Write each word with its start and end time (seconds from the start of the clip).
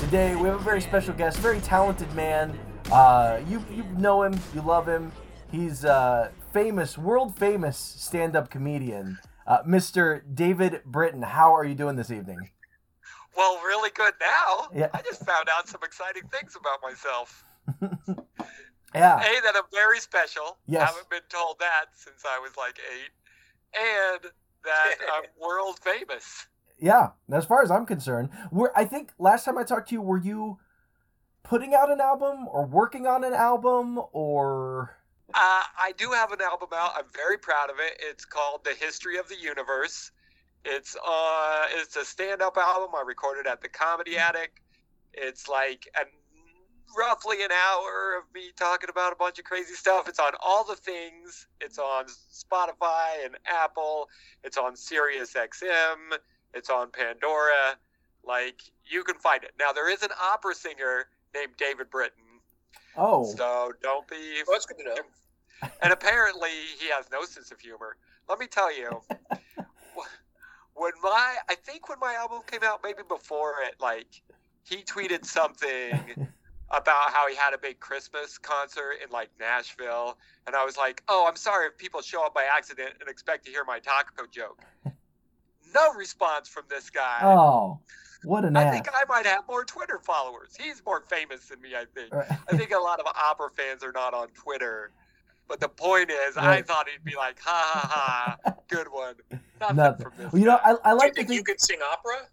Today 0.00 0.34
we 0.34 0.48
have 0.48 0.60
a 0.60 0.64
very 0.64 0.80
special 0.80 1.14
guest, 1.14 1.38
very 1.38 1.60
talented 1.60 2.12
man. 2.14 2.58
Uh, 2.90 3.40
you 3.48 3.64
you 3.70 3.84
know 3.98 4.22
him, 4.22 4.38
you 4.54 4.62
love 4.62 4.88
him. 4.88 5.12
He's 5.52 5.84
uh, 5.84 6.30
famous, 6.52 6.96
world 6.98 7.36
famous 7.36 7.76
stand-up 7.76 8.50
comedian, 8.50 9.18
uh, 9.46 9.62
Mr. 9.62 10.22
David 10.34 10.80
Britton. 10.84 11.22
How 11.22 11.54
are 11.54 11.64
you 11.64 11.74
doing 11.74 11.96
this 11.96 12.10
evening? 12.10 12.50
Well, 13.36 13.56
really 13.62 13.90
good 13.90 14.14
now. 14.20 14.68
Yeah. 14.74 14.88
I 14.92 15.02
just 15.02 15.24
found 15.24 15.48
out 15.48 15.68
some 15.68 15.82
exciting 15.84 16.24
things 16.32 16.56
about 16.56 16.78
myself. 16.82 17.44
Yeah, 18.92 19.18
A, 19.18 19.40
that 19.42 19.54
I'm 19.54 19.70
very 19.72 20.00
special. 20.00 20.58
Yes. 20.66 20.82
I 20.82 20.86
haven't 20.86 21.08
been 21.10 21.20
told 21.28 21.60
that 21.60 21.86
since 21.94 22.24
I 22.26 22.40
was 22.40 22.56
like 22.56 22.76
eight. 22.92 23.10
And 23.78 24.32
that 24.64 24.94
I'm 25.14 25.22
world 25.40 25.78
famous. 25.78 26.46
Yeah. 26.80 27.10
As 27.32 27.44
far 27.44 27.62
as 27.62 27.70
I'm 27.70 27.86
concerned, 27.86 28.30
we're, 28.50 28.70
I 28.74 28.84
think 28.84 29.12
last 29.18 29.44
time 29.44 29.58
I 29.58 29.64
talked 29.64 29.88
to 29.90 29.94
you, 29.94 30.02
were 30.02 30.18
you 30.18 30.58
putting 31.42 31.74
out 31.74 31.90
an 31.90 32.00
album 32.00 32.46
or 32.48 32.66
working 32.66 33.06
on 33.06 33.24
an 33.24 33.34
album 33.34 34.00
or? 34.12 34.96
Uh, 35.34 35.62
I 35.78 35.92
do 35.96 36.10
have 36.10 36.32
an 36.32 36.40
album 36.40 36.70
out. 36.74 36.92
I'm 36.96 37.04
very 37.14 37.38
proud 37.38 37.70
of 37.70 37.76
it. 37.78 38.00
It's 38.00 38.24
called 38.24 38.64
The 38.64 38.74
History 38.74 39.18
of 39.18 39.28
the 39.28 39.36
Universe. 39.36 40.10
It's 40.64 40.96
uh, 40.96 41.66
it's 41.70 41.96
a 41.96 42.04
stand-up 42.04 42.56
album. 42.56 42.90
I 42.94 43.02
recorded 43.06 43.46
at 43.46 43.62
the 43.62 43.68
Comedy 43.68 44.18
Attic. 44.18 44.62
It's 45.14 45.48
like 45.48 45.88
an, 45.98 46.06
roughly 46.96 47.42
an 47.42 47.50
hour 47.50 48.18
of 48.18 48.24
me 48.34 48.50
talking 48.56 48.90
about 48.90 49.12
a 49.12 49.16
bunch 49.16 49.38
of 49.38 49.44
crazy 49.44 49.74
stuff. 49.74 50.08
It's 50.08 50.18
on 50.18 50.32
all 50.44 50.64
the 50.64 50.76
things. 50.76 51.46
It's 51.60 51.78
on 51.78 52.04
Spotify 52.06 53.24
and 53.24 53.36
Apple. 53.46 54.08
It's 54.44 54.58
on 54.58 54.76
Sirius 54.76 55.34
XM. 55.34 56.18
It's 56.54 56.70
on 56.70 56.90
Pandora. 56.90 57.76
Like 58.24 58.62
you 58.84 59.02
can 59.04 59.16
find 59.16 59.42
it. 59.44 59.52
Now 59.58 59.72
there 59.72 59.90
is 59.90 60.02
an 60.02 60.10
opera 60.20 60.54
singer 60.54 61.06
named 61.34 61.52
David 61.56 61.90
Britton. 61.90 62.24
Oh, 62.96 63.24
So 63.24 63.72
don't 63.82 64.06
be 64.08 64.42
Well, 64.46 64.56
that's 64.56 64.66
good 64.66 64.78
to 64.78 64.84
know. 64.84 65.70
and 65.82 65.92
apparently 65.92 66.50
he 66.78 66.88
has 66.88 67.06
no 67.10 67.24
sense 67.24 67.50
of 67.50 67.60
humor. 67.60 67.96
Let 68.28 68.38
me 68.38 68.46
tell 68.46 68.74
you, 68.74 69.00
when 70.74 70.92
my 71.02 71.36
I 71.48 71.54
think 71.54 71.88
when 71.88 71.98
my 72.00 72.14
album 72.14 72.40
came 72.46 72.62
out, 72.62 72.80
maybe 72.82 73.02
before 73.08 73.54
it, 73.66 73.74
like 73.80 74.22
he 74.64 74.76
tweeted 74.78 75.24
something 75.24 76.28
about 76.70 77.10
how 77.12 77.28
he 77.28 77.34
had 77.34 77.52
a 77.52 77.58
big 77.58 77.80
Christmas 77.80 78.38
concert 78.38 78.96
in 79.04 79.10
like 79.10 79.30
Nashville, 79.38 80.16
and 80.46 80.54
I 80.54 80.64
was 80.64 80.76
like, 80.76 81.02
oh, 81.08 81.26
I'm 81.28 81.36
sorry 81.36 81.66
if 81.66 81.76
people 81.76 82.00
show 82.00 82.24
up 82.24 82.34
by 82.34 82.44
accident 82.44 82.94
and 83.00 83.08
expect 83.08 83.44
to 83.46 83.50
hear 83.50 83.64
my 83.64 83.78
taco 83.78 84.24
joke. 84.30 84.60
No 85.74 85.92
response 85.94 86.48
from 86.48 86.64
this 86.68 86.90
guy. 86.90 87.20
oh, 87.22 87.78
what 88.24 88.44
an 88.44 88.56
I 88.56 88.64
ass! 88.64 88.74
think 88.74 88.88
I 88.92 89.04
might 89.08 89.26
have 89.26 89.44
more 89.48 89.64
Twitter 89.64 89.98
followers. 90.02 90.56
He's 90.58 90.82
more 90.84 91.02
famous 91.08 91.46
than 91.46 91.60
me, 91.60 91.70
I 91.74 91.84
think. 91.94 92.12
Right. 92.14 92.30
I 92.30 92.56
think 92.56 92.72
a 92.72 92.78
lot 92.78 93.00
of 93.00 93.06
opera 93.06 93.48
fans 93.56 93.82
are 93.82 93.92
not 93.92 94.12
on 94.14 94.28
Twitter. 94.28 94.92
But 95.48 95.58
the 95.58 95.68
point 95.68 96.10
is, 96.10 96.36
I 96.36 96.62
thought 96.62 96.86
he'd 96.88 97.02
be 97.04 97.16
like, 97.16 97.40
ha 97.40 97.50
ha 97.72 98.36
ha, 98.44 98.54
good 98.68 98.86
one. 98.88 99.14
Nothing, 99.60 99.76
Nothing. 99.76 100.02
from 100.04 100.12
this 100.16 100.32
Well, 100.32 100.40
you 100.40 100.46
know, 100.46 100.58
guy. 100.64 100.70
I, 100.84 100.90
I 100.90 100.90
Do 100.90 100.90
you 100.90 100.96
like 100.98 101.12
to 101.12 101.16
think 101.16 101.28
you 101.30 101.34
think. 101.36 101.46
could 101.48 101.60
sing 101.60 101.78
opera? 101.90 102.28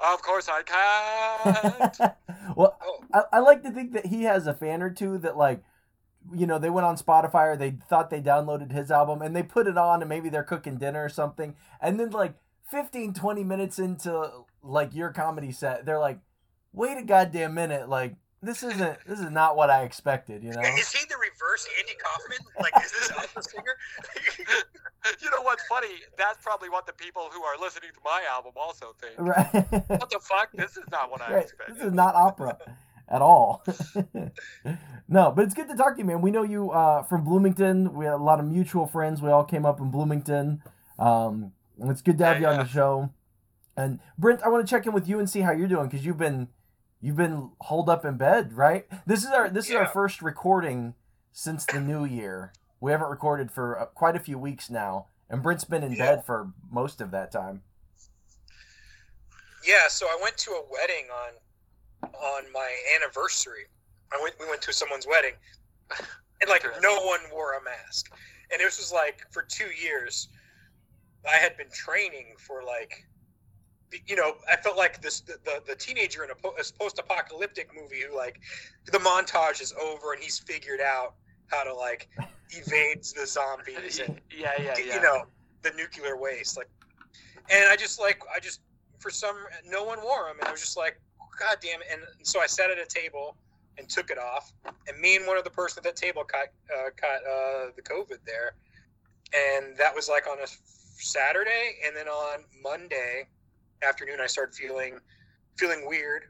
Of 0.00 0.20
course 0.22 0.48
I 0.50 0.62
can't. 0.62 1.98
well, 2.56 2.76
Oh, 2.84 3.04
I, 3.14 3.22
I 3.34 3.38
like 3.38 3.62
to 3.62 3.70
think 3.70 3.92
that 3.92 4.04
he 4.06 4.24
has 4.24 4.46
a 4.46 4.52
fan 4.52 4.82
or 4.82 4.90
two 4.90 5.16
that 5.18 5.36
like, 5.38 5.62
you 6.32 6.46
know, 6.46 6.58
they 6.58 6.70
went 6.70 6.86
on 6.86 6.96
Spotify 6.96 7.52
or 7.52 7.56
they 7.56 7.72
thought 7.88 8.10
they 8.10 8.20
downloaded 8.20 8.72
his 8.72 8.90
album 8.90 9.22
and 9.22 9.34
they 9.34 9.42
put 9.42 9.66
it 9.66 9.76
on 9.76 10.02
and 10.02 10.08
maybe 10.08 10.28
they're 10.28 10.42
cooking 10.42 10.78
dinner 10.78 11.04
or 11.04 11.08
something, 11.08 11.54
and 11.80 11.98
then 11.98 12.10
like 12.10 12.34
15, 12.70 13.14
20 13.14 13.44
minutes 13.44 13.78
into 13.78 14.44
like 14.62 14.94
your 14.94 15.10
comedy 15.10 15.52
set, 15.52 15.84
they're 15.84 15.98
like, 15.98 16.18
wait 16.72 16.96
a 16.98 17.02
goddamn 17.02 17.54
minute, 17.54 17.88
like 17.88 18.16
this 18.42 18.62
isn't 18.62 18.98
this 19.06 19.20
is 19.20 19.30
not 19.30 19.56
what 19.56 19.70
I 19.70 19.84
expected, 19.84 20.42
you 20.42 20.50
know. 20.50 20.60
is 20.60 20.92
he 20.92 21.04
the 21.06 21.16
reverse 21.16 21.66
Andy 21.78 21.92
Kaufman? 22.02 22.38
Like, 22.60 22.84
is 22.84 22.92
this 22.92 23.12
opera 23.12 23.42
singer? 23.42 23.76
you 25.22 25.30
know 25.30 25.42
what's 25.42 25.64
funny? 25.66 25.88
That's 26.18 26.42
probably 26.42 26.68
what 26.68 26.86
the 26.86 26.92
people 26.92 27.28
who 27.32 27.42
are 27.42 27.58
listening 27.60 27.90
to 27.94 28.00
my 28.04 28.22
album 28.30 28.52
also 28.56 28.94
think. 29.00 29.14
Right. 29.18 29.46
What 29.88 30.10
the 30.10 30.20
fuck? 30.20 30.50
This 30.52 30.76
is 30.76 30.84
not 30.90 31.10
what 31.10 31.22
I 31.22 31.34
right. 31.34 31.42
expected. 31.42 31.76
This 31.76 31.84
is 31.84 31.92
not 31.92 32.14
opera 32.14 32.58
at 33.08 33.22
all. 33.22 33.64
no, 35.08 35.30
but 35.32 35.44
it's 35.44 35.54
good 35.54 35.68
to 35.68 35.76
talk 35.76 35.94
to 35.94 35.98
you, 35.98 36.04
man. 36.04 36.20
We 36.22 36.30
know 36.30 36.42
you 36.42 36.70
uh, 36.70 37.02
from 37.04 37.24
Bloomington. 37.24 37.94
We 37.94 38.04
had 38.04 38.14
a 38.14 38.16
lot 38.18 38.40
of 38.40 38.46
mutual 38.46 38.86
friends. 38.86 39.20
We 39.22 39.30
all 39.30 39.44
came 39.44 39.66
up 39.66 39.80
in 39.80 39.90
Bloomington. 39.90 40.62
Um, 40.98 41.52
it's 41.80 42.02
good 42.02 42.18
to 42.18 42.24
have 42.24 42.40
Yeah, 42.40 42.40
you 42.40 42.46
on 42.52 42.56
yeah. 42.58 42.62
the 42.64 42.68
show. 42.68 43.10
And 43.76 43.98
Brent, 44.16 44.42
I 44.42 44.48
want 44.48 44.66
to 44.66 44.70
check 44.70 44.86
in 44.86 44.92
with 44.92 45.08
you 45.08 45.18
and 45.18 45.28
see 45.28 45.40
how 45.40 45.52
you're 45.52 45.68
doing 45.68 45.86
because 45.88 46.06
you've 46.06 46.18
been 46.18 46.48
you've 47.00 47.16
been 47.16 47.50
holed 47.62 47.88
up 47.88 48.04
in 48.04 48.16
bed, 48.16 48.52
right? 48.52 48.86
This 49.06 49.24
is 49.24 49.30
our 49.30 49.50
this 49.50 49.68
is 49.68 49.74
our 49.74 49.86
first 49.86 50.22
recording 50.22 50.94
since 51.32 51.66
the 51.66 51.80
new 51.80 52.04
year. 52.04 52.52
We 52.80 52.92
haven't 52.92 53.08
recorded 53.10 53.50
for 53.50 53.78
uh, 53.80 53.86
quite 53.86 54.14
a 54.14 54.20
few 54.20 54.38
weeks 54.38 54.70
now, 54.70 55.06
and 55.28 55.42
Brent's 55.42 55.64
been 55.64 55.82
in 55.82 55.92
Yeah. 55.92 56.14
bed 56.16 56.24
for 56.24 56.52
most 56.70 57.00
of 57.00 57.10
that 57.10 57.32
time. 57.32 57.62
Yeah, 59.66 59.88
so 59.88 60.06
I 60.06 60.18
went 60.22 60.36
to 60.38 60.50
a 60.52 60.62
wedding 60.70 61.06
on 61.10 61.32
on 62.12 62.52
my 62.52 62.70
anniversary. 62.96 63.66
I 64.12 64.20
went 64.22 64.34
we 64.38 64.46
went 64.48 64.62
to 64.62 64.72
someone's 64.72 65.06
wedding, 65.06 65.34
and 66.40 66.50
like 66.50 66.64
no 66.80 66.96
one 67.04 67.20
wore 67.32 67.54
a 67.54 67.64
mask, 67.64 68.12
and 68.52 68.60
this 68.60 68.78
was 68.78 68.92
like 68.92 69.24
for 69.30 69.42
two 69.42 69.68
years. 69.80 70.28
I 71.26 71.36
had 71.36 71.56
been 71.56 71.70
training 71.72 72.34
for 72.36 72.62
like, 72.62 73.06
you 74.06 74.14
know, 74.14 74.34
I 74.50 74.56
felt 74.56 74.76
like 74.76 75.00
this 75.00 75.20
the 75.20 75.38
the, 75.44 75.62
the 75.66 75.74
teenager 75.74 76.22
in 76.24 76.30
a, 76.30 76.34
po- 76.34 76.54
a 76.58 76.64
post-apocalyptic 76.78 77.70
movie 77.74 78.02
who 78.08 78.16
like 78.16 78.40
the 78.92 78.98
montage 78.98 79.62
is 79.62 79.72
over 79.80 80.12
and 80.12 80.22
he's 80.22 80.38
figured 80.38 80.80
out 80.80 81.14
how 81.46 81.64
to 81.64 81.74
like 81.74 82.08
evade 82.50 83.02
the 83.16 83.26
zombies 83.26 84.00
and 84.00 84.20
yeah, 84.30 84.52
yeah, 84.58 84.74
yeah. 84.78 84.94
you 84.94 85.00
know 85.00 85.24
the 85.62 85.70
nuclear 85.76 86.16
waste 86.16 86.56
like 86.56 86.68
and 87.50 87.68
i 87.68 87.76
just 87.76 88.00
like 88.00 88.20
i 88.34 88.38
just 88.38 88.60
for 88.98 89.10
some 89.10 89.36
no 89.68 89.82
one 89.82 90.00
wore 90.02 90.28
them 90.28 90.36
and 90.38 90.48
i 90.48 90.50
was 90.50 90.60
just 90.60 90.76
like 90.76 91.00
god 91.38 91.56
damn 91.60 91.80
it 91.80 91.86
and 91.90 92.02
so 92.22 92.40
i 92.40 92.46
sat 92.46 92.70
at 92.70 92.78
a 92.78 92.86
table 92.86 93.36
and 93.78 93.88
took 93.88 94.10
it 94.10 94.18
off 94.18 94.52
and 94.88 94.98
me 95.00 95.16
and 95.16 95.26
one 95.26 95.36
of 95.36 95.44
the 95.44 95.50
person 95.50 95.78
at 95.80 95.84
that 95.84 95.96
table 95.96 96.22
caught 96.24 96.48
uh, 96.72 96.90
caught 96.96 97.20
uh, 97.26 97.70
the 97.76 97.82
covid 97.82 98.18
there 98.26 98.54
and 99.34 99.76
that 99.76 99.94
was 99.94 100.08
like 100.08 100.26
on 100.26 100.38
a 100.38 100.46
saturday 100.96 101.76
and 101.86 101.96
then 101.96 102.06
on 102.08 102.44
monday 102.62 103.26
afternoon 103.86 104.18
i 104.22 104.26
started 104.26 104.54
feeling 104.54 104.98
feeling 105.58 105.86
weird 105.86 106.24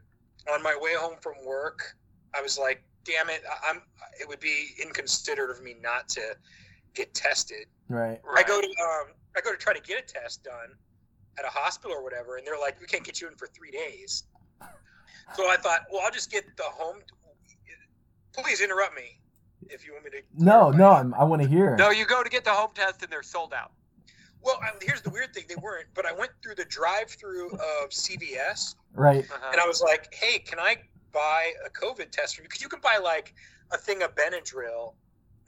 on 0.53 0.63
my 0.63 0.77
way 0.81 0.95
home 0.95 1.17
from 1.21 1.35
work 1.45 1.97
I 2.37 2.43
was 2.43 2.59
like, 2.59 2.83
damn 3.05 3.31
it, 3.31 3.43
I- 3.49 3.71
I'm. 3.71 3.83
It 4.21 4.29
would 4.29 4.41
be 4.41 4.71
inconsiderate 4.83 5.51
of 5.51 5.63
me 5.63 5.77
not 5.81 6.09
to 6.11 6.37
get 6.95 7.15
tested. 7.15 7.67
Right. 7.89 8.21
I 8.37 8.43
go 8.43 8.61
to 8.61 8.67
um, 8.67 9.15
I 9.37 9.41
go 9.41 9.53
to 9.53 9.57
try 9.59 9.73
to 9.73 9.81
get 9.81 10.03
a 10.03 10.07
test 10.07 10.45
done 10.45 10.75
at 11.39 11.45
a 11.45 11.49
hospital 11.49 11.97
or 11.97 12.03
whatever, 12.03 12.37
and 12.37 12.47
they're 12.47 12.59
like, 12.59 12.81
we 12.81 12.87
can't 12.87 13.05
get 13.05 13.21
you 13.21 13.29
in 13.29 13.35
for 13.35 13.47
three 13.49 13.71
days. 13.71 14.25
So 15.35 15.49
I 15.49 15.57
thought, 15.57 15.81
well, 15.91 16.03
I'll 16.05 16.11
just 16.11 16.31
get 16.31 16.45
the 16.57 16.63
home. 16.65 16.97
Please 18.33 18.61
interrupt 18.61 18.95
me 18.97 19.21
if 19.71 19.87
you 19.87 19.93
want 19.93 20.05
me 20.05 20.11
to. 20.11 20.17
No, 20.37 20.71
no, 20.71 20.91
I'm, 20.91 21.15
I 21.15 21.25
want 21.25 21.41
to 21.43 21.49
hear. 21.49 21.77
No, 21.77 21.91
you 21.91 22.05
go 22.05 22.23
to 22.23 22.29
get 22.29 22.45
the 22.45 22.51
home 22.51 22.71
test 22.75 23.03
and 23.03 23.11
they're 23.11 23.23
sold 23.23 23.53
out. 23.55 23.73
Well, 24.43 24.59
I, 24.63 24.71
here's 24.83 25.01
the 25.03 25.11
weird 25.11 25.33
thing: 25.33 25.45
they 25.49 25.55
weren't. 25.57 25.87
But 25.95 26.05
I 26.05 26.13
went 26.13 26.33
through 26.43 26.57
the 26.57 26.65
drive-through 26.67 27.53
of 27.53 27.91
CVS, 27.91 28.75
Right. 28.93 29.25
Uh-huh. 29.31 29.49
and 29.53 29.61
I 29.61 29.67
was 29.67 29.81
like, 29.81 30.13
"Hey, 30.13 30.39
can 30.41 30.59
I 30.59 30.77
buy 31.13 31.53
a 31.65 31.71
COVID 31.71 32.11
test 32.11 32.37
for 32.37 32.43
you? 32.43 32.49
Because 32.49 32.61
you 32.61 32.69
can 32.69 32.81
buy 32.81 32.99
like 33.03 33.35
a 33.73 33.79
thing 33.79 34.03
of 34.03 34.15
Benadryl 34.15 34.95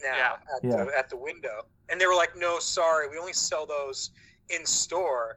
now 0.03 0.17
Yeah. 0.17 0.33
at, 0.57 0.65
Yeah. 0.65 0.85
The, 0.85 0.97
at 0.99 1.11
the 1.11 1.17
window." 1.17 1.67
And 1.89 2.01
they 2.01 2.07
were 2.07 2.15
like, 2.15 2.37
"No, 2.37 2.59
sorry, 2.61 3.09
we 3.09 3.19
only 3.19 3.33
sell 3.35 3.67
those 3.67 4.11
in 4.49 4.65
store." 4.65 5.37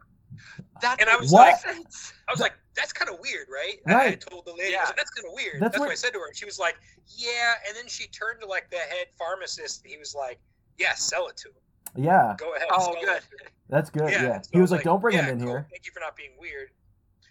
That 0.81 0.99
And 1.01 1.09
I 1.09 1.13
makes 1.13 1.23
was 1.23 1.31
like- 1.33 1.65
I 1.65 2.31
was 2.31 2.39
like, 2.39 2.53
"That's 2.75 2.93
kind 2.93 3.09
of 3.11 3.19
weird, 3.19 3.47
right?" 3.51 3.79
And 3.85 3.95
I 3.95 4.05
Right. 4.05 4.21
told 4.21 4.45
the 4.45 4.51
lady, 4.53 4.67
I 4.67 4.69
Yeah. 4.69 4.79
was 4.81 4.89
like, 4.89 4.97
"That's 4.97 5.09
kind 5.11 5.27
of 5.27 5.33
weird." 5.33 5.55
That's 5.55 5.61
That's, 5.71 5.79
what 5.79 5.87
what- 5.87 5.91
I 5.91 5.95
said 5.95 6.13
to 6.13 6.19
her, 6.19 6.27
and 6.27 6.35
she 6.37 6.45
was 6.45 6.59
like, 6.59 6.77
"Yeah." 7.07 7.53
And 7.67 7.75
then 7.75 7.87
she 7.87 8.07
turned 8.07 8.39
to 8.41 8.45
like 8.47 8.69
the 8.69 8.77
head 8.77 9.07
pharmacist, 9.17 9.81
and 9.83 9.91
he 9.91 9.97
was 9.97 10.15
like, 10.15 10.39
"Yeah, 10.77 10.93
sell 10.93 11.27
it 11.27 11.37
to 11.37 11.49
him. 11.49 11.55
Yeah, 11.95 12.35
Go 12.37 12.53
ahead." 12.55 12.67
Oh, 12.71 12.93
good. 13.01 13.23
that's 13.67 13.89
good. 13.89 14.11
Yeah. 14.11 14.41
so 14.41 14.49
He 14.53 14.59
I 14.59 14.61
was 14.61 14.71
like, 14.71 14.83
"Don't 14.83 15.01
bring 15.01 15.15
yeah, 15.17 15.23
him 15.23 15.29
in 15.33 15.39
cool. 15.39 15.47
here." 15.49 15.67
Thank 15.71 15.85
you 15.85 15.91
for 15.91 15.99
not 15.99 16.15
being 16.15 16.37
weird. 16.37 16.71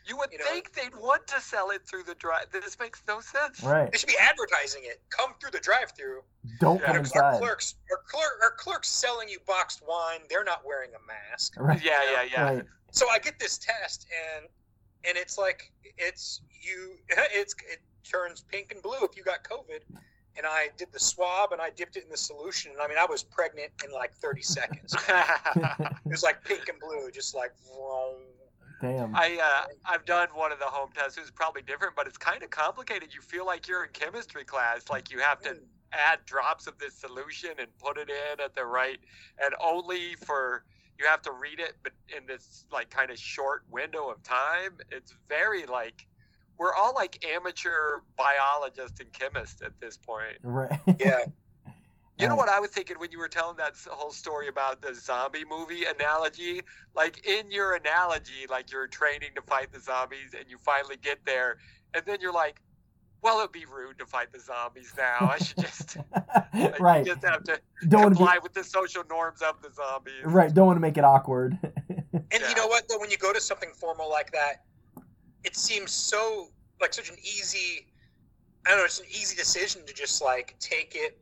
You 0.04 0.16
would 0.16 0.32
You 0.32 0.38
know- 0.38 0.46
think 0.46 0.72
they'd 0.72 0.96
want 0.96 1.26
to 1.28 1.38
sell 1.40 1.70
it 1.70 1.86
through 1.86 2.04
the 2.04 2.14
drive. 2.14 2.50
This 2.50 2.78
makes 2.78 3.02
no 3.06 3.20
sense. 3.20 3.62
Right. 3.62 3.92
They 3.92 3.98
should 3.98 4.08
be 4.08 4.16
advertising 4.16 4.84
it. 4.84 5.02
Come 5.10 5.34
through 5.38 5.50
the 5.50 5.60
drive-through. 5.60 6.24
Don't 6.60 6.80
Yeah. 6.80 6.86
come 6.86 6.90
Our, 6.92 6.96
our 6.96 6.98
inside. 7.04 7.38
clerks, 7.38 7.74
our, 7.90 7.98
clerk, 8.06 8.40
our 8.42 8.52
clerks 8.52 8.88
selling 8.88 9.28
you 9.28 9.38
boxed 9.40 9.82
wine. 9.86 10.20
They're 10.30 10.44
not 10.44 10.64
wearing 10.64 10.94
a 10.94 10.98
mask. 11.06 11.52
Right. 11.58 11.82
Yeah, 11.82 12.02
yeah, 12.10 12.22
yeah. 12.22 12.42
Right. 12.42 12.64
So 12.90 13.08
I 13.10 13.18
get 13.18 13.38
this 13.38 13.58
test, 13.58 14.06
and 14.36 14.46
and 15.04 15.16
it's 15.16 15.38
like 15.38 15.72
it's 15.96 16.40
you. 16.50 16.94
It's 17.32 17.54
it 17.70 17.80
turns 18.08 18.42
pink 18.42 18.72
and 18.72 18.82
blue 18.82 19.02
if 19.02 19.16
you 19.16 19.22
got 19.22 19.44
COVID. 19.44 19.80
And 20.36 20.46
I 20.46 20.68
did 20.76 20.88
the 20.92 21.00
swab, 21.00 21.50
and 21.52 21.60
I 21.60 21.70
dipped 21.70 21.96
it 21.96 22.04
in 22.04 22.10
the 22.10 22.16
solution. 22.16 22.70
And 22.70 22.80
I 22.80 22.86
mean, 22.86 22.96
I 22.96 23.06
was 23.06 23.24
pregnant 23.24 23.72
in 23.84 23.90
like 23.92 24.12
30 24.14 24.42
seconds. 24.42 24.94
It 25.56 26.12
was 26.12 26.22
like 26.22 26.44
pink 26.44 26.68
and 26.68 26.78
blue, 26.78 27.10
just 27.10 27.34
like. 27.34 27.52
vroom. 27.66 28.22
Damn. 28.80 29.14
I 29.14 29.38
uh, 29.42 29.66
I've 29.84 30.04
done 30.04 30.28
one 30.34 30.52
of 30.52 30.60
the 30.60 30.66
home 30.66 30.90
tests. 30.94 31.18
It's 31.18 31.30
probably 31.30 31.62
different, 31.62 31.96
but 31.96 32.06
it's 32.06 32.16
kind 32.16 32.42
of 32.42 32.50
complicated. 32.50 33.12
You 33.12 33.20
feel 33.20 33.44
like 33.44 33.66
you're 33.66 33.84
in 33.84 33.90
chemistry 33.92 34.44
class, 34.44 34.88
like 34.88 35.10
you 35.10 35.18
have 35.18 35.40
to 35.42 35.56
add 35.92 36.20
drops 36.26 36.66
of 36.66 36.78
this 36.78 36.94
solution 36.94 37.50
and 37.58 37.66
put 37.78 37.98
it 37.98 38.08
in 38.08 38.40
at 38.40 38.54
the 38.54 38.64
right, 38.64 39.00
and 39.44 39.54
only 39.60 40.14
for 40.14 40.64
you 40.98 41.06
have 41.06 41.22
to 41.22 41.32
read 41.32 41.60
it, 41.60 41.74
but 41.82 41.92
in 42.16 42.26
this 42.26 42.64
like 42.72 42.90
kind 42.90 43.10
of 43.10 43.18
short 43.18 43.62
window 43.70 44.08
of 44.08 44.22
time. 44.22 44.78
It's 44.90 45.14
very 45.28 45.64
like 45.66 46.06
we're 46.58 46.74
all 46.74 46.94
like 46.94 47.24
amateur 47.24 48.00
biologists 48.16 49.00
and 49.00 49.12
chemists 49.12 49.62
at 49.62 49.72
this 49.80 49.96
point. 49.96 50.38
Right. 50.42 50.78
Yeah. 50.98 51.24
You 52.18 52.26
know 52.26 52.32
um, 52.32 52.38
what 52.38 52.48
I 52.48 52.58
was 52.58 52.70
thinking 52.70 52.98
when 52.98 53.12
you 53.12 53.18
were 53.18 53.28
telling 53.28 53.56
that 53.58 53.74
whole 53.88 54.10
story 54.10 54.48
about 54.48 54.82
the 54.82 54.92
zombie 54.92 55.44
movie 55.48 55.84
analogy? 55.84 56.62
Like 56.96 57.24
in 57.24 57.48
your 57.48 57.76
analogy, 57.76 58.46
like 58.50 58.72
you're 58.72 58.88
training 58.88 59.30
to 59.36 59.42
fight 59.42 59.72
the 59.72 59.78
zombies 59.78 60.34
and 60.36 60.44
you 60.48 60.58
finally 60.58 60.96
get 60.96 61.18
there, 61.24 61.58
and 61.94 62.02
then 62.06 62.18
you're 62.20 62.32
like, 62.32 62.60
well, 63.22 63.38
it'd 63.40 63.52
be 63.52 63.64
rude 63.66 63.98
to 63.98 64.06
fight 64.06 64.32
the 64.32 64.38
zombies 64.40 64.92
now. 64.96 65.16
I 65.32 65.38
should 65.38 65.56
just, 65.58 65.96
like, 66.54 66.78
right. 66.80 67.04
you 67.06 67.12
just 67.14 67.24
have 67.26 67.42
to 67.44 67.60
Don't 67.88 68.18
want 68.18 68.34
to 68.36 68.40
with 68.42 68.52
the 68.54 68.62
social 68.64 69.02
norms 69.08 69.42
of 69.42 69.60
the 69.62 69.70
zombies. 69.72 70.24
right. 70.24 70.52
Don't 70.54 70.66
want 70.66 70.76
to 70.76 70.80
make 70.80 70.96
it 70.98 71.04
awkward. 71.04 71.58
And 72.30 72.42
Yeah. 72.42 72.48
you 72.50 72.54
know 72.56 72.66
what? 72.66 72.88
Though 72.88 72.98
when 72.98 73.10
you 73.10 73.16
go 73.16 73.32
to 73.32 73.40
something 73.40 73.70
formal 73.74 74.10
like 74.10 74.32
that, 74.32 74.64
it 75.44 75.56
seems 75.56 75.90
so 75.92 76.48
like 76.80 76.92
such 76.94 77.08
an 77.10 77.16
easy. 77.22 77.86
I 78.66 78.70
don't 78.70 78.78
know. 78.80 78.84
It's 78.84 78.98
an 79.00 79.06
easy 79.08 79.36
decision 79.36 79.84
to 79.86 79.94
just 79.94 80.20
like 80.22 80.54
take 80.58 80.94
it 80.94 81.20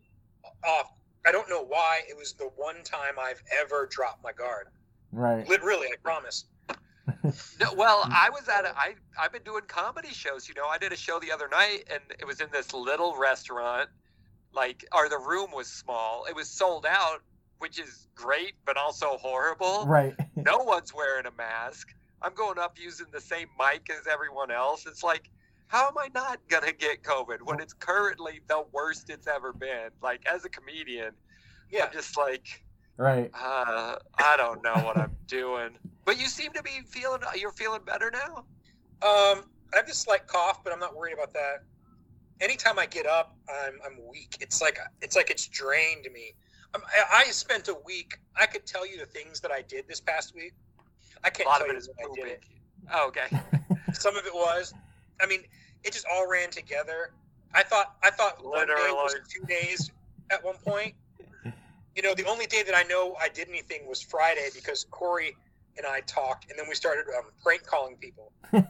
off. 0.67 0.93
I 1.27 1.33
don't 1.33 1.49
know 1.49 1.63
why. 1.65 2.01
It 2.09 2.17
was 2.17 2.33
the 2.35 2.51
one 2.57 2.83
time 2.85 3.15
I've 3.21 3.43
ever 3.61 3.87
dropped 3.91 4.23
my 4.25 4.33
guard. 4.33 4.69
right. 5.13 5.47
Literally, 5.49 5.89
I 5.89 5.97
promise. 6.03 6.45
No, 7.61 7.73
well, 7.75 8.03
I 8.05 8.31
was 8.31 8.49
at 8.49 8.65
a, 8.65 8.77
I 8.77 8.95
I've 9.19 9.33
been 9.33 9.43
doing 9.45 9.63
comedy 9.67 10.11
shows. 10.13 10.49
You 10.49 10.55
know, 10.55 10.67
I 10.67 10.79
did 10.79 10.93
a 10.93 10.97
show 10.97 11.19
the 11.21 11.33
other 11.33 11.49
night, 11.49 11.85
and 11.91 12.01
it 12.19 12.27
was 12.27 12.41
in 12.41 12.49
this 12.53 12.73
little 12.75 13.17
restaurant. 13.17 13.89
Like, 14.53 14.85
or 14.95 15.09
the 15.09 15.19
room 15.19 15.51
was 15.53 15.67
small. 15.69 16.25
It 16.29 16.35
was 16.35 16.49
sold 16.49 16.87
out, 16.87 17.23
which 17.59 17.79
is 17.79 18.09
great, 18.15 18.55
but 18.65 18.77
also 18.77 19.19
horrible. 19.19 19.85
Right. 19.87 20.15
no 20.37 20.59
one's 20.65 20.95
wearing 20.95 21.27
a 21.27 21.31
mask. 21.33 21.95
I'm 22.23 22.35
going 22.35 22.59
up 22.59 22.79
using 22.81 23.07
the 23.13 23.21
same 23.21 23.49
mic 23.59 23.89
as 23.91 24.07
everyone 24.07 24.51
else. 24.51 24.87
It's 24.87 25.03
like, 25.03 25.31
how 25.69 25.87
am 25.89 25.99
I 25.99 26.09
not 26.15 26.39
gonna 26.49 26.73
get 26.73 27.03
COVID 27.03 27.39
when 27.43 27.61
it's 27.61 27.75
currently 27.75 28.41
the 28.49 28.65
worst 28.73 29.11
it's 29.11 29.27
ever 29.27 29.53
been? 29.53 29.91
Like, 30.03 30.25
as 30.27 30.45
a 30.45 30.49
comedian, 30.49 31.13
Yeah. 31.71 31.85
I'm 31.87 31.93
just 31.93 32.17
like, 32.17 32.65
Right. 32.99 33.31
uh, 33.35 33.97
I 34.19 34.37
don't 34.37 34.63
know 34.63 34.75
what 34.85 34.97
I'm 34.97 35.15
doing. 35.27 35.71
But 36.05 36.19
you 36.19 36.27
seem 36.27 36.53
to 36.53 36.63
be 36.63 36.81
feeling. 36.87 37.21
You're 37.37 37.53
feeling 37.53 37.83
better 37.85 38.11
now. 38.11 38.45
Um, 39.03 39.45
I 39.73 39.77
have 39.77 39.87
this 39.87 39.99
slight 39.99 40.27
cough, 40.27 40.65
but 40.65 40.73
I'm 40.73 40.79
not 40.79 40.97
worried 40.97 41.15
about 41.15 41.33
that. 41.35 41.65
Anytime 42.41 42.79
I 42.79 42.87
get 42.87 43.07
up, 43.07 43.37
I'm 43.49 43.75
I'm 43.85 43.99
weak. 44.11 44.39
It's 44.41 44.63
like 44.63 44.79
it's 45.03 45.17
like 45.17 45.31
it's 45.31 45.47
drained 45.49 46.07
me. 46.13 46.35
Um, 46.75 46.83
I, 47.13 47.25
I 47.27 47.31
spent 47.31 47.69
a 47.69 47.77
week. 47.85 48.19
I 48.37 48.47
could 48.47 48.67
tell 48.67 48.87
you 48.87 48.99
the 48.99 49.07
things 49.07 49.41
that 49.41 49.51
I 49.51 49.63
did 49.63 49.87
this 49.89 50.01
past 50.01 50.35
week. 50.35 50.55
I 51.25 51.31
can't 51.31 51.49
lot 51.49 51.59
tell 51.59 51.67
of 51.67 51.73
you 51.73 51.77
it 51.77 51.79
is 51.79 51.91
when 51.97 52.11
I 52.11 52.15
did 52.15 52.27
it. 52.33 52.45
Oh, 52.93 53.09
okay. 53.09 53.27
Some 53.93 54.17
of 54.17 54.25
it 54.27 54.35
was. 54.35 54.73
I 55.21 55.27
mean, 55.27 55.41
it 55.85 55.93
just 55.93 56.07
all 56.13 56.29
ran 56.29 56.51
together. 56.51 57.13
I 57.55 57.63
thought 57.63 57.97
I 58.03 58.11
thought 58.11 58.45
one 58.45 58.67
day 58.67 58.75
was 58.75 59.15
Literally. 59.15 59.27
two 59.33 59.45
days 59.47 59.91
at 60.31 60.45
one 60.45 60.57
point. 60.65 60.95
You 61.97 62.03
know, 62.03 62.15
the 62.15 62.27
only 62.27 62.47
day 62.47 62.63
that 62.63 62.77
I 62.77 62.83
know 62.83 63.17
I 63.21 63.29
did 63.29 63.49
anything 63.49 63.87
was 63.89 64.03
Friday 64.03 64.49
because 64.55 64.85
Corey 64.91 65.35
and 65.79 65.87
I 65.87 66.01
talked, 66.01 66.51
and 66.51 66.59
then 66.59 66.67
we 66.69 66.75
started 66.75 67.05
um, 67.19 67.31
prank 67.43 67.67
calling 67.67 67.97
people. 67.97 68.33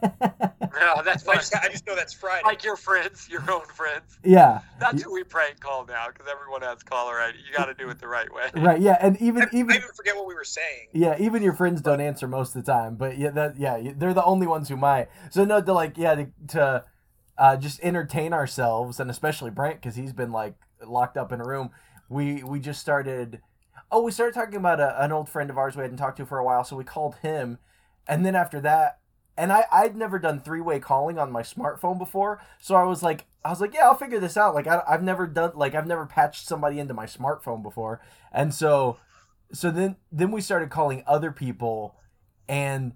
No, 0.79 1.01
that's 1.03 1.27
I 1.27 1.35
just, 1.35 1.55
I 1.55 1.69
just 1.69 1.87
know 1.87 1.95
that's 1.95 2.13
Friday. 2.13 2.43
Like 2.45 2.63
your 2.63 2.75
friends, 2.75 3.27
your 3.29 3.41
own 3.51 3.65
friends. 3.65 4.19
yeah. 4.23 4.61
That's 4.79 5.01
who 5.01 5.13
we 5.13 5.23
prank 5.23 5.59
call 5.59 5.85
now 5.85 6.07
because 6.07 6.27
everyone 6.31 6.61
has 6.61 6.83
caller 6.83 7.19
ID. 7.19 7.37
You 7.37 7.55
got 7.55 7.65
to 7.65 7.73
do 7.73 7.89
it 7.89 7.99
the 7.99 8.07
right 8.07 8.31
way. 8.31 8.49
Right. 8.55 8.79
Yeah. 8.79 8.97
And 9.01 9.19
even 9.21 9.43
I, 9.43 9.47
even 9.53 9.71
I 9.71 9.77
even 9.77 9.89
forget 9.95 10.15
what 10.15 10.27
we 10.27 10.35
were 10.35 10.43
saying. 10.43 10.89
Yeah, 10.93 11.15
even 11.19 11.41
your 11.41 11.53
friends 11.53 11.81
don't 11.81 12.01
answer 12.01 12.27
most 12.27 12.55
of 12.55 12.63
the 12.63 12.71
time, 12.71 12.95
but 12.95 13.17
yeah, 13.17 13.31
that 13.31 13.57
yeah, 13.57 13.91
they're 13.95 14.13
the 14.13 14.23
only 14.23 14.45
ones 14.47 14.69
who 14.69 14.77
might. 14.77 15.07
So 15.31 15.45
no, 15.45 15.61
to 15.61 15.73
like 15.73 15.97
yeah, 15.97 16.15
to, 16.15 16.27
to 16.49 16.85
uh, 17.37 17.57
just 17.57 17.79
entertain 17.81 18.33
ourselves, 18.33 18.99
and 18.99 19.09
especially 19.09 19.49
Brent 19.49 19.81
because 19.81 19.95
he's 19.95 20.13
been 20.13 20.31
like 20.31 20.55
locked 20.85 21.17
up 21.17 21.31
in 21.31 21.41
a 21.41 21.45
room. 21.45 21.71
We 22.09 22.43
we 22.43 22.59
just 22.59 22.81
started. 22.81 23.41
Oh, 23.91 24.01
we 24.01 24.11
started 24.11 24.33
talking 24.33 24.55
about 24.55 24.79
a, 24.79 25.01
an 25.01 25.11
old 25.11 25.29
friend 25.29 25.49
of 25.49 25.57
ours 25.57 25.75
we 25.75 25.81
hadn't 25.81 25.97
talked 25.97 26.17
to 26.17 26.25
for 26.25 26.39
a 26.39 26.43
while, 26.43 26.63
so 26.63 26.75
we 26.75 26.83
called 26.83 27.15
him, 27.17 27.57
and 28.07 28.25
then 28.25 28.35
after 28.35 28.59
that, 28.61 28.99
and 29.37 29.51
I 29.51 29.65
I'd 29.71 29.95
never 29.95 30.19
done 30.19 30.39
three 30.39 30.61
way 30.61 30.79
calling 30.79 31.17
on 31.17 31.31
my 31.31 31.41
smartphone 31.41 31.97
before, 31.97 32.41
so 32.59 32.75
I 32.75 32.83
was 32.83 33.03
like 33.03 33.25
I 33.45 33.49
was 33.49 33.61
like 33.61 33.73
yeah 33.73 33.85
I'll 33.85 33.95
figure 33.95 34.19
this 34.19 34.37
out. 34.37 34.55
Like 34.55 34.67
I, 34.67 34.81
I've 34.87 35.03
never 35.03 35.27
done 35.27 35.51
like 35.55 35.75
I've 35.75 35.87
never 35.87 36.05
patched 36.05 36.47
somebody 36.47 36.79
into 36.79 36.93
my 36.93 37.05
smartphone 37.05 37.63
before, 37.63 38.01
and 38.31 38.53
so 38.53 38.97
so 39.51 39.71
then 39.71 39.95
then 40.11 40.31
we 40.31 40.41
started 40.41 40.69
calling 40.69 41.03
other 41.07 41.31
people 41.31 41.95
and 42.47 42.93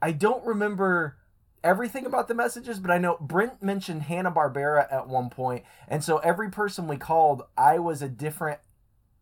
i 0.00 0.12
don't 0.12 0.44
remember 0.44 1.16
everything 1.64 2.06
about 2.06 2.28
the 2.28 2.34
messages 2.34 2.78
but 2.80 2.90
i 2.90 2.98
know 2.98 3.16
brent 3.20 3.62
mentioned 3.62 4.02
hanna-barbera 4.02 4.86
at 4.92 5.06
one 5.08 5.30
point 5.30 5.64
and 5.88 6.02
so 6.02 6.18
every 6.18 6.50
person 6.50 6.88
we 6.88 6.96
called 6.96 7.42
i 7.56 7.78
was 7.78 8.02
a 8.02 8.08
different 8.08 8.58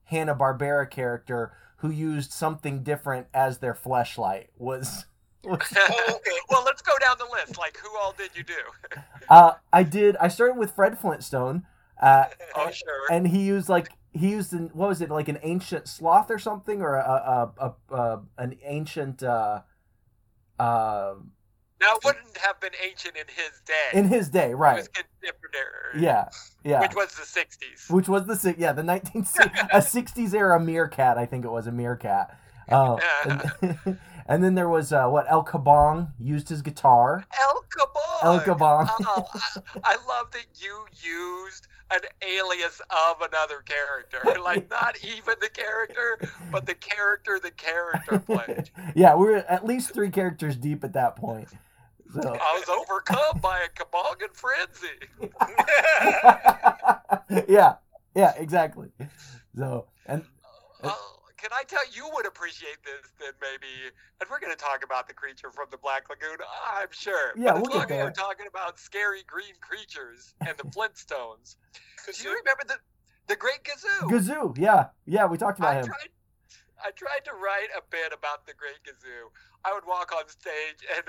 hanna-barbera 0.04 0.90
character 0.90 1.52
who 1.78 1.90
used 1.90 2.32
something 2.32 2.82
different 2.82 3.26
as 3.32 3.58
their 3.58 3.74
fleshlight 3.74 4.48
was, 4.58 5.06
was 5.44 5.60
Oh, 5.76 6.04
okay. 6.16 6.36
well, 6.50 6.62
let's 6.64 6.82
go 6.82 6.92
down 7.00 7.16
the 7.18 7.24
list. 7.32 7.56
Like, 7.56 7.78
who 7.78 7.88
all 7.96 8.12
did 8.12 8.30
you 8.34 8.42
do? 8.42 9.00
uh, 9.30 9.52
i 9.72 9.82
did 9.82 10.16
i 10.16 10.28
started 10.28 10.56
with 10.58 10.72
fred 10.74 10.98
flintstone 10.98 11.64
uh, 12.02 12.24
Oh, 12.56 12.70
sure. 12.70 13.06
and 13.10 13.28
he 13.28 13.40
used 13.42 13.68
like 13.68 13.88
he 14.12 14.30
used 14.30 14.52
an, 14.52 14.70
what 14.72 14.88
was 14.88 15.00
it 15.00 15.08
like 15.10 15.28
an 15.28 15.38
ancient 15.42 15.86
sloth 15.88 16.30
or 16.30 16.38
something 16.38 16.82
or 16.82 16.96
a, 16.96 17.00
a, 17.58 17.74
a, 17.90 17.94
a 17.96 18.20
an 18.38 18.56
ancient 18.64 19.22
uh 19.22 19.60
uh 20.58 21.14
Now, 21.80 21.92
it 21.94 22.04
wouldn't 22.04 22.36
have 22.38 22.60
been 22.60 22.72
ancient 22.84 23.16
in 23.16 23.24
his 23.28 23.60
day. 23.66 23.98
in 23.98 24.04
his 24.06 24.28
day 24.28 24.50
It 24.50 24.56
right 24.56 24.76
was 24.76 24.88
contemporary. 24.88 26.02
yeah 26.02 26.28
yeah 26.64 26.80
Which 26.80 26.94
was 26.94 27.14
the 27.14 27.22
60s. 27.22 27.90
which 27.90 28.08
was 28.08 28.26
the 28.26 28.54
yeah 28.58 28.72
the 28.72 28.82
19 28.82 29.22
a 29.22 29.24
60s 29.78 30.34
era 30.34 30.60
meerkat 30.60 31.16
i 31.18 31.24
think 31.26 31.44
it 31.44 31.50
was 31.50 31.66
a 31.66 31.72
meerkat 31.72 32.36
uh, 32.68 32.96
and, 33.24 33.98
And 34.26 34.44
then 34.44 34.54
there 34.54 34.68
was 34.68 34.92
uh, 34.92 35.08
what 35.08 35.26
El 35.28 35.42
Kabong 35.44 36.12
used 36.20 36.48
his 36.50 36.62
guitar. 36.62 37.24
El 37.40 37.64
Kabong. 37.76 38.22
El 38.22 38.40
Kabong. 38.42 38.88
Oh, 39.04 39.26
I, 39.82 39.94
I 39.94 39.96
love 40.06 40.30
that 40.30 40.44
you 40.54 40.84
used 41.02 41.66
an 41.90 42.02
alias 42.22 42.80
of 42.90 43.22
another 43.22 43.64
character. 43.64 44.40
Like 44.40 44.70
not 44.70 44.96
even 45.02 45.34
the 45.40 45.48
character, 45.48 46.20
but 46.52 46.64
the 46.66 46.74
character 46.76 47.40
the 47.42 47.50
character 47.50 48.20
played. 48.20 48.70
yeah, 48.94 49.16
we 49.16 49.26
were 49.26 49.38
at 49.48 49.64
least 49.66 49.92
three 49.94 50.10
characters 50.10 50.54
deep 50.54 50.84
at 50.84 50.92
that 50.92 51.16
point. 51.16 51.48
So 52.14 52.20
I 52.40 52.58
was 52.58 52.68
overcome 52.68 53.40
by 53.40 53.60
a 53.60 53.68
Kabongan 53.68 54.34
frenzy. 54.34 54.98
yeah, 57.48 57.74
yeah, 58.14 58.32
exactly. 58.36 58.88
So 59.56 59.86
and 60.06 60.24
Oh, 60.82 61.16
can 61.36 61.50
I 61.52 61.62
tell 61.64 61.80
you 61.92 62.08
would 62.14 62.26
appreciate 62.26 62.78
this 62.84 63.10
then 63.20 63.32
maybe 63.40 63.92
and 64.20 64.30
we're 64.30 64.40
gonna 64.40 64.56
talk 64.56 64.82
about 64.84 65.08
the 65.08 65.14
creature 65.14 65.50
from 65.50 65.66
the 65.70 65.78
Black 65.78 66.08
Lagoon, 66.08 66.38
I'm 66.74 66.88
sure. 66.90 67.32
Yeah, 67.36 67.52
but 67.52 67.62
we'll 67.62 67.64
as 67.64 67.68
get 67.68 67.74
long 67.74 67.82
as 67.82 67.88
there. 67.88 68.04
we're 68.04 68.10
talking 68.12 68.46
about 68.48 68.78
scary 68.78 69.22
green 69.26 69.54
creatures 69.60 70.34
and 70.40 70.56
the 70.58 70.64
Flintstones. 70.74 71.56
Do 72.06 72.24
you 72.24 72.30
remember 72.30 72.64
the 72.66 72.76
the 73.28 73.36
Great 73.36 73.62
Gazoo? 73.62 74.10
Gazoo, 74.10 74.58
yeah, 74.58 74.86
yeah, 75.06 75.26
we 75.26 75.36
talked 75.38 75.58
about 75.60 75.76
I 75.76 75.80
him. 75.80 75.86
tried, 75.86 76.10
I 76.84 76.90
tried 76.92 77.24
to 77.26 77.32
write 77.34 77.68
a 77.76 77.82
bit 77.90 78.12
about 78.12 78.46
the 78.46 78.54
Great 78.54 78.82
Gazoo. 78.82 79.30
I 79.64 79.72
would 79.74 79.86
walk 79.86 80.10
on 80.16 80.26
stage, 80.28 80.82
and 80.96 81.04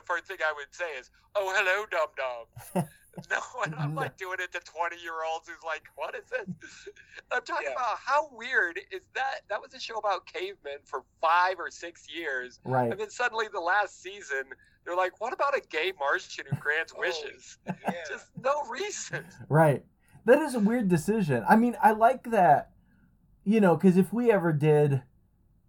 the 0.00 0.06
first 0.06 0.24
thing 0.26 0.38
I 0.46 0.52
would 0.52 0.72
say 0.72 0.98
is, 0.98 1.10
"Oh, 1.34 1.52
hello, 1.54 1.84
dum 1.90 2.08
dum." 2.16 2.84
no, 3.30 3.62
and 3.64 3.74
I'm 3.74 3.94
like 3.94 4.16
doing 4.16 4.38
it 4.40 4.52
to 4.52 4.60
20 4.60 4.96
year 5.02 5.12
olds 5.30 5.48
who's 5.48 5.62
like, 5.64 5.82
"What 5.96 6.14
is 6.14 6.24
this?" 6.30 6.48
I'm 7.32 7.42
talking 7.42 7.66
Yeah. 7.68 7.74
about 7.74 7.98
how 8.04 8.28
weird 8.32 8.78
is 8.90 9.02
that? 9.14 9.40
That 9.48 9.60
was 9.60 9.74
a 9.74 9.80
show 9.80 9.96
about 9.96 10.26
cavemen 10.26 10.78
for 10.84 11.04
five 11.20 11.56
or 11.58 11.70
six 11.70 12.06
years, 12.12 12.60
Right. 12.64 12.90
and 12.90 12.98
then 13.00 13.10
suddenly 13.10 13.46
the 13.52 13.60
last 13.60 14.02
season, 14.02 14.44
they're 14.84 14.96
like, 14.96 15.20
"What 15.20 15.32
about 15.32 15.56
a 15.56 15.60
gay 15.60 15.92
Martian 15.98 16.46
who 16.50 16.56
grants 16.56 16.92
Oh. 16.96 17.00
wishes?" 17.00 17.58
yeah. 17.66 17.92
Just 18.08 18.26
no 18.42 18.62
reason. 18.64 19.24
Right. 19.48 19.84
That 20.24 20.40
is 20.42 20.54
a 20.54 20.60
weird 20.60 20.88
decision. 20.88 21.44
I 21.48 21.56
mean, 21.56 21.76
I 21.82 21.92
like 21.92 22.30
that, 22.30 22.70
you 23.44 23.60
know, 23.60 23.74
because 23.74 23.96
if 23.96 24.12
we 24.12 24.30
ever 24.30 24.52
did 24.52 25.02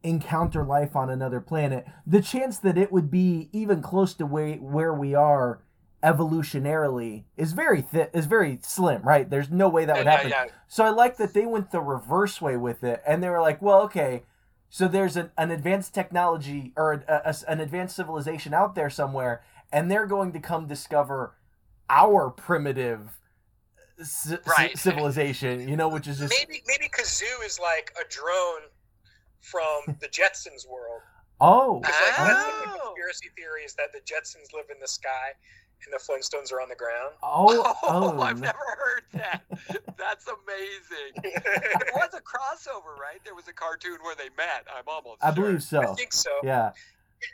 encounter 0.03 0.63
life 0.63 0.95
on 0.95 1.09
another 1.09 1.39
planet, 1.41 1.85
the 2.05 2.21
chance 2.21 2.57
that 2.59 2.77
it 2.77 2.91
would 2.91 3.11
be 3.11 3.49
even 3.51 3.81
close 3.81 4.13
to 4.15 4.25
where, 4.25 4.55
where 4.55 4.93
we 4.93 5.13
are 5.13 5.61
evolutionarily 6.03 7.25
is 7.37 7.53
very 7.53 7.81
thi- 7.81 8.07
is 8.13 8.25
very 8.25 8.59
slim, 8.63 9.01
right? 9.03 9.29
There's 9.29 9.49
no 9.51 9.69
way 9.69 9.85
that 9.85 9.97
would 9.97 10.05
yeah, 10.05 10.11
happen. 10.11 10.29
yeah. 10.31 10.45
So 10.67 10.83
I 10.83 10.89
like 10.89 11.17
that 11.17 11.33
they 11.33 11.45
went 11.45 11.71
the 11.71 11.79
reverse 11.81 12.41
way 12.41 12.57
with 12.57 12.83
it, 12.83 13.01
and 13.05 13.21
they 13.21 13.29
were 13.29 13.41
like, 13.41 13.61
well, 13.61 13.81
okay, 13.83 14.23
so 14.69 14.87
there's 14.87 15.15
an, 15.17 15.31
an 15.37 15.51
advanced 15.51 15.93
technology 15.93 16.73
or 16.75 17.03
a, 17.07 17.21
a- 17.25 17.51
an 17.51 17.59
advanced 17.59 17.95
civilization 17.95 18.53
out 18.53 18.73
there 18.73 18.89
somewhere, 18.89 19.43
and 19.71 19.91
they're 19.91 20.07
going 20.07 20.31
to 20.33 20.39
come 20.39 20.67
discover 20.67 21.35
our 21.89 22.29
primitive 22.31 23.19
ci- 24.03 24.37
Right. 24.57 24.77
civilization, 24.77 25.67
you 25.67 25.75
know, 25.77 25.89
which 25.89 26.07
is 26.07 26.19
just 26.19 26.33
maybe 26.33 26.63
maybe 26.67 26.89
Gazoo 26.89 27.45
is 27.45 27.59
like 27.59 27.93
a 27.99 28.07
drone 28.09 28.61
from 29.41 29.97
the 29.99 30.07
Jetsons 30.07 30.67
world. 30.69 31.01
oh, 31.41 31.79
Because 31.79 31.95
like 31.99 32.17
that's 32.17 32.45
the 32.45 32.51
Oh. 32.71 32.93
conspiracy 32.93 33.29
theory 33.35 33.63
is 33.63 33.73
that 33.75 33.91
the 33.93 33.99
Jetsons 33.99 34.53
live 34.53 34.65
in 34.71 34.79
the 34.79 34.87
sky 34.87 35.33
and 35.83 35.91
the 35.91 35.97
Flintstones 35.97 36.51
are 36.53 36.61
on 36.61 36.69
the 36.69 36.75
ground. 36.75 37.13
oh, 37.23 37.75
Oh, 37.83 38.13
oh, 38.17 38.21
I've 38.21 38.39
no. 38.39 38.47
never 38.47 38.59
heard 38.77 39.03
that. 39.13 39.41
That's 39.97 40.25
amazing. 40.27 41.13
it 41.23 41.91
was 41.95 42.09
a 42.13 42.21
crossover, 42.21 42.97
right? 43.01 43.19
There 43.25 43.35
was 43.35 43.47
a 43.47 43.53
cartoon 43.53 43.97
where 44.03 44.15
they 44.15 44.29
met. 44.37 44.65
I'm 44.75 44.83
almost 44.87 45.23
I 45.23 45.33
sure. 45.33 45.43
believe 45.45 45.57
I 45.57 45.59
so. 45.85 45.93
think 45.95 46.13
so. 46.13 46.29
Yeah, 46.43 46.71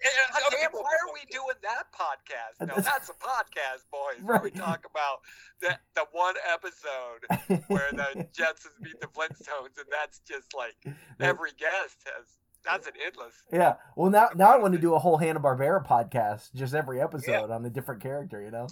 And 0.03 0.11
God 0.33 0.41
other 0.47 0.57
damn, 0.57 0.69
people- 0.71 0.83
why 0.83 0.91
are 1.07 1.13
we 1.13 1.21
doing 1.31 1.55
that 1.63 1.85
podcast? 1.93 2.67
No, 2.67 2.75
that's 2.81 3.09
a 3.09 3.13
podcast, 3.13 3.87
boys. 3.91 4.21
Where 4.23 4.39
we 4.43 4.51
talk 4.51 4.85
about 4.89 5.19
the 5.61 5.77
the 5.95 6.05
one 6.11 6.35
episode 6.53 7.61
where 7.67 7.89
the 7.91 8.27
Jetsons 8.37 8.79
meet 8.81 8.99
the 8.99 9.07
Flintstones, 9.07 9.77
and 9.77 9.87
that's 9.91 10.19
just 10.27 10.53
like 10.55 10.75
every 11.19 11.51
guest 11.57 11.97
has. 12.05 12.25
That's 12.65 12.85
an 12.87 12.93
endless. 13.05 13.33
yeah. 13.53 13.75
Well, 13.95 14.11
now 14.11 14.27
now 14.35 14.51
I 14.53 14.57
want 14.57 14.73
to 14.73 14.79
do 14.81 14.93
a 14.93 14.99
whole 14.99 15.15
Hanna 15.17 15.39
Barbera 15.39 15.85
podcast, 15.87 16.53
just 16.53 16.73
every 16.73 16.99
episode 16.99 17.49
on 17.49 17.63
a 17.65 17.69
different 17.69 18.01
character, 18.01 18.41
you 18.41 18.51
know. 18.51 18.67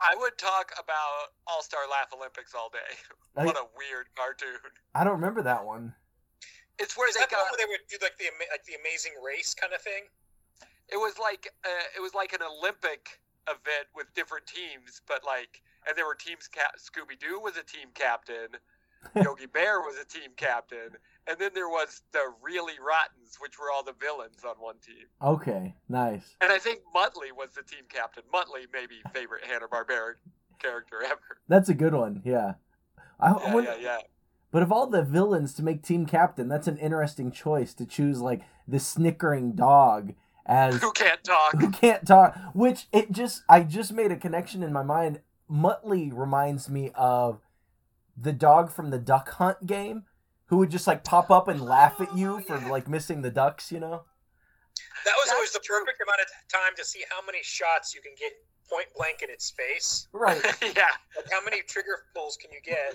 I 0.00 0.14
would 0.18 0.36
talk 0.38 0.72
about 0.78 1.34
All 1.46 1.62
Star 1.62 1.80
Laff-A-Lympics 1.90 2.54
all 2.54 2.70
day. 2.70 2.94
What 3.46 3.54
a 3.56 3.66
weird 3.78 4.06
cartoon. 4.16 4.58
I 4.96 5.04
don't 5.04 5.14
remember 5.14 5.42
that 5.42 5.64
one. 5.64 5.94
It's 6.80 6.96
where 6.98 7.08
Is 7.08 7.14
they 7.14 7.20
that 7.20 7.30
the 7.30 7.36
one 7.36 7.44
got. 7.46 7.50
where 7.54 7.66
they 7.66 7.70
would 7.70 7.86
do 7.88 7.96
like 8.02 8.18
the 8.18 8.26
like 8.50 8.64
the 8.66 8.74
Amazing 8.82 9.12
Race 9.24 9.54
kind 9.54 9.72
of 9.72 9.80
thing? 9.82 10.02
It 10.92 10.96
was 10.96 11.18
like 11.18 11.52
uh, 11.64 11.68
it 11.96 12.00
was 12.00 12.14
like 12.14 12.32
an 12.32 12.40
Olympic 12.42 13.20
event 13.48 13.88
with 13.94 14.12
different 14.14 14.46
teams, 14.46 15.00
but 15.06 15.20
like, 15.24 15.62
and 15.86 15.96
there 15.96 16.06
were 16.06 16.14
teams. 16.14 16.48
Cap- 16.48 16.76
Scooby 16.78 17.18
Doo 17.18 17.40
was 17.40 17.56
a 17.56 17.62
team 17.62 17.88
captain. 17.94 18.58
Yogi 19.14 19.46
Bear 19.46 19.80
was 19.80 19.94
a 19.96 20.04
team 20.04 20.30
captain, 20.36 20.90
and 21.28 21.38
then 21.38 21.50
there 21.54 21.68
was 21.68 22.02
the 22.12 22.32
really 22.42 22.74
Rottens, 22.84 23.38
which 23.40 23.56
were 23.58 23.70
all 23.72 23.84
the 23.84 23.94
villains 24.00 24.42
on 24.44 24.56
one 24.58 24.74
team. 24.84 25.06
Okay, 25.22 25.76
nice. 25.88 26.34
And 26.40 26.50
I 26.50 26.58
think 26.58 26.80
Muttley 26.94 27.30
was 27.36 27.50
the 27.54 27.62
team 27.62 27.84
captain. 27.88 28.24
Muttley, 28.34 28.66
maybe 28.72 28.96
favorite 29.14 29.44
Hanna 29.44 29.68
Barbera 29.68 30.14
character 30.58 30.96
ever. 31.04 31.38
That's 31.46 31.68
a 31.68 31.74
good 31.74 31.94
one. 31.94 32.22
Yeah. 32.24 32.54
I, 33.20 33.30
I 33.30 33.54
wonder- 33.54 33.70
yeah, 33.78 33.82
yeah. 33.82 33.98
But 34.50 34.62
of 34.62 34.72
all 34.72 34.88
the 34.88 35.02
villains 35.04 35.54
to 35.54 35.62
make 35.62 35.82
team 35.82 36.04
captain, 36.04 36.48
that's 36.48 36.66
an 36.66 36.78
interesting 36.78 37.30
choice 37.30 37.74
to 37.74 37.86
choose 37.86 38.20
like 38.20 38.40
the 38.66 38.80
snickering 38.80 39.52
dog 39.52 40.14
as 40.48 40.80
Who 40.80 40.90
can't 40.92 41.22
talk? 41.22 41.52
who 41.60 41.70
can't 41.70 42.06
talk. 42.06 42.36
Which 42.54 42.86
it 42.92 43.12
just 43.12 43.42
I 43.48 43.60
just 43.62 43.92
made 43.92 44.10
a 44.10 44.16
connection 44.16 44.62
in 44.62 44.72
my 44.72 44.82
mind. 44.82 45.20
Muttley 45.50 46.10
reminds 46.12 46.68
me 46.68 46.90
of 46.94 47.40
the 48.16 48.32
dog 48.32 48.70
from 48.72 48.90
the 48.90 48.98
Duck 48.98 49.30
Hunt 49.34 49.66
game, 49.66 50.04
who 50.46 50.56
would 50.58 50.70
just 50.70 50.86
like 50.86 51.04
pop 51.04 51.30
up 51.30 51.48
and 51.48 51.60
laugh 51.60 52.00
at 52.00 52.16
you 52.16 52.36
Oh, 52.36 52.40
for 52.40 52.58
like 52.68 52.88
missing 52.88 53.22
the 53.22 53.30
ducks. 53.30 53.70
You 53.70 53.80
know? 53.80 54.02
That 55.04 55.14
was 55.24 55.30
always 55.32 55.50
the 55.52 55.58
That's 55.58 55.66
true. 55.66 55.78
perfect 55.80 56.02
amount 56.02 56.20
of 56.20 56.26
time 56.52 56.72
to 56.76 56.84
see 56.84 57.04
how 57.10 57.24
many 57.24 57.38
shots 57.42 57.94
you 57.94 58.00
can 58.00 58.12
get 58.18 58.32
point 58.68 58.86
blank 58.96 59.22
in 59.22 59.30
its 59.30 59.50
face. 59.50 60.08
Right. 60.12 60.40
yeah. 60.62 60.88
Like 61.16 61.30
how 61.30 61.42
many 61.44 61.62
trigger 61.62 62.04
pulls 62.14 62.36
can 62.36 62.50
you 62.52 62.60
get 62.64 62.92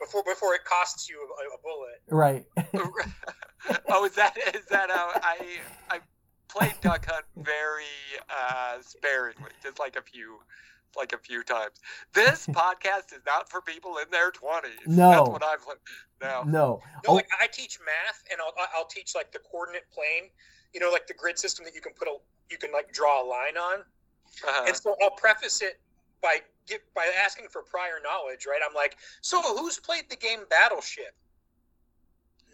before 0.00 0.22
before 0.24 0.54
it 0.54 0.64
costs 0.64 1.08
you 1.08 1.16
a, 1.18 1.54
a 1.54 1.58
bullet? 1.62 2.00
Right. 2.08 2.46
oh, 3.90 4.04
is 4.04 4.14
that 4.14 4.36
is 4.54 4.64
that 4.70 4.90
how 4.90 5.10
I 5.22 5.36
I 5.90 6.00
played 6.52 6.74
Duck 6.82 7.06
Hunt 7.10 7.24
very 7.36 7.84
uh, 8.30 8.80
sparingly, 8.80 9.50
just 9.62 9.78
like 9.78 9.96
a 9.96 10.02
few 10.02 10.38
like 10.96 11.12
a 11.14 11.18
few 11.18 11.42
times. 11.42 11.80
This 12.12 12.46
podcast 12.50 13.12
is 13.14 13.22
not 13.26 13.50
for 13.50 13.60
people 13.62 13.96
in 13.98 14.10
their 14.10 14.30
twenties. 14.30 14.72
No. 14.86 15.10
that's 15.10 15.28
what 15.30 15.42
I've 15.44 15.66
learned. 15.66 15.80
No, 16.22 16.42
No. 16.44 16.50
No, 16.52 16.82
Oh, 17.08 17.14
like 17.14 17.28
I 17.40 17.46
teach 17.46 17.78
math, 17.80 18.22
and 18.30 18.40
I'll 18.40 18.52
I'll 18.76 18.86
teach 18.86 19.14
like 19.14 19.32
the 19.32 19.38
coordinate 19.50 19.90
plane. 19.90 20.30
You 20.74 20.80
know, 20.80 20.90
like 20.90 21.06
the 21.06 21.14
grid 21.14 21.38
system 21.38 21.64
that 21.64 21.74
you 21.74 21.80
can 21.80 21.92
put 21.94 22.08
a 22.08 22.16
you 22.50 22.58
can 22.58 22.70
like 22.72 22.92
draw 22.92 23.22
a 23.22 23.26
line 23.26 23.56
on. 23.56 23.80
uh, 24.46 24.64
And 24.66 24.76
so 24.76 24.94
I'll 25.02 25.10
preface 25.10 25.62
it 25.62 25.80
by 26.22 26.38
give, 26.66 26.80
by 26.94 27.06
asking 27.24 27.46
for 27.50 27.62
prior 27.62 27.94
knowledge, 28.04 28.46
right? 28.46 28.60
I'm 28.66 28.74
like, 28.74 28.96
so 29.22 29.40
who's 29.56 29.78
played 29.78 30.04
the 30.10 30.16
game 30.16 30.40
Battleship? 30.50 31.14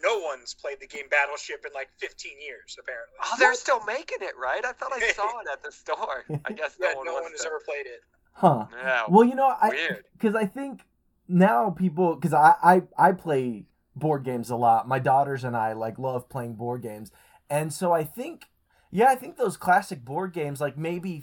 No 0.03 0.19
one's 0.21 0.55
played 0.55 0.79
the 0.81 0.87
game 0.87 1.07
Battleship 1.11 1.65
in 1.67 1.73
like 1.75 1.89
15 1.99 2.33
years, 2.41 2.77
apparently. 2.81 3.15
oh, 3.25 3.35
they're 3.39 3.55
still 3.55 3.85
making 3.85 4.19
it, 4.21 4.35
right? 4.41 4.65
I 4.65 4.73
thought 4.73 4.93
I 4.93 5.01
saw 5.13 5.41
it 5.41 5.47
at 5.53 5.63
the 5.63 5.73
store. 5.73 6.25
I 6.45 6.53
guess 6.53 6.77
no 6.81 6.89
Yeah, 6.91 6.95
one 6.97 7.07
no 7.07 7.15
one 7.15 7.31
has 7.33 7.41
to. 7.41 7.47
ever 7.47 7.61
played 7.65 7.87
it. 7.87 8.01
huh. 8.33 8.67
Yeah, 8.77 9.05
Well, 9.09 9.25
you 9.25 9.35
know, 9.35 9.47
I 9.49 9.99
because 10.13 10.35
I 10.35 10.45
think 10.47 10.83
now 11.29 11.71
people 11.71 12.15
because 12.15 12.33
I, 12.35 12.55
I 12.63 12.83
I 12.97 13.13
play 13.13 13.67
board 13.97 14.25
games 14.25 14.51
a 14.51 14.57
lot. 14.57 14.87
My 14.89 14.99
daughters 14.99 15.43
and 15.45 15.57
I 15.57 15.73
like 15.73 15.99
love 15.99 16.29
playing 16.29 16.55
board 16.55 16.83
games, 16.83 17.11
and 17.51 17.73
so 17.73 17.93
I 17.93 18.05
think 18.05 18.47
yeah, 18.91 19.07
I 19.09 19.17
think 19.17 19.37
those 19.37 19.57
classic 19.57 20.05
board 20.05 20.33
games 20.33 20.61
like 20.61 20.79
maybe 20.79 21.23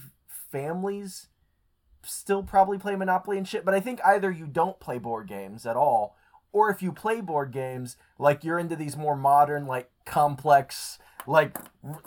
families 0.52 1.28
still 2.04 2.44
probably 2.44 2.78
play 2.78 2.96
Monopoly 2.96 3.38
and 3.38 3.48
shit. 3.48 3.66
But 3.66 3.74
I 3.74 3.80
think 3.80 4.00
either 4.06 4.30
you 4.32 4.46
don't 4.46 4.80
play 4.80 5.00
board 5.00 5.28
games 5.28 5.66
at 5.66 5.76
all, 5.76 6.16
or 6.56 6.70
if 6.70 6.82
you 6.82 6.94
play 6.94 7.20
board 7.20 7.52
games, 7.52 7.98
like 8.18 8.46
you're 8.46 8.58
into 8.58 8.78
these 8.78 8.96
more 8.96 9.18
modern, 9.18 9.68
like 9.68 9.92
complex, 10.06 10.98
like 11.28 11.58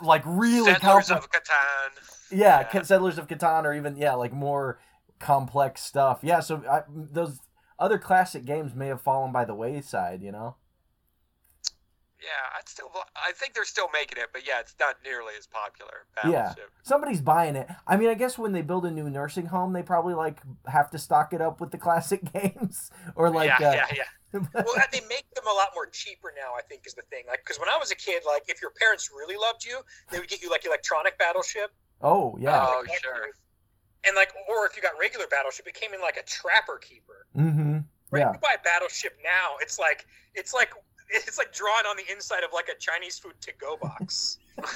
like 0.01 0.23
really 0.25 0.71
Settlers 0.71 1.07
complex. 1.09 1.25
of 1.25 1.31
Catan. 1.31 2.29
Yeah, 2.31 2.67
Yeah. 2.73 2.81
Settlers 2.81 3.19
of 3.19 3.27
Catan, 3.27 3.63
or 3.63 3.75
even 3.75 3.95
yeah, 3.95 4.15
like 4.15 4.33
more 4.33 4.79
complex 5.19 5.83
stuff. 5.83 6.21
Yeah, 6.23 6.39
so 6.39 6.63
I, 6.67 6.81
those 6.89 7.41
other 7.77 7.99
classic 7.99 8.43
games 8.43 8.73
may 8.73 8.87
have 8.87 9.01
fallen 9.01 9.31
by 9.31 9.45
the 9.45 9.53
wayside. 9.53 10.23
You 10.23 10.31
know. 10.31 10.55
Yeah, 12.19 12.57
I'd 12.57 12.67
still. 12.67 12.89
I 13.15 13.31
think 13.33 13.53
they're 13.53 13.65
still 13.65 13.89
making 13.93 14.17
it, 14.17 14.29
but 14.33 14.47
yeah, 14.47 14.61
it's 14.61 14.75
not 14.79 14.95
nearly 15.05 15.33
as 15.37 15.45
popular. 15.45 16.07
Yeah. 16.27 16.55
Somebody's 16.81 17.21
buying 17.21 17.55
it. 17.55 17.67
I 17.85 17.97
mean, 17.97 18.09
I 18.09 18.15
guess 18.15 18.35
when 18.37 18.51
they 18.51 18.63
build 18.63 18.85
a 18.87 18.91
new 18.91 19.11
nursing 19.11 19.45
home, 19.45 19.73
they 19.73 19.83
probably 19.83 20.15
like 20.15 20.41
have 20.65 20.89
to 20.89 20.97
stock 20.97 21.33
it 21.33 21.39
up 21.39 21.61
with 21.61 21.69
the 21.69 21.77
classic 21.85 22.33
games, 22.33 22.89
or 23.15 23.29
like 23.29 23.47
yeah, 23.59 23.69
uh, 23.69 23.73
yeah, 23.73 23.85
yeah. 23.95 24.03
Well, 24.33 24.65
they 24.91 25.01
make 25.09 25.25
them 25.35 25.45
a 25.49 25.53
lot 25.53 25.69
more 25.73 25.87
cheaper 25.87 26.33
now. 26.35 26.53
I 26.57 26.61
think 26.61 26.83
is 26.85 26.93
the 26.93 27.01
thing. 27.09 27.23
Like, 27.27 27.39
because 27.43 27.59
when 27.59 27.69
I 27.69 27.77
was 27.77 27.91
a 27.91 27.95
kid, 27.95 28.23
like 28.25 28.43
if 28.47 28.61
your 28.61 28.71
parents 28.71 29.09
really 29.15 29.35
loved 29.35 29.65
you, 29.65 29.79
they 30.11 30.19
would 30.19 30.29
get 30.29 30.41
you 30.41 30.49
like 30.49 30.65
electronic 30.65 31.17
Battleship. 31.17 31.71
oh 32.01 32.37
yeah. 32.39 32.65
Oh, 32.67 32.83
Like, 32.87 32.99
sure. 33.01 33.29
And 34.05 34.15
like, 34.15 34.31
or 34.47 34.65
if 34.65 34.75
you 34.75 34.81
got 34.81 34.93
regular 34.99 35.25
Battleship, 35.29 35.67
it 35.67 35.73
came 35.73 35.93
in 35.93 36.01
like 36.01 36.17
a 36.17 36.23
Trapper 36.23 36.77
Keeper. 36.77 37.25
mm-hmm. 37.35 37.79
Right? 38.11 38.21
Yeah. 38.21 38.33
You 38.33 38.39
buy 38.39 38.55
Battleship 38.63 39.17
now, 39.23 39.57
it's 39.61 39.77
like 39.77 40.05
it's 40.35 40.53
like 40.53 40.71
it's 41.09 41.37
like 41.37 41.51
drawn 41.53 41.85
on 41.85 41.97
the 41.97 42.09
inside 42.11 42.43
of 42.43 42.51
like 42.53 42.69
a 42.69 42.79
Chinese 42.79 43.19
food 43.19 43.33
to 43.41 43.51
go 43.59 43.77
box. 43.81 44.37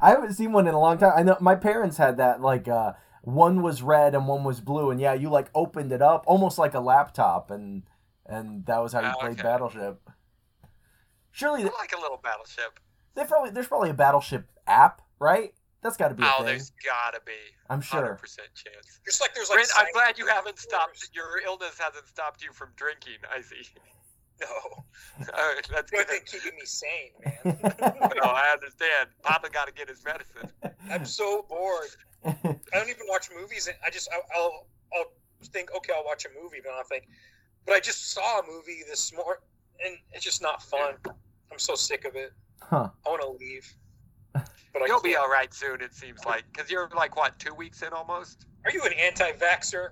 I 0.00 0.10
haven't 0.10 0.34
seen 0.34 0.52
one 0.52 0.66
in 0.66 0.74
a 0.74 0.80
long 0.80 0.98
time. 0.98 1.12
I 1.14 1.22
know 1.22 1.36
my 1.40 1.54
parents 1.54 1.96
had 1.96 2.16
that. 2.18 2.40
Like 2.40 2.68
uh, 2.68 2.92
one 3.24 3.62
was 3.62 3.82
red 3.82 4.14
and 4.14 4.28
one 4.28 4.44
was 4.44 4.60
blue, 4.60 4.90
and 4.90 5.00
yeah, 5.00 5.14
you 5.14 5.30
like 5.30 5.48
opened 5.54 5.92
it 5.92 6.02
up 6.02 6.24
almost 6.26 6.58
like 6.58 6.74
a 6.74 6.80
laptop, 6.80 7.50
and 7.50 7.82
and 8.26 8.64
that 8.66 8.78
was 8.82 8.92
how 8.92 9.00
you 9.00 9.08
Oh, 9.14 9.20
played 9.20 9.32
okay. 9.34 9.42
Battleship. 9.42 10.10
Surely 11.30 11.62
I 11.62 11.70
like 11.78 11.92
a 11.96 12.00
little 12.00 12.20
battleship. 12.22 12.78
they 13.14 13.24
probably 13.24 13.50
there's 13.50 13.66
probably 13.66 13.90
a 13.90 13.94
Battleship 13.94 14.46
app, 14.66 15.02
right? 15.18 15.52
That's 15.82 15.96
got 15.98 16.08
to 16.08 16.14
be 16.14 16.22
a 16.22 16.26
Oh, 16.26 16.36
thing. 16.38 16.46
there's 16.46 16.72
gotta 16.84 17.20
be. 17.26 17.32
I'm 17.68 17.82
Hundred 17.82 18.06
sure. 18.06 18.14
percent 18.16 18.48
chance. 18.54 19.00
Just 19.04 19.20
like 19.20 19.34
there's 19.34 19.50
like. 19.50 19.56
Brent, 19.58 19.70
I'm 19.76 19.92
glad 19.92 20.18
you 20.18 20.26
haven't 20.26 20.58
stopped. 20.58 21.10
Your 21.12 21.40
illness 21.44 21.76
hasn't 21.78 22.06
stopped 22.06 22.42
you 22.42 22.52
from 22.52 22.68
drinking. 22.76 23.18
I 23.34 23.40
see. 23.40 23.56
No, 24.40 24.46
Oh, 25.32 25.54
that's 25.70 25.92
good 25.92 26.08
good. 26.08 26.08
thing 26.08 26.20
keeping 26.26 26.58
me 26.58 26.64
sane, 26.64 27.12
man. 27.24 27.56
No, 28.16 28.22
I 28.30 28.50
understand. 28.52 29.10
Papa 29.22 29.48
got 29.48 29.68
to 29.68 29.72
get 29.72 29.88
his 29.88 30.04
medicine. 30.04 30.50
I'm 30.90 31.04
so 31.04 31.46
bored. 31.48 31.86
I 32.24 32.34
don't 32.72 32.88
even 32.88 33.06
watch 33.08 33.28
movies. 33.38 33.66
And 33.66 33.76
I 33.84 33.90
just 33.90 34.08
I'll, 34.12 34.22
I'll 34.34 34.66
I'll 34.94 35.04
think 35.46 35.70
okay 35.76 35.92
I'll 35.96 36.04
watch 36.04 36.24
a 36.24 36.28
movie, 36.42 36.58
but 36.64 36.72
I'll 36.72 36.84
think, 36.84 37.08
but 37.66 37.74
I 37.74 37.80
just 37.80 38.12
saw 38.12 38.40
a 38.40 38.46
movie 38.46 38.80
this 38.88 39.12
morning, 39.12 39.42
and 39.84 39.96
it's 40.12 40.24
just 40.24 40.40
not 40.42 40.62
fun. 40.62 40.94
I'm 41.52 41.58
so 41.58 41.74
sick 41.74 42.04
of 42.04 42.16
it. 42.16 42.32
huh? 42.62 42.88
I 43.06 43.08
want 43.08 43.22
to 43.22 43.28
leave. 43.44 43.72
But 44.32 44.88
You'll 44.88 45.00
be 45.00 45.14
all 45.14 45.28
right 45.28 45.54
soon. 45.54 45.80
It 45.80 45.94
seems 45.94 46.24
like 46.24 46.42
because 46.52 46.68
you're 46.70 46.88
like 46.96 47.16
what 47.16 47.38
two 47.38 47.54
weeks 47.54 47.82
in 47.82 47.92
almost. 47.92 48.46
Are 48.64 48.72
you 48.72 48.82
an 48.82 48.92
anti-vaxxer? 48.94 49.90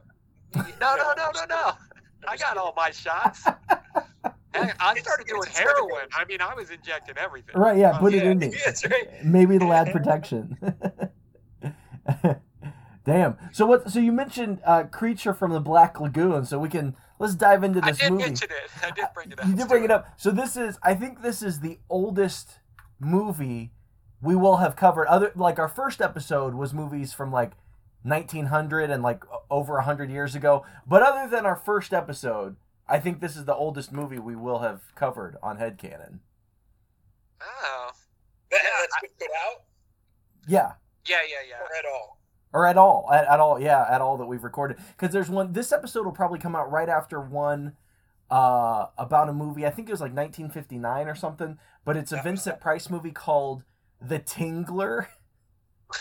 No, 0.57 0.63
no, 0.81 1.13
no, 1.17 1.31
no, 1.35 1.45
no. 1.49 1.73
I 2.29 2.37
got 2.37 2.57
all 2.57 2.73
my 2.77 2.91
shots. 2.91 3.45
Heck, 4.55 4.77
I 4.83 4.91
It's- 4.93 5.03
started 5.05 5.27
doing 5.29 5.43
it's 5.47 5.57
heroin. 5.59 6.07
I 6.15 6.25
mean, 6.25 6.41
I 6.41 6.55
was 6.55 6.71
injecting 6.71 7.17
everything. 7.17 7.55
Right? 7.57 7.77
Yeah. 7.79 7.97
Put 7.99 8.13
it 8.15 8.25
yeah, 8.25 8.31
in 8.33 8.39
me. 8.39 8.53
That's 8.65 8.85
right. 8.85 9.25
Maybe 9.25 9.55
it'll 9.57 9.73
add 9.73 9.93
protection. 9.93 10.57
Damn. 13.05 13.37
So 13.53 13.67
what? 13.67 13.91
So 13.91 13.99
you 13.99 14.13
mentioned 14.13 14.61
uh, 14.65 14.85
creature 14.85 15.35
from 15.35 15.53
the 15.53 15.61
Black 15.61 16.01
Lagoon. 16.01 16.45
So 16.45 16.59
we 16.59 16.69
can 16.69 16.95
let's 17.19 17.35
dive 17.35 17.65
into 17.65 17.81
this 17.81 17.89
I 17.89 17.91
this 17.93 18.01
did 18.01 18.11
movie. 18.13 18.23
mention 18.25 18.49
it. 18.51 18.71
I 18.85 18.91
did 18.91 19.07
bring 19.15 19.33
it 19.33 19.41
up. 19.41 19.47
You 19.47 19.55
did 19.57 19.69
bring 19.69 19.85
it 19.85 19.91
up. 19.91 20.07
So 20.21 20.31
this 20.31 20.57
is, 20.57 20.79
I 20.83 20.95
think 20.95 21.23
this 21.23 21.43
is 21.43 21.61
the 21.61 21.79
oldest 21.91 22.59
movie 23.01 23.73
we 24.21 24.37
will 24.37 24.59
have 24.59 24.77
covered. 24.77 25.07
Other 25.09 25.33
like 25.35 25.59
our 25.59 25.69
first 25.69 26.01
episode 26.01 26.55
was 26.55 26.73
movies 26.73 27.13
from 27.13 27.33
like 27.33 27.53
1900 28.05 28.91
and 28.91 29.03
like 29.03 29.25
o- 29.33 29.43
over 29.51 29.75
100 29.75 30.09
years 30.11 30.35
ago. 30.37 30.65
But 30.87 31.03
other 31.03 31.29
than 31.29 31.45
our 31.45 31.57
first 31.57 31.93
episode, 31.93 32.57
I 32.89 33.01
think 33.01 33.21
this 33.21 33.37
is 33.37 33.47
the 33.47 33.55
oldest 33.55 33.91
movie 33.93 34.19
we 34.21 34.37
will 34.37 34.61
have 34.61 34.95
covered 34.95 35.37
on 35.43 35.59
Headcanon. 35.59 36.21
Oh, 37.41 37.91
That, 38.51 38.61
that's 38.63 39.01
been 39.01 39.11
put 39.19 39.29
out 39.47 39.63
Yeah. 40.47 40.73
yeah, 41.09 41.17
yeah, 41.29 41.49
yeah. 41.49 41.57
or 41.57 41.77
at 41.77 41.85
all. 41.93 42.19
Or 42.53 42.67
at 42.67 42.77
all, 42.77 43.09
at, 43.13 43.27
at 43.27 43.41
all, 43.41 43.59
yeah, 43.61 43.87
at 43.89 44.01
all 44.03 44.19
that 44.19 44.27
we've 44.27 44.45
recorded. 44.45 44.77
Because 44.97 45.13
there's 45.13 45.31
one. 45.31 45.53
This 45.55 45.73
episode 45.73 46.05
will 46.05 46.13
probably 46.13 46.39
come 46.39 46.55
out 46.55 46.71
right 46.71 46.89
after 46.89 47.19
one 47.21 47.73
uh, 48.31 48.87
about 48.99 49.29
a 49.31 49.33
movie. 49.33 49.65
I 49.67 49.71
think 49.71 49.89
it 49.89 49.93
was 49.93 50.01
like 50.03 50.13
1959 50.15 51.09
or 51.09 51.15
something. 51.15 51.59
But 51.85 51.97
it's 51.97 52.13
a 52.13 52.17
Yeah. 52.17 52.23
Vincent 52.23 52.61
Price 52.61 52.91
movie 52.91 53.11
called 53.11 53.65
The 54.01 54.19
Tingler. 54.19 55.07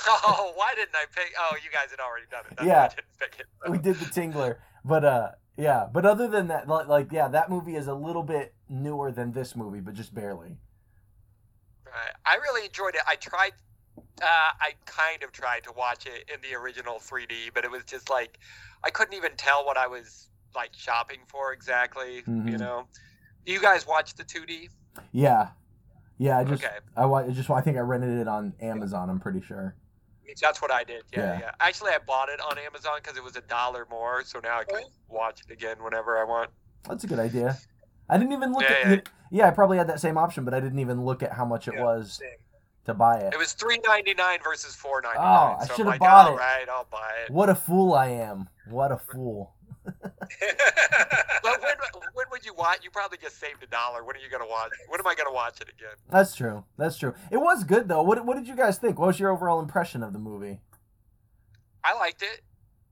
Oh, 0.08 0.54
why 0.56 0.72
didn't 0.74 0.96
I 0.96 1.04
pick? 1.14 1.34
Oh, 1.38 1.54
you 1.62 1.70
guys 1.70 1.92
had 1.92 2.00
already 2.00 2.26
done 2.32 2.44
it. 2.50 2.56
That's 2.56 2.66
Yeah. 2.66 2.78
why 2.80 2.86
I 2.86 2.88
didn't 2.88 3.20
pick 3.20 3.40
it. 3.42 3.70
we 3.70 3.78
did 3.78 3.96
the 3.96 4.06
Tingler, 4.06 4.56
but 4.86 5.04
uh, 5.04 5.32
yeah. 5.58 5.88
But 5.92 6.06
other 6.06 6.30
than 6.30 6.48
that, 6.48 6.70
li- 6.70 6.86
like, 6.88 7.12
yeah, 7.12 7.28
that 7.28 7.50
movie 7.50 7.76
is 7.76 7.88
a 7.88 7.94
little 7.94 8.24
bit 8.24 8.54
newer 8.70 9.12
than 9.12 9.34
this 9.34 9.54
movie, 9.54 9.82
but 9.82 9.94
just 9.94 10.16
barely. 10.16 10.56
Right. 11.86 12.14
I 12.26 12.36
really 12.36 12.66
enjoyed 12.68 12.96
it. 12.96 13.02
I 13.06 13.16
tried. 13.16 13.52
Uh, 13.98 14.52
I 14.60 14.74
kind 14.86 15.24
of 15.24 15.32
tried 15.32 15.64
to 15.64 15.72
watch 15.72 16.06
it 16.06 16.30
in 16.34 16.40
the 16.42 16.56
original 16.56 17.00
3D, 17.00 17.50
but 17.54 17.66
it 17.66 17.72
was 17.72 17.84
just 17.86 18.10
like 18.10 18.38
I 18.84 18.90
couldn't 18.90 19.14
even 19.16 19.32
tell 19.38 19.66
what 19.66 19.78
I 19.78 19.88
was 19.88 20.30
like 20.56 20.72
shopping 20.76 21.20
for 21.28 21.54
exactly. 21.54 22.18
You 22.18 22.24
Mhm. 22.32 22.60
know. 22.60 22.88
Do 23.46 23.52
you 23.54 23.62
guys 23.62 23.88
watch 23.88 24.14
the 24.16 24.24
2D? 24.24 24.70
Yeah, 25.12 25.50
yeah. 26.18 26.38
I 26.40 26.44
just, 26.44 26.64
Okay. 26.64 26.78
I 26.96 27.06
wa- 27.06 27.20
I 27.20 27.30
just, 27.30 27.50
I 27.50 27.62
think 27.62 27.78
I 27.78 27.82
rented 27.82 28.20
it 28.20 28.28
on 28.28 28.54
Amazon. 28.60 29.10
I'm 29.10 29.20
pretty 29.20 29.42
sure. 29.42 29.76
That's 30.40 30.62
what 30.62 30.72
I 30.72 30.84
did. 30.84 31.04
Yeah, 31.12 31.20
Yeah. 31.34 31.40
yeah. 31.40 31.52
Actually, 31.60 31.92
I 31.92 31.98
bought 32.00 32.30
it 32.30 32.40
on 32.40 32.58
Amazon 32.58 32.94
because 33.02 33.18
it 33.18 33.24
was 33.24 33.36
a 33.36 33.42
dollar 33.42 33.86
more, 33.90 34.24
so 34.24 34.40
now 34.40 34.60
I 34.60 34.64
can 34.64 34.84
watch 35.10 35.42
it 35.42 35.52
again 35.52 35.84
whenever 35.84 36.18
I 36.18 36.24
want. 36.24 36.52
That's 36.88 37.04
a 37.04 37.08
good 37.08 37.20
idea. 37.20 37.58
I 38.08 38.18
didn't 38.18 38.34
even 38.34 38.54
look 38.54 38.64
Yeah, 38.64 38.72
at. 38.72 38.88
yeah. 38.88 39.02
Yeah. 39.32 39.48
I 39.48 39.52
probably 39.52 39.78
had 39.78 39.88
that 39.88 40.00
same 40.00 40.18
option, 40.18 40.46
but 40.46 40.54
I 40.54 40.60
didn't 40.60 40.80
even 40.80 41.04
look 41.04 41.22
at 41.24 41.34
how 41.34 41.46
much 41.46 41.68
it 41.68 41.74
Yeah, 41.76 41.84
was 41.84 42.14
Same. 42.14 42.30
To 42.86 42.94
buy 42.94 43.18
it. 43.20 43.34
It 43.34 43.38
was 43.38 43.54
three 43.54 43.80
ninety 43.86 44.14
nine 44.14 44.40
versus 44.44 44.76
four 44.76 45.02
ninety 45.02 45.20
Oh, 45.20 45.24
nine. 45.24 45.58
I 45.60 45.66
so 45.66 45.74
should've 45.74 45.80
I'm 45.82 45.88
like, 45.92 46.00
bought 46.00 46.32
it. 46.34 46.36
right, 46.38 46.66
I'll 46.70 46.88
buy 46.92 47.12
it. 47.26 47.32
What 47.32 47.50
a 47.50 47.56
fool 47.56 47.94
I 47.94 48.08
am! 48.08 48.50
What 48.68 48.92
a 48.92 48.98
fool! 48.98 49.54
But 51.44 51.60
when 51.62 51.76
when 52.14 52.26
would 52.32 52.46
you 52.46 52.54
watch? 52.54 52.80
You 52.84 52.92
probably 52.92 53.18
just 53.18 53.40
saved 53.40 53.64
a 53.64 53.68
dollar. 53.68 54.04
When 54.04 54.16
are 54.16 54.20
you 54.20 54.30
gonna 54.30 54.48
watch? 54.48 54.72
When 54.90 55.00
am 55.00 55.08
I 55.08 55.16
gonna 55.16 55.34
watch 55.34 55.60
it 55.62 55.70
again? 55.70 55.96
That's 56.10 56.36
true. 56.36 56.64
That's 56.78 56.98
true. 56.98 57.14
It 57.32 57.38
was 57.38 57.64
good 57.64 57.88
though. 57.88 58.04
What 58.04 58.24
What 58.26 58.38
did 58.38 58.48
you 58.48 58.56
guys 58.56 58.78
think? 58.78 59.00
What 59.00 59.08
was 59.08 59.20
your 59.20 59.32
overall 59.32 59.60
impression 59.60 60.04
of 60.04 60.14
the 60.14 60.20
movie? 60.20 60.60
I 61.84 61.96
liked 61.96 62.22
it. 62.22 62.42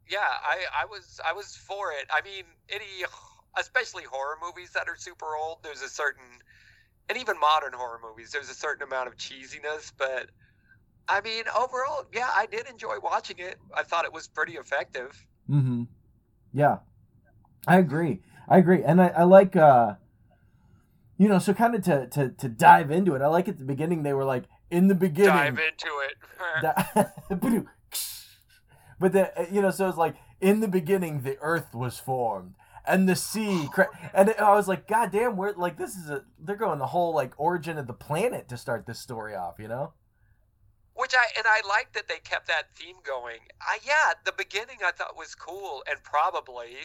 Yeah, 0.09 0.17
I, 0.19 0.81
I 0.81 0.85
was 0.85 1.19
I 1.23 1.33
was 1.33 1.55
for 1.55 1.91
it. 1.91 2.07
I 2.11 2.21
mean, 2.23 2.43
any 2.69 3.05
especially 3.57 4.03
horror 4.03 4.37
movies 4.43 4.71
that 4.73 4.87
are 4.89 4.95
super 4.97 5.35
old, 5.39 5.59
there's 5.63 5.81
a 5.83 5.89
certain 5.89 6.25
and 7.09 7.17
even 7.17 7.39
modern 7.39 7.73
horror 7.73 7.99
movies, 8.01 8.31
there's 8.31 8.49
a 8.49 8.53
certain 8.53 8.83
amount 8.83 9.07
of 9.07 9.17
cheesiness, 9.17 9.91
but 9.97 10.29
I 11.07 11.21
mean, 11.21 11.43
overall, 11.57 12.05
yeah, 12.13 12.29
I 12.35 12.45
did 12.45 12.67
enjoy 12.69 12.97
watching 13.01 13.39
it. 13.39 13.57
I 13.73 13.81
thought 13.83 14.05
it 14.05 14.13
was 14.13 14.27
pretty 14.27 14.53
effective. 14.53 15.25
Mm-hmm. 15.49 15.83
Yeah, 16.53 16.77
I 17.67 17.79
agree. 17.79 18.21
I 18.47 18.59
agree, 18.59 18.83
and 18.83 19.01
I, 19.01 19.07
I 19.07 19.23
like 19.23 19.55
uh, 19.55 19.95
you 21.17 21.27
know, 21.27 21.39
so 21.39 21.53
kind 21.53 21.75
of 21.75 21.83
to, 21.83 22.07
to 22.07 22.29
to 22.29 22.47
dive 22.47 22.91
into 22.91 23.15
it. 23.15 23.21
I 23.21 23.27
like 23.27 23.47
at 23.47 23.57
the 23.57 23.65
beginning 23.65 24.03
they 24.03 24.13
were 24.13 24.23
like 24.23 24.45
in 24.69 24.87
the 24.87 24.95
beginning. 24.95 25.55
Dive 25.55 25.59
into 25.59 26.01
it. 26.05 27.65
but 28.99 29.11
the 29.11 29.47
you 29.51 29.61
know, 29.61 29.71
so 29.71 29.89
it's 29.89 29.97
like 29.97 30.15
in 30.39 30.59
the 30.59 30.67
beginning 30.67 31.21
the 31.21 31.37
earth 31.41 31.73
was 31.73 31.99
formed 31.99 32.53
and 32.89 33.07
the 33.07 33.15
sea 33.15 33.67
cra- 33.71 33.87
and 34.13 34.33
I 34.39 34.55
was 34.55 34.67
like, 34.67 34.87
God 34.87 35.11
damn, 35.11 35.37
we're 35.37 35.53
like 35.53 35.77
this 35.77 35.95
is 35.95 36.09
a 36.09 36.23
they're 36.39 36.55
going 36.55 36.79
the 36.79 36.87
whole 36.87 37.13
like 37.13 37.33
origin 37.37 37.77
of 37.77 37.87
the 37.87 37.93
planet 37.93 38.49
to 38.49 38.57
start 38.57 38.85
this 38.85 38.99
story 38.99 39.35
off, 39.35 39.55
you 39.59 39.67
know? 39.67 39.93
Which 40.95 41.13
I 41.15 41.25
and 41.37 41.45
I 41.47 41.61
like 41.67 41.93
that 41.93 42.07
they 42.09 42.17
kept 42.23 42.47
that 42.47 42.75
theme 42.75 42.97
going. 43.05 43.39
I 43.61 43.79
yeah, 43.85 44.13
the 44.25 44.33
beginning 44.37 44.77
I 44.85 44.91
thought 44.91 45.15
was 45.17 45.33
cool 45.35 45.83
and 45.89 46.01
probably 46.03 46.75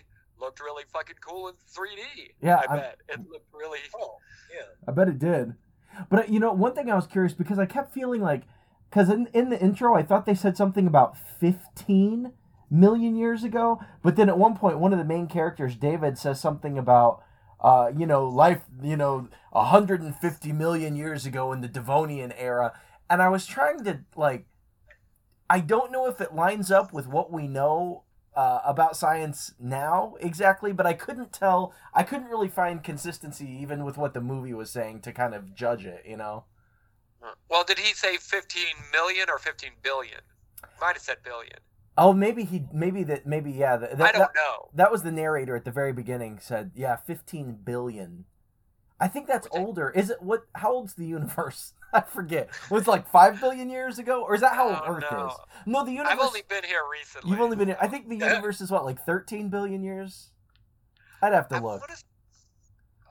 looked 0.40 0.60
really 0.60 0.84
fucking 0.92 1.16
cool 1.26 1.48
in 1.48 1.54
3D. 1.54 2.32
Yeah, 2.40 2.56
I 2.56 2.64
I'm- 2.72 2.78
bet 2.78 2.98
it 3.08 3.20
looked 3.28 3.52
really. 3.52 3.80
oh, 3.98 4.16
yeah. 4.54 4.66
I 4.86 4.92
bet 4.92 5.08
it 5.08 5.18
did. 5.18 5.54
But 6.10 6.18
uh, 6.20 6.32
you 6.32 6.40
know, 6.40 6.52
one 6.52 6.74
thing 6.74 6.90
I 6.90 6.94
was 6.96 7.06
curious 7.06 7.34
because 7.34 7.58
I 7.58 7.66
kept 7.66 7.92
feeling 7.94 8.20
like, 8.20 8.42
because 8.90 9.08
in, 9.10 9.28
in 9.32 9.50
the 9.50 9.60
intro, 9.60 9.94
I 9.94 10.02
thought 10.02 10.26
they 10.26 10.34
said 10.34 10.56
something 10.56 10.86
about 10.86 11.16
15 11.16 12.32
million 12.70 13.16
years 13.16 13.44
ago. 13.44 13.82
But 14.02 14.16
then 14.16 14.28
at 14.28 14.38
one 14.38 14.56
point, 14.56 14.78
one 14.78 14.92
of 14.92 14.98
the 14.98 15.04
main 15.04 15.26
characters, 15.26 15.76
David, 15.76 16.18
says 16.18 16.40
something 16.40 16.78
about, 16.78 17.22
uh, 17.60 17.90
you 17.96 18.06
know, 18.06 18.26
life, 18.26 18.62
you 18.82 18.96
know, 18.96 19.28
150 19.52 20.52
million 20.52 20.96
years 20.96 21.26
ago 21.26 21.52
in 21.52 21.60
the 21.60 21.68
Devonian 21.68 22.32
era. 22.32 22.72
And 23.08 23.22
I 23.22 23.28
was 23.28 23.46
trying 23.46 23.84
to, 23.84 24.00
like, 24.16 24.46
I 25.48 25.60
don't 25.60 25.92
know 25.92 26.06
if 26.06 26.20
it 26.20 26.34
lines 26.34 26.70
up 26.70 26.92
with 26.92 27.06
what 27.06 27.30
we 27.30 27.46
know 27.46 28.04
uh, 28.34 28.60
about 28.64 28.96
science 28.96 29.52
now 29.60 30.14
exactly, 30.20 30.72
but 30.72 30.86
I 30.86 30.94
couldn't 30.94 31.32
tell. 31.32 31.72
I 31.92 32.02
couldn't 32.02 32.26
really 32.26 32.48
find 32.48 32.82
consistency 32.82 33.46
even 33.60 33.84
with 33.84 33.96
what 33.96 34.14
the 34.14 34.20
movie 34.20 34.54
was 34.54 34.70
saying 34.70 35.00
to 35.02 35.12
kind 35.12 35.34
of 35.34 35.54
judge 35.54 35.84
it. 35.84 36.02
You 36.06 36.16
know? 36.16 36.44
Well, 37.48 37.64
did 37.64 37.78
he 37.78 37.94
say 37.94 38.16
15 38.16 38.62
million 38.92 39.30
or 39.30 39.38
15 39.38 39.70
billion? 39.82 40.20
Might 40.80 40.94
have 40.94 41.02
said 41.02 41.18
billion. 41.22 41.58
Oh, 41.96 42.12
maybe 42.12 42.44
he, 42.44 42.64
maybe 42.72 43.04
that, 43.04 43.24
maybe 43.26 43.52
yeah. 43.52 43.76
That, 43.76 43.92
I 44.00 44.10
don't 44.12 44.18
that, 44.20 44.30
know. 44.34 44.68
that 44.74 44.90
was 44.90 45.02
the 45.02 45.12
narrator 45.12 45.54
at 45.54 45.64
the 45.64 45.70
very 45.70 45.92
beginning 45.92 46.38
said, 46.40 46.72
yeah, 46.74 46.96
fifteen 46.96 47.52
billion. 47.64 48.24
I 49.00 49.08
think 49.08 49.26
that's 49.28 49.46
Which 49.50 49.60
I- 49.60 49.64
older. 49.64 49.90
Is 49.90 50.10
it 50.10 50.20
what? 50.22 50.44
How 50.56 50.72
old's 50.72 50.94
the 50.94 51.06
universe? 51.06 51.72
I 51.92 52.00
forget. 52.00 52.48
Was 52.70 52.82
it 52.82 52.90
like 52.90 53.08
five 53.08 53.40
billion 53.40 53.70
years 53.70 54.00
ago, 54.00 54.24
or 54.24 54.34
is 54.34 54.40
that 54.40 54.54
how 54.54 54.68
old 54.70 54.78
Oh, 54.84 54.94
Earth 54.94 55.04
no. 55.10 55.26
is? 55.28 55.32
No, 55.66 55.84
the 55.84 55.92
universe. 55.92 56.12
I've 56.12 56.20
only 56.20 56.42
been 56.48 56.64
here 56.64 56.82
recently. 56.90 57.30
You've 57.30 57.40
only 57.40 57.56
been. 57.56 57.68
here 57.68 57.78
I 57.80 57.86
think 57.86 58.08
the 58.08 58.16
universe 58.26 58.60
is 58.60 58.70
what, 58.72 58.84
like 58.84 59.04
thirteen 59.04 59.48
billion 59.48 59.82
years. 59.84 60.30
I'd 61.22 61.32
have 61.32 61.48
to 61.48 61.56
I 61.56 61.58
look. 61.60 61.80
wanna 61.80 61.94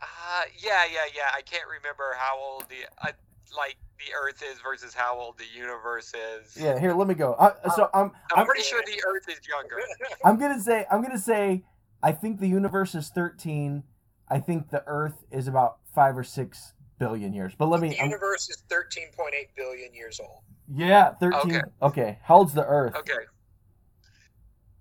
Uh, 0.01 0.43
yeah, 0.57 0.83
yeah, 0.91 1.05
yeah. 1.15 1.31
I 1.35 1.41
can't 1.41 1.67
remember 1.67 2.15
how 2.17 2.37
old 2.37 2.65
the 2.69 2.85
uh, 3.07 3.11
like 3.55 3.77
the 3.97 4.13
Earth 4.13 4.43
is 4.43 4.59
versus 4.61 4.93
how 4.93 5.17
old 5.17 5.37
the 5.37 5.45
universe 5.57 6.13
is. 6.13 6.57
Yeah, 6.57 6.79
here, 6.79 6.93
let 6.93 7.07
me 7.07 7.13
go. 7.13 7.35
I, 7.39 7.51
so 7.75 7.89
I'm 7.93 8.05
I'm, 8.05 8.11
I'm 8.39 8.45
pretty 8.45 8.63
sure 8.63 8.81
the 8.85 9.01
Earth 9.07 9.27
is 9.29 9.39
younger. 9.47 9.77
I'm 10.25 10.37
gonna 10.37 10.59
say 10.59 10.85
I'm 10.91 11.01
gonna 11.01 11.17
say 11.17 11.63
I 12.01 12.11
think 12.11 12.39
the 12.39 12.47
universe 12.47 12.95
is 12.95 13.09
13. 13.09 13.83
I 14.29 14.39
think 14.39 14.69
the 14.69 14.83
Earth 14.87 15.23
is 15.31 15.47
about 15.47 15.77
five 15.93 16.17
or 16.17 16.23
six 16.23 16.73
billion 16.99 17.33
years. 17.33 17.53
But 17.57 17.67
let 17.67 17.81
me. 17.81 17.89
the 17.89 17.99
I'm- 17.99 18.09
universe 18.09 18.49
is 18.49 18.63
13.8 18.69 19.31
billion 19.55 19.93
years 19.93 20.19
old. 20.19 20.39
yeah, 20.73 21.13
13. 21.15 21.39
Okay. 21.39 21.61
Okay. 21.81 22.19
How 22.23 22.37
old's 22.37 22.53
the 22.53 22.65
Earth? 22.65 22.95
Okay. 22.95 23.13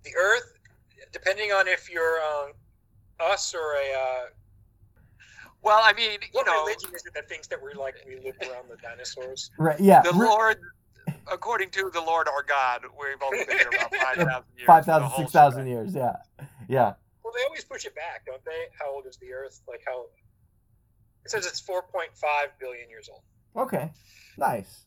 The 0.05 0.11
Earth, 0.21 0.55
depending 1.13 1.53
on 1.53 1.69
if 1.69 1.89
you're 1.91 2.21
um, 2.23 2.53
us 3.21 3.55
or 3.55 3.75
a 3.75 3.99
uh, 3.99 4.25
Well, 5.63 5.81
I 5.83 5.93
mean, 5.93 6.19
you 6.23 6.29
what 6.33 6.47
know, 6.47 6.65
religion 6.65 6.91
is 6.95 7.05
it 7.07 7.15
that 7.15 7.29
thinks 7.29 7.47
that 7.49 7.63
we're 7.63 7.75
like 7.75 7.95
we 8.07 8.17
lived 8.17 8.43
around 8.43 8.69
the 8.69 8.77
dinosaurs? 8.83 9.51
Right. 9.59 9.79
Yeah. 9.79 10.03
the 10.03 10.13
re- 10.13 10.27
Lord, 10.27 10.57
according 11.31 11.71
to 11.71 11.91
the 11.93 12.01
Lord 12.01 12.29
our 12.29 12.43
God, 12.43 12.83
we've 12.83 13.23
only 13.23 13.45
been 13.45 13.59
here 13.59 13.69
about 13.69 13.95
five 13.95 14.17
thousand 14.17 14.45
years. 14.57 14.67
Five 14.67 14.85
the 14.87 14.93
thousand, 14.93 15.09
whole 15.09 15.25
six 15.25 15.33
thousand 15.33 15.67
years. 15.69 15.95
Yeah. 15.95 16.17
Yeah. 16.69 16.95
Well, 17.23 17.33
they 17.37 17.45
always 17.47 17.65
push 17.65 17.85
it 17.85 17.95
back, 17.95 18.27
don't 18.27 18.45
they? 18.45 18.65
How 18.79 18.93
old 18.93 19.07
is 19.07 19.17
the 19.19 19.33
Earth? 19.33 19.61
Like 19.69 19.83
how? 19.87 20.07
It 21.25 21.31
says 21.31 21.47
it's 21.47 21.61
4.5 21.63 22.09
billion 22.59 22.91
years 22.91 23.09
old. 23.09 23.23
Okay. 23.69 23.93
Nice. 24.37 24.87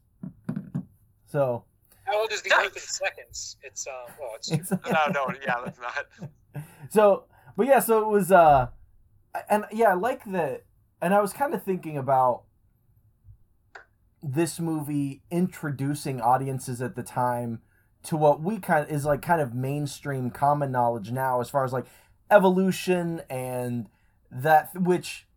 So 1.25 1.63
How 2.03 2.19
old 2.19 2.31
is 2.33 2.41
the 2.41 2.51
Earth 2.53 2.75
in 2.75 2.81
seconds? 2.81 3.55
It's 3.63 3.87
um. 3.87 3.93
Well, 4.19 4.31
it's 4.35 4.51
it's 4.51 4.71
No, 4.71 4.77
no, 5.13 5.27
yeah, 5.45 5.55
that's 5.63 5.79
not. 5.79 6.63
so 6.89 7.23
but 7.57 7.67
yeah 7.67 7.79
so 7.79 8.01
it 8.01 8.07
was 8.07 8.31
uh 8.31 8.67
and 9.49 9.65
yeah 9.71 9.89
i 9.89 9.93
like 9.93 10.23
that 10.25 10.63
and 11.01 11.13
i 11.13 11.21
was 11.21 11.33
kind 11.33 11.53
of 11.53 11.63
thinking 11.63 11.97
about 11.97 12.43
this 14.21 14.59
movie 14.59 15.21
introducing 15.29 16.19
audiences 16.19 16.81
at 16.81 16.95
the 16.95 17.03
time 17.03 17.61
to 18.03 18.17
what 18.17 18.41
we 18.41 18.57
kind 18.57 18.85
of 18.85 18.91
is 18.91 19.05
like 19.05 19.21
kind 19.21 19.41
of 19.41 19.53
mainstream 19.53 20.29
common 20.29 20.71
knowledge 20.71 21.11
now 21.11 21.41
as 21.41 21.49
far 21.49 21.63
as 21.63 21.73
like 21.73 21.85
evolution 22.31 23.21
and 23.29 23.87
that 24.31 24.69
which 24.79 25.27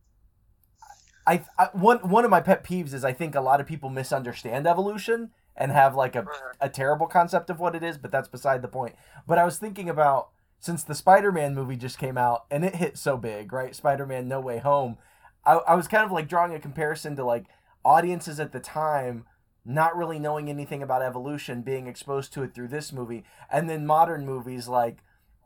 I, 1.26 1.44
I 1.58 1.68
one 1.72 1.98
one 1.98 2.24
of 2.24 2.30
my 2.30 2.40
pet 2.40 2.64
peeves 2.64 2.94
is 2.94 3.04
I 3.04 3.12
think 3.12 3.34
a 3.34 3.40
lot 3.40 3.61
of 3.61 3.66
people 3.66 3.90
misunderstand 3.90 4.66
evolution 4.66 5.30
and 5.54 5.70
have 5.72 5.94
like 5.94 6.16
a 6.16 6.20
uh-huh. 6.20 6.52
a 6.61 6.68
terrible 6.70 7.06
concept 7.06 7.50
of 7.50 7.61
what 7.61 7.74
it 7.74 7.82
is, 7.82 7.98
but 7.98 8.11
that's 8.11 8.28
beside 8.28 8.62
the 8.62 8.68
point. 8.68 8.94
But 9.26 9.37
I 9.37 9.44
was 9.44 9.58
thinking 9.58 9.90
about 9.90 10.30
since 10.58 10.82
the 10.82 10.94
Spider-Man 10.94 11.54
movie 11.54 11.76
just 11.76 11.98
came 11.98 12.18
out 12.18 12.44
and 12.50 12.64
it 12.64 12.76
hit 12.76 12.98
so 12.98 13.16
big, 13.16 13.52
right? 13.52 13.74
Spider-Man 13.74 14.28
No 14.28 14.40
Way 14.40 14.58
Home. 14.58 14.98
I, 15.44 15.54
I 15.54 15.74
was 15.74 15.88
kind 15.88 16.04
of 16.04 16.12
like 16.12 16.28
drawing 16.28 16.54
a 16.54 16.60
comparison 16.60 17.16
to 17.16 17.24
like 17.24 17.46
audiences 17.84 18.40
at 18.40 18.52
the 18.52 18.60
time 18.60 19.24
not 19.64 19.96
really 19.96 20.18
knowing 20.18 20.48
anything 20.48 20.82
about 20.82 21.02
evolution, 21.02 21.60
being 21.60 21.86
exposed 21.86 22.32
to 22.32 22.42
it 22.42 22.54
through 22.54 22.68
this 22.68 22.92
movie, 22.92 23.22
and 23.52 23.68
then 23.68 23.86
modern 23.86 24.24
movies 24.24 24.66
like, 24.66 24.98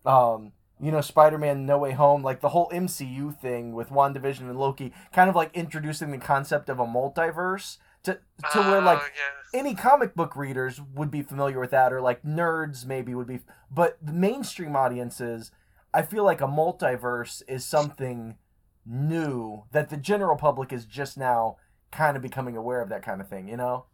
um, 0.06 0.52
you 0.80 0.92
know, 0.92 1.00
Spider-Man 1.00 1.66
No 1.66 1.78
Way 1.78 1.92
Home, 1.92 2.22
like 2.22 2.40
the 2.40 2.50
whole 2.50 2.70
MCU 2.70 3.36
thing 3.38 3.72
with 3.72 3.90
WandaVision 3.90 4.40
and 4.40 4.58
Loki, 4.58 4.92
kind 5.12 5.28
of 5.28 5.34
like 5.34 5.50
introducing 5.54 6.12
the 6.12 6.18
concept 6.18 6.68
of 6.68 6.78
a 6.78 6.86
multiverse 6.86 7.78
to 8.04 8.14
to 8.52 8.58
where 8.60 8.80
oh, 8.80 8.84
like 8.84 8.98
Oh, 9.00 9.06
yeah. 9.14 9.58
any 9.60 9.74
comic 9.74 10.14
book 10.14 10.34
readers 10.36 10.80
would 10.94 11.10
be 11.10 11.22
familiar 11.22 11.58
with 11.60 11.70
that 11.70 11.92
or 11.92 12.00
like 12.00 12.22
nerds 12.22 12.84
maybe 12.86 13.14
would 13.14 13.26
be 13.28 13.40
but 13.70 13.96
the 14.02 14.12
mainstream 14.12 14.74
audiences 14.76 15.50
i 15.94 16.02
feel 16.02 16.24
like 16.24 16.40
a 16.40 16.46
multiverse 16.46 17.42
is 17.48 17.64
something 17.64 18.36
new 18.84 19.64
that 19.72 19.88
the 19.90 19.96
general 19.96 20.36
public 20.36 20.72
is 20.72 20.84
just 20.84 21.16
now 21.16 21.56
kind 21.92 22.16
of 22.16 22.22
becoming 22.22 22.56
aware 22.56 22.80
of 22.80 22.88
that 22.88 23.02
kind 23.02 23.20
of 23.20 23.28
thing 23.28 23.48
you 23.48 23.56
know 23.56 23.86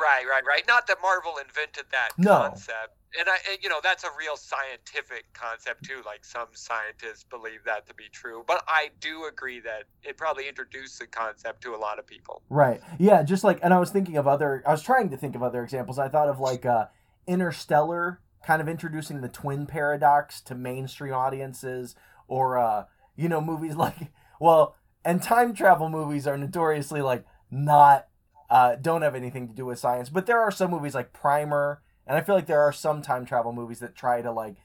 Right, 0.00 0.24
right, 0.26 0.42
right. 0.48 0.62
Not 0.66 0.86
that 0.86 0.96
Marvel 1.02 1.34
invented 1.36 1.84
that 1.92 2.12
No. 2.16 2.48
concept, 2.48 2.96
and 3.18 3.28
I, 3.28 3.36
and, 3.50 3.58
you 3.62 3.68
know, 3.68 3.80
that's 3.82 4.04
a 4.04 4.10
real 4.18 4.36
scientific 4.36 5.24
concept 5.32 5.84
too. 5.84 6.02
Like 6.04 6.24
some 6.24 6.48
scientists 6.52 7.24
believe 7.24 7.64
that 7.66 7.86
to 7.88 7.94
be 7.94 8.04
true, 8.12 8.44
but 8.46 8.62
I 8.68 8.90
do 9.00 9.26
agree 9.26 9.60
that 9.60 9.84
it 10.02 10.16
probably 10.16 10.48
introduced 10.48 10.98
the 10.98 11.06
concept 11.06 11.62
to 11.62 11.74
a 11.74 11.76
lot 11.76 11.98
of 11.98 12.06
people. 12.06 12.42
right 12.48 12.80
yeah 12.98 13.22
just 13.22 13.44
like 13.44 13.58
and 13.62 13.72
i 13.72 13.78
was 13.78 13.90
thinking 13.90 14.16
of 14.16 14.26
other 14.26 14.62
i 14.66 14.70
was 14.70 14.82
trying 14.82 15.08
to 15.10 15.16
think 15.16 15.34
of 15.34 15.42
other 15.42 15.62
examples 15.62 15.98
i 15.98 16.08
thought 16.08 16.28
of 16.28 16.38
like 16.40 16.64
uh 16.66 16.86
interstellar 17.26 18.20
kind 18.44 18.60
of 18.60 18.68
introducing 18.68 19.20
the 19.20 19.28
twin 19.28 19.66
paradox 19.66 20.40
to 20.40 20.54
mainstream 20.54 21.14
audiences 21.14 21.94
or 22.28 22.58
uh 22.58 22.84
you 23.16 23.28
know 23.28 23.40
movies 23.40 23.76
like 23.86 24.12
well 24.40 24.76
and 25.04 25.22
time 25.22 25.54
travel 25.54 25.88
movies 25.88 26.26
are 26.26 26.36
notoriously 26.36 27.00
like 27.00 27.24
not 27.50 28.08
uh 28.50 28.74
don't 28.76 29.02
have 29.02 29.14
anything 29.14 29.48
to 29.48 29.54
do 29.54 29.66
with 29.66 29.78
science 29.78 30.08
but 30.08 30.26
there 30.26 30.40
are 30.40 30.50
some 30.50 30.70
movies 30.70 30.94
like 30.94 31.12
primer 31.12 31.80
and 32.06 32.16
i 32.16 32.20
feel 32.20 32.34
like 32.34 32.46
there 32.46 32.60
are 32.60 32.72
some 32.72 33.02
time 33.02 33.24
travel 33.24 33.52
movies 33.52 33.80
that 33.80 33.94
try 33.94 34.22
to 34.22 34.30
like 34.30 34.56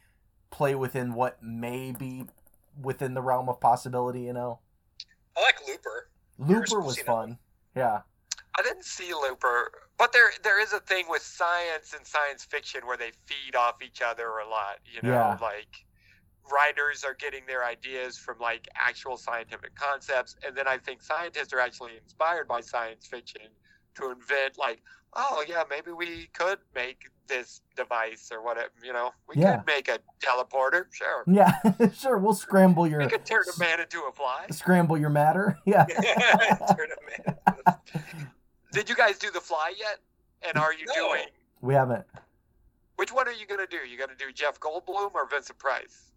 play 0.50 0.76
within 0.76 1.14
what 1.14 1.42
may 1.44 1.92
be 1.92 2.26
within 2.82 3.14
the 3.14 3.22
realm 3.22 3.50
of 3.50 3.60
possibility 3.60 4.22
you 4.22 4.34
know 4.34 4.60
I 5.36 5.42
like 5.42 5.56
Looper. 5.68 6.10
looper 6.40 6.82
was 6.82 7.00
fun 7.00 7.38
yeah 7.76 8.02
I 8.60 8.64
didn't 8.64 8.86
see 8.86 9.14
Looper, 9.14 9.70
but 10.00 10.12
there 10.12 10.32
there 10.44 10.60
is 10.60 10.74
a 10.74 10.80
thing 10.80 11.06
with 11.08 11.22
science 11.22 11.94
and 11.96 12.06
science 12.08 12.44
fiction 12.44 12.88
where 12.88 12.98
they 12.98 13.12
feed 13.28 13.56
off 13.56 13.84
each 13.84 14.02
other 14.02 14.40
a 14.40 14.50
lot. 14.50 14.80
You 14.92 15.04
know, 15.04 15.14
Yeah. 15.14 15.38
like 15.40 15.86
writers 16.52 17.04
are 17.04 17.14
getting 17.14 17.46
their 17.46 17.64
ideas 17.64 18.18
from 18.18 18.40
like 18.40 18.68
actual 18.76 19.16
scientific 19.16 19.76
concepts, 19.76 20.36
and 20.44 20.58
then 20.58 20.68
I 20.68 20.80
think 20.80 21.04
scientists 21.04 21.54
are 21.54 21.60
actually 21.60 21.98
inspired 21.98 22.48
by 22.48 22.62
science 22.62 23.06
fiction 23.06 23.44
to 23.98 24.12
invent 24.12 24.58
like, 24.58 24.82
oh 25.16 25.44
yeah, 25.48 25.64
maybe 25.70 25.92
we 25.92 26.28
could 26.34 26.60
make 26.76 27.10
this 27.28 27.62
device 27.76 28.30
or 28.32 28.42
whatever. 28.44 28.70
You 28.84 28.94
know, 28.94 29.12
we 29.28 29.42
Yeah. 29.42 29.58
could 29.58 29.66
make 29.68 29.88
a 29.90 30.00
teleporter, 30.24 30.86
sure. 30.92 31.24
yeah 31.28 31.60
sure 31.94 32.18
we'll 32.18 32.34
scramble 32.34 32.88
your 32.88 33.00
We 33.00 33.08
could 33.08 33.26
turn 33.26 33.44
a 33.54 33.60
man 33.60 33.80
into 33.82 34.00
a 34.10 34.12
fly. 34.12 34.46
scramble 34.52 34.98
your 34.98 35.10
matter 35.10 35.58
yeah 35.66 35.86
Turn 35.86 36.88
'em 36.92 37.36
in. 37.68 37.74
Did 38.72 38.90
you 38.90 38.96
guys 38.96 39.18
do 39.18 39.30
the 39.32 39.42
fly 39.42 39.74
yet? 39.78 40.00
And 40.48 40.58
are 40.58 40.74
you 40.74 40.86
No. 40.88 40.94
doing? 41.10 41.26
we 41.62 41.74
haven't 41.74 42.06
Which 42.96 43.12
one 43.12 43.28
are 43.28 43.32
you 43.34 43.46
gonna 43.48 43.68
do? 43.68 43.78
You 43.78 43.98
gonna 43.98 44.14
do 44.18 44.32
Jeff 44.32 44.60
Goldblum 44.60 45.14
or 45.16 45.28
Vincent 45.28 45.58
Price? 45.60 46.12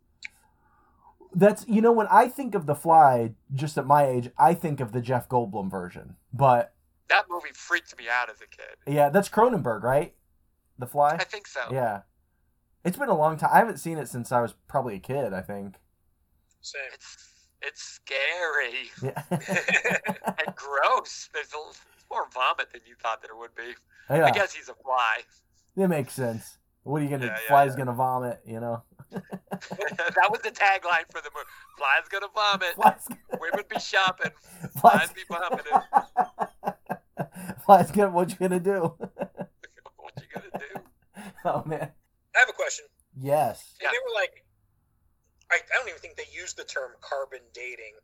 That's 1.34 1.66
you 1.68 1.80
know 1.80 1.92
when 1.92 2.06
I 2.10 2.28
think 2.28 2.54
of 2.54 2.66
the 2.66 2.74
Fly, 2.74 3.34
just 3.54 3.78
at 3.78 3.86
my 3.86 4.04
age, 4.06 4.30
I 4.38 4.52
think 4.54 4.80
of 4.80 4.92
the 4.92 5.00
Jeff 5.00 5.28
Goldblum 5.28 5.70
version. 5.70 6.16
But 6.32 6.74
That 7.10 7.26
movie 7.28 7.50
freaked 7.52 7.96
me 7.98 8.04
out 8.08 8.30
as 8.30 8.36
a 8.40 8.46
kid. 8.46 8.76
yeah, 8.86 9.10
that's 9.10 9.28
Cronenberg, 9.28 9.82
right? 9.82 10.14
The 10.78 10.86
Fly. 10.86 11.16
I 11.20 11.24
think 11.24 11.46
so. 11.46 11.60
Yeah, 11.70 12.00
it's 12.84 12.96
been 12.96 13.08
a 13.10 13.16
long 13.18 13.36
time. 13.36 13.50
I 13.52 13.58
haven't 13.58 13.78
seen 13.78 13.98
it 13.98 14.08
since 14.08 14.32
I 14.32 14.40
was 14.40 14.54
probably 14.68 14.94
a 14.96 15.00
kid. 15.00 15.34
I 15.34 15.42
think. 15.42 15.74
Same. 16.62 16.80
It's 16.94 17.30
it's 17.62 17.82
scary 17.82 18.90
Yeah. 19.02 19.22
and 19.30 20.54
gross. 20.56 21.28
There's 21.34 21.52
a, 21.52 21.58
more 22.12 22.26
vomit 22.32 22.72
than 22.72 22.80
you 22.86 22.94
thought 23.02 23.22
there 23.22 23.36
would 23.36 23.54
be. 23.54 23.74
I 24.08 24.30
guess 24.30 24.52
he's 24.52 24.68
a 24.68 24.74
fly. 24.74 25.18
it 25.76 25.88
makes 25.88 26.14
sense. 26.14 26.58
What 26.82 27.02
are 27.02 27.04
you 27.04 27.10
gonna? 27.10 27.26
Yeah, 27.26 27.36
yeah, 27.42 27.48
Fly's 27.48 27.72
yeah. 27.72 27.78
gonna 27.78 27.92
vomit, 27.92 28.40
you 28.44 28.58
know. 28.58 28.82
that 29.10 30.28
was 30.30 30.40
the 30.42 30.50
tagline 30.50 31.04
for 31.10 31.20
the 31.20 31.30
movie. 31.34 31.46
Fly's 31.76 32.08
gonna 32.08 32.26
vomit. 32.34 32.74
Fly's, 32.74 33.06
Women 33.38 33.64
be 33.68 33.78
shopping. 33.78 34.32
flies, 34.78 35.10
Flies 35.10 35.12
be 35.12 35.22
vomiting. 35.28 35.72
fly's 37.64 37.90
gonna. 37.90 38.10
What 38.10 38.30
you 38.30 38.36
gonna 38.36 38.60
do? 38.60 38.94
what 38.98 40.14
you 40.16 40.26
gonna 40.34 40.50
do? 40.58 40.80
oh 41.44 41.62
man. 41.66 41.90
I 42.36 42.38
have 42.38 42.48
a 42.48 42.52
question. 42.52 42.84
Yes. 43.20 43.74
Yeah. 43.82 43.88
They 43.90 43.98
were 43.98 44.14
like, 44.14 44.44
I, 45.50 45.56
I 45.56 45.78
don't 45.78 45.88
even 45.88 46.00
think 46.00 46.16
they 46.16 46.28
used 46.32 46.56
the 46.56 46.64
term 46.64 46.92
carbon 47.00 47.40
dating, 47.52 47.94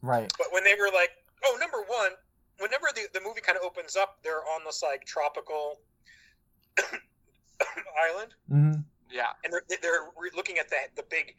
Right. 0.00 0.32
but 0.38 0.46
when 0.50 0.64
they 0.64 0.74
were 0.74 0.90
like, 0.94 1.10
oh, 1.44 1.58
number 1.60 1.78
one, 1.86 2.12
whenever 2.58 2.86
the, 2.94 3.02
the 3.12 3.20
movie 3.20 3.42
kind 3.42 3.58
of 3.58 3.64
opens 3.64 3.96
up, 3.96 4.18
they're 4.24 4.40
on 4.56 4.62
this 4.64 4.82
like 4.82 5.04
tropical 5.04 5.80
island, 8.08 8.34
hmm 8.48 8.72
Yeah. 9.10 9.32
and 9.44 9.52
they're 9.52 9.62
they're 9.82 10.08
looking 10.34 10.58
at 10.58 10.70
that 10.70 10.96
the 10.96 11.04
big 11.10 11.34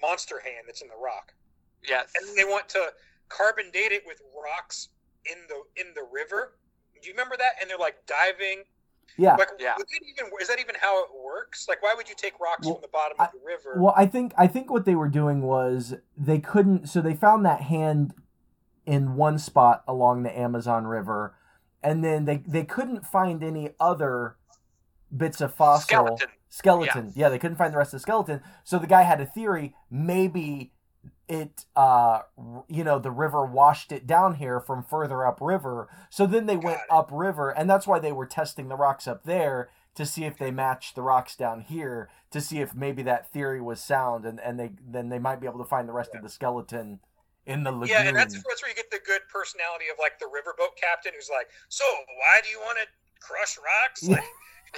monster 0.00 0.40
hand 0.40 0.64
that's 0.66 0.80
in 0.82 0.88
the 0.88 0.96
rock, 0.96 1.32
Yes. 1.86 2.10
and 2.18 2.36
they 2.36 2.44
want 2.44 2.68
to 2.70 2.92
carbon 3.28 3.70
date 3.72 3.92
it 3.92 4.02
with 4.06 4.20
rocks 4.34 4.88
in 5.30 5.36
the 5.48 5.62
in 5.80 5.92
the 5.94 6.06
river. 6.10 6.56
Do 7.02 7.08
you 7.08 7.14
remember 7.14 7.36
that? 7.38 7.52
And 7.60 7.68
they're 7.70 7.78
like 7.78 7.96
diving. 8.06 8.64
Yeah. 9.16 9.34
Like, 9.36 9.48
Yeah. 9.58 9.74
was 9.76 9.84
that 9.86 10.00
even 10.06 10.32
is 10.40 10.48
that 10.48 10.60
even 10.60 10.76
how 10.80 11.02
it 11.02 11.10
works? 11.24 11.66
Like, 11.68 11.82
why 11.82 11.94
would 11.96 12.08
you 12.08 12.14
take 12.16 12.38
rocks 12.40 12.66
Well, 12.66 12.76
from 12.76 12.82
the 12.82 12.88
bottom 12.88 13.16
of 13.18 13.30
the 13.32 13.40
river? 13.44 13.74
Well, 13.80 13.94
I 13.96 14.06
think 14.06 14.32
I 14.38 14.46
think 14.46 14.70
what 14.70 14.84
they 14.84 14.94
were 14.94 15.08
doing 15.08 15.42
was 15.42 15.94
they 16.16 16.38
couldn't. 16.38 16.88
So 16.88 17.00
they 17.00 17.14
found 17.14 17.44
that 17.44 17.62
hand 17.62 18.14
in 18.86 19.16
one 19.16 19.38
spot 19.38 19.82
along 19.88 20.22
the 20.22 20.38
Amazon 20.38 20.86
River, 20.86 21.34
and 21.82 22.04
then 22.04 22.24
they 22.26 22.38
they 22.46 22.64
couldn't 22.64 23.04
find 23.06 23.42
any 23.42 23.70
other 23.80 24.36
bits 25.14 25.40
of 25.40 25.54
fossil 25.54 25.86
Skeleton. 25.88 26.28
skeleton. 26.48 27.12
Yeah. 27.16 27.28
they 27.28 27.38
couldn't 27.38 27.56
find 27.56 27.72
the 27.72 27.78
rest 27.78 27.88
of 27.94 27.98
the 27.98 28.02
skeleton. 28.02 28.40
So 28.62 28.78
the 28.78 28.86
guy 28.86 29.02
had 29.02 29.20
a 29.20 29.26
theory: 29.26 29.74
maybe 29.90 30.72
it 31.28 31.64
uh 31.76 32.20
you 32.68 32.84
know 32.84 32.98
the 32.98 33.10
river 33.10 33.44
washed 33.44 33.92
it 33.92 34.06
down 34.06 34.36
here 34.36 34.60
from 34.60 34.82
further 34.82 35.26
upriver. 35.26 35.88
So 36.10 36.26
then 36.26 36.46
they 36.46 36.56
went 36.56 36.80
Got 36.88 37.04
upriver 37.04 37.50
and 37.50 37.68
that's 37.68 37.86
why 37.86 37.98
they 37.98 38.12
were 38.12 38.26
testing 38.26 38.68
the 38.68 38.76
rocks 38.76 39.06
up 39.06 39.24
there 39.24 39.70
to 39.94 40.06
see 40.06 40.24
if 40.24 40.38
they 40.38 40.50
matched 40.50 40.94
the 40.94 41.02
rocks 41.02 41.34
down 41.36 41.60
here 41.60 42.08
to 42.30 42.40
see 42.40 42.60
if 42.60 42.74
maybe 42.74 43.02
that 43.02 43.30
theory 43.32 43.60
was 43.60 43.80
sound 43.80 44.24
and 44.24 44.40
and 44.40 44.58
they 44.58 44.70
then 44.86 45.08
they 45.08 45.18
might 45.18 45.40
be 45.40 45.46
able 45.46 45.58
to 45.58 45.64
find 45.64 45.88
the 45.88 45.92
rest 45.92 46.14
of 46.14 46.22
the 46.22 46.28
skeleton 46.28 47.00
in 47.48 47.64
the 47.64 47.72
lagoon 47.72 47.88
Yeah, 47.88 48.08
and 48.08 48.16
that's 48.16 48.34
that's 48.34 48.62
where 48.62 48.68
you 48.68 48.76
get 48.76 48.90
the 48.90 49.00
good 49.04 49.22
personality 49.32 49.86
of 49.90 49.98
like 49.98 50.18
the 50.20 50.26
riverboat 50.26 50.76
captain 50.76 51.12
who's 51.16 51.30
like, 51.32 51.48
so 51.68 51.84
why 52.20 52.40
do 52.44 52.50
you 52.50 52.60
want 52.60 52.78
to 52.78 52.86
crush 53.20 53.56
rocks? 53.58 54.06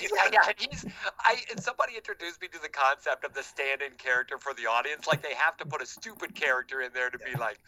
Yeah. 0.01 0.09
Like, 0.25 0.33
Yeah, 0.33 0.41
yeah. 0.47 0.53
He's 0.59 0.85
I 1.21 1.37
and 1.51 1.61
somebody 1.63 1.97
introduced 1.97 2.41
me 2.41 2.49
to 2.49 2.61
the 2.61 2.69
concept 2.69 3.25
of 3.25 3.35
the 3.35 3.43
stand-in 3.43 3.93
character 3.99 4.39
for 4.39 4.55
the 4.55 4.67
audience. 4.67 5.07
Like 5.07 5.23
they 5.23 5.35
have 5.35 5.57
to 5.59 5.67
put 5.67 5.83
a 5.83 5.87
stupid 5.87 6.35
character 6.35 6.81
in 6.83 6.93
there 6.95 7.11
to 7.11 7.19
be 7.19 7.37
like, 7.39 7.59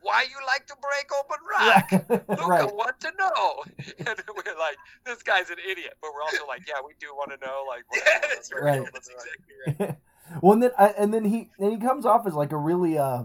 "Why 0.00 0.22
you 0.22 0.36
like 0.46 0.66
to 0.68 0.76
break 0.80 1.10
open 1.12 1.38
rock?" 1.50 2.28
Luca 2.28 2.46
right 2.46 2.74
want 2.74 2.98
to 3.00 3.12
know, 3.18 3.62
and 3.98 4.22
we're 4.34 4.58
like, 4.58 4.76
"This 5.04 5.22
guy's 5.22 5.50
an 5.50 5.58
idiot," 5.70 5.94
but 6.00 6.10
we're 6.14 6.22
also 6.22 6.46
like, 6.46 6.62
"Yeah, 6.66 6.80
we 6.84 6.94
do 6.98 7.08
want 7.14 7.30
to 7.32 7.46
know." 7.46 7.64
Like, 7.68 7.84
yeah, 7.94 8.20
that's 8.28 8.50
right. 8.52 8.82
That's 8.92 9.08
exactly 9.10 9.86
right. 9.86 9.96
well 10.42 10.52
and 10.52 10.62
then 10.62 10.70
I, 10.78 10.88
and 10.98 11.12
then 11.12 11.24
he 11.24 11.50
and 11.58 11.72
he 11.72 11.78
comes 11.78 12.06
off 12.06 12.26
as 12.26 12.34
like 12.34 12.52
a 12.52 12.56
really 12.56 12.96
uh 12.98 13.24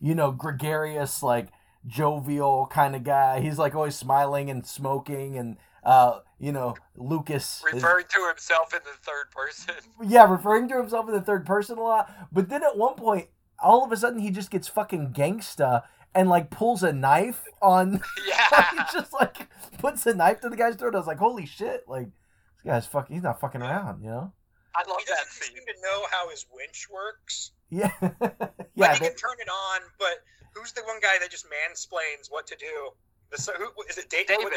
you 0.00 0.14
know 0.14 0.30
gregarious 0.30 1.22
like 1.22 1.48
jovial 1.86 2.66
kind 2.66 2.94
of 2.94 3.02
guy 3.02 3.40
he's 3.40 3.58
like 3.58 3.74
always 3.74 3.96
smiling 3.96 4.48
and 4.50 4.64
smoking 4.66 5.36
and 5.36 5.56
uh 5.84 6.20
you 6.38 6.52
know 6.52 6.74
lucas 6.96 7.62
is- 7.72 7.82
to 7.82 8.28
himself 8.28 8.72
in 8.74 8.80
the 8.84 8.96
third 9.02 9.30
person. 9.34 9.74
yeah 10.08 10.30
referring 10.30 10.68
to 10.68 10.76
himself 10.76 11.08
in 11.08 11.14
the 11.14 11.20
third 11.20 11.44
person 11.46 11.78
a 11.78 11.82
lot 11.82 12.10
but 12.32 12.48
then 12.48 12.62
at 12.62 12.76
one 12.76 12.94
point 12.94 13.28
all 13.58 13.84
of 13.84 13.90
a 13.92 13.96
sudden 13.96 14.18
he 14.20 14.30
just 14.30 14.50
gets 14.50 14.68
fucking 14.68 15.12
gangsta 15.12 15.82
and 16.14 16.28
like 16.28 16.50
pulls 16.50 16.82
a 16.82 16.92
knife 16.92 17.44
on 17.60 18.00
Yeah, 18.28 18.70
he 18.70 18.76
just 18.92 19.12
like 19.12 19.48
puts 19.78 20.06
a 20.06 20.14
knife 20.14 20.40
to 20.40 20.48
the 20.48 20.56
guy's 20.56 20.76
throat 20.76 20.94
i 20.94 20.98
was 20.98 21.06
like 21.06 21.18
holy 21.18 21.46
shit 21.46 21.84
like 21.88 22.06
this 22.06 22.64
guy's 22.72 22.86
fucking 22.86 23.16
he's 23.16 23.22
not 23.24 23.40
fucking 23.40 23.62
around 23.62 24.02
you 24.02 24.10
know 24.10 24.32
I 24.74 24.88
love 24.88 25.00
He 25.00 25.04
that 25.12 25.18
doesn't 25.18 25.32
scene. 25.32 25.56
seem 25.56 25.66
to 25.66 25.74
know 25.82 26.06
how 26.10 26.30
his 26.30 26.46
winch 26.50 26.88
works. 26.90 27.50
yeah 27.68 27.90
But 28.00 28.54
yeah 28.74 28.94
he 28.94 29.00
they- 29.00 29.08
can 29.08 29.16
turn 29.16 29.36
it 29.38 29.50
on. 29.50 29.80
But 29.98 30.24
who's 30.54 30.72
the 30.72 30.80
one 30.84 30.96
guy 31.02 31.18
that 31.20 31.30
just 31.30 31.44
mansplains 31.44 32.30
what 32.30 32.46
to 32.46 32.56
do? 32.56 32.88
The 33.30 33.36
so- 33.36 33.52
who 33.52 33.68
is 33.90 33.98
it? 33.98 34.08
David. 34.08 34.28
David. 34.28 34.52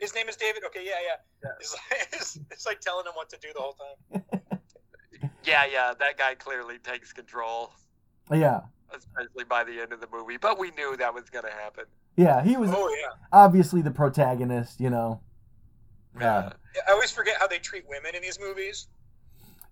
No, 0.00 0.04
his, 0.04 0.10
his 0.10 0.14
name 0.14 0.28
is 0.28 0.36
David. 0.36 0.62
Okay, 0.66 0.84
yeah, 0.84 0.92
yeah. 1.02 1.16
Yeah. 1.44 1.50
It's, 1.60 1.72
like, 1.74 2.08
it's, 2.12 2.38
it's 2.50 2.66
like 2.66 2.80
telling 2.80 3.06
him 3.06 3.12
what 3.14 3.28
to 3.30 3.38
do 3.40 3.48
the 3.54 3.60
whole 3.60 3.74
time. 3.74 4.22
Yeah, 5.42 5.64
yeah, 5.70 5.94
that 5.98 6.18
guy 6.18 6.34
clearly 6.34 6.78
takes 6.78 7.12
control, 7.14 7.72
yeah 8.30 8.60
especially 8.94 9.44
by 9.44 9.64
the 9.64 9.80
end 9.80 9.92
of 9.92 10.00
the 10.00 10.08
movie. 10.12 10.36
But 10.36 10.58
we 10.58 10.70
knew 10.72 10.96
that 10.96 11.12
was 11.12 11.30
gonna 11.30 11.50
happen. 11.50 11.84
yeah 12.16 12.42
he 12.42 12.56
was 12.56 12.70
Oh 12.72 12.88
yeah. 13.00 13.12
obviously 13.32 13.82
the 13.82 13.90
protagonist, 13.90 14.80
you 14.80 14.90
know. 14.90 15.20
Yeah. 16.18 16.52
Yeah, 16.74 16.82
I 16.88 16.92
always 16.92 17.10
forget 17.10 17.36
how 17.38 17.46
they 17.46 17.58
treat 17.58 17.84
women 17.88 18.14
in 18.14 18.22
these 18.22 18.38
movies. 18.40 18.88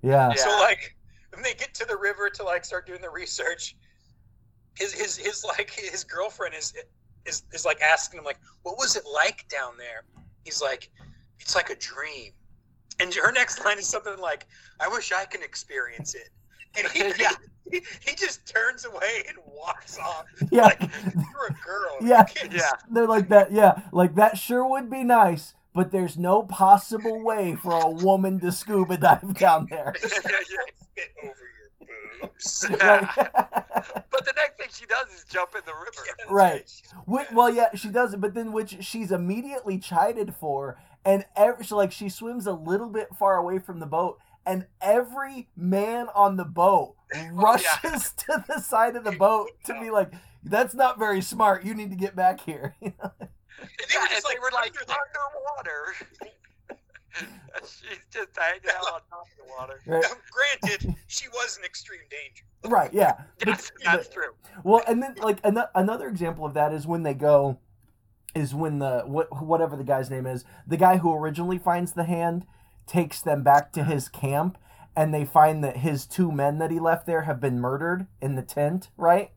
Yeah. 0.02 0.30
Yeah. 0.30 0.34
So 0.36 0.50
like 0.60 0.96
when 1.32 1.42
they 1.42 1.54
get 1.54 1.74
to 1.74 1.84
the 1.84 1.96
river 1.96 2.30
to 2.30 2.42
like 2.44 2.64
start 2.64 2.86
doing 2.86 3.00
the 3.00 3.10
research, 3.10 3.76
his 4.76 4.92
his 4.92 5.16
his 5.16 5.44
like 5.44 5.70
his 5.70 6.04
girlfriend 6.04 6.54
is 6.54 6.72
is 7.28 7.42
is 7.52 7.64
like 7.64 7.80
asking 7.80 8.18
him 8.18 8.24
like, 8.24 8.38
"What 8.62 8.76
was 8.78 8.96
it 8.96 9.04
like 9.12 9.46
down 9.48 9.72
there?" 9.78 10.04
He's 10.44 10.60
like, 10.62 10.90
"It's 11.38 11.54
like 11.54 11.70
a 11.70 11.76
dream." 11.76 12.32
And 13.00 13.14
her 13.14 13.30
next 13.30 13.64
line 13.64 13.78
is 13.78 13.86
something 13.86 14.18
like, 14.18 14.46
"I 14.80 14.88
wish 14.88 15.12
I 15.12 15.24
can 15.24 15.42
experience 15.42 16.14
it." 16.14 16.30
And 16.76 16.86
he, 16.88 17.00
Yeah. 17.22 17.32
he, 17.70 17.80
he 18.06 18.14
just 18.16 18.46
turns 18.46 18.84
away 18.84 19.24
and 19.28 19.36
walks 19.46 19.98
off. 19.98 20.24
Yeah. 20.50 20.64
Like 20.64 20.80
you're 20.80 21.46
a 21.48 21.56
girl. 21.64 21.96
Yeah. 22.00 22.24
Yeah. 22.50 22.70
They're 22.90 23.06
like 23.06 23.28
that. 23.28 23.52
Yeah. 23.52 23.82
Like 23.92 24.14
that 24.16 24.38
sure 24.38 24.68
would 24.68 24.90
be 24.90 25.04
nice, 25.04 25.54
but 25.74 25.92
there's 25.92 26.16
no 26.18 26.42
possible 26.42 27.22
way 27.22 27.54
for 27.54 27.72
a 27.72 27.90
woman 27.90 28.40
to 28.40 28.52
scuba 28.52 28.96
dive 28.96 29.34
down 29.34 29.66
there. 29.70 29.94
just 30.00 30.16
spit 30.16 31.14
over 32.08 32.16
your 32.16 32.30
boobs. 32.30 32.68
Right. 32.80 33.08
But 34.10 34.24
the 34.24 34.32
next 34.36 34.56
thing 34.58 34.68
she 34.72 34.86
does 34.86 35.08
is 35.08 35.24
jump 35.24 35.54
in 35.54 35.62
the 35.66 35.74
river. 35.74 36.06
Right. 36.30 36.64
Wh- 37.06 37.32
well, 37.32 37.50
yeah, 37.50 37.74
she 37.74 37.88
does 37.88 38.14
it, 38.14 38.20
but 38.20 38.34
then 38.34 38.52
which 38.52 38.84
she's 38.84 39.12
immediately 39.12 39.78
chided 39.78 40.34
for, 40.34 40.78
and 41.04 41.24
every 41.36 41.64
she, 41.64 41.74
like 41.74 41.92
she 41.92 42.08
swims 42.08 42.46
a 42.46 42.52
little 42.52 42.88
bit 42.88 43.08
far 43.18 43.36
away 43.36 43.58
from 43.58 43.80
the 43.80 43.86
boat, 43.86 44.18
and 44.46 44.66
every 44.80 45.48
man 45.56 46.08
on 46.14 46.36
the 46.36 46.44
boat 46.44 46.96
oh, 47.14 47.28
rushes 47.32 48.12
to 48.18 48.44
the 48.48 48.60
side 48.60 48.96
of 48.96 49.04
the 49.04 49.12
boat 49.12 49.50
to 49.64 49.74
be 49.80 49.90
like, 49.90 50.12
"That's 50.42 50.74
not 50.74 50.98
very 50.98 51.20
smart. 51.22 51.64
You 51.64 51.74
need 51.74 51.90
to 51.90 51.96
get 51.96 52.16
back 52.16 52.40
here." 52.40 52.74
And 53.60 53.88
they 53.90 53.94
Yeah, 53.94 54.00
were 54.00 54.06
and 54.06 54.10
just 54.10 54.26
they 54.28 54.34
like, 54.34 54.42
were 54.42 54.50
like 54.52 54.74
underwater. 54.88 55.94
She's 57.60 57.98
just 58.10 58.28
hanging 58.36 58.60
out 58.68 58.94
on 58.94 59.00
top 59.10 59.26
of 59.26 59.36
the 59.36 59.52
water. 59.58 59.80
right. 59.86 60.04
Granted, 60.60 60.94
she 61.06 61.28
was 61.28 61.58
in 61.58 61.64
extreme 61.64 62.00
danger. 62.10 62.44
Right. 62.64 62.92
Yeah. 62.92 63.14
Yes, 63.46 63.70
that's 63.84 64.08
true. 64.08 64.34
Well, 64.64 64.82
and 64.86 65.02
then 65.02 65.14
like 65.22 65.38
an- 65.44 65.58
another 65.74 66.08
example 66.08 66.44
of 66.44 66.54
that 66.54 66.72
is 66.72 66.86
when 66.86 67.02
they 67.02 67.14
go, 67.14 67.58
is 68.34 68.54
when 68.54 68.78
the 68.78 69.02
what 69.06 69.44
whatever 69.44 69.76
the 69.76 69.84
guy's 69.84 70.10
name 70.10 70.26
is, 70.26 70.44
the 70.66 70.76
guy 70.76 70.98
who 70.98 71.14
originally 71.14 71.58
finds 71.58 71.92
the 71.92 72.04
hand 72.04 72.46
takes 72.86 73.20
them 73.20 73.42
back 73.42 73.72
to 73.72 73.84
his 73.84 74.08
camp, 74.08 74.58
and 74.96 75.14
they 75.14 75.24
find 75.24 75.62
that 75.62 75.78
his 75.78 76.06
two 76.06 76.32
men 76.32 76.58
that 76.58 76.70
he 76.70 76.80
left 76.80 77.06
there 77.06 77.22
have 77.22 77.40
been 77.40 77.60
murdered 77.60 78.06
in 78.20 78.34
the 78.34 78.42
tent, 78.42 78.90
right? 78.96 79.30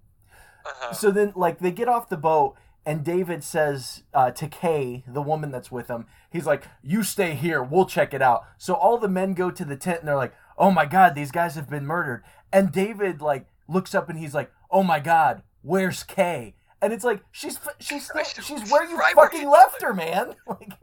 Uh-huh. 0.66 0.94
So 0.94 1.12
then, 1.12 1.34
like, 1.36 1.60
they 1.60 1.72
get 1.72 1.88
off 1.88 2.10
the 2.10 2.18
boat, 2.18 2.56
and 2.86 3.04
David 3.04 3.44
says 3.44 4.04
uh, 4.14 4.32
to 4.32 4.48
Kay, 4.48 5.04
the 5.08 5.22
woman 5.22 5.52
that's 5.52 5.72
with 5.72 5.88
him, 5.88 6.06
he's 6.32 6.46
like, 6.46 6.68
"You 6.84 7.04
stay 7.04 7.36
here. 7.36 7.62
We'll 7.64 7.86
check 7.86 8.14
it 8.14 8.22
out." 8.22 8.44
So 8.58 8.74
all 8.74 8.98
the 8.98 9.08
men 9.08 9.34
go 9.34 9.52
to 9.52 9.66
the 9.66 9.76
tent, 9.78 10.00
and 10.00 10.08
they're 10.08 10.16
like, 10.16 10.34
"Oh 10.58 10.72
my 10.72 10.86
God, 10.86 11.16
these 11.16 11.32
guys 11.32 11.56
have 11.56 11.70
been 11.70 11.86
murdered." 11.86 12.24
And 12.52 12.72
David 12.72 13.22
like 13.22 13.48
looks 13.68 13.94
up, 13.96 14.10
and 14.10 14.18
he's 14.20 14.34
like, 14.34 14.52
"Oh 14.70 14.84
my 14.84 15.00
God, 15.00 15.44
where's 15.62 16.04
Kay?" 16.04 16.56
And 16.82 16.92
it's 16.92 17.04
like 17.04 17.22
she's 17.32 17.60
she's 17.80 18.06
still, 18.10 18.24
she's 18.24 18.72
where 18.72 18.90
you 18.90 19.00
fucking 19.16 19.48
left 19.48 19.82
her, 19.84 19.94
man. 19.94 20.34
Like, 20.48 20.74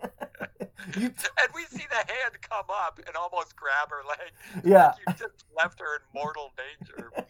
you, 0.96 1.06
And 1.06 1.48
we 1.54 1.64
see 1.64 1.84
the 1.90 1.96
hand 1.96 2.38
come 2.40 2.66
up 2.70 3.00
and 3.04 3.16
almost 3.16 3.56
grab 3.56 3.88
her 3.90 4.02
leg. 4.08 4.64
yeah, 4.64 4.92
You 5.06 5.12
just 5.14 5.44
left 5.56 5.80
her 5.80 5.96
in 5.96 6.02
mortal 6.14 6.52
danger. 6.56 7.10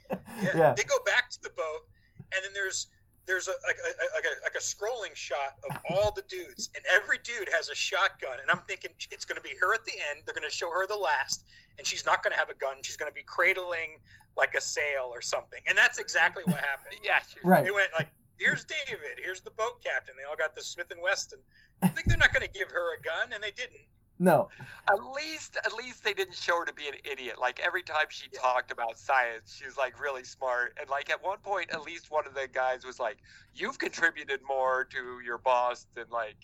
Yeah. 0.42 0.50
Yeah. 0.56 0.74
They 0.74 0.84
go 0.84 0.98
back 1.04 1.30
to 1.30 1.42
the 1.42 1.48
boat, 1.50 1.88
and 2.32 2.44
then 2.44 2.52
there's 2.54 2.86
there's 3.28 3.46
a 3.46 3.52
like 3.66 3.76
a, 3.78 3.90
a- 3.92 4.10
like 4.16 4.24
a 4.24 4.34
like 4.42 4.54
a 4.56 4.64
scrolling 4.64 5.14
shot 5.14 5.60
of 5.70 5.76
all 5.90 6.10
the 6.10 6.22
dudes, 6.28 6.70
and 6.74 6.82
every 6.92 7.18
dude 7.22 7.48
has 7.52 7.68
a 7.68 7.74
shotgun. 7.74 8.40
And 8.42 8.50
I'm 8.50 8.64
thinking 8.66 8.90
it's 9.12 9.24
going 9.24 9.36
to 9.36 9.42
be 9.42 9.54
her 9.60 9.74
at 9.74 9.84
the 9.84 9.92
end. 10.10 10.22
They're 10.26 10.34
going 10.34 10.48
to 10.48 10.54
show 10.54 10.70
her 10.70 10.86
the 10.88 10.96
last, 10.96 11.44
and 11.78 11.86
she's 11.86 12.04
not 12.06 12.24
going 12.24 12.32
to 12.32 12.38
have 12.38 12.48
a 12.50 12.54
gun. 12.54 12.76
She's 12.82 12.96
going 12.96 13.10
to 13.10 13.14
be 13.14 13.22
cradling 13.22 14.00
like 14.36 14.54
a 14.54 14.60
sail 14.60 15.10
or 15.12 15.20
something. 15.20 15.60
And 15.68 15.76
that's 15.76 15.98
exactly 15.98 16.42
what 16.46 16.56
happened. 16.56 16.96
Yeah, 17.04 17.20
she, 17.28 17.38
right. 17.44 17.64
They 17.64 17.70
went 17.70 17.90
like, 17.96 18.08
"Here's 18.38 18.64
David. 18.64 19.20
Here's 19.22 19.42
the 19.42 19.52
boat 19.52 19.84
captain." 19.84 20.14
They 20.18 20.24
all 20.24 20.36
got 20.36 20.54
the 20.56 20.62
Smith 20.62 20.90
and 20.90 21.00
Wesson. 21.02 21.38
I 21.82 21.88
think 21.88 22.08
they're 22.08 22.16
not 22.18 22.32
going 22.32 22.46
to 22.46 22.52
give 22.58 22.70
her 22.72 22.96
a 22.96 23.00
gun, 23.02 23.32
and 23.32 23.42
they 23.44 23.52
didn't. 23.52 23.84
No, 24.20 24.48
At 24.88 24.98
least, 25.14 25.56
at 25.64 25.72
least 25.74 26.02
they 26.02 26.12
didn't 26.12 26.34
show 26.34 26.58
her 26.58 26.64
to 26.64 26.72
be 26.72 26.88
an 26.88 26.94
idiot. 27.04 27.36
Like 27.40 27.60
every 27.64 27.82
time 27.82 28.06
she 28.08 28.28
talked 28.30 28.72
about 28.72 28.98
science, 28.98 29.54
she 29.56 29.64
was 29.64 29.76
like 29.76 30.00
really 30.00 30.24
smart. 30.24 30.76
And 30.80 30.90
like 30.90 31.08
at 31.10 31.22
one 31.22 31.38
point, 31.38 31.70
at 31.72 31.82
least 31.82 32.10
one 32.10 32.26
of 32.26 32.34
the 32.34 32.48
guys 32.52 32.84
was 32.84 32.98
like, 32.98 33.18
"You've 33.54 33.78
contributed 33.78 34.40
more 34.46 34.84
to 34.86 35.20
your 35.24 35.38
boss 35.38 35.86
than 35.94 36.06
like 36.10 36.36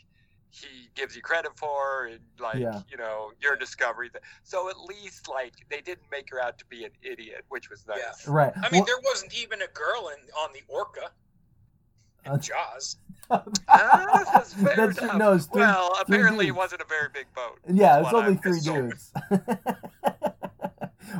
he 0.50 0.88
gives 0.94 1.16
you 1.16 1.22
credit 1.22 1.50
for, 1.58 2.06
and 2.06 2.20
like 2.38 2.56
Yeah. 2.58 2.82
you 2.88 2.96
know 2.96 3.32
your 3.40 3.56
discovery." 3.56 4.08
So 4.44 4.70
at 4.70 4.78
least 4.78 5.26
like 5.28 5.54
they 5.68 5.80
didn't 5.80 6.08
make 6.12 6.30
her 6.30 6.40
out 6.40 6.58
to 6.58 6.64
be 6.66 6.84
an 6.84 6.92
idiot, 7.02 7.44
which 7.48 7.70
was 7.70 7.84
Yeah. 7.88 7.96
nice. 7.96 8.28
right. 8.28 8.52
I 8.56 8.70
mean, 8.70 8.82
Well- 8.82 8.84
there 8.86 9.00
wasn't 9.02 9.34
even 9.34 9.62
a 9.62 9.68
girl 9.68 10.10
in 10.10 10.18
on 10.38 10.52
the 10.52 10.62
Orca. 10.68 11.10
Uh, 12.24 12.38
Jaws. 12.38 12.96
Ah, 13.30 13.42
that's 14.76 14.98
enough. 14.98 15.16
no, 15.16 15.32
it's 15.32 15.46
three- 15.46 15.62
well, 15.62 15.94
three 16.06 16.16
apparently 16.16 16.46
it 16.48 16.54
wasn't 16.54 16.82
a 16.82 16.86
very 16.86 17.08
big 17.12 17.26
boat. 17.34 17.58
yeah, 17.72 18.00
it's 18.00 18.12
only 18.12 18.32
I'm 18.32 18.38
three 18.38 18.60
dudes. 18.60 19.12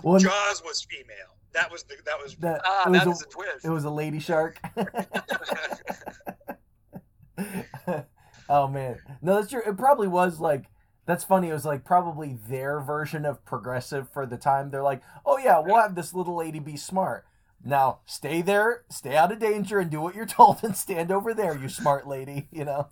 well, 0.03 0.19
Jaws 0.19 0.63
was 0.65 0.83
female. 0.89 1.15
That 1.53 1.71
was 1.71 1.85
the 1.85 1.95
that 2.05 2.17
was 2.23 2.35
that 2.37 2.61
Ah, 2.65 2.85
was 2.89 2.99
that 2.99 3.07
a- 3.07 3.11
is 3.11 3.23
a 3.23 3.27
twist. 3.27 3.65
It 3.65 3.71
was 3.71 3.85
a 3.85 3.91
lady 3.91 4.19
shark. 4.21 4.59
oh 8.49 8.69
man, 8.69 8.99
no, 9.23 9.37
that's 9.37 9.51
true. 9.51 9.63
It 9.67 9.77
probably 9.77 10.09
was 10.09 10.41
like 10.41 10.67
that's 11.07 11.25
funny. 11.25 11.51
It 11.51 11.53
was 11.53 11.65
like 11.65 11.85
probably 11.85 12.39
their 12.49 12.81
version 12.81 13.25
of 13.25 13.45
progressive 13.45 14.09
for 14.11 14.27
the 14.27 14.37
time. 14.37 14.71
They're 14.71 14.83
like, 14.83 15.03
oh 15.27 15.39
yeah, 15.39 15.59
we'll 15.59 15.81
have 15.81 15.95
this 15.95 16.15
little 16.15 16.37
lady 16.37 16.59
be 16.61 16.77
smart. 16.77 17.27
Now 17.65 18.01
stay 18.07 18.43
there, 18.43 18.85
stay 18.91 19.17
out 19.17 19.33
of 19.33 19.39
danger, 19.39 19.79
and 19.79 19.91
do 19.91 20.01
what 20.01 20.15
you're 20.15 20.27
told, 20.39 20.63
and 20.63 20.77
stand 20.77 21.11
over 21.11 21.35
there, 21.35 21.57
you 21.57 21.69
smart 21.69 22.07
lady. 22.07 22.49
You 22.53 22.65
know, 22.65 22.89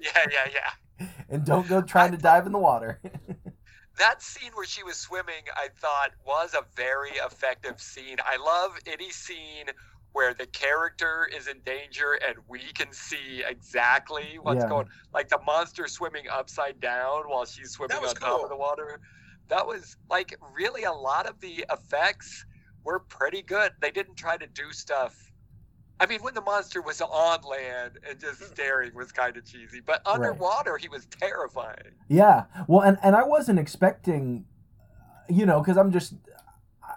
yeah, 0.00 0.24
yeah, 0.30 0.48
yeah. 0.52 1.06
and 1.28 1.44
don't 1.44 1.68
go 1.68 1.82
trying 1.82 2.12
to 2.12 2.18
dive 2.18 2.46
in 2.46 2.52
the 2.52 2.58
water. 2.58 3.00
that 3.98 4.22
scene 4.22 4.50
where 4.54 4.66
she 4.66 4.82
was 4.82 4.96
swimming, 4.96 5.44
I 5.56 5.68
thought 5.80 6.10
was 6.26 6.54
a 6.54 6.64
very 6.76 7.12
effective 7.12 7.80
scene. 7.80 8.16
I 8.24 8.36
love 8.36 8.72
any 8.86 9.10
scene 9.10 9.66
where 10.12 10.34
the 10.34 10.46
character 10.46 11.28
is 11.36 11.48
in 11.48 11.60
danger 11.64 12.18
and 12.26 12.36
we 12.48 12.60
can 12.74 12.92
see 12.92 13.42
exactly 13.46 14.38
what's 14.40 14.62
Yeah. 14.62 14.68
going 14.68 14.86
like 15.12 15.28
the 15.28 15.40
monster 15.44 15.88
swimming 15.88 16.24
upside 16.30 16.80
down 16.80 17.24
while 17.28 17.44
she's 17.44 17.72
swimming 17.72 17.96
That 17.96 18.02
was 18.02 18.12
on 18.14 18.20
top 18.20 18.42
of 18.44 18.48
the 18.48 18.56
water 18.56 19.00
that 19.48 19.66
was 19.66 19.96
like 20.08 20.36
really 20.54 20.84
a 20.84 20.92
lot 20.92 21.26
of 21.26 21.40
the 21.40 21.64
effects 21.70 22.46
were 22.84 23.00
pretty 23.00 23.42
good 23.42 23.72
they 23.80 23.90
didn't 23.90 24.16
try 24.16 24.36
to 24.36 24.46
do 24.48 24.70
stuff 24.72 25.32
i 26.00 26.06
mean 26.06 26.20
when 26.20 26.34
the 26.34 26.40
monster 26.42 26.82
was 26.82 27.00
on 27.00 27.40
land 27.42 27.98
and 28.08 28.20
just 28.20 28.40
hmm. 28.40 28.46
staring 28.46 28.94
was 28.94 29.12
kind 29.12 29.36
of 29.36 29.44
cheesy 29.44 29.80
but 29.84 30.06
underwater 30.06 30.76
he 30.76 30.88
was 30.88 31.06
terrifying 31.06 31.94
Yeah. 32.08 32.44
Well, 32.68 32.80
and 32.82 32.98
and 33.02 33.16
I 33.16 33.24
wasn't 33.24 33.58
expecting, 33.58 34.44
you 35.28 35.46
know, 35.46 35.60
because 35.60 35.76
I'm 35.76 35.90
just 35.90 36.14
I 36.82 36.94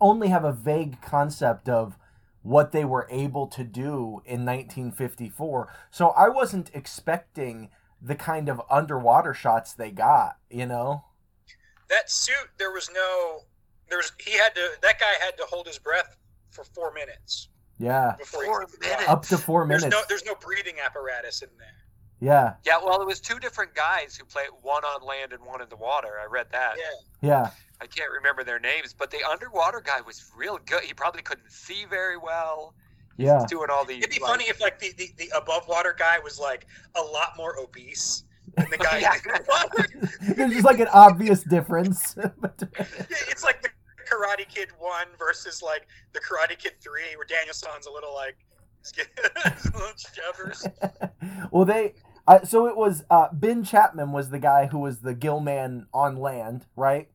only 0.00 0.28
have 0.28 0.44
a 0.44 0.52
vague 0.52 1.00
concept 1.02 1.68
of 1.68 1.98
what 2.42 2.72
they 2.72 2.84
were 2.84 3.06
able 3.10 3.46
to 3.48 3.64
do 3.64 4.22
in 4.24 4.44
1954. 4.44 5.72
So 5.90 6.08
I 6.10 6.28
wasn't 6.28 6.70
expecting 6.74 7.70
the 8.00 8.14
kind 8.14 8.48
of 8.48 8.60
underwater 8.70 9.34
shots 9.34 9.72
they 9.72 9.90
got. 9.90 10.38
You 10.50 10.66
know. 10.66 11.04
That 11.90 12.10
suit, 12.10 12.48
there 12.58 12.70
was 12.70 12.90
no, 12.94 13.40
there 13.88 13.98
was 13.98 14.12
he 14.24 14.32
had 14.38 14.54
to. 14.54 14.68
That 14.82 14.98
guy 14.98 15.12
had 15.24 15.36
to 15.38 15.44
hold 15.44 15.66
his 15.66 15.78
breath 15.78 16.16
for 16.50 16.64
four 16.64 16.92
minutes 16.92 17.48
Yeah. 17.78 18.14
before 18.18 18.44
Four 18.44 18.60
he 18.60 18.66
could 18.66 18.80
fly. 18.82 18.90
minutes. 18.90 19.08
Up 19.08 19.22
to 19.26 19.38
four 19.38 19.66
minutes. 19.66 19.82
There's 19.84 19.92
minutes. 19.92 20.08
no, 20.10 20.14
there's 20.16 20.24
no 20.24 20.34
breathing 20.36 20.76
apparatus 20.84 21.42
in 21.42 21.48
there. 21.58 21.68
Yeah. 22.20 22.54
yeah 22.64 22.78
well 22.82 23.02
it 23.02 23.06
was 23.06 23.20
two 23.20 23.38
different 23.40 23.74
guys 23.74 24.16
who 24.16 24.24
played 24.24 24.46
one 24.62 24.82
on 24.84 25.04
land 25.06 25.32
and 25.34 25.44
one 25.44 25.60
in 25.60 25.68
the 25.68 25.76
water 25.76 26.20
i 26.22 26.24
read 26.24 26.46
that 26.52 26.76
Yeah, 26.78 27.28
Yeah. 27.28 27.50
I 27.82 27.86
can't 27.86 28.10
remember 28.12 28.44
their 28.44 28.60
names, 28.60 28.94
but 28.96 29.10
the 29.10 29.18
underwater 29.28 29.82
guy 29.84 30.00
was 30.00 30.30
real 30.34 30.58
good. 30.64 30.84
He 30.84 30.94
probably 30.94 31.20
couldn't 31.22 31.50
see 31.50 31.84
very 31.90 32.16
well. 32.16 32.72
He's 33.18 33.26
Yeah. 33.26 33.44
doing 33.48 33.68
all 33.68 33.84
these. 33.84 33.98
it'd 34.04 34.10
be 34.14 34.20
like- 34.20 34.30
funny 34.30 34.44
if 34.48 34.60
like 34.60 34.78
the, 34.78 34.92
the 34.96 35.10
the 35.18 35.28
above 35.36 35.66
water 35.68 35.94
guy 35.98 36.18
was 36.20 36.38
like 36.38 36.66
a 36.94 37.02
lot 37.02 37.36
more 37.36 37.58
obese 37.58 38.24
than 38.56 38.70
the 38.70 38.78
guy. 38.78 38.98
Yeah. 39.04 39.14
There's 40.36 40.52
just 40.52 40.64
like 40.64 40.78
an 40.80 40.88
obvious 40.92 41.42
difference. 41.42 42.16
it's 43.28 43.44
like 43.44 43.62
the 43.62 43.68
Karate 44.08 44.48
Kid 44.48 44.68
one 44.78 45.06
versus 45.18 45.62
like 45.62 45.86
the 46.12 46.20
Karate 46.20 46.58
Kid 46.58 46.74
three, 46.80 47.16
where 47.16 47.26
Daniel 47.26 47.54
San's 47.54 47.86
a 47.86 47.90
little 47.90 48.14
like 48.14 48.36
little 49.74 49.90
well, 51.50 51.64
they. 51.64 51.94
Uh, 52.26 52.42
so 52.42 52.66
it 52.66 52.76
was 52.76 53.04
uh, 53.10 53.28
Ben 53.32 53.64
Chapman 53.64 54.12
was 54.12 54.30
the 54.30 54.38
guy 54.38 54.66
who 54.66 54.78
was 54.78 55.00
the 55.00 55.14
Gillman 55.14 55.86
on 55.92 56.16
land, 56.16 56.64
right? 56.74 57.08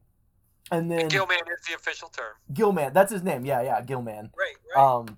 And 0.72 0.92
then 0.92 1.08
Gilman 1.08 1.38
is 1.38 1.68
the 1.68 1.76
official 1.76 2.10
term. 2.10 2.34
Gilman, 2.54 2.94
that's 2.94 3.12
his 3.12 3.24
name. 3.24 3.44
Yeah, 3.44 3.62
yeah, 3.64 3.82
Gilman. 3.82 4.32
Right, 4.38 4.56
right. 4.76 4.82
Um, 4.82 5.18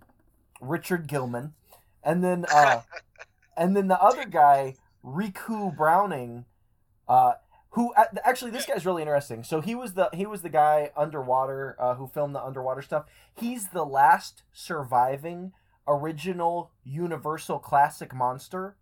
Richard 0.61 1.07
Gilman, 1.07 1.53
and 2.03 2.23
then 2.23 2.45
uh, 2.53 2.81
and 3.57 3.75
then 3.75 3.89
the 3.89 3.99
other 4.01 4.25
guy, 4.25 4.75
Ricou 5.03 5.75
Browning, 5.75 6.45
uh, 7.07 7.33
who 7.71 7.93
uh, 7.93 8.05
actually 8.23 8.51
this 8.51 8.65
guy's 8.65 8.85
really 8.85 9.01
interesting. 9.01 9.43
So 9.43 9.61
he 9.61 9.75
was 9.75 9.93
the 9.93 10.09
he 10.13 10.25
was 10.25 10.41
the 10.41 10.49
guy 10.49 10.91
underwater 10.95 11.75
uh, 11.79 11.95
who 11.95 12.07
filmed 12.07 12.35
the 12.35 12.43
underwater 12.43 12.81
stuff. 12.81 13.05
He's 13.33 13.69
the 13.69 13.85
last 13.85 14.43
surviving 14.53 15.53
original 15.87 16.71
Universal 16.83 17.59
classic 17.59 18.13
monster, 18.13 18.77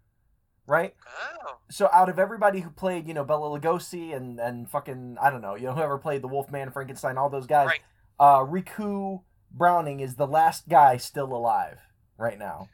right? 0.68 0.96
Oh, 1.44 1.58
So 1.70 1.90
out 1.94 2.10
of 2.10 2.20
everybody 2.20 2.60
who 2.62 2.70
played, 2.72 3.08
you 3.08 3.14
know, 3.14 3.24
Bela 3.24 3.60
Lugosi 3.60 4.16
and 4.16 4.40
and 4.40 4.70
fucking 4.70 5.18
I 5.22 5.30
don't 5.30 5.42
know, 5.42 5.56
you 5.56 5.68
know, 5.68 5.74
whoever 5.74 5.98
played 5.98 6.22
the 6.22 6.28
Wolfman, 6.28 6.72
Frankenstein, 6.72 7.18
all 7.18 7.30
those 7.30 7.48
guys, 7.48 7.68
Right. 7.68 7.82
uh, 8.20 8.40
Ricou 8.46 9.22
Browning 9.52 10.00
is 10.00 10.16
the 10.16 10.28
last 10.28 10.68
guy 10.68 10.98
still 10.98 11.32
alive 11.34 11.80
right 12.18 12.38
now. 12.38 12.68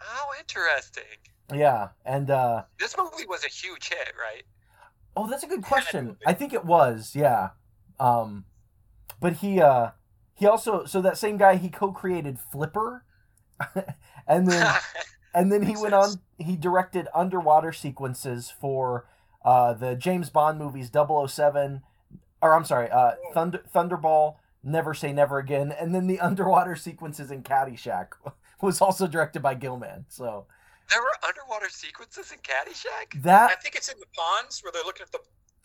oh, 0.00 0.32
interesting. 0.38 1.04
Yeah, 1.54 1.88
and 2.04 2.30
uh, 2.30 2.64
This 2.78 2.96
movie 2.96 3.26
was 3.28 3.44
a 3.44 3.48
huge 3.48 3.88
hit, 3.88 4.12
right? 4.18 4.44
oh, 5.16 5.28
that's 5.28 5.42
a 5.42 5.46
good 5.46 5.62
question. 5.62 6.16
I 6.26 6.32
think 6.32 6.52
it 6.52 6.64
was, 6.64 7.12
yeah. 7.14 7.50
Um, 8.00 8.46
but 9.20 9.34
he 9.34 9.60
uh, 9.60 9.90
he 10.34 10.46
also 10.46 10.84
so 10.84 11.00
that 11.02 11.16
same 11.18 11.36
guy 11.36 11.56
he 11.56 11.68
co-created 11.68 12.38
Flipper, 12.38 13.04
and 14.26 14.48
then 14.48 14.74
and 15.34 15.52
then 15.52 15.62
he 15.62 15.76
went 15.76 15.92
sense. 15.94 16.16
on 16.16 16.46
he 16.46 16.56
directed 16.56 17.08
underwater 17.14 17.72
sequences 17.72 18.50
for 18.50 19.06
uh, 19.44 19.72
the 19.72 19.94
James 19.94 20.30
Bond 20.30 20.58
movies 20.58 20.90
007 20.92 21.82
or 22.40 22.54
I'm 22.54 22.64
sorry 22.64 22.90
uh, 22.90 23.12
Thunder 23.32 23.62
Thunderball 23.74 24.36
Never 24.62 24.94
Say 24.94 25.12
Never 25.12 25.38
Again 25.38 25.72
and 25.72 25.94
then 25.94 26.06
the 26.06 26.20
underwater 26.28 26.76
sequences 26.76 27.30
in 27.30 27.42
Caddyshack 27.42 28.08
was 28.60 28.80
also 28.80 29.06
directed 29.06 29.42
by 29.42 29.54
Gilman 29.54 30.06
so 30.08 30.46
there 30.90 31.00
were 31.00 31.14
underwater 31.26 31.68
sequences 31.68 32.32
in 32.32 32.38
Caddyshack. 32.38 33.22
That 33.22 33.42
I 33.44 33.48
that 33.48 33.62
think 33.62 33.74
it's 33.76 33.88
in 33.88 33.98
the 33.98 34.06
ponds 34.16 34.60
where 34.62 34.72
they're 34.72 34.84
looking 34.84 35.02
at 35.04 35.12
the. 35.12 35.18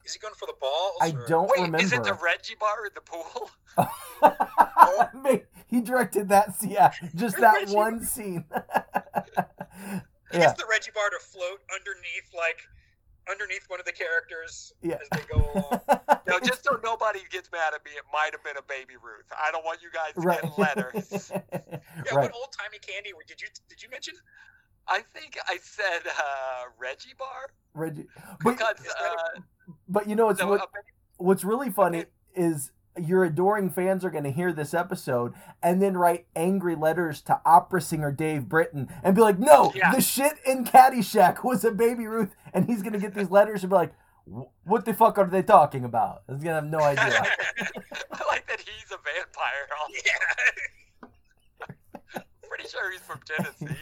Is 0.05 0.13
he 0.13 0.19
going 0.19 0.33
for 0.35 0.45
the 0.45 0.55
balls? 0.61 0.97
I 1.01 1.09
or- 1.11 1.27
don't 1.27 1.49
Wait, 1.49 1.57
remember 1.65 1.79
is 1.79 1.91
it 1.91 2.01
the 2.03 2.13
Reggie 2.13 2.55
bar 2.59 2.85
in 2.85 2.91
the 2.95 3.01
pool? 3.01 3.51
Mate, 5.23 5.45
he 5.67 5.81
directed 5.81 6.29
that 6.29 6.55
yeah 6.65 6.91
just 7.15 7.37
that 7.37 7.67
one 7.69 8.03
scene 8.03 8.45
He 10.31 10.37
yeah 10.39 10.47
gets 10.47 10.61
the 10.61 10.67
Reggie 10.69 10.91
bar 10.93 11.09
to 11.09 11.19
float 11.19 11.59
underneath, 11.73 12.27
like 12.35 12.59
underneath 13.29 13.63
one 13.67 13.79
of 13.79 13.85
the 13.85 13.91
characters 13.91 14.73
Yeah. 14.81 14.95
as 15.01 15.07
they 15.11 15.23
go 15.31 15.39
along. 15.53 15.81
No, 16.27 16.39
just 16.39 16.63
so 16.63 16.79
nobody 16.83 17.19
gets 17.31 17.49
mad 17.51 17.73
at 17.75 17.83
me, 17.85 17.91
it 17.91 18.03
might 18.11 18.31
have 18.31 18.43
been 18.43 18.57
a 18.57 18.63
baby 18.67 18.95
Ruth. 19.01 19.27
I 19.31 19.51
don't 19.51 19.63
want 19.65 19.79
you 19.81 19.89
guys 19.91 20.13
to 20.15 20.21
right 20.21 20.41
get 20.41 20.57
letters. 20.57 21.31
Yeah, 22.05 22.13
right 22.15 22.29
what 22.29 22.33
old 22.33 22.51
timey 22.57 22.79
candy 22.79 23.11
were- 23.13 23.23
did 23.27 23.41
you 23.41 23.47
did 23.69 23.81
you 23.83 23.89
mention? 23.89 24.13
I 24.89 25.01
think 25.13 25.37
I 25.47 25.57
said 25.61 26.07
uh, 26.07 26.63
Reggie 26.79 27.13
bar 27.17 27.51
Reggie 27.73 28.07
but, 28.43 28.51
because 28.51 28.79
Is 28.79 28.93
uh, 28.93 29.41
but 29.87 30.07
you 30.07 30.15
know 30.15 30.29
it's 30.29 30.39
no, 30.39 30.47
what 30.47 30.61
a 30.61 30.67
what's 31.17 31.43
really 31.43 31.69
funny 31.69 32.05
is 32.35 32.71
your 32.99 33.23
adoring 33.23 33.69
fans 33.69 34.03
are 34.03 34.09
going 34.09 34.23
to 34.23 34.31
hear 34.31 34.51
this 34.51 34.73
episode 34.73 35.33
and 35.61 35.81
then 35.81 35.95
write 35.95 36.25
angry 36.35 36.75
letters 36.75 37.21
to 37.21 37.39
opera 37.45 37.79
singer 37.81 38.11
Dave 38.11 38.49
Britton 38.49 38.89
and 39.03 39.15
be 39.15 39.21
like, 39.21 39.37
"No, 39.37 39.71
Yeah. 39.75 39.93
the 39.93 40.01
shit 40.01 40.33
in 40.45 40.63
Caddyshack 40.65 41.43
was 41.43 41.63
a 41.63 41.71
Baby 41.71 42.07
Ruth," 42.07 42.35
and 42.53 42.65
he's 42.65 42.81
going 42.81 42.93
to 42.93 42.99
get 42.99 43.13
these 43.13 43.29
letters 43.29 43.61
and 43.63 43.69
be 43.69 43.75
like, 43.75 43.93
"What 44.63 44.85
the 44.85 44.93
fuck 44.95 45.17
are 45.19 45.27
they 45.27 45.43
talking 45.43 45.83
about?" 45.83 46.23
He's 46.27 46.43
going 46.43 46.55
to 46.55 46.61
have 46.61 46.65
no 46.65 46.79
idea. 46.79 47.21
I 48.11 48.23
like 48.27 48.47
that 48.47 48.61
he's 48.61 48.91
a 48.91 48.97
vampire. 48.97 49.67
Also. 49.79 49.93
yeah. 50.03 50.51
Pretty 52.57 52.69
sure 52.71 52.91
he's 52.91 53.01
from 53.01 53.19
Tennessee. 53.23 53.75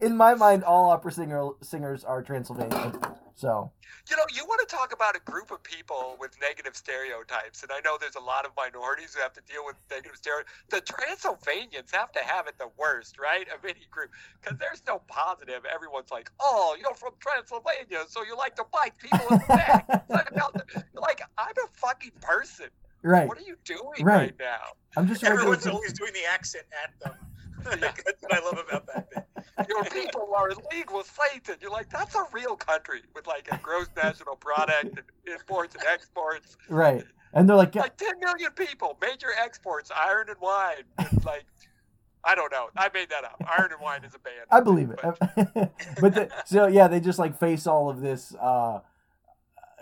in 0.00 0.16
my 0.16 0.34
mind, 0.34 0.64
all 0.64 0.90
opera 0.90 1.12
singer 1.12 1.50
singers 1.60 2.02
are 2.02 2.20
Transylvanian. 2.22 2.98
So 3.36 3.70
You 4.10 4.16
know, 4.16 4.24
you 4.34 4.44
want 4.44 4.60
to 4.68 4.74
talk 4.74 4.92
about 4.92 5.14
a 5.14 5.20
group 5.20 5.52
of 5.52 5.62
people 5.62 6.16
with 6.18 6.36
negative 6.40 6.76
stereotypes, 6.76 7.62
and 7.62 7.70
I 7.70 7.78
know 7.84 7.96
there's 8.00 8.16
a 8.16 8.20
lot 8.20 8.44
of 8.44 8.50
minorities 8.56 9.14
who 9.14 9.20
have 9.20 9.32
to 9.34 9.40
deal 9.42 9.64
with 9.64 9.76
negative 9.88 10.16
stereotypes. 10.16 10.50
The 10.68 10.80
Transylvanians 10.80 11.92
have 11.92 12.10
to 12.12 12.20
have 12.20 12.48
it 12.48 12.58
the 12.58 12.70
worst, 12.76 13.20
right, 13.20 13.46
of 13.54 13.64
any 13.64 13.86
group, 13.90 14.10
because 14.40 14.58
there's 14.58 14.82
no 14.86 15.00
positive. 15.06 15.62
Everyone's 15.72 16.10
like, 16.10 16.30
"Oh, 16.40 16.76
you're 16.80 16.94
from 16.94 17.12
Transylvania, 17.20 18.04
so 18.08 18.24
you 18.24 18.36
like 18.36 18.56
to 18.56 18.64
bite 18.72 18.98
people 18.98 19.26
in 19.30 19.38
the 19.46 19.56
neck." 19.56 19.86
It's 19.88 20.10
like, 20.18 20.34
no, 20.34 20.50
like, 20.94 21.22
I'm 21.38 21.54
a 21.64 21.68
fucking 21.78 22.12
person. 22.20 22.66
Right, 23.02 23.28
What 23.28 23.38
are 23.38 23.42
you 23.42 23.56
doing 23.64 23.80
Right. 24.00 24.04
right, 24.04 24.34
now? 24.38 24.60
I'm 24.96 25.06
just 25.08 25.24
Everyone's 25.24 25.64
to. 25.64 25.72
always 25.72 25.92
doing 25.92 26.12
the 26.12 26.24
accent 26.30 26.64
at 26.84 26.98
them. 27.00 27.18
Yeah. 27.64 27.92
That's 28.04 28.20
what 28.20 28.34
I 28.34 28.40
love 28.40 28.58
about 28.68 28.86
that 28.88 29.08
bit. 29.10 29.68
Your 29.68 29.84
people 29.84 30.32
are 30.36 30.50
in 30.50 30.56
league 30.72 30.90
with 30.90 31.06
Satan. 31.30 31.54
You're 31.60 31.70
like, 31.70 31.88
that's 31.90 32.12
a 32.16 32.24
real 32.32 32.56
country 32.56 33.02
with 33.14 33.28
like 33.28 33.46
a 33.52 33.58
gross 33.58 33.86
national 33.96 34.34
product 34.34 34.84
and 34.98 35.02
imports 35.32 35.76
and 35.76 35.84
exports. 35.86 36.56
Right, 36.68 37.04
and 37.34 37.48
they're 37.48 37.54
like, 37.54 37.72
like 37.76 37.96
10 37.96 38.18
million 38.18 38.50
people, 38.52 38.98
major 39.00 39.28
exports, 39.40 39.92
iron 39.94 40.28
and 40.28 40.38
wine. 40.40 40.82
It's 40.98 41.24
like, 41.24 41.44
I 42.24 42.34
don't 42.34 42.50
know. 42.50 42.66
I 42.76 42.88
made 42.92 43.10
that 43.10 43.22
up. 43.22 43.40
Iron 43.56 43.70
and 43.70 43.80
wine 43.80 44.02
is 44.02 44.12
a 44.16 44.18
band. 44.18 44.46
I 44.50 44.58
believe 44.60 44.90
it. 44.90 44.98
But- 45.00 45.72
but 46.00 46.14
the, 46.16 46.28
so 46.44 46.66
yeah, 46.66 46.88
they 46.88 46.98
just 46.98 47.20
like 47.20 47.38
face 47.38 47.68
all 47.68 47.88
of 47.90 48.00
this. 48.00 48.34
Uh, 48.34 48.80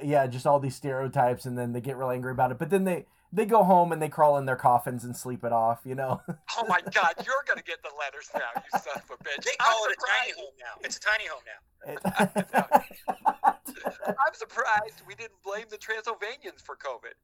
yeah, 0.02 0.26
just 0.26 0.46
all 0.46 0.60
these 0.60 0.76
stereotypes, 0.76 1.46
and 1.46 1.56
then 1.56 1.72
they 1.72 1.80
get 1.80 1.96
really 1.96 2.16
angry 2.16 2.32
about 2.32 2.50
it. 2.50 2.58
But 2.58 2.70
then 2.70 2.84
they 2.84 3.06
they 3.32 3.46
go 3.46 3.62
home 3.62 3.92
and 3.92 4.02
they 4.02 4.08
crawl 4.08 4.38
in 4.38 4.46
their 4.46 4.56
coffins 4.56 5.04
and 5.04 5.16
sleep 5.16 5.44
it 5.44 5.52
off. 5.52 5.80
You 5.84 5.94
know. 5.94 6.20
oh 6.28 6.66
my 6.68 6.80
God, 6.92 7.14
you're 7.24 7.44
going 7.46 7.58
to 7.58 7.64
get 7.64 7.82
the 7.82 7.90
letters 7.98 8.28
now, 8.34 8.62
you 8.62 8.80
son 8.80 8.96
of 8.96 9.10
a 9.10 9.22
bitch. 9.22 9.44
They 9.44 9.52
I'm 9.60 9.66
call 9.66 9.84
it 9.86 9.96
a 9.96 10.06
tiny 10.06 10.32
home 10.36 10.54
now. 10.58 10.80
It's 10.82 10.96
a 10.96 11.00
tiny 11.00 11.24
home 11.26 11.42
now. 11.46 11.60
I'm 14.08 14.34
surprised 14.34 15.02
we 15.06 15.14
didn't 15.14 15.42
blame 15.44 15.66
the 15.70 15.78
Transylvanians 15.78 16.60
for 16.62 16.76
COVID. 16.76 17.14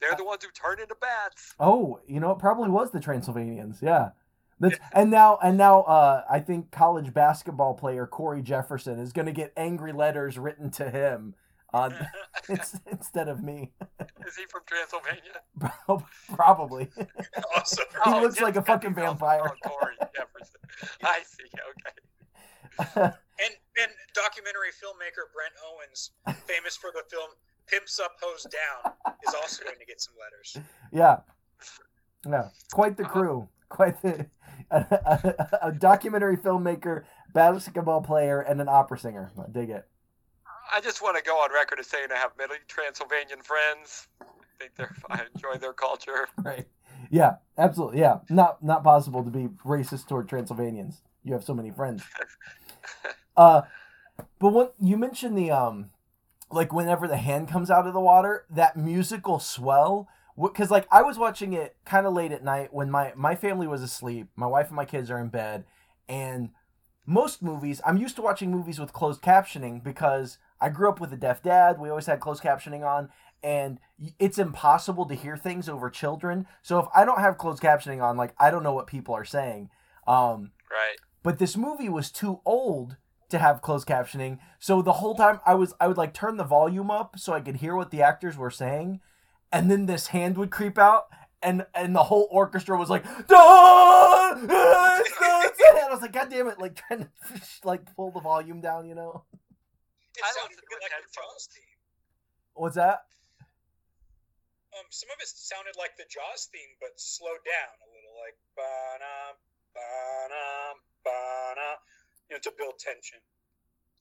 They're 0.00 0.16
the 0.16 0.24
ones 0.24 0.44
who 0.44 0.50
turn 0.50 0.80
into 0.80 0.96
bats. 1.00 1.54
oh, 1.60 2.00
you 2.06 2.20
know, 2.20 2.32
it 2.32 2.38
probably 2.38 2.70
was 2.70 2.90
the 2.90 3.00
Transylvanians. 3.00 3.78
Yeah. 3.80 4.10
That's, 4.58 4.78
and 4.92 5.10
now 5.10 5.38
and 5.42 5.56
now 5.56 5.82
uh, 5.82 6.24
I 6.30 6.40
think 6.40 6.70
college 6.70 7.14
basketball 7.14 7.72
player 7.74 8.06
Corey 8.06 8.42
Jefferson 8.42 8.98
is 8.98 9.10
going 9.10 9.24
to 9.24 9.32
get 9.32 9.54
angry 9.56 9.92
letters 9.92 10.38
written 10.38 10.70
to 10.72 10.90
him 10.90 11.34
on 11.72 11.94
instead 12.90 13.28
of 13.28 13.42
me. 13.42 13.70
Is 14.26 14.36
he 14.36 14.44
from 14.46 14.62
Transylvania? 14.66 16.00
Probably. 16.34 16.88
awesome. 17.56 17.84
He 18.04 18.10
Oh, 18.12 18.20
looks 18.20 18.40
like 18.40 18.56
a 18.56 18.62
fucking 18.62 18.94
vampire. 18.94 19.42
Corey 19.64 19.96
Jefferson. 20.14 20.60
I 21.02 21.20
see. 21.24 21.44
Okay. 21.70 23.12
And 23.42 23.54
and 23.80 23.90
documentary 24.14 24.70
filmmaker 24.70 25.28
Brent 25.34 25.54
Owens, 25.66 26.10
famous 26.46 26.76
for 26.76 26.90
the 26.92 27.02
film 27.10 27.30
Pimps 27.66 27.98
Up, 28.00 28.12
Ho's 28.22 28.44
Down, 28.44 28.92
is 29.26 29.34
also 29.34 29.64
going 29.64 29.78
to 29.78 29.86
get 29.86 30.00
some 30.00 30.14
letters. 30.20 30.56
Yeah. 30.92 31.20
Yeah. 32.26 32.48
Quite 32.72 32.96
the 32.96 33.04
uh-huh. 33.04 33.12
crew. 33.12 33.48
Quite 33.68 34.02
the 34.02 34.26
a, 34.70 34.76
a, 35.62 35.68
a 35.68 35.72
documentary 35.72 36.36
filmmaker, 36.36 37.04
basketball 37.32 38.02
player, 38.02 38.40
and 38.40 38.60
an 38.60 38.68
opera 38.68 38.98
singer. 38.98 39.32
I 39.38 39.50
dig 39.50 39.70
it. 39.70 39.86
I 40.72 40.80
just 40.80 41.02
want 41.02 41.16
to 41.16 41.22
go 41.22 41.36
on 41.36 41.52
record 41.52 41.80
as 41.80 41.86
saying 41.86 42.08
I 42.14 42.18
have 42.18 42.32
many 42.38 42.54
Transylvanian 42.68 43.42
friends. 43.42 44.08
I 44.20 44.24
think 44.58 44.72
they're. 44.76 44.94
I 45.10 45.22
enjoy 45.34 45.58
their 45.58 45.72
culture. 45.72 46.28
Right. 46.42 46.66
Yeah, 47.10 47.36
absolutely. 47.56 48.00
Yeah. 48.00 48.18
Not 48.28 48.62
not 48.62 48.84
possible 48.84 49.24
to 49.24 49.30
be 49.30 49.48
racist 49.64 50.06
toward 50.06 50.28
Transylvanians. 50.28 51.02
You 51.24 51.32
have 51.32 51.44
so 51.44 51.54
many 51.54 51.70
friends. 51.70 52.02
Uh 53.36 53.62
but 54.38 54.50
what 54.50 54.74
you 54.78 54.98
mentioned 54.98 55.38
the 55.38 55.50
um 55.50 55.90
like 56.50 56.72
whenever 56.74 57.08
the 57.08 57.16
hand 57.16 57.48
comes 57.48 57.70
out 57.70 57.86
of 57.86 57.94
the 57.94 58.00
water, 58.00 58.44
that 58.50 58.76
musical 58.76 59.38
swell 59.38 60.08
because 60.36 60.70
like 60.70 60.86
I 60.90 61.00
was 61.02 61.16
watching 61.16 61.54
it 61.54 61.76
kind 61.86 62.06
of 62.06 62.12
late 62.12 62.32
at 62.32 62.44
night 62.44 62.74
when 62.74 62.90
my 62.90 63.14
my 63.16 63.34
family 63.36 63.66
was 63.66 63.82
asleep. 63.82 64.28
My 64.36 64.46
wife 64.46 64.66
and 64.66 64.76
my 64.76 64.84
kids 64.84 65.10
are 65.10 65.18
in 65.18 65.28
bed 65.28 65.64
and 66.08 66.50
most 67.06 67.42
movies, 67.42 67.80
I'm 67.84 67.96
used 67.96 68.16
to 68.16 68.22
watching 68.22 68.50
movies 68.50 68.78
with 68.78 68.92
closed 68.92 69.22
captioning 69.22 69.82
because 69.82 70.38
I 70.60 70.68
grew 70.68 70.88
up 70.88 71.00
with 71.00 71.12
a 71.12 71.16
deaf 71.16 71.42
dad. 71.42 71.78
We 71.78 71.88
always 71.90 72.06
had 72.06 72.20
closed 72.20 72.42
captioning 72.42 72.84
on 72.86 73.08
and 73.42 73.78
it's 74.18 74.38
impossible 74.38 75.06
to 75.06 75.14
hear 75.14 75.36
things 75.36 75.68
over 75.68 75.88
children. 75.90 76.46
So 76.62 76.78
if 76.78 76.86
I 76.94 77.04
don't 77.04 77.20
have 77.20 77.38
closed 77.38 77.62
captioning 77.62 78.02
on, 78.02 78.16
like 78.16 78.34
I 78.38 78.50
don't 78.50 78.62
know 78.62 78.72
what 78.74 78.86
people 78.86 79.14
are 79.14 79.24
saying. 79.24 79.70
Um 80.06 80.52
Right. 80.70 80.96
but 81.22 81.38
this 81.38 81.56
movie 81.56 81.88
was 81.88 82.10
too 82.12 82.40
old 82.44 82.96
to 83.28 83.38
have 83.38 83.60
closed 83.62 83.86
captioning 83.88 84.38
so 84.58 84.82
the 84.82 84.94
whole 84.94 85.14
time 85.14 85.40
i 85.46 85.54
was 85.54 85.72
i 85.80 85.86
would 85.88 85.96
like 85.96 86.12
turn 86.14 86.36
the 86.36 86.44
volume 86.44 86.90
up 86.90 87.18
so 87.18 87.32
i 87.32 87.40
could 87.40 87.56
hear 87.56 87.74
what 87.76 87.90
the 87.90 88.02
actors 88.02 88.36
were 88.36 88.50
saying 88.50 89.00
and 89.52 89.70
then 89.70 89.86
this 89.86 90.08
hand 90.08 90.36
would 90.38 90.50
creep 90.50 90.78
out 90.78 91.06
and 91.42 91.64
and 91.74 91.94
the 91.94 92.04
whole 92.04 92.28
orchestra 92.30 92.76
was 92.78 92.88
like 92.90 93.04
"Duh! 93.26 94.34
It's 94.36 95.18
the 95.18 95.24
hand." 95.76 95.86
i 95.88 95.92
was 95.92 96.02
like 96.02 96.12
god 96.12 96.30
damn 96.30 96.46
it 96.48 96.58
like 96.60 96.74
trying 96.88 97.00
to 97.00 97.08
like 97.64 97.94
pull 97.96 98.10
the 98.12 98.20
volume 98.20 98.60
down 98.60 98.86
you 98.86 98.94
know 98.94 99.22
It 100.20 100.24
I 100.28 100.30
sounded 100.36 100.60
listened 100.60 100.68
a 100.68 100.70
bit 100.70 100.80
to 100.80 100.84
like 100.84 100.96
the 101.00 101.12
Jaws 101.16 101.44
theme. 101.48 101.76
what's 102.60 102.76
that 102.76 103.08
Um, 104.76 104.86
some 104.92 105.08
of 105.10 105.18
it 105.18 105.26
sounded 105.32 105.74
like 105.80 105.96
the 105.98 106.06
Jaws 106.12 106.46
theme, 106.52 106.76
but 106.78 106.94
slowed 107.00 107.42
down 107.42 107.72
a 107.82 107.88
little, 107.90 108.14
like 108.22 108.36
ba-na, 108.54 109.34
ba-na, 109.74 110.78
ba-na, 111.02 111.68
you 112.30 112.36
know, 112.38 112.42
to 112.44 112.52
build 112.54 112.78
tension. 112.78 113.18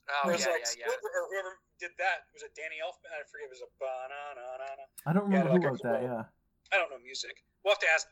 Oh 0.10 0.30
Whereas 0.30 0.46
yeah, 0.46 0.54
like 0.54 0.66
yeah, 0.78 0.86
yeah. 0.86 0.90
Spielberg 0.94 1.14
or 1.16 1.24
whoever 1.34 1.52
did 1.82 1.94
that 2.02 2.26
was 2.34 2.42
it 2.46 2.54
Danny 2.58 2.82
Elfman? 2.82 3.10
I 3.14 3.22
forget. 3.30 3.46
It 3.50 3.54
was 3.54 3.62
a 3.66 3.70
ba-na-na-na-na. 3.82 4.86
i 5.06 5.14
don't 5.14 5.30
Yeah, 5.30 5.46
remember 5.46 5.54
like 5.54 5.62
who 5.62 5.68
a 5.68 5.72
wrote 5.74 5.86
that 5.86 6.02
cool- 6.02 6.10
yeah 6.10 6.24
I 6.70 6.76
don't 6.78 6.90
know 6.94 7.02
music. 7.02 7.42
We'll 7.66 7.74
have 7.74 7.82
to 7.82 7.90
ask 7.94 8.06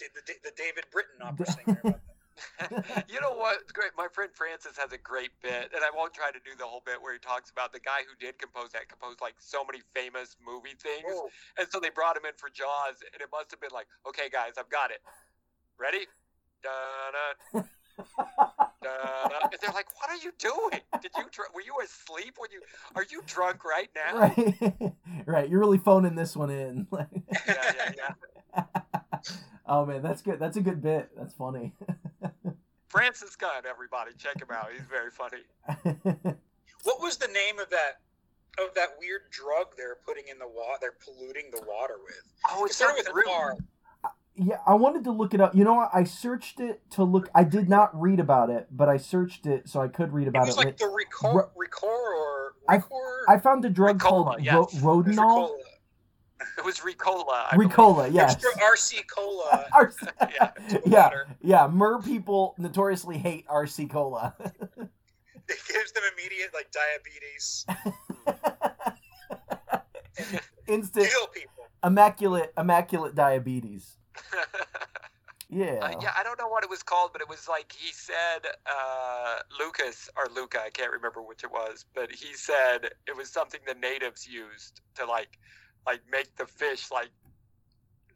the, 0.00 0.08
the, 0.16 0.22
the 0.44 0.52
David 0.56 0.84
Britton 0.92 1.20
opera 1.20 1.46
singer 1.52 1.80
about 1.84 2.00
that. 2.00 2.15
you 3.08 3.20
know 3.20 3.32
what? 3.34 3.66
Great. 3.72 3.92
My 3.96 4.08
friend 4.12 4.30
Francis 4.34 4.76
has 4.78 4.92
a 4.92 4.98
great 4.98 5.30
bit, 5.42 5.70
and 5.74 5.82
I 5.84 5.90
won't 5.94 6.12
try 6.14 6.30
to 6.30 6.38
do 6.44 6.52
the 6.58 6.64
whole 6.64 6.82
bit 6.84 7.00
where 7.00 7.12
he 7.12 7.18
talks 7.18 7.50
about 7.50 7.72
the 7.72 7.80
guy 7.80 8.04
who 8.08 8.14
did 8.24 8.38
compose 8.38 8.70
that 8.72 8.88
composed 8.88 9.20
like 9.20 9.34
so 9.38 9.64
many 9.64 9.80
famous 9.94 10.36
movie 10.44 10.76
things, 10.80 11.06
Oh, 11.08 11.28
and 11.58 11.66
so 11.70 11.80
they 11.80 11.90
brought 11.90 12.16
him 12.16 12.24
in 12.26 12.32
for 12.36 12.48
Jaws, 12.50 13.00
and 13.12 13.20
it 13.22 13.28
must 13.32 13.50
have 13.50 13.60
been 13.60 13.72
like, 13.72 13.86
okay, 14.08 14.28
guys, 14.30 14.52
I've 14.58 14.70
got 14.70 14.90
it. 14.90 15.00
Ready? 15.78 16.06
Da-da, 16.62 17.62
da-da. 18.82 19.38
And 19.52 19.58
they're 19.60 19.72
like, 19.74 19.86
what 19.96 20.10
are 20.10 20.16
you 20.16 20.32
doing? 20.38 20.80
Did 21.00 21.12
you 21.16 21.24
dr- 21.30 21.48
were 21.54 21.62
you 21.62 21.74
asleep 21.82 22.34
when 22.38 22.50
you? 22.50 22.60
Are 22.94 23.04
you 23.10 23.22
drunk 23.26 23.64
right 23.64 23.88
now? 23.96 24.18
right 24.18 24.92
right 25.26 25.48
you're 25.48 25.60
really 25.60 25.78
phoning 25.78 26.14
this 26.14 26.36
one 26.36 26.50
in 26.50 26.86
Yeah, 26.92 27.06
yeah, 27.48 27.92
yeah. 27.96 28.64
oh 29.66 29.86
man 29.86 30.02
that's 30.02 30.22
good 30.22 30.38
that's 30.38 30.56
a 30.56 30.60
good 30.60 30.82
bit 30.82 31.10
that's 31.16 31.34
funny 31.34 31.72
Francis 32.96 33.36
Gunn, 33.36 33.66
everybody, 33.68 34.12
check 34.16 34.40
him 34.40 34.48
out. 34.50 34.68
He's 34.72 34.86
very 34.86 35.10
funny. 35.10 35.42
what 36.84 37.02
was 37.02 37.18
the 37.18 37.26
name 37.28 37.58
of 37.58 37.68
that 37.68 38.00
of 38.58 38.74
that 38.74 38.88
weird 38.98 39.22
drug 39.30 39.66
they're 39.76 39.98
putting 40.06 40.24
in 40.30 40.38
the 40.38 40.46
water? 40.48 40.78
They're 40.80 40.94
polluting 41.04 41.50
the 41.52 41.60
water 41.68 41.96
with. 42.02 42.14
Oh, 42.48 42.62
It 42.64 42.68
it's 42.68 42.76
started 42.76 43.04
with 43.12 43.26
an. 43.26 43.32
R. 43.34 43.56
Yeah, 44.38 44.56
I 44.66 44.72
wanted 44.74 45.04
to 45.04 45.10
look 45.10 45.34
it 45.34 45.42
up. 45.42 45.54
You 45.54 45.64
know 45.64 45.74
what? 45.74 45.90
I 45.92 46.04
searched 46.04 46.58
it 46.60 46.80
to 46.92 47.04
look. 47.04 47.28
I 47.34 47.44
did 47.44 47.68
not 47.68 47.98
read 47.98 48.18
about 48.18 48.48
it, 48.48 48.66
but 48.70 48.88
I 48.88 48.96
searched 48.96 49.44
it 49.44 49.68
so 49.68 49.80
I 49.82 49.88
could 49.88 50.12
read 50.14 50.26
It 50.26 50.30
about 50.30 50.46
was 50.46 50.56
it. 50.56 50.64
like 50.64 50.76
the 50.78 50.84
Recor, 50.86 51.50
Recor 51.54 51.82
or 51.84 52.52
I- 52.66 52.78
Recor. 52.78 53.20
I 53.28 53.38
found 53.38 53.64
a 53.66 53.70
drug 53.70 53.98
Ricola, 53.98 54.00
called 54.00 54.36
yes. 54.42 54.54
Ro- 54.54 55.00
It 55.00 55.06
was 55.08 55.16
Rodinol. 55.16 55.50
It 56.58 56.64
was 56.64 56.78
Ricola. 56.80 57.46
I 57.50 57.56
believe. 57.56 57.70
Ricola, 57.70 58.12
yes. 58.12 58.36
It's 58.44 58.56
RC 58.58 59.02
Cola. 59.08 59.66
Yeah. 60.20 60.50
yeah, 60.86 61.10
yeah. 61.42 61.66
Mer 61.66 62.00
people 62.00 62.54
notoriously 62.58 63.18
hate 63.18 63.46
RC 63.48 63.90
cola. 63.90 64.34
It 65.48 65.58
gives 65.72 65.92
them 65.92 66.02
immediate 66.12 66.50
like 66.52 66.72
diabetes. 66.72 67.64
Instant, 70.66 71.08
immaculate, 71.84 72.52
immaculate 72.58 73.14
diabetes. 73.14 73.96
Yeah. 75.48 75.78
Uh, 75.80 76.00
yeah, 76.02 76.10
I 76.18 76.24
don't 76.24 76.38
know 76.38 76.48
what 76.48 76.64
it 76.64 76.70
was 76.70 76.82
called, 76.82 77.10
but 77.12 77.20
it 77.20 77.28
was 77.28 77.48
like 77.48 77.72
he 77.72 77.92
said 77.92 78.50
uh, 78.66 79.36
Lucas 79.58 80.10
or 80.16 80.26
Luca, 80.34 80.60
I 80.64 80.70
can't 80.70 80.90
remember 80.90 81.22
which 81.22 81.44
it 81.44 81.50
was, 81.50 81.84
but 81.94 82.10
he 82.10 82.34
said 82.34 82.90
it 83.06 83.16
was 83.16 83.30
something 83.30 83.60
the 83.66 83.74
natives 83.74 84.26
used 84.26 84.80
to 84.96 85.06
like 85.06 85.38
like 85.86 86.00
make 86.10 86.34
the 86.36 86.46
fish 86.46 86.90
like 86.90 87.10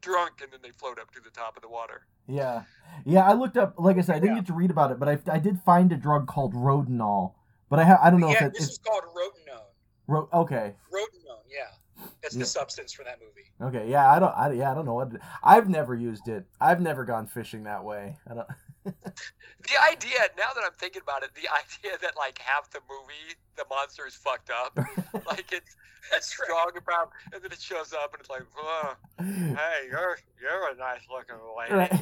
drunk 0.01 0.41
and 0.41 0.51
then 0.51 0.59
they 0.63 0.71
float 0.71 0.99
up 0.99 1.11
to 1.11 1.21
the 1.21 1.29
top 1.29 1.55
of 1.55 1.61
the 1.61 1.69
water. 1.69 2.05
Yeah, 2.27 2.63
yeah. 3.05 3.23
I 3.27 3.33
looked 3.33 3.57
up. 3.57 3.75
Like 3.77 3.97
I 3.97 4.01
said, 4.01 4.15
I 4.15 4.19
didn't 4.19 4.35
Yeah. 4.35 4.41
get 4.41 4.47
to 4.47 4.53
read 4.53 4.71
about 4.71 4.91
it, 4.91 4.99
but 4.99 5.09
I, 5.09 5.19
I 5.31 5.39
did 5.39 5.59
find 5.61 5.91
a 5.91 5.97
drug 5.97 6.27
called 6.27 6.53
Rodinol. 6.53 7.33
But 7.69 7.79
I 7.79 7.85
ha- 7.85 7.99
I 8.01 8.09
don't 8.09 8.19
know 8.19 8.29
yeah, 8.29 8.35
if 8.35 8.41
it, 8.41 8.53
this 8.53 8.63
it's 8.63 8.71
is 8.73 8.77
called 8.79 9.03
Rotenone. 9.15 9.63
ro- 10.07 10.29
okay. 10.33 10.73
Rotenone, 10.93 11.43
yeah. 11.49 12.05
That's 12.21 12.35
Yeah. 12.35 12.39
the 12.39 12.45
substance 12.45 12.91
for 12.93 13.03
that 13.03 13.19
movie. 13.19 13.47
Okay, 13.61 13.89
yeah, 13.89 14.09
I 14.11 14.19
don't, 14.19 14.33
I, 14.35 14.51
yeah, 14.51 14.71
I 14.71 14.73
don't 14.73 14.85
know 14.85 14.95
what. 14.95 15.11
I've 15.43 15.69
never 15.69 15.95
used 15.95 16.27
it. 16.27 16.45
I've 16.59 16.81
never 16.81 17.05
gone 17.05 17.27
fishing 17.27 17.63
that 17.63 17.83
way. 17.83 18.17
I 18.29 18.33
don't. 18.33 18.47
The 18.83 19.77
idea, 19.91 20.17
now 20.37 20.49
that 20.55 20.63
I'm 20.65 20.73
thinking 20.79 21.01
about 21.03 21.23
it, 21.23 21.29
the 21.35 21.47
idea 21.87 21.97
that 22.01 22.17
like 22.17 22.39
half 22.39 22.69
the 22.71 22.79
movie 22.89 23.35
the 23.57 23.63
monster 23.69 24.07
is 24.07 24.15
fucked 24.15 24.49
up, 24.49 24.75
like 25.27 25.51
it's 25.51 25.75
That's 26.11 26.37
right. 26.39 26.45
strong 26.47 26.71
about, 26.77 27.11
and 27.31 27.43
then 27.43 27.51
it 27.51 27.61
shows 27.61 27.93
up 27.93 28.13
and 28.13 28.21
it's 28.21 28.29
like, 28.29 28.43
oh, 28.57 28.95
hey, 29.19 29.87
you're 29.89 30.17
you're 30.41 30.71
a 30.73 30.75
nice 30.77 31.01
looking 31.11 31.35
lady. 31.57 31.73
right. 31.75 31.93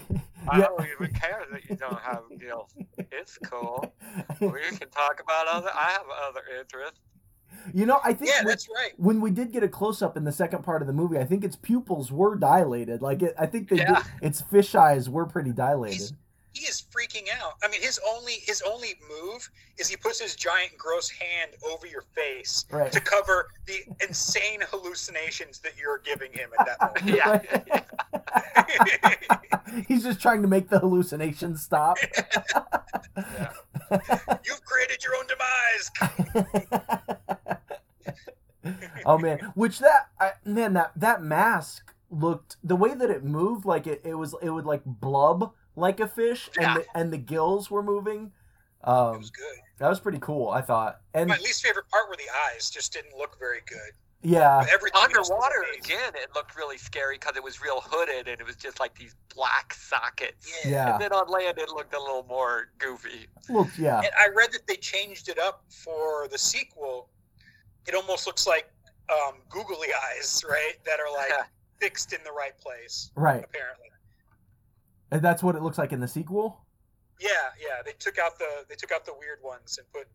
I 0.50 0.60
Yeah. 0.60 0.66
don't 0.68 0.88
even 1.02 1.14
care 1.14 1.46
that 1.52 1.70
you 1.70 1.76
don't 1.76 2.00
have 2.00 2.22
gills. 2.40 2.72
It's 3.12 3.38
cool. 3.44 3.94
We 4.40 4.62
can 4.78 4.90
talk 4.90 5.20
about 5.22 5.48
other. 5.48 5.70
I 5.76 5.92
have 5.92 6.06
other 6.30 6.42
interests. 6.60 7.00
You 7.74 7.86
know, 7.86 8.00
I 8.06 8.14
think 8.14 8.32
Yeah, 8.32 8.38
when, 8.40 8.48
that's 8.48 8.70
right. 8.74 8.94
when 8.98 9.20
we 9.20 9.32
did 9.32 9.52
get 9.52 9.64
a 9.64 9.68
close 9.68 10.02
up 10.02 10.16
in 10.16 10.24
the 10.24 10.32
second 10.32 10.64
part 10.64 10.82
of 10.82 10.88
the 10.88 10.94
movie, 10.94 11.18
I 11.18 11.26
think 11.26 11.44
its 11.44 11.58
pupils 11.58 12.10
were 12.10 12.36
dilated. 12.38 13.02
Like 13.02 13.22
it, 13.22 13.36
I 13.38 13.48
think 13.48 13.68
they 13.68 13.78
Yeah. 13.78 13.96
did, 13.96 14.04
its 14.22 14.40
fish 14.42 14.76
eyes 14.76 15.10
were 15.10 15.26
pretty 15.26 15.52
dilated. 15.52 15.98
He's- 15.98 16.14
He 16.54 16.66
is 16.66 16.84
freaking 16.92 17.28
out. 17.42 17.54
I 17.64 17.68
mean, 17.70 17.82
his 17.82 18.00
only 18.08 18.34
his 18.34 18.62
only 18.64 18.96
move 19.08 19.50
is 19.78 19.88
he 19.88 19.96
puts 19.96 20.20
his 20.20 20.36
giant 20.36 20.78
gross 20.78 21.10
hand 21.10 21.52
over 21.70 21.86
your 21.88 22.02
face 22.16 22.66
Right. 22.72 22.92
to 22.92 23.00
cover 23.00 23.48
the 23.68 23.84
insane 24.02 24.62
hallucinations 24.70 25.60
that 25.60 25.74
you're 25.78 26.00
giving 26.00 26.32
him 26.34 26.50
at 26.60 26.66
that 26.66 26.80
moment. 27.06 27.86
Yeah. 29.72 29.84
He's 29.88 30.04
just 30.04 30.20
trying 30.20 30.42
to 30.42 30.48
make 30.48 30.70
the 30.70 30.80
hallucinations 30.80 31.62
stop. 31.62 31.98
You've 33.18 34.66
created 34.66 35.04
your 35.04 35.16
own 35.16 35.26
demise. 35.28 35.92
oh 39.06 39.18
man, 39.18 39.40
which 39.56 39.80
that 39.80 40.08
I, 40.20 40.32
man 40.46 40.74
that 40.74 40.92
that 40.96 41.22
mask 41.22 41.94
looked 42.12 42.58
the 42.64 42.76
way 42.76 42.94
that 42.96 43.10
it 43.10 43.24
moved 43.24 43.66
like 43.66 43.86
it, 43.88 44.02
it 44.04 44.16
was 44.16 44.36
it 44.42 44.50
would 44.50 44.66
like 44.66 44.82
blub 44.86 45.54
like 45.80 46.00
a 46.00 46.08
fish 46.08 46.50
Yeah. 46.60 46.76
and 46.76 46.80
the, 46.84 46.86
and 47.00 47.14
the 47.14 47.18
gills 47.18 47.72
were 47.72 47.84
moving. 47.84 48.32
It 48.82 48.88
Um, 48.88 49.18
was 49.20 49.30
good. 49.30 49.58
that 49.80 49.90
was 49.90 50.00
pretty 50.00 50.20
cool. 50.20 50.50
I 50.50 50.62
thought, 50.62 51.02
and 51.14 51.28
My 51.30 51.38
least 51.38 51.64
favorite 51.64 51.88
part 51.90 52.10
were 52.10 52.16
the 52.16 52.30
eyes. 52.48 52.70
Just 52.70 52.94
didn't 52.94 53.16
look 53.18 53.38
very 53.40 53.62
good. 53.68 53.92
yeah, 54.22 54.66
everything 54.70 55.02
Underwater 55.02 55.66
again, 55.78 56.14
it 56.16 56.34
looked 56.36 56.56
really 56.58 56.78
scary 56.78 57.16
because 57.16 57.36
it 57.38 57.44
was 57.44 57.62
real 57.62 57.82
hooded 57.82 58.28
and 58.28 58.40
it 58.42 58.46
was 58.46 58.56
just 58.58 58.80
like 58.80 58.94
these 58.98 59.16
black 59.34 59.74
sockets. 59.74 60.52
Yeah. 60.66 60.72
yeah, 60.72 60.94
And 60.94 61.02
then 61.02 61.14
on 61.14 61.28
land, 61.30 61.58
it 61.58 61.70
looked 61.70 61.94
a 61.94 62.00
little 62.00 62.24
more 62.28 62.70
goofy. 62.80 63.28
look, 63.50 63.68
yeah, 63.78 64.00
And 64.00 64.12
I 64.20 64.28
read 64.30 64.52
that 64.54 64.68
they 64.68 64.76
changed 64.76 65.30
it 65.30 65.40
up 65.40 65.64
for 65.70 66.28
the 66.30 66.38
sequel. 66.38 67.10
it 67.88 67.96
almost 67.96 68.28
looks 68.28 68.46
like 68.46 68.70
um, 69.10 69.36
googly 69.50 69.88
eyes, 70.12 70.44
right? 70.48 70.74
That 70.86 71.00
are 71.00 71.12
like 71.12 71.32
fixed 71.82 72.14
in 72.14 72.20
the 72.24 72.32
right 72.32 72.58
place, 72.60 73.12
Right. 73.16 73.44
apparently. 73.44 73.89
And 75.12 75.22
that's 75.22 75.42
what 75.44 75.56
it 75.56 75.62
looks 75.62 75.78
like 75.78 75.92
in 75.92 76.00
the 76.00 76.08
sequel. 76.08 76.62
Yeah, 77.20 77.30
yeah. 77.60 77.82
They 77.86 77.94
took 78.00 78.18
out 78.20 78.38
the 78.40 78.66
they 78.70 78.76
took 78.76 78.92
out 78.92 79.06
the 79.06 79.14
weird 79.14 79.40
ones 79.44 79.78
and 79.78 79.92
put, 79.92 80.08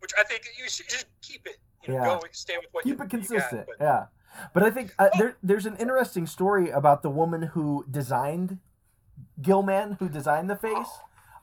which 0.00 0.12
I 0.18 0.22
think 0.24 0.42
you 0.58 0.68
should 0.68 0.88
just 0.88 1.06
keep 1.22 1.46
it. 1.46 1.56
You 1.84 1.94
know, 1.94 1.98
Yeah. 2.00 2.04
go 2.20 2.20
stay 2.32 2.56
with 2.56 2.66
what 2.72 2.84
Keep 2.84 2.98
you, 2.98 3.04
it 3.04 3.04
you 3.04 3.08
got, 3.08 3.10
consistent. 3.10 3.66
but- 3.66 3.76
yeah. 3.84 4.06
But 4.54 4.62
I 4.62 4.70
think 4.70 4.94
uh, 4.98 5.08
there, 5.18 5.36
there's 5.42 5.66
an 5.66 5.76
interesting 5.78 6.26
story 6.26 6.70
about 6.70 7.02
the 7.02 7.10
woman 7.10 7.42
who 7.42 7.84
designed 7.90 8.58
Gilman, 9.40 9.92
who 9.98 10.08
designed 10.08 10.48
the 10.50 10.56
face. 10.56 10.74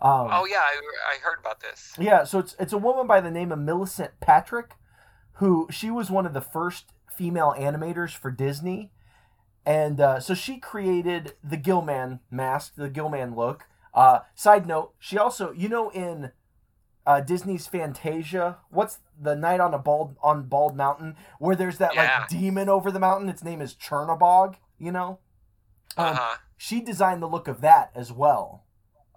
Um, 0.02 0.30
Oh 0.32 0.46
yeah, 0.50 0.58
I, 0.62 0.80
I 1.16 1.18
heard 1.24 1.40
about 1.40 1.60
this. 1.62 1.94
Yeah, 1.98 2.24
so 2.26 2.40
it's 2.40 2.56
it's 2.60 2.74
a 2.74 2.78
woman 2.78 3.08
by 3.08 3.22
the 3.22 3.32
name 3.32 3.52
of 3.52 3.60
Millicent 3.60 4.12
Patrick, 4.20 4.74
who 5.34 5.68
she 5.72 5.90
was 5.90 6.10
one 6.12 6.26
of 6.26 6.34
the 6.34 6.42
first 6.42 6.92
female 7.12 7.54
animators 7.58 8.12
for 8.12 8.30
Disney, 8.32 8.92
and 9.66 10.00
uh, 10.00 10.20
so 10.20 10.34
she 10.34 10.58
created 10.58 11.34
the 11.44 11.58
Gilman 11.58 12.20
mask, 12.30 12.76
the 12.76 12.90
Gilman 12.90 13.36
look. 13.36 13.66
Uh, 13.94 14.20
side 14.36 14.68
note, 14.68 14.94
she 15.00 15.18
also, 15.18 15.52
you 15.52 15.70
know, 15.70 15.90
in 15.92 16.32
uh, 17.08 17.22
Disney's 17.22 17.66
Fantasia, 17.68 18.58
what's 18.70 19.00
the 19.20 19.36
night 19.36 19.60
on 19.60 19.74
a 19.74 19.78
bald 19.80 20.18
on 20.22 20.44
Bald 20.44 20.76
Mountain, 20.76 21.16
where 21.40 21.56
there's 21.56 21.78
that 21.78 21.96
Yeah. 21.96 22.20
like 22.20 22.28
demon 22.30 22.68
over 22.68 22.92
the 22.92 23.00
mountain? 23.00 23.30
Its 23.30 23.44
name 23.44 23.62
is 23.62 23.74
Chernabog. 23.74 24.56
You 24.78 24.92
know, 24.92 25.20
um, 25.98 26.08
Uh-huh. 26.08 26.38
she 26.58 26.82
designed 26.82 27.22
the 27.22 27.28
look 27.30 27.48
of 27.48 27.62
that 27.62 27.92
as 27.96 28.12
well. 28.12 28.65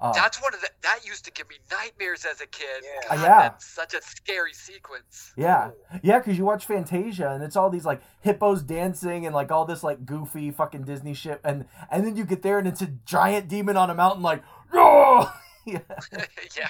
Uh, 0.00 0.12
That's 0.12 0.40
one 0.40 0.54
of 0.54 0.60
the 0.60 0.68
that 0.82 1.00
used 1.04 1.24
to 1.24 1.32
give 1.32 1.48
me 1.48 1.56
nightmares 1.70 2.24
as 2.24 2.40
a 2.40 2.46
kid. 2.46 2.82
Yeah. 2.82 3.08
God, 3.16 3.22
Yeah. 3.22 3.40
That's 3.40 3.66
such 3.66 3.94
a 3.94 4.02
scary 4.02 4.52
sequence. 4.52 5.32
Yeah, 5.36 5.70
yeah, 6.02 6.18
because 6.18 6.38
you 6.38 6.44
watch 6.44 6.66
Fantasia 6.66 7.30
and 7.30 7.42
it's 7.42 7.56
all 7.56 7.68
these 7.70 7.84
like 7.84 8.00
hippos 8.20 8.62
dancing 8.62 9.26
and 9.26 9.34
like 9.34 9.50
all 9.50 9.64
this 9.64 9.82
like 9.82 10.06
goofy 10.06 10.50
fucking 10.50 10.84
Disney 10.84 11.14
shit, 11.14 11.40
and 11.44 11.66
and 11.90 12.06
then 12.06 12.16
you 12.16 12.24
get 12.24 12.42
there 12.42 12.58
and 12.58 12.68
it's 12.68 12.82
a 12.82 12.86
giant 13.06 13.48
demon 13.48 13.76
on 13.76 13.90
a 13.90 13.94
mountain, 13.94 14.22
like, 14.22 14.42
oh! 14.72 15.34
yeah. 15.66 15.80
yeah. 16.56 16.68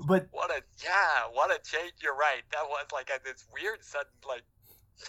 But 0.00 0.28
What 0.32 0.50
a 0.50 0.62
yeah, 0.82 1.28
what 1.32 1.50
a 1.50 1.58
change. 1.62 1.92
You're 2.02 2.16
right. 2.16 2.42
That 2.52 2.64
was 2.68 2.86
like 2.92 3.08
a, 3.10 3.22
this 3.24 3.46
weird 3.54 3.82
sudden 3.84 4.10
like 4.28 4.42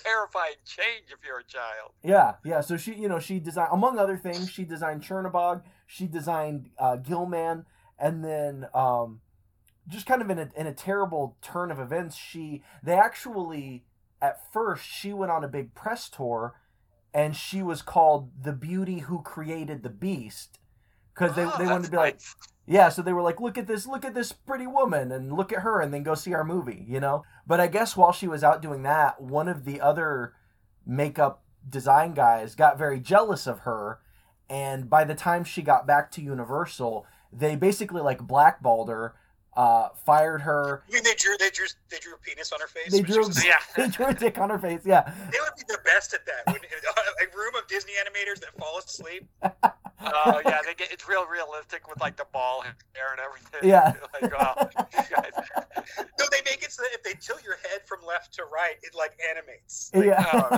terrifying 0.03 0.55
change 0.65 1.05
if 1.11 1.19
you're 1.25 1.39
a 1.39 1.43
child. 1.43 1.91
yeah, 2.03 2.35
yeah. 2.45 2.61
So 2.61 2.77
she, 2.77 2.93
you 2.93 3.09
know, 3.09 3.19
she 3.19 3.39
designed 3.39 3.69
among 3.73 3.99
other 3.99 4.15
things, 4.17 4.49
she 4.49 4.63
designed 4.63 5.01
Chernabog, 5.03 5.63
she 5.91 6.07
designed 6.07 6.69
uh, 6.79 6.95
Gilman, 6.95 7.65
and 7.99 8.23
then 8.23 8.67
um, 8.73 9.19
just 9.89 10.05
kind 10.05 10.21
of 10.21 10.29
in 10.29 10.39
a 10.39 10.49
in 10.55 10.67
a 10.67 10.73
terrible 10.73 11.35
turn 11.41 11.69
of 11.69 11.79
events, 11.79 12.15
she 12.15 12.63
they 12.81 12.93
actually 12.93 13.83
at 14.21 14.39
first 14.53 14.85
she 14.87 15.11
went 15.11 15.31
on 15.31 15.43
a 15.43 15.49
big 15.49 15.73
press 15.75 16.09
tour, 16.09 16.55
and 17.13 17.35
she 17.35 17.61
was 17.61 17.81
called 17.81 18.31
the 18.41 18.53
beauty 18.53 18.99
who 18.99 19.21
created 19.21 19.83
the 19.83 19.89
beast, 19.89 20.59
because 21.13 21.35
they 21.35 21.43
Oh, 21.43 21.55
they 21.57 21.65
wanted 21.65 21.85
to 21.85 21.91
be 21.91 21.97
like. 21.97 22.19
Yeah, 22.67 22.89
so 22.89 23.01
they 23.01 23.11
were 23.11 23.23
like, 23.23 23.41
look 23.41 23.57
at 23.57 23.67
this, 23.67 23.85
look 23.87 24.05
at 24.05 24.13
this 24.13 24.31
pretty 24.31 24.67
woman, 24.67 25.11
and 25.11 25.33
look 25.33 25.51
at 25.51 25.63
her, 25.63 25.81
and 25.81 25.91
then 25.91 26.03
go 26.03 26.15
see 26.15 26.33
our 26.33 26.43
movie, 26.45 26.85
you 26.87 26.99
know? 26.99 27.23
But 27.45 27.59
I 27.59 27.67
guess 27.67 27.97
while 27.97 28.13
she 28.13 28.27
was 28.27 28.43
out 28.43 28.61
doing 28.61 28.83
that, 28.83 29.19
one 29.19 29.49
of 29.49 29.65
the 29.65 29.81
other 29.81 30.33
makeup 30.85 31.43
design 31.67 32.13
guys 32.13 32.55
got 32.55 32.77
very 32.77 32.99
jealous 32.99 33.47
of 33.47 33.61
her, 33.61 33.99
and 34.51 34.89
by 34.89 35.05
the 35.05 35.15
time 35.15 35.45
she 35.45 35.61
got 35.61 35.87
back 35.87 36.11
to 36.11 36.21
Universal, 36.21 37.05
they 37.31 37.55
basically 37.55 38.01
like 38.01 38.19
blackballed 38.19 38.89
her, 38.89 39.15
uh, 39.57 39.89
fired 40.05 40.41
her. 40.41 40.83
I 40.89 40.93
mean, 40.93 41.03
they 41.03 41.13
drew 41.15 41.37
they 41.37 41.49
drew 41.49 41.65
they 41.89 41.99
drew 41.99 42.13
a 42.13 42.17
penis 42.17 42.51
on 42.51 42.59
her 42.61 42.67
face. 42.67 42.91
They 42.91 43.01
drew, 43.01 43.19
was- 43.27 43.43
Yeah. 43.45 43.57
they 43.75 43.87
drew 43.89 44.07
a 44.07 44.13
dick 44.13 44.37
on 44.37 44.49
her 44.49 44.59
face, 44.59 44.81
yeah. 44.85 45.03
They 45.31 45.37
would 45.39 45.55
be 45.57 45.63
the 45.67 45.79
best 45.85 46.13
at 46.13 46.25
that. 46.25 46.47
When, 46.47 46.55
a 47.21 47.37
room 47.37 47.55
of 47.55 47.67
Disney 47.67 47.93
animators 47.93 48.39
that 48.41 48.57
fall 48.57 48.79
asleep. 48.79 49.27
Oh 50.03 50.41
yeah, 50.43 50.61
they 50.65 50.73
get 50.73 50.91
it's 50.91 51.07
real 51.07 51.27
realistic 51.27 51.87
with 51.87 52.01
like 52.01 52.17
the 52.17 52.25
ball 52.33 52.63
hair 52.63 53.11
and 53.11 53.19
everything. 53.19 53.69
Yeah. 53.69 53.93
like, 54.19 54.33
oh, 54.33 54.67
guys. 54.95 55.31
No, 56.17 56.25
they 56.31 56.37
make 56.43 56.63
it 56.63 56.71
so 56.71 56.81
that 56.81 56.89
if 56.93 57.03
they 57.03 57.13
tilt 57.21 57.43
your 57.43 57.57
head 57.57 57.81
from 57.85 57.99
left 58.07 58.33
to 58.33 58.43
right, 58.51 58.77
it 58.81 58.95
like 58.97 59.11
animates. 59.29 59.91
Yeah. 59.93 60.25
Oh. 60.33 60.57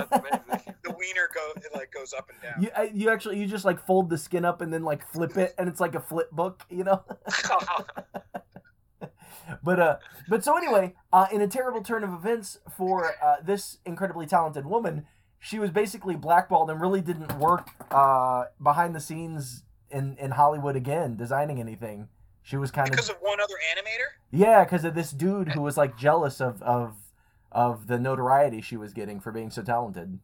The 0.82 0.94
wiener 0.98 1.28
go 1.34 1.52
it 1.56 1.66
like 1.74 1.92
goes 1.92 2.14
up 2.14 2.30
and 2.30 2.40
down. 2.40 2.62
You, 2.62 2.70
I- 2.74 2.90
you 2.94 3.10
actually 3.10 3.38
you 3.38 3.46
just 3.46 3.66
like 3.66 3.84
fold 3.86 4.08
the 4.08 4.16
skin 4.16 4.46
up 4.46 4.62
and 4.62 4.72
then 4.72 4.82
like 4.82 5.06
flip 5.08 5.36
it 5.36 5.54
and 5.58 5.68
it's 5.68 5.78
like 5.78 5.94
a 5.94 6.00
flip 6.00 6.30
book 6.30 6.64
you 6.70 6.84
know 6.84 7.02
but 9.64 9.80
uh 9.80 9.96
but 10.28 10.44
so 10.44 10.56
anyway 10.56 10.94
uh 11.12 11.26
in 11.32 11.40
a 11.40 11.48
terrible 11.48 11.82
turn 11.82 12.04
of 12.04 12.12
events 12.12 12.58
for 12.76 13.12
uh 13.22 13.36
this 13.42 13.78
incredibly 13.84 14.26
talented 14.26 14.66
woman 14.66 15.06
she 15.40 15.58
was 15.58 15.70
basically 15.70 16.14
blackballed 16.16 16.70
and 16.70 16.80
really 16.80 17.00
didn't 17.00 17.36
work 17.38 17.68
uh 17.90 18.44
behind 18.62 18.94
the 18.94 19.00
scenes 19.00 19.64
in 19.90 20.16
in 20.18 20.32
hollywood 20.32 20.76
again 20.76 21.16
designing 21.16 21.58
anything 21.58 22.08
she 22.42 22.56
was 22.58 22.70
kind 22.70 22.90
Because 22.90 23.08
of 23.08 23.16
because 23.16 23.22
of 23.22 23.28
one 23.28 23.40
other 23.40 23.54
animator. 23.72 24.08
yeah 24.30 24.62
because 24.64 24.84
of 24.84 24.94
this 24.94 25.10
dude 25.10 25.48
who 25.48 25.62
was 25.62 25.76
like 25.76 25.96
jealous 25.96 26.40
of 26.40 26.62
of 26.62 26.94
of 27.50 27.86
the 27.86 27.98
notoriety 27.98 28.60
she 28.60 28.76
was 28.76 28.92
getting 28.92 29.18
for 29.20 29.32
being 29.32 29.50
so 29.50 29.62
talented 29.62 30.18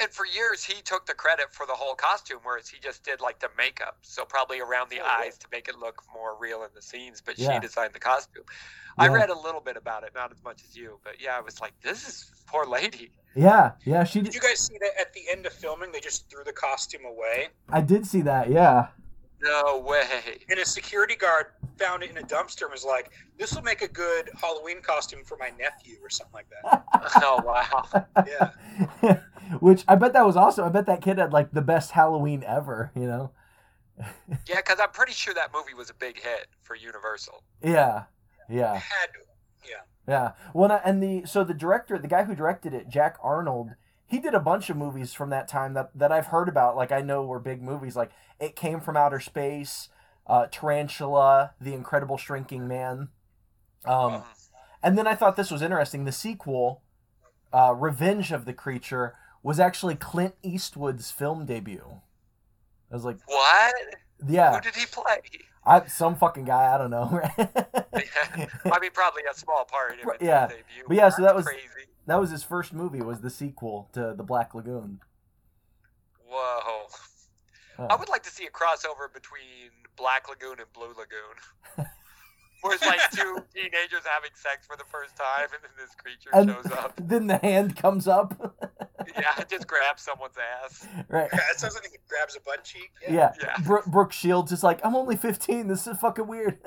and 0.00 0.10
for 0.10 0.26
years 0.26 0.62
he 0.64 0.82
took 0.82 1.06
the 1.06 1.14
credit 1.14 1.46
for 1.52 1.66
the 1.66 1.72
whole 1.72 1.94
costume, 1.94 2.40
whereas 2.42 2.68
he 2.68 2.78
just 2.78 3.02
did 3.04 3.20
like 3.20 3.38
the 3.40 3.48
makeup, 3.56 3.96
so 4.02 4.24
probably 4.24 4.60
around 4.60 4.90
the 4.90 5.00
Oh, 5.00 5.04
yeah. 5.06 5.24
eyes 5.26 5.38
to 5.38 5.46
make 5.50 5.68
it 5.68 5.76
look 5.78 6.02
more 6.12 6.36
real 6.38 6.62
in 6.62 6.68
the 6.74 6.82
scenes. 6.82 7.20
But 7.20 7.38
Yeah. 7.38 7.54
she 7.54 7.60
designed 7.66 7.92
the 7.94 7.98
costume. 8.00 8.44
I 8.98 9.08
read 9.08 9.30
a 9.30 9.38
little 9.38 9.60
bit 9.62 9.76
about 9.78 10.04
it, 10.04 10.10
not 10.14 10.30
as 10.30 10.42
much 10.44 10.62
as 10.68 10.76
you, 10.76 11.00
but 11.04 11.14
yeah, 11.20 11.36
I 11.36 11.40
was 11.40 11.60
like, 11.60 11.72
this 11.80 12.06
is 12.06 12.30
poor 12.46 12.66
lady. 12.66 13.12
yeah 13.36 13.72
yeah 13.84 14.02
she 14.02 14.20
Did 14.20 14.34
you 14.34 14.40
guys 14.40 14.58
see 14.58 14.76
that 14.80 14.90
at 15.00 15.12
the 15.12 15.20
end 15.30 15.46
of 15.46 15.52
filming 15.52 15.92
they 15.92 16.00
just 16.00 16.28
threw 16.28 16.42
the 16.44 16.52
costume 16.52 17.04
away? 17.04 17.48
i 17.68 17.80
did 17.80 18.04
see 18.04 18.20
that 18.22 18.50
yeah 18.50 18.88
No 19.42 19.78
way. 19.78 20.04
And 20.50 20.58
a 20.58 20.64
security 20.64 21.16
guard 21.16 21.46
found 21.78 22.02
it 22.02 22.10
in 22.10 22.18
a 22.18 22.22
dumpster 22.22 22.62
and 22.62 22.72
was 22.72 22.84
like, 22.84 23.10
"This 23.38 23.54
will 23.54 23.62
make 23.62 23.80
a 23.82 23.88
good 23.88 24.28
Halloween 24.40 24.82
costume 24.82 25.24
for 25.24 25.36
my 25.38 25.50
nephew 25.58 25.96
or 26.02 26.10
something 26.10 26.34
like 26.34 26.46
that." 26.62 26.84
oh 27.22 27.40
wow. 27.44 28.04
Yeah. 29.02 29.20
Which 29.60 29.84
I 29.88 29.96
bet 29.96 30.12
that 30.12 30.26
was 30.26 30.36
awesome. 30.36 30.64
I 30.64 30.68
bet 30.68 30.86
that 30.86 31.00
kid 31.02 31.18
had 31.18 31.32
like 31.32 31.52
the 31.52 31.62
best 31.62 31.92
Halloween 31.92 32.44
ever, 32.46 32.92
you 32.94 33.06
know? 33.06 33.32
Yeah, 34.46 34.56
because 34.56 34.78
I'm 34.80 34.90
pretty 34.90 35.12
sure 35.12 35.34
that 35.34 35.50
movie 35.54 35.74
was 35.74 35.90
a 35.90 35.94
big 35.94 36.18
hit 36.20 36.46
for 36.62 36.74
Universal. 36.74 37.42
Yeah. 37.62 38.04
Yeah. 38.48 38.74
Had. 38.74 39.10
Yeah. 39.68 39.74
Yeah. 40.08 40.32
Well, 40.54 40.64
and 40.64 40.72
I- 40.72 40.82
and 40.84 41.02
the 41.02 41.26
so 41.26 41.44
the 41.44 41.52
director, 41.54 41.98
the 41.98 42.08
guy 42.08 42.24
who 42.24 42.34
directed 42.34 42.72
it, 42.74 42.88
Jack 42.88 43.16
Arnold, 43.22 43.70
he 44.10 44.18
did 44.18 44.34
a 44.34 44.40
bunch 44.40 44.68
of 44.70 44.76
movies 44.76 45.12
from 45.14 45.30
that 45.30 45.46
time 45.48 45.74
that 45.74 45.90
that 45.94 46.10
I've 46.12 46.26
heard 46.26 46.48
about. 46.48 46.76
Like 46.76 46.90
I 46.92 47.00
know 47.00 47.24
were 47.24 47.38
big 47.38 47.62
movies. 47.62 47.94
Like 47.96 48.10
It 48.40 48.56
Came 48.56 48.80
from 48.80 48.96
Outer 48.96 49.20
Space, 49.20 49.88
uh, 50.26 50.46
Tarantula, 50.50 51.54
The 51.60 51.72
Incredible 51.74 52.18
Shrinking 52.18 52.66
Man. 52.66 53.08
Um, 53.84 54.12
Mhm. 54.12 54.24
and 54.82 54.98
then 54.98 55.06
I 55.06 55.14
thought 55.14 55.36
this 55.36 55.50
was 55.50 55.62
interesting. 55.62 56.04
The 56.04 56.12
sequel, 56.12 56.82
uh, 57.52 57.72
Revenge 57.74 58.32
of 58.32 58.44
the 58.44 58.52
Creature, 58.52 59.16
was 59.42 59.58
actually 59.60 59.94
Clint 59.94 60.34
Eastwood's 60.42 61.10
film 61.10 61.46
debut. 61.46 62.00
I 62.90 62.94
was 62.94 63.04
like, 63.04 63.18
What? 63.26 63.74
yeah, 64.26 64.54
Who 64.56 64.60
did 64.60 64.74
he 64.76 64.86
play? 64.86 65.20
I, 65.64 65.86
some 65.86 66.16
fucking 66.16 66.44
guy. 66.46 66.74
I 66.74 66.78
don't 66.78 66.90
know. 66.90 67.20
I 67.38 68.78
mean, 68.80 68.90
probably 68.92 69.22
a 69.30 69.34
small 69.34 69.64
part. 69.66 69.96
Yeah. 70.20 70.46
debut. 70.48 70.62
But 70.88 70.96
yeah, 70.96 71.08
so 71.10 71.22
that 71.22 71.34
was- 71.36 71.46
crazy. 71.46 71.62
That 72.10 72.20
was 72.20 72.30
his 72.30 72.42
first 72.42 72.72
movie. 72.72 73.00
Was 73.00 73.20
the 73.20 73.30
sequel 73.30 73.88
to 73.92 74.14
The 74.16 74.24
Black 74.24 74.54
Lagoon. 74.54 75.00
Whoa. 76.28 76.86
Huh. 77.76 77.86
I 77.88 77.96
would 77.96 78.08
like 78.08 78.22
to 78.24 78.30
see 78.30 78.46
a 78.46 78.50
crossover 78.50 79.12
between 79.12 79.70
Black 79.96 80.28
Lagoon 80.28 80.56
and 80.58 80.72
Blue 80.72 80.88
Lagoon. 80.88 81.86
Where 82.62 82.74
it's 82.74 82.84
like 82.84 83.00
two 83.12 83.38
teenagers 83.54 84.02
having 84.04 84.32
sex 84.34 84.66
for 84.66 84.76
the 84.76 84.84
first 84.90 85.16
time, 85.16 85.48
and 85.54 85.62
then 85.62 85.70
this 85.78 85.94
creature 85.94 86.28
And 86.34 86.50
shows 86.50 86.70
up. 86.76 86.92
then 87.02 87.26
the 87.26 87.38
hand 87.38 87.76
comes 87.76 88.06
up. 88.08 88.56
Yeah, 89.16 89.32
it 89.40 89.48
just 89.48 89.66
grabs 89.66 90.02
someone's 90.02 90.36
ass. 90.62 90.86
right. 91.08 91.28
Yeah, 91.32 91.40
it 91.50 91.58
sounds 91.58 91.74
like 91.74 91.90
he 91.90 91.96
grabs 92.06 92.36
a 92.36 92.40
butt 92.40 92.62
cheek. 92.62 92.90
Yeah. 93.02 93.32
Yeah. 93.42 93.56
Bro- 93.64 93.82
Brooke 93.86 94.12
Shields 94.12 94.52
is 94.52 94.62
like, 94.62 94.78
I'm 94.84 94.94
only 94.94 95.16
15. 95.16 95.66
This 95.66 95.86
is 95.86 95.96
fucking 95.96 96.26
weird. 96.26 96.58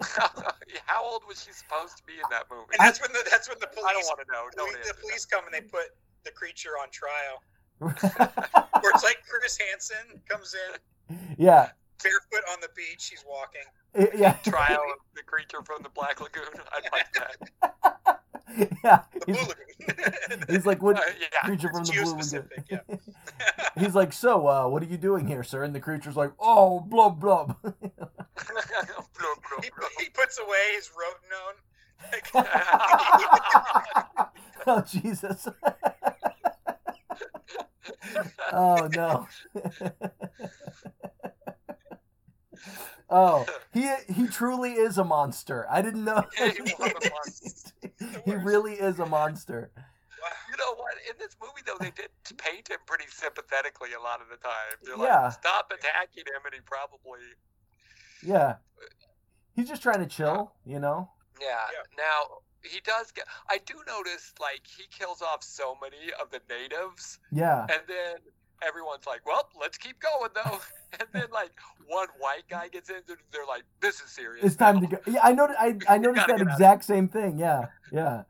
How 0.86 1.04
old 1.04 1.22
was 1.28 1.42
she 1.42 1.52
supposed 1.52 1.96
to 1.98 2.02
be 2.04 2.14
in 2.14 2.28
that 2.30 2.44
movie? 2.50 2.64
And 2.78 2.80
that's 2.86 3.00
when 3.00 3.12
the 3.12 3.24
that's 3.30 3.48
when 3.48 3.58
the 3.60 3.66
police 3.68 3.86
I 3.88 3.92
don't 3.92 4.04
want 4.04 4.20
to 4.20 4.32
know. 4.32 4.44
Don't 4.56 4.70
police- 4.72 4.86
the 4.86 4.90
answer 4.92 5.00
police 5.00 5.24
come 5.24 5.44
and 5.44 5.54
they 5.54 5.60
put 5.62 5.88
the 6.24 6.30
creature 6.32 6.76
on 6.80 6.88
trial. 6.90 7.42
Where 7.78 8.90
it's 8.94 9.04
like 9.04 9.18
Chris 9.28 9.58
Hansen 9.58 10.20
comes 10.28 10.54
in 10.54 11.16
yeah. 11.38 11.70
barefoot 12.02 12.44
on 12.50 12.58
the 12.60 12.68
beach. 12.74 13.08
He's 13.10 13.24
walking. 13.28 14.18
Yeah. 14.18 14.32
Trial 14.44 14.80
of 14.92 14.98
the 15.14 15.22
creature 15.22 15.62
from 15.64 15.82
the 15.82 15.90
Black 15.90 16.20
Lagoon. 16.20 16.44
I'd 16.72 16.88
like 16.92 17.12
that. 17.14 18.20
yeah. 18.82 19.02
The 19.26 19.32
He's, 19.32 20.46
he's 20.56 20.66
like, 20.66 20.82
what 20.82 20.96
Uh, 20.98 21.02
yeah. 21.20 21.46
creature 21.46 21.68
from 21.70 21.84
the 21.84 21.92
blue 21.92 22.00
lagoon? 22.04 22.18
Geospecific, 22.18 22.64
yeah. 22.70 22.96
He's 23.78 23.94
like, 23.94 24.12
so, 24.12 24.46
uh, 24.46 24.66
what 24.68 24.82
are 24.82 24.86
you 24.86 24.96
doing 24.96 25.26
here, 25.26 25.42
sir? 25.44 25.62
And 25.62 25.74
the 25.74 25.80
creature's 25.80 26.16
like, 26.16 26.32
oh, 26.40 26.80
blub, 26.80 27.20
blub. 27.20 27.56
Blub, 30.36 30.48
blub, 30.48 30.76
he, 30.78 30.84
blub. 30.84 32.06
puts 32.12 32.32
away 32.34 32.34
his 32.34 32.34
rotenone. 32.34 34.26
Oh 34.68 34.80
Jesus. 34.80 35.46
oh 38.52 38.88
no. 38.92 39.28
oh, 43.10 43.46
he 43.72 43.88
he 44.12 44.26
truly 44.26 44.72
is 44.72 44.98
a 44.98 45.04
monster. 45.04 45.66
I 45.70 45.82
didn't 45.82 46.04
know. 46.04 46.24
Yeah, 46.38 46.48
he 46.50 46.62
was 46.62 46.72
a 46.80 47.10
monster. 47.10 47.72
he 48.24 48.34
really 48.34 48.74
is 48.74 48.98
a 48.98 49.06
monster. 49.06 49.70
You 50.50 50.56
know 50.56 50.74
what? 50.74 50.94
In 51.08 51.14
this 51.20 51.36
movie, 51.40 51.62
though, 51.64 51.76
they 51.78 51.92
did 51.92 52.10
paint 52.38 52.68
him 52.68 52.78
pretty 52.86 53.04
sympathetically 53.08 53.90
a 53.96 54.02
lot 54.02 54.20
of 54.20 54.26
the 54.28 54.36
time. 54.36 54.74
They're 54.82 54.96
Yeah. 54.96 55.24
like, 55.24 55.32
stop 55.34 55.70
attacking 55.72 56.24
him, 56.26 56.42
and 56.44 56.54
he 56.54 56.60
probably. 56.60 57.20
Yeah. 58.22 58.56
He's 59.56 59.68
just 59.68 59.82
trying 59.82 60.00
to 60.00 60.06
chill, 60.06 60.52
you 60.64 60.78
know? 60.78 61.10
Yeah. 61.40 61.46
Yeah. 61.72 61.82
Now, 61.98 62.38
he 62.62 62.80
does 62.80 63.10
get. 63.12 63.24
I 63.48 63.58
do 63.64 63.74
notice, 63.86 64.32
like, 64.40 64.60
he 64.66 64.84
kills 64.90 65.22
off 65.22 65.42
so 65.42 65.76
many 65.82 66.12
of 66.20 66.30
the 66.30 66.40
natives, 66.48 67.18
Yeah. 67.32 67.62
and 67.62 67.80
then 67.88 68.16
everyone's 68.66 69.06
like, 69.06 69.24
well, 69.26 69.48
let's 69.60 69.78
keep 69.78 69.98
going, 70.00 70.30
though. 70.34 70.60
And 70.98 71.08
then, 71.12 71.26
like, 71.30 71.50
one 71.88 72.08
white 72.20 72.44
guy 72.48 72.68
gets 72.68 72.88
in, 72.88 72.96
they're, 73.06 73.16
they're 73.30 73.44
like, 73.44 73.64
this 73.80 74.00
is 74.00 74.08
serious. 74.10 74.42
It's 74.46 74.56
time 74.56 74.80
to 74.80 74.86
go. 74.86 74.96
Yeah, 75.06 75.20
I 75.22 75.32
noticed. 75.32 75.58
I, 75.60 75.76
I 75.88 75.98
noticed 76.06 76.26
that 76.28 76.40
exact 76.40 76.84
same 76.84 77.08
thing. 77.08 77.38
Yeah, 77.38 77.66
yeah. 77.92 78.22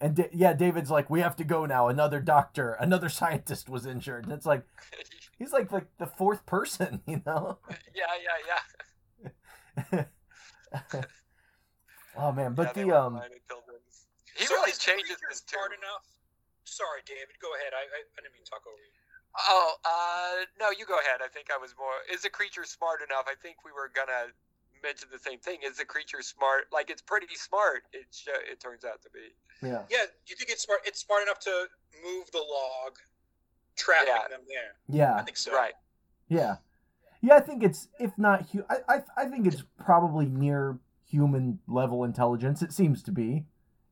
And 0.00 0.14
da- 0.16 0.30
yeah, 0.32 0.54
David's 0.54 0.90
like, 0.90 1.10
we 1.10 1.20
have 1.20 1.36
to 1.36 1.44
go 1.44 1.66
now. 1.66 1.88
Another 1.88 2.20
doctor, 2.20 2.72
another 2.80 3.08
scientist 3.20 3.68
was 3.68 3.84
injured, 3.84 4.24
and 4.24 4.32
it's 4.32 4.46
like 4.46 4.62
he's 5.36 5.52
like 5.52 5.70
like 5.72 5.88
the 5.98 6.06
fourth 6.06 6.46
person, 6.46 7.02
you 7.06 7.20
know? 7.26 7.58
yeah, 7.94 8.06
yeah, 8.24 9.30
yeah. 9.92 10.04
oh 12.16 12.32
man, 12.32 12.54
but 12.54 12.74
yeah, 12.76 12.82
the 12.84 12.92
um, 12.94 13.14
fine 13.18 13.34
until 13.34 13.62
then. 13.66 13.82
He 14.36 14.46
So 14.46 14.54
really 14.54 14.70
is 14.70 14.78
the 14.78 14.84
changes 14.84 15.18
creature 15.18 15.30
this 15.30 15.42
smart 15.46 15.72
enough. 15.74 16.04
Sorry, 16.64 17.02
David. 17.06 17.34
Go 17.42 17.50
ahead. 17.58 17.74
I, 17.74 17.82
I, 17.82 17.98
I 18.06 18.18
didn't 18.22 18.34
mean 18.34 18.44
to 18.46 18.50
talk 18.50 18.62
over 18.66 18.78
you. 18.78 18.94
Oh, 19.34 19.74
uh, 19.86 20.46
no, 20.58 20.70
you 20.74 20.86
go 20.86 20.98
ahead. 20.98 21.22
I 21.22 21.28
think 21.30 21.50
I 21.50 21.58
was 21.58 21.74
more. 21.78 22.02
Is 22.10 22.22
the 22.22 22.30
creature 22.30 22.64
smart 22.66 23.02
enough? 23.02 23.26
I 23.30 23.34
think 23.38 23.62
we 23.66 23.70
were 23.70 23.90
gonna 23.90 24.30
mention 24.82 25.08
the 25.10 25.18
same 25.18 25.38
thing. 25.38 25.62
Is 25.66 25.78
the 25.78 25.84
creature 25.86 26.22
smart? 26.22 26.66
Like 26.70 26.90
it's 26.90 27.02
pretty 27.02 27.30
smart. 27.34 27.86
It 27.92 28.06
sh- 28.10 28.30
it 28.50 28.58
turns 28.60 28.84
out 28.84 29.02
to 29.02 29.10
be. 29.10 29.34
yeah, 29.62 29.82
Yeah, 29.90 30.06
you 30.26 30.34
think 30.36 30.50
it's 30.50 30.62
smart? 30.62 30.80
It's 30.86 31.00
smart 31.00 31.22
enough 31.22 31.38
to 31.46 31.66
move 32.02 32.30
the 32.32 32.38
log, 32.42 32.98
trapping 33.76 34.14
Yeah. 34.14 34.28
them 34.30 34.42
there. 34.46 34.74
yeah, 34.88 35.14
I 35.16 35.22
think 35.22 35.36
so. 35.36 35.52
Right. 35.54 35.74
yeah, 36.28 36.56
yeah. 37.20 37.34
I 37.36 37.40
think 37.40 37.62
it's 37.62 37.88
if 37.98 38.16
not, 38.18 38.48
hu- 38.50 38.64
I, 38.70 38.76
I 38.88 39.02
I 39.16 39.24
think 39.26 39.46
it's 39.46 39.62
probably 39.78 40.26
near 40.26 40.78
human 41.06 41.58
level 41.66 42.04
intelligence. 42.04 42.62
It 42.62 42.72
seems 42.72 43.02
to 43.04 43.12
be, 43.12 43.44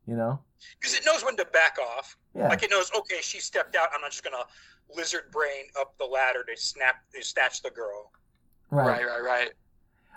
you 0.06 0.16
know? 0.16 0.40
Because 0.80 0.94
it 0.96 1.04
knows 1.06 1.24
when 1.24 1.36
to 1.36 1.44
back 1.46 1.76
off. 1.96 2.16
Yeah, 2.34 2.48
Like 2.48 2.62
it 2.62 2.70
knows, 2.70 2.90
okay, 2.96 3.18
she 3.20 3.40
stepped 3.40 3.74
out. 3.76 3.88
I'm 3.94 4.00
not 4.00 4.10
just 4.10 4.22
gonna 4.24 4.44
lizard 4.96 5.30
brain 5.32 5.64
up 5.80 5.96
the 5.98 6.04
ladder 6.04 6.44
to 6.44 6.60
snap, 6.60 6.96
to 7.14 7.22
snatch 7.24 7.62
the 7.62 7.70
girl. 7.70 8.10
right. 8.70 8.86
Right. 8.86 9.04
Right. 9.06 9.22
Right. 9.24 9.50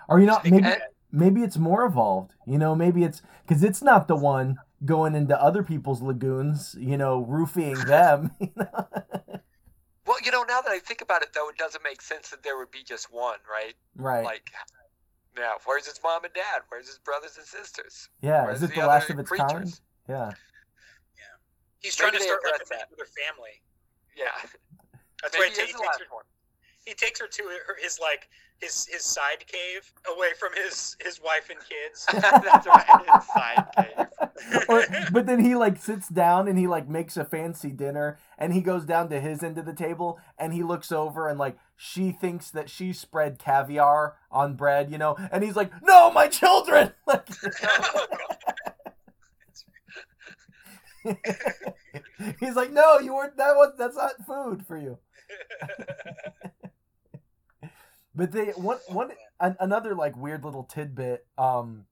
Or 0.09 0.19
you 0.19 0.25
know, 0.27 0.35
Think 0.37 0.55
maybe 0.55 0.65
ahead. 0.67 0.81
maybe 1.11 1.41
it's 1.43 1.57
more 1.57 1.85
evolved. 1.85 2.33
You 2.47 2.57
know, 2.57 2.75
maybe 2.75 3.03
it's 3.03 3.21
because 3.47 3.63
it's 3.63 3.81
not 3.81 4.07
the 4.07 4.15
one 4.15 4.57
going 4.85 5.13
into 5.15 5.39
other 5.41 5.61
people's 5.63 6.01
lagoons. 6.01 6.75
You 6.79 6.97
know, 6.97 7.19
roofing 7.25 7.75
them. 7.85 8.31
You 8.39 8.49
know? 8.55 8.87
Well, 10.05 10.17
you 10.23 10.31
know, 10.31 10.43
now 10.43 10.61
that 10.61 10.71
I 10.71 10.79
think 10.79 11.01
about 11.01 11.21
it, 11.21 11.29
though, 11.33 11.49
it 11.49 11.57
doesn't 11.57 11.83
make 11.83 12.01
sense 12.01 12.29
that 12.29 12.41
there 12.43 12.57
would 12.57 12.71
be 12.71 12.83
just 12.83 13.11
one, 13.13 13.37
right? 13.49 13.75
right. 13.95 14.23
Like, 14.25 14.49
now, 15.37 15.53
where's 15.65 15.85
his 15.85 15.99
mom 16.03 16.23
and 16.25 16.33
dad? 16.33 16.61
Where's 16.69 16.87
his 16.87 16.97
brothers 16.99 17.37
and 17.37 17.45
sisters? 17.45 18.09
yeah. 18.21 18.45
where's 18.45 18.57
Is 18.57 18.63
it 18.69 18.75
the 18.75 18.81
the 18.81 18.87
last 18.87 19.09
of 19.09 19.19
its 19.19 19.29
creatures? 19.29 19.47
kind? 19.51 19.79
Yeah. 20.09 20.31
Yeah. 21.15 21.23
He's 21.79 21.97
Maybe 21.99 22.11
trying 22.17 22.19
to 22.19 22.23
start 22.25 22.39
address 22.45 22.59
recommending 22.69 22.97
that. 22.97 23.07
family. 23.13 23.55
Yeah. 24.17 24.31
That's 25.21 25.33
Maybe 25.37 25.43
why 25.43 25.49
he, 25.49 25.55
he 25.55 25.61
is 25.61 25.71
ta- 25.71 25.77
the 25.77 25.83
takes 25.85 25.99
last 25.99 26.11
one. 26.11 26.25
He 26.85 26.93
takes 26.93 27.19
her 27.19 27.27
to 27.27 27.43
her, 27.43 27.75
his 27.81 27.99
like 27.99 28.27
his 28.59 28.85
his 28.85 29.03
side 29.03 29.45
cave 29.47 29.91
away 30.15 30.29
from 30.39 30.49
his 30.53 30.95
his 31.03 31.19
wife 31.23 31.49
and 31.49 31.59
kids. 31.59 32.05
That's 32.11 32.67
right. 32.67 32.85
Inside 33.13 33.67
cave. 33.75 34.65
Or, 34.69 34.83
but 35.11 35.25
then 35.25 35.43
he 35.43 35.55
like 35.55 35.77
sits 35.77 36.07
down 36.07 36.47
and 36.47 36.57
he 36.57 36.67
like 36.67 36.87
makes 36.87 37.17
a 37.17 37.25
fancy 37.25 37.71
dinner 37.71 38.17
and 38.37 38.53
he 38.53 38.61
goes 38.61 38.85
down 38.85 39.09
to 39.09 39.19
his 39.19 39.43
end 39.43 39.57
of 39.57 39.65
the 39.65 39.73
table 39.73 40.19
and 40.37 40.53
he 40.53 40.63
looks 40.63 40.91
over 40.91 41.27
and 41.27 41.37
like 41.39 41.57
she 41.75 42.11
thinks 42.11 42.49
that 42.51 42.69
she 42.69 42.93
spread 42.93 43.39
caviar 43.39 44.15
on 44.31 44.55
bread, 44.55 44.91
you 44.91 44.97
know, 44.97 45.15
and 45.31 45.43
he's 45.43 45.55
like, 45.55 45.71
"No, 45.81 46.11
my 46.11 46.27
children!" 46.27 46.93
Like, 47.07 47.27
oh, 51.05 51.15
he's 52.39 52.55
like, 52.55 52.71
"No, 52.71 52.99
you 52.99 53.15
weren't. 53.15 53.37
That 53.37 53.55
was 53.55 53.73
that's 53.77 53.95
not 53.95 54.25
food 54.25 54.65
for 54.65 54.77
you." 54.77 54.99
But 58.13 58.31
they 58.31 58.47
one 58.51 58.79
one 58.87 59.11
an, 59.39 59.55
another 59.59 59.95
like 59.95 60.17
weird 60.17 60.43
little 60.43 60.63
tidbit. 60.63 61.25
Um, 61.37 61.85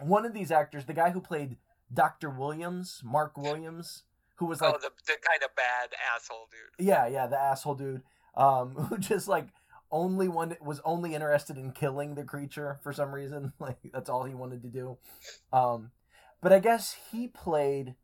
one 0.00 0.26
of 0.26 0.34
these 0.34 0.50
actors, 0.50 0.84
the 0.84 0.94
guy 0.94 1.10
who 1.10 1.20
played 1.20 1.56
Doctor 1.92 2.30
Williams, 2.30 3.00
Mark 3.04 3.36
Williams, 3.36 4.02
who 4.36 4.46
was 4.46 4.60
like, 4.60 4.74
oh, 4.74 4.78
the, 4.78 4.90
the 5.06 5.16
kind 5.26 5.42
of 5.44 5.54
bad 5.54 5.90
asshole 6.14 6.48
dude. 6.50 6.86
yeah, 6.86 7.06
yeah, 7.06 7.26
the 7.26 7.38
asshole 7.38 7.74
dude, 7.74 8.02
um, 8.36 8.70
who 8.88 8.98
just 8.98 9.28
like 9.28 9.48
only 9.90 10.28
one 10.28 10.56
was 10.60 10.80
only 10.84 11.14
interested 11.14 11.56
in 11.56 11.70
killing 11.70 12.14
the 12.14 12.24
creature 12.24 12.78
for 12.82 12.92
some 12.92 13.14
reason. 13.14 13.52
Like 13.60 13.78
that's 13.92 14.10
all 14.10 14.24
he 14.24 14.34
wanted 14.34 14.62
to 14.62 14.68
do. 14.68 14.98
Um, 15.52 15.92
but 16.40 16.52
I 16.52 16.58
guess 16.58 16.96
he 17.10 17.28
played. 17.28 17.94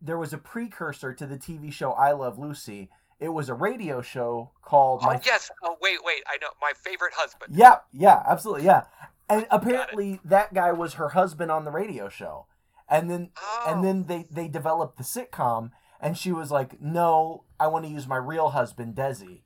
There 0.00 0.18
was 0.18 0.32
a 0.32 0.38
precursor 0.38 1.12
to 1.12 1.26
the 1.26 1.36
TV 1.36 1.72
show 1.72 1.92
I 1.92 2.12
Love 2.12 2.38
Lucy. 2.38 2.88
It 3.20 3.28
was 3.28 3.48
a 3.50 3.54
radio 3.54 4.00
show 4.02 4.50
called. 4.62 5.00
Oh 5.02 5.06
My 5.08 5.20
yes. 5.24 5.50
Oh 5.62 5.76
wait, 5.80 5.98
wait. 6.02 6.22
I 6.26 6.38
know 6.40 6.48
my 6.60 6.72
favorite 6.74 7.12
husband. 7.14 7.54
Yeah, 7.54 7.76
yeah, 7.92 8.22
absolutely, 8.26 8.64
yeah. 8.64 8.84
And 9.28 9.46
apparently 9.50 10.20
that 10.24 10.54
guy 10.54 10.72
was 10.72 10.94
her 10.94 11.10
husband 11.10 11.50
on 11.52 11.64
the 11.64 11.70
radio 11.70 12.08
show. 12.08 12.46
And 12.88 13.10
then 13.10 13.30
Oh. 13.40 13.64
and 13.68 13.84
then 13.84 14.04
they 14.06 14.26
they 14.30 14.48
developed 14.48 14.96
the 14.96 15.04
sitcom 15.04 15.70
and 16.00 16.16
she 16.16 16.32
was 16.32 16.50
like, 16.50 16.80
"No, 16.80 17.44
I 17.60 17.66
want 17.68 17.84
to 17.84 17.90
use 17.90 18.08
my 18.08 18.16
real 18.16 18.48
husband, 18.50 18.94
Desi." 18.96 19.42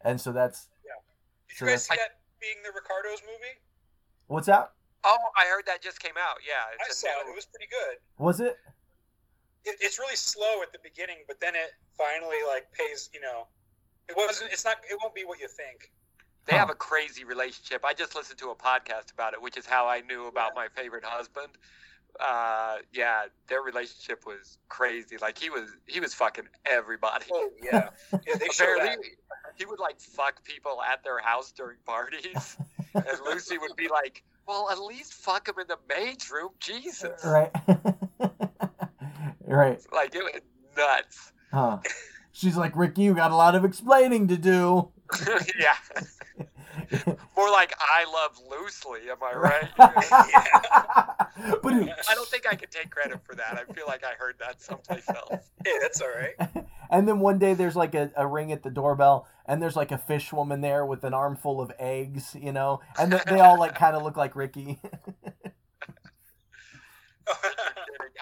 And 0.00 0.20
so 0.20 0.32
that's 0.32 0.68
Yeah. 0.84 0.92
Did 1.48 1.56
So 1.58 1.64
you 1.66 1.70
guys 1.72 1.84
see 1.84 1.88
that's- 1.90 2.08
that 2.08 2.20
being 2.40 2.62
the 2.64 2.72
Ricardos 2.72 3.20
movie? 3.22 3.60
what's 4.26 4.46
that? 4.46 4.72
Oh, 5.04 5.18
I 5.36 5.44
heard 5.46 5.66
that 5.66 5.82
just 5.82 6.00
came 6.00 6.16
out. 6.16 6.38
Yeah, 6.46 6.54
I 6.64 6.74
it's 6.86 6.96
a 6.96 7.00
saw 7.00 7.08
it. 7.08 7.28
It 7.28 7.34
was 7.34 7.44
pretty 7.46 7.66
good. 7.68 7.98
Was 8.18 8.40
it? 8.40 8.56
It, 9.64 9.76
it's 9.80 9.98
really 9.98 10.16
slow 10.16 10.62
at 10.62 10.72
the 10.72 10.78
beginning, 10.82 11.18
but 11.28 11.40
then 11.40 11.54
it 11.54 11.70
finally 11.96 12.38
like 12.46 12.66
pays. 12.72 13.08
You 13.14 13.20
know, 13.20 13.46
it 14.08 14.16
wasn't. 14.16 14.52
It's 14.52 14.64
not. 14.64 14.76
It 14.90 14.98
won't 15.02 15.14
be 15.14 15.24
what 15.24 15.38
you 15.40 15.48
think. 15.48 15.90
They 16.46 16.54
Huh. 16.54 16.58
have 16.60 16.70
a 16.70 16.74
crazy 16.74 17.24
relationship. 17.24 17.84
I 17.84 17.94
just 17.94 18.16
listened 18.16 18.38
to 18.40 18.50
a 18.50 18.54
podcast 18.56 19.12
about 19.12 19.32
it, 19.32 19.40
which 19.40 19.56
is 19.56 19.64
how 19.66 19.86
I 19.86 20.00
knew 20.00 20.26
about 20.26 20.52
my 20.56 20.66
favorite 20.74 21.04
husband. 21.04 21.48
Uh, 22.20 22.76
yeah, 22.92 23.22
their 23.48 23.62
relationship 23.62 24.26
was 24.26 24.58
crazy. 24.68 25.16
Like 25.18 25.38
he 25.38 25.48
was, 25.50 25.70
he 25.86 25.98
was 26.00 26.12
fucking 26.12 26.44
everybody. 26.66 27.24
Oh 27.32 27.48
yeah, 27.62 27.88
yeah. 28.26 28.34
They. 28.38 28.46
Apparently, 28.52 28.96
he 29.56 29.64
would 29.66 29.78
like 29.78 29.98
fuck 30.00 30.42
people 30.44 30.82
at 30.82 31.02
their 31.04 31.20
house 31.20 31.52
during 31.52 31.78
parties, 31.86 32.56
and 32.94 33.06
Lucy 33.24 33.56
would 33.56 33.76
be 33.76 33.88
like, 33.88 34.22
"Well, 34.46 34.68
at 34.70 34.78
least 34.82 35.14
fuck 35.14 35.48
him 35.48 35.54
in 35.60 35.68
the 35.68 35.78
maid's 35.88 36.30
room." 36.30 36.50
Jesus, 36.60 37.24
Right. 37.24 37.50
right. 39.56 39.80
like 39.92 40.14
it 40.14 40.22
was 40.22 40.40
nuts. 40.76 41.32
Huh. 41.52 41.78
She's 42.32 42.56
like, 42.56 42.74
"Ricky, 42.76 43.02
you 43.02 43.14
got 43.14 43.30
a 43.30 43.36
lot 43.36 43.54
of 43.54 43.64
explaining 43.64 44.28
to 44.28 44.36
do." 44.36 44.88
yeah, 45.58 45.74
more 47.36 47.50
like 47.50 47.74
I 47.78 48.04
love 48.04 48.38
loosely. 48.50 49.00
Am 49.10 49.16
I 49.22 49.34
right? 49.34 49.68
but 51.62 51.72
I 51.72 52.14
don't 52.14 52.28
think 52.28 52.46
I 52.50 52.54
can 52.54 52.68
take 52.70 52.90
credit 52.90 53.20
for 53.24 53.34
that. 53.34 53.58
I 53.58 53.72
feel 53.72 53.86
like 53.86 54.04
I 54.04 54.14
heard 54.18 54.36
that 54.40 54.62
someplace 54.62 55.08
else. 55.08 55.50
Hey, 55.64 55.78
that's 55.80 56.00
all 56.00 56.08
right. 56.08 56.66
and 56.90 57.06
then 57.06 57.20
one 57.20 57.38
day 57.38 57.54
there's 57.54 57.76
like 57.76 57.94
a, 57.94 58.10
a 58.16 58.26
ring 58.26 58.52
at 58.52 58.62
the 58.62 58.70
doorbell 58.70 59.26
and 59.46 59.62
there's 59.62 59.76
like 59.76 59.92
a 59.92 59.98
fish 59.98 60.32
woman 60.32 60.60
there 60.60 60.86
with 60.86 61.04
an 61.04 61.14
armful 61.14 61.60
of 61.60 61.72
eggs 61.78 62.36
you 62.38 62.52
know 62.52 62.80
and 62.98 63.12
they, 63.12 63.20
they 63.26 63.40
all 63.40 63.58
like 63.58 63.74
kind 63.74 63.96
of 63.96 64.02
look 64.02 64.16
like 64.16 64.36
ricky 64.36 64.78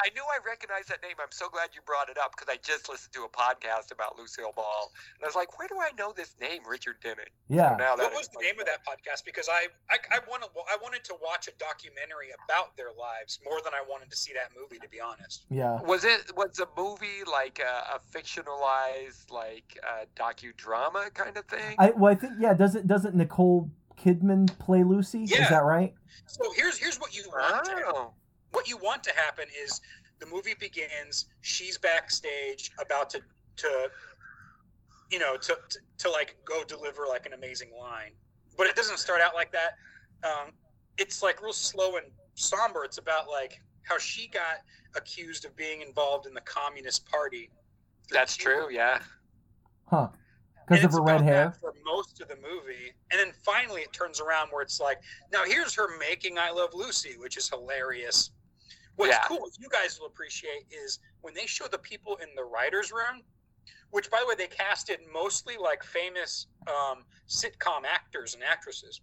I 0.03 0.09
knew 0.15 0.25
I 0.25 0.39
recognized 0.47 0.89
that 0.89 1.03
name. 1.03 1.17
I'm 1.21 1.31
so 1.31 1.49
glad 1.49 1.71
you 1.75 1.81
brought 1.85 2.09
it 2.09 2.17
up 2.19 2.33
because 2.37 2.49
I 2.49 2.59
just 2.63 2.89
listened 2.89 3.13
to 3.15 3.25
a 3.25 3.33
podcast 3.33 3.93
about 3.93 4.17
Lucille 4.19 4.53
Ball, 4.57 4.93
and 5.17 5.25
I 5.25 5.27
was 5.27 5.37
like, 5.37 5.59
"Where 5.59 5.69
do 5.69 5.77
I 5.81 5.91
know 5.99 6.13
this 6.17 6.35
name, 6.41 6.63
Richard 6.69 6.97
Denning?" 7.03 7.31
yeah 7.49 7.77
Now 7.79 7.97
that 7.97 8.11
what 8.11 8.15
was 8.15 8.29
the 8.29 8.41
name 8.41 8.59
of 8.59 8.67
that 8.67 8.81
podcast? 8.87 9.25
Because 9.25 9.49
I 9.49 9.69
I, 9.91 9.99
I 10.13 10.19
wanted 10.29 10.49
I 10.69 10.77
wanted 10.83 11.05
to 11.05 11.15
watch 11.23 11.49
a 11.49 11.53
documentary 11.59 12.33
about 12.45 12.77
their 12.77 12.93
lives 12.99 13.39
more 13.45 13.61
than 13.63 13.75
I 13.75 13.83
wanted 13.89 14.11
to 14.11 14.17
see 14.17 14.33
that 14.33 14.51
movie. 14.59 14.79
To 14.81 14.89
be 14.89 15.01
honest. 15.01 15.45
yeah 15.51 15.81
was 15.83 16.05
it? 16.05 16.33
Was 16.37 16.57
the 16.57 16.69
movie 16.77 17.23
like 17.31 17.61
a, 17.61 17.97
a 17.97 18.01
fictionalized, 18.17 19.31
like 19.31 19.79
uh, 19.87 20.05
docudrama 20.17 21.13
kind 21.15 21.37
of 21.37 21.45
thing? 21.47 21.75
i 21.79 21.91
well 21.91 22.13
i 22.13 22.15
think 22.15 22.35
yeah 22.39 22.55
doesn't 22.55 22.87
doesn't 22.87 23.15
nicole 23.15 23.71
kidman 23.99 24.47
play 24.59 24.83
lucy 24.83 25.25
is 25.25 25.31
that 25.51 25.65
right 25.65 25.95
So 26.27 26.51
here's 26.57 26.79
here's 26.79 26.99
what 26.99 27.15
you 27.15 27.25
want. 27.29 27.65
To 27.65 27.71
happen. 27.71 27.85
oh, 27.89 28.13
What 28.53 28.69
you 28.69 28.77
want 28.77 29.03
to 29.05 29.13
happen 29.15 29.47
is 29.63 29.81
the 30.19 30.27
movie 30.27 30.55
begins. 30.59 31.27
She's 31.41 31.79
backstage 31.79 32.71
about 32.81 33.11
to 33.11 33.21
to 33.57 33.89
you 35.11 35.19
know 35.19 35.37
to, 35.37 35.57
to 35.69 35.79
to 35.99 36.11
like 36.11 36.37
go 36.45 36.63
deliver 36.65 37.07
like 37.09 37.27
an 37.27 37.33
amazing 37.33 37.71
line, 37.79 38.13
but 38.57 38.67
it 38.67 38.77
doesn't 38.77 38.99
start 38.99 39.21
out 39.21 39.35
like 39.35 39.53
that. 39.53 39.73
Um, 40.25 40.53
it's 40.99 41.23
like 41.23 41.43
real 41.43 41.53
slow 41.53 41.97
and 41.97 42.07
somber. 42.35 42.85
It's 42.85 42.99
about 42.99 43.29
like 43.29 43.61
how 43.85 43.99
she 43.99 44.29
got 44.29 44.59
accused 44.97 45.45
of 45.45 45.57
being 45.57 45.83
involved 45.83 46.27
in 46.27 46.35
the 46.35 46.41
Communist 46.43 47.07
Party. 47.07 47.51
That's 48.11 48.37
true. 48.37 48.69
Yeah. 48.71 49.01
Huh. 49.87 50.09
Because 50.69 50.85
of 50.85 50.93
her 50.93 51.03
red 51.03 51.23
hair. 51.23 51.53
for 51.61 51.75
most 51.85 52.21
of 52.21 52.29
the 52.29 52.37
movie, 52.37 52.93
and 53.11 53.19
then 53.19 53.33
finally 53.45 53.81
it 53.81 53.93
turns 53.93 54.21
around 54.21 54.51
where 54.51 54.63
it's 54.63 54.79
like, 54.79 54.99
now 55.33 55.43
here's 55.45 55.75
her 55.75 55.99
making 55.99 56.39
"I 56.39 56.53
Love 56.53 56.71
Lucy," 56.75 57.17
which 57.19 57.37
is 57.37 57.49
hilarious. 57.49 58.31
What's 59.01 59.13
Yeah. 59.13 59.25
cool, 59.25 59.49
you 59.59 59.71
guys 59.71 59.99
will 59.99 60.09
appreciate, 60.09 60.67
is 60.71 60.99
when 61.23 61.33
they 61.33 61.47
show 61.47 61.67
the 61.67 61.79
people 61.79 62.17
in 62.17 62.35
the 62.35 62.45
writers' 62.45 62.93
room, 62.93 63.25
which 63.93 64.11
by 64.11 64.21
the 64.21 64.27
way 64.27 64.35
they 64.35 64.47
casted 64.47 65.01
mostly 65.11 65.57
like 65.57 65.83
famous 65.83 66.49
um, 66.67 67.07
sitcom 67.27 67.85
actors 67.87 68.35
and 68.35 68.45
actresses. 68.45 69.01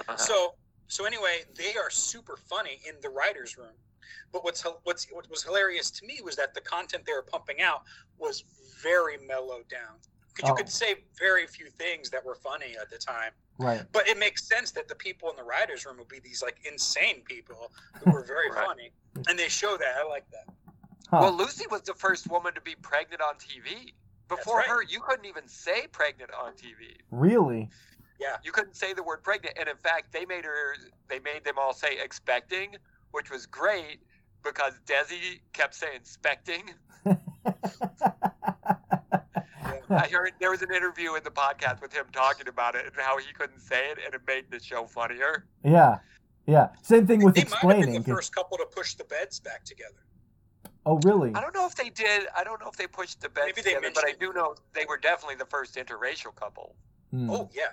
Uh-huh. 0.00 0.16
So 0.18 0.54
so 0.88 1.06
anyway, 1.06 1.44
they 1.56 1.74
are 1.76 1.88
super 1.88 2.36
funny 2.36 2.82
in 2.86 3.00
the 3.00 3.08
writers' 3.08 3.56
room. 3.56 3.78
But 4.30 4.44
what's 4.44 4.62
what's 4.84 5.06
what 5.10 5.28
was 5.30 5.42
hilarious 5.42 5.90
to 5.92 6.06
me 6.06 6.20
was 6.22 6.36
that 6.36 6.52
the 6.52 6.60
content 6.60 7.06
they 7.06 7.14
were 7.14 7.22
pumping 7.22 7.62
out 7.62 7.80
was 8.18 8.44
very 8.82 9.16
mellowed 9.26 9.68
down. 9.68 9.96
Because 10.36 10.50
Oh. 10.50 10.52
you 10.52 10.56
could 10.56 10.70
say 10.70 10.96
very 11.18 11.46
few 11.46 11.70
things 11.70 12.10
that 12.10 12.22
were 12.24 12.34
funny 12.34 12.76
at 12.78 12.90
the 12.90 12.98
time. 12.98 13.32
Right. 13.58 13.82
But 13.92 14.06
it 14.06 14.18
makes 14.18 14.46
sense 14.46 14.70
that 14.72 14.86
the 14.86 14.94
people 14.94 15.30
in 15.30 15.36
the 15.36 15.42
writers' 15.44 15.86
room 15.86 15.96
would 15.96 16.08
be 16.08 16.18
these 16.20 16.42
like 16.42 16.58
insane 16.70 17.22
people 17.24 17.72
who 18.04 18.10
were 18.12 18.22
very 18.24 18.50
Right. 18.54 18.66
funny, 18.66 18.92
and 19.28 19.38
they 19.38 19.48
show 19.48 19.76
that. 19.78 19.96
I 19.98 20.06
like 20.06 20.28
that. 20.30 20.44
Huh. 21.10 21.18
Well, 21.22 21.32
Lucy 21.32 21.64
was 21.70 21.82
the 21.82 21.94
first 21.94 22.28
woman 22.28 22.52
to 22.54 22.60
be 22.60 22.74
pregnant 22.74 23.22
on 23.22 23.36
TV. 23.36 23.94
Before 24.28 24.58
right. 24.58 24.66
her, 24.68 24.82
you 24.82 25.00
couldn't 25.00 25.24
even 25.24 25.46
say 25.48 25.86
pregnant 25.86 26.30
on 26.32 26.52
TV. 26.52 26.96
really? 27.10 27.70
Yeah. 28.18 28.36
You 28.42 28.50
couldn't 28.52 28.76
say 28.76 28.92
the 28.92 29.02
word 29.02 29.22
pregnant, 29.22 29.56
and 29.58 29.68
in 29.68 29.76
fact, 29.76 30.12
they 30.12 30.24
made 30.26 30.44
her. 30.44 30.74
They 31.08 31.18
made 31.20 31.44
them 31.44 31.58
all 31.58 31.72
say 31.72 31.98
expecting, 32.02 32.76
which 33.12 33.30
was 33.30 33.46
great 33.46 34.00
because 34.42 34.72
Desi 34.86 35.40
kept 35.52 35.74
saying 35.74 36.00
"specting." 36.04 36.74
I 39.90 40.08
heard 40.08 40.32
there 40.40 40.50
was 40.50 40.62
an 40.62 40.72
interview 40.72 41.14
in 41.14 41.22
the 41.24 41.30
podcast 41.30 41.80
with 41.80 41.92
him 41.92 42.06
talking 42.12 42.48
about 42.48 42.74
it 42.74 42.86
and 42.86 42.94
how 42.96 43.18
he 43.18 43.32
couldn't 43.32 43.60
say 43.60 43.90
it, 43.90 43.98
and 44.04 44.14
it 44.14 44.20
made 44.26 44.50
the 44.50 44.60
show 44.60 44.86
funnier. 44.86 45.46
yeah. 45.64 45.98
Yeah. 46.46 46.68
Same 46.82 47.08
thing 47.08 47.24
with 47.24 47.34
they 47.34 47.40
might 47.42 47.50
have 47.50 47.60
been 47.62 47.70
explaining. 47.80 48.02
the 48.02 48.14
first 48.14 48.32
couple 48.32 48.56
to 48.58 48.66
push 48.66 48.94
the 48.94 49.02
beds 49.02 49.40
back 49.40 49.64
together. 49.64 50.06
Oh, 50.84 51.00
really? 51.02 51.34
I 51.34 51.40
don't 51.40 51.52
know 51.52 51.66
if 51.66 51.74
they 51.74 51.90
did. 51.90 52.28
I 52.36 52.44
don't 52.44 52.60
know 52.60 52.68
if 52.68 52.76
they 52.76 52.86
pushed 52.86 53.20
the 53.20 53.28
beds 53.28 53.46
Maybe 53.48 53.62
they 53.62 53.74
together, 53.74 53.92
but 53.92 54.04
I 54.06 54.12
do 54.12 54.32
know 54.32 54.54
they 54.72 54.84
were 54.88 54.96
definitely 54.96 55.34
the 55.34 55.46
first 55.46 55.74
interracial 55.74 56.32
couple. 56.36 56.76
Hmm. 57.10 57.28
Oh 57.28 57.50
yeah, 57.52 57.70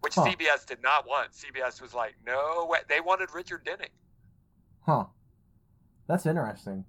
which 0.00 0.14
Huh. 0.14 0.26
CBS 0.26 0.64
did 0.64 0.80
not 0.80 1.08
want. 1.08 1.32
CBS 1.32 1.82
was 1.82 1.92
like, 1.92 2.14
no 2.24 2.66
way. 2.70 2.78
They 2.88 3.00
wanted 3.00 3.30
Richard 3.34 3.64
Denning, 3.64 3.88
Huh. 4.86 5.06
That's 6.06 6.24
interesting. 6.24 6.84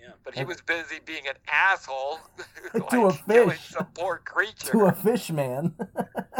Yeah. 0.00 0.10
but 0.24 0.34
he 0.34 0.44
was 0.44 0.60
busy 0.60 0.96
being 1.04 1.26
an 1.26 1.34
asshole 1.50 2.18
To 2.72 2.78
like, 2.78 2.92
a 2.92 3.22
killing 3.26 3.50
fish. 3.50 3.68
some 3.70 3.86
poor 3.94 4.20
creature. 4.24 4.72
To 4.72 4.86
a 4.86 4.92
fish 4.92 5.30
man. 5.30 5.74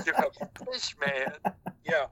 To 0.04 0.14
a 0.16 0.64
fish 0.72 0.94
man. 1.00 1.32
Yeah. 1.84 2.06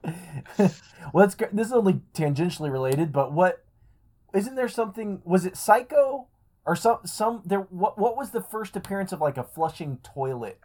well, 1.13 1.25
that's 1.25 1.35
great. 1.35 1.55
This 1.55 1.67
is 1.67 1.73
only 1.73 2.01
tangentially 2.13 2.71
related, 2.71 3.11
but 3.13 3.31
what 3.31 3.63
isn't 4.33 4.55
there 4.55 4.67
something? 4.67 5.21
Was 5.23 5.45
it 5.45 5.55
Psycho 5.55 6.27
or 6.65 6.75
some 6.75 6.99
some 7.05 7.43
there? 7.45 7.61
What 7.61 7.97
what 7.97 8.17
was 8.17 8.31
the 8.31 8.41
first 8.41 8.75
appearance 8.75 9.11
of 9.13 9.21
like 9.21 9.37
a 9.37 9.43
flushing 9.43 9.99
toilet 10.03 10.59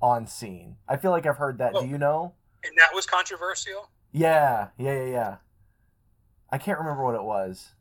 on 0.00 0.26
scene? 0.26 0.76
I 0.88 0.96
feel 0.96 1.10
like 1.10 1.26
I've 1.26 1.36
heard 1.36 1.58
that. 1.58 1.72
Oh. 1.74 1.82
Do 1.82 1.88
you 1.88 1.98
know? 1.98 2.34
And 2.64 2.72
that 2.78 2.94
was 2.94 3.04
controversial. 3.06 3.90
Yeah, 4.12 4.68
yeah, 4.78 4.94
yeah, 5.04 5.10
yeah. 5.10 5.36
I 6.50 6.58
can't 6.58 6.78
remember 6.78 7.04
what 7.04 7.14
it 7.14 7.22
was. 7.22 7.72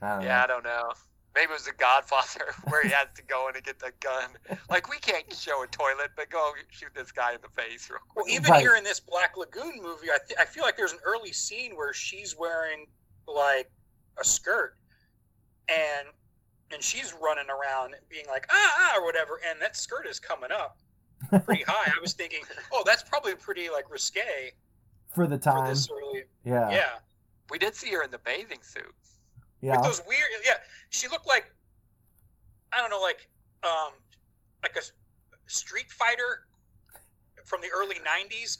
I 0.00 0.22
Yeah, 0.24 0.28
know. 0.38 0.42
I 0.42 0.46
don't 0.48 0.64
know. 0.64 0.92
Maybe 1.34 1.50
it 1.50 1.54
was 1.54 1.64
The 1.64 1.72
Godfather 1.72 2.52
where 2.68 2.82
he 2.82 2.90
has 2.90 3.06
to 3.16 3.22
go 3.22 3.48
in 3.48 3.56
and 3.56 3.64
get 3.64 3.78
the 3.78 3.92
gun. 4.00 4.30
Like, 4.68 4.90
we 4.90 4.98
can't 4.98 5.24
show 5.34 5.62
a 5.62 5.66
toilet, 5.66 6.10
but 6.16 6.28
go 6.28 6.52
shoot 6.70 6.90
this 6.94 7.10
guy 7.10 7.32
in 7.32 7.38
the 7.40 7.48
face 7.62 7.88
real 7.90 8.00
quick. 8.08 8.26
Well, 8.26 8.34
even 8.34 8.50
Right. 8.50 8.60
here 8.60 8.74
in 8.76 8.84
this 8.84 9.00
Black 9.00 9.36
Lagoon 9.36 9.80
movie, 9.82 10.10
I, 10.10 10.18
th- 10.26 10.38
I 10.38 10.44
feel 10.44 10.62
like 10.62 10.76
there's 10.76 10.92
an 10.92 10.98
early 11.04 11.32
scene 11.32 11.74
where 11.74 11.94
she's 11.94 12.36
wearing 12.38 12.86
like 13.26 13.70
a 14.20 14.24
skirt, 14.24 14.76
and 15.68 16.08
and 16.72 16.82
she's 16.82 17.14
running 17.22 17.46
around 17.50 17.94
being 18.08 18.26
like 18.28 18.46
ah 18.50 18.74
ah 18.94 18.98
or 18.98 19.04
whatever, 19.04 19.40
and 19.48 19.60
that 19.60 19.76
skirt 19.76 20.06
is 20.06 20.18
coming 20.18 20.50
up 20.50 20.78
pretty 21.44 21.62
high. 21.64 21.90
I 21.96 22.00
was 22.00 22.12
thinking, 22.14 22.40
oh, 22.72 22.82
that's 22.84 23.02
probably 23.02 23.34
pretty 23.34 23.70
like 23.70 23.90
risque 23.90 24.52
For 25.14 25.26
the 25.26 25.36
for 25.38 25.44
time. 25.44 25.66
this 25.68 25.88
early. 25.90 26.24
Yeah. 26.44 26.70
Yeah, 26.70 26.90
We 27.50 27.58
did 27.58 27.74
see 27.74 27.90
her 27.92 28.02
in 28.02 28.10
the 28.10 28.18
bathing 28.18 28.58
suit. 28.62 28.92
Yeah. 29.62 29.76
with 29.76 29.84
those 29.84 30.02
weird. 30.06 30.28
Yeah, 30.44 30.54
she 30.90 31.08
looked 31.08 31.26
like 31.26 31.50
I 32.72 32.80
don't 32.80 32.90
know, 32.90 33.00
like 33.00 33.28
um, 33.64 33.92
like 34.62 34.76
a 34.76 34.82
Street 35.46 35.90
Fighter 35.90 36.46
from 37.44 37.60
the 37.60 37.68
early 37.74 37.96
'90s 37.96 38.58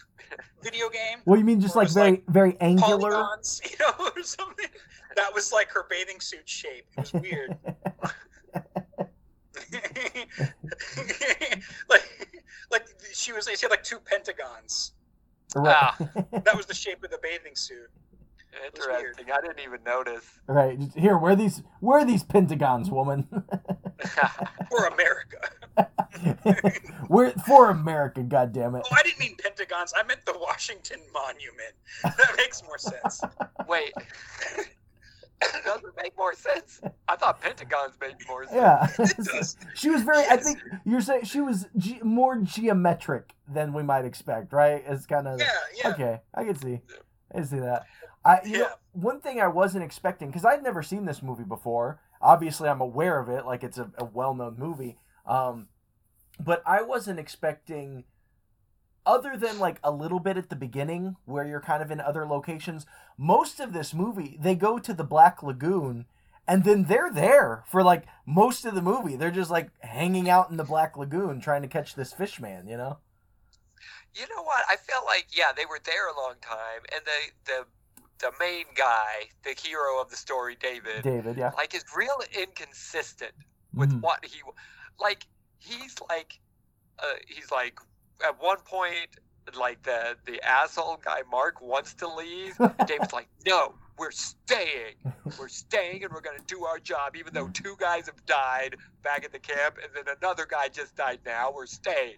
video 0.63 0.89
game. 0.89 1.19
Well, 1.25 1.39
you 1.39 1.45
mean 1.45 1.61
just 1.61 1.77
like 1.77 1.89
very 1.89 2.11
like 2.13 2.25
very 2.29 2.57
angular? 2.61 3.13
polygons, 3.13 3.61
you 3.65 3.77
know, 3.81 4.11
or 4.17 4.23
something. 4.23 4.69
That 5.17 5.35
was 5.35 5.53
like 5.53 5.71
her 5.71 5.87
bathing 5.91 6.21
suit 6.21 6.49
shape. 6.49 6.87
It 6.97 7.01
was 7.01 7.13
weird. 7.13 7.57
like, 11.89 12.29
like 12.71 12.87
she 13.13 13.33
was. 13.33 13.49
She 13.49 13.57
had 13.63 13.71
like 13.71 13.83
two 13.83 13.99
pentagons. 13.99 14.93
Right. 15.55 15.75
Ah. 15.75 15.97
That 16.45 16.57
was 16.57 16.67
the 16.67 16.75
shape 16.75 17.03
of 17.05 17.11
the 17.11 17.19
bathing 17.23 17.57
suit. 17.57 17.91
Was 18.53 18.87
weird. 18.87 19.19
Interesting. 19.19 19.27
I 19.33 19.41
didn't 19.41 19.61
even 19.61 19.83
notice. 19.85 20.25
Right. 20.47 20.79
Just- 20.79 20.97
Here, 20.99 21.17
wear 21.17 21.35
these 21.37 21.63
wear 21.81 22.05
these 22.05 22.23
pentagons, 22.25 22.91
woman. 22.91 23.27
For 24.71 24.87
America. 24.87 25.39
we're 27.09 27.31
for 27.47 27.71
America, 27.71 28.23
God 28.23 28.53
damn 28.53 28.75
it. 28.75 28.83
Oh, 28.85 28.95
I 28.95 29.03
didn't 29.03 29.21
mean 29.21 29.37
pentagons. 29.37 29.95
I 29.97 30.03
meant 30.03 30.25
the 30.27 30.37
Washington 30.39 30.99
Monument. 31.15 31.73
That 32.03 32.35
makes 32.37 32.63
more 32.65 32.77
sense. 32.79 33.23
Wait. 33.69 33.93
Doesn't 35.65 35.97
make 35.97 36.17
more 36.17 36.35
sense. 36.35 36.81
I 37.09 37.17
thought 37.17 37.41
pentagons 37.41 37.95
made 38.01 38.15
more 38.29 38.45
sense. 38.45 38.57
Yeah. 38.57 38.87
It 38.99 39.17
does. 39.25 39.57
she 39.75 39.89
was 39.91 40.03
very 40.03 40.25
I 40.27 40.37
think 40.37 40.59
you're 40.85 41.01
saying 41.01 41.25
she 41.25 41.41
was 41.41 41.67
ge- 41.77 42.03
more 42.03 42.37
geometric 42.39 43.33
than 43.49 43.73
we 43.73 43.83
might 43.83 44.05
expect, 44.05 44.53
right? 44.53 44.83
It's 44.87 45.07
kind 45.07 45.27
of 45.27 45.41
Yeah, 45.41 45.47
yeah. 45.83 45.91
Okay, 45.91 46.21
I 46.35 46.45
can 46.45 46.55
see. 46.57 46.81
I 47.33 47.35
can 47.39 47.47
see 47.47 47.59
that. 47.61 47.85
I 48.25 48.41
you 48.45 48.59
know 48.59 48.65
Yeah. 48.65 48.75
one 48.93 49.21
thing 49.21 49.41
I 49.41 49.49
wasn't 49.49 49.85
expecting 49.85 50.29
because 50.29 50.45
I'd 50.45 50.63
never 50.63 50.83
seen 50.83 51.05
this 51.05 51.23
movie 51.23 51.45
before. 51.45 52.01
Obviously, 52.21 52.69
I'm 52.69 52.81
aware 52.81 53.19
of 53.19 53.29
it, 53.29 53.45
like 53.47 53.65
it's 53.65 53.79
a, 53.79 53.91
a 53.99 54.05
well-known 54.05 54.57
movie. 54.59 54.97
Um, 55.27 55.69
but 56.39 56.63
I 56.65 56.83
wasn't 56.83 57.19
expecting, 57.19 58.05
other 59.05 59.37
than 59.37 59.59
like 59.59 59.81
a 59.83 59.91
little 59.91 60.21
bit 60.21 60.37
at 60.37 60.49
the 60.49 60.57
beginning 60.57 61.17
where 61.25 61.47
you're 61.47 61.61
kind 61.61 61.83
of 61.83 61.91
in 61.91 62.01
other 62.01 62.27
locations. 62.27 62.87
Most 63.19 63.59
of 63.61 63.73
this 63.73 63.93
movie, 63.93 64.39
they 64.41 64.55
go 64.55 64.79
to 64.79 64.95
the 64.95 65.05
Black 65.05 65.43
Lagoon. 65.43 66.07
And 66.47 66.65
then 66.65 66.85
they're 66.85 67.11
there 67.13 67.63
for 67.71 67.85
like 67.85 68.05
most 68.27 68.65
of 68.65 68.75
the 68.75 68.83
movie. 68.83 69.15
They're 69.15 69.31
just 69.31 69.51
like 69.51 69.71
hanging 69.81 70.29
out 70.29 70.51
in 70.51 70.57
the 70.57 70.65
Black 70.65 70.97
Lagoon 70.97 71.41
trying 71.41 71.63
to 71.63 71.69
catch 71.69 71.95
this 71.95 72.13
fish 72.13 72.41
man, 72.41 72.67
you 72.67 72.77
know? 72.77 72.99
You 74.13 74.23
know 74.23 74.43
what? 74.43 74.65
I 74.69 74.75
felt 74.77 75.05
like 75.07 75.27
yeah, 75.33 75.53
they 75.57 75.65
were 75.67 75.79
there 75.85 76.09
a 76.09 76.17
long 76.17 76.35
time, 76.43 76.83
and 76.93 77.03
the 77.05 77.53
the 77.53 77.67
the 78.23 78.33
main 78.41 78.65
guy, 78.75 79.27
the 79.45 79.55
hero 79.61 80.01
of 80.01 80.09
the 80.09 80.17
story, 80.17 80.57
David, 80.59 81.03
David, 81.03 81.37
yeah. 81.37 81.51
like 81.57 81.75
is 81.75 81.85
real 81.95 82.19
inconsistent 82.41 83.33
with 83.75 83.91
Mhm. 83.93 84.01
what 84.01 84.25
he 84.25 84.41
like. 84.99 85.27
He's 85.59 85.95
like, 86.09 86.39
uh, 86.99 87.15
he's 87.29 87.51
like 87.51 87.79
at 88.25 88.41
one 88.41 88.59
point, 88.61 89.11
like 89.55 89.83
the 89.83 90.17
the 90.25 90.41
asshole 90.43 90.99
guy 91.05 91.23
Mark 91.31 91.61
wants 91.61 91.95
to 91.95 92.09
leave. 92.09 92.57
David's 92.87 93.13
like, 93.13 93.29
no, 93.45 93.75
we're 93.99 94.11
staying. 94.13 94.95
We're 95.39 95.49
staying, 95.49 96.05
and 96.05 96.13
we're 96.13 96.21
gonna 96.21 96.39
do 96.47 96.65
our 96.65 96.79
job, 96.79 97.17
even 97.17 97.35
though 97.35 97.49
two 97.49 97.77
guys 97.79 98.07
have 98.07 98.25
died 98.27 98.77
back 99.03 99.25
at 99.25 99.33
the 99.33 99.39
camp, 99.39 99.79
and 99.83 99.91
then 99.95 100.15
another 100.21 100.47
guy 100.47 100.69
just 100.69 100.95
died. 100.97 101.21
Now 101.27 101.51
we're 101.53 101.67
staying, 101.67 102.17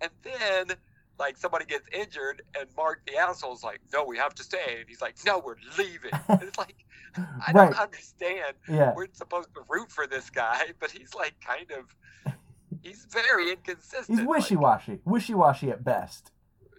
and 0.00 0.10
then. 0.22 0.76
Like 1.18 1.36
somebody 1.36 1.64
gets 1.64 1.88
injured, 1.92 2.42
and 2.58 2.68
Mark 2.76 3.02
the 3.06 3.16
asshole's 3.16 3.62
like, 3.62 3.80
"No, 3.92 4.04
we 4.04 4.16
have 4.18 4.34
to 4.34 4.42
stay," 4.42 4.78
and 4.80 4.88
he's 4.88 5.00
like, 5.00 5.14
"No, 5.24 5.38
we're 5.38 5.56
leaving." 5.78 6.10
And 6.28 6.42
it's 6.42 6.58
like, 6.58 6.74
I 7.16 7.52
Right. 7.52 7.70
don't 7.70 7.78
understand 7.78 8.54
Yeah. 8.68 8.92
we're 8.96 9.06
supposed 9.12 9.48
to 9.54 9.60
root 9.68 9.90
for 9.92 10.06
this 10.08 10.28
guy, 10.30 10.72
but 10.80 10.90
he's 10.90 11.14
like 11.14 11.34
kind 11.40 11.70
of 11.70 12.34
he's 12.82 13.06
very 13.10 13.50
inconsistent. 13.52 14.18
He's 14.18 14.26
wishy 14.26 14.56
washy. 14.56 15.00
Wishy 15.04 15.34
washy 15.34 15.70
at 15.70 15.84
best. 15.84 16.32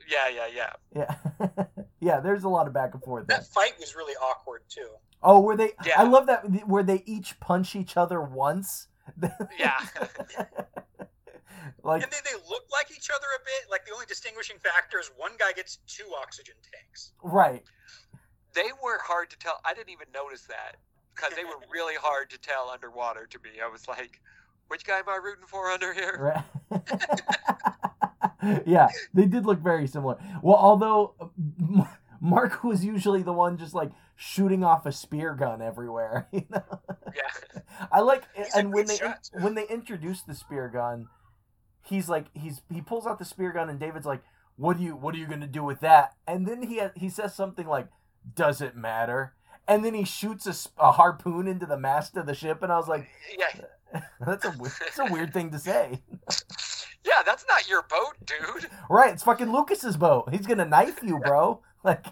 yeah, 0.09 0.27
yeah, 0.27 0.47
yeah. 0.93 1.15
Yeah. 1.39 1.65
yeah, 2.01 2.19
there's 2.19 2.43
a 2.43 2.49
lot 2.49 2.67
of 2.67 2.73
back 2.73 2.93
and 2.93 3.01
forth 3.03 3.27
there. 3.27 3.37
That 3.37 3.47
fight 3.47 3.73
was 3.79 3.95
really 3.95 4.13
awkward 4.15 4.63
too. 4.69 4.89
Oh, 5.23 5.39
were 5.39 5.55
they? 5.55 5.71
Yeah. 5.85 5.99
I 6.01 6.03
love 6.03 6.25
that 6.27 6.67
where 6.67 6.83
they 6.83 7.01
each 7.05 7.39
punch 7.39 7.75
each 7.75 7.95
other 7.97 8.21
once. 8.21 8.87
Yeah. 9.57 9.79
Like 11.83 12.03
And 12.03 12.11
they, 12.11 12.17
they 12.23 12.37
look 12.49 12.63
like 12.71 12.91
each 12.91 13.09
other 13.09 13.27
a 13.35 13.41
bit. 13.43 13.69
Like 13.69 13.85
the 13.85 13.93
only 13.93 14.05
distinguishing 14.05 14.57
factor 14.59 14.99
is 14.99 15.11
one 15.17 15.31
guy 15.39 15.53
gets 15.53 15.77
two 15.87 16.05
oxygen 16.21 16.55
tanks. 16.71 17.11
right. 17.23 17.63
they 18.53 18.69
were 18.83 18.99
hard 19.03 19.29
to 19.31 19.37
tell. 19.37 19.59
I 19.65 19.73
didn't 19.73 19.89
even 19.89 20.07
notice 20.13 20.43
that 20.43 20.77
because 21.15 21.35
they 21.35 21.43
were 21.43 21.59
really 21.71 21.95
hard 22.01 22.29
to 22.31 22.37
tell 22.39 22.69
underwater 22.69 23.27
to 23.27 23.39
me. 23.39 23.61
I 23.63 23.67
was 23.67 23.87
like, 23.87 24.21
which 24.67 24.85
guy 24.85 24.99
am 24.99 25.09
I 25.09 25.17
rooting 25.23 25.45
for 25.47 25.69
under 25.69 25.93
here? 25.93 26.43
Right. 26.71 28.63
yeah, 28.65 28.89
they 29.13 29.25
did 29.25 29.45
look 29.45 29.59
very 29.59 29.87
similar. 29.87 30.17
Well, 30.41 30.57
although 30.57 31.13
um, 31.19 31.87
Mark 32.21 32.63
was 32.63 32.83
usually 32.83 33.21
the 33.23 33.33
one 33.33 33.57
just 33.57 33.73
like 33.73 33.91
shooting 34.15 34.63
off 34.63 34.85
a 34.85 34.91
spear 34.91 35.35
gun 35.35 35.61
everywhere. 35.61 36.27
You 36.31 36.45
know? 36.49 36.81
Yeah. 37.15 37.61
I 37.91 38.01
like 38.01 38.23
He's 38.35 38.53
and 38.55 38.73
when 38.73 38.87
they 38.87 38.97
shot, 38.97 39.29
when 39.33 39.55
they 39.55 39.67
introduced 39.67 40.27
the 40.27 40.35
spear 40.35 40.69
gun, 40.69 41.07
he's 41.85 42.09
like 42.09 42.25
he's 42.33 42.61
he 42.71 42.81
pulls 42.81 43.05
out 43.07 43.19
the 43.19 43.25
spear 43.25 43.51
gun 43.51 43.69
and 43.69 43.79
David's 43.79 44.05
like, 44.05 44.21
"What 44.57 44.77
do 44.77 44.83
you 44.83 44.95
what 44.95 45.15
are 45.15 45.17
you 45.17 45.27
gonna 45.27 45.47
do 45.47 45.63
with 45.63 45.79
that?" 45.81 46.13
And 46.27 46.45
then 46.47 46.63
he 46.63 46.81
he 46.95 47.09
says 47.09 47.33
something 47.35 47.67
like, 47.67 47.87
"Does 48.35 48.61
it 48.61 48.75
matter?" 48.75 49.33
And 49.67 49.83
then 49.83 49.93
he 49.95 50.03
shoots 50.05 50.69
a 50.77 50.91
harpoon 50.91 51.47
into 51.47 51.65
the 51.65 51.77
mast 51.77 52.15
of 52.17 52.27
the 52.27 52.35
ship, 52.35 52.61
and 52.61 52.71
I 52.71 52.77
was 52.77 52.87
like, 52.87 53.07
Yeah. 53.37 54.01
"That's 54.25 54.45
a 54.45 54.51
that's 54.79 54.99
a 54.99 55.05
weird 55.05 55.33
thing 55.33 55.51
to 55.51 55.59
say." 55.59 56.01
Yeah, 57.07 57.21
that's 57.23 57.45
not 57.47 57.69
your 57.69 57.83
boat, 57.83 58.15
dude. 58.25 58.67
Right, 58.89 59.13
it's 59.13 59.21
fucking 59.21 59.51
Lucas's 59.51 59.95
boat. 59.95 60.27
He's 60.31 60.47
gonna 60.47 60.65
knife 60.65 61.01
you, 61.03 61.19
bro. 61.19 61.61
Like, 61.83 62.03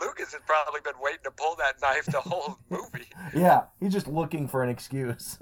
Lucas 0.00 0.32
has 0.32 0.40
probably 0.46 0.80
been 0.82 0.94
waiting 1.02 1.20
to 1.24 1.30
pull 1.30 1.54
that 1.56 1.74
knife 1.82 2.06
the 2.06 2.20
whole 2.22 2.56
movie. 2.70 3.04
yeah, 3.34 3.64
he's 3.78 3.92
just 3.92 4.06
looking 4.08 4.48
for 4.48 4.62
an 4.62 4.70
excuse. 4.70 5.38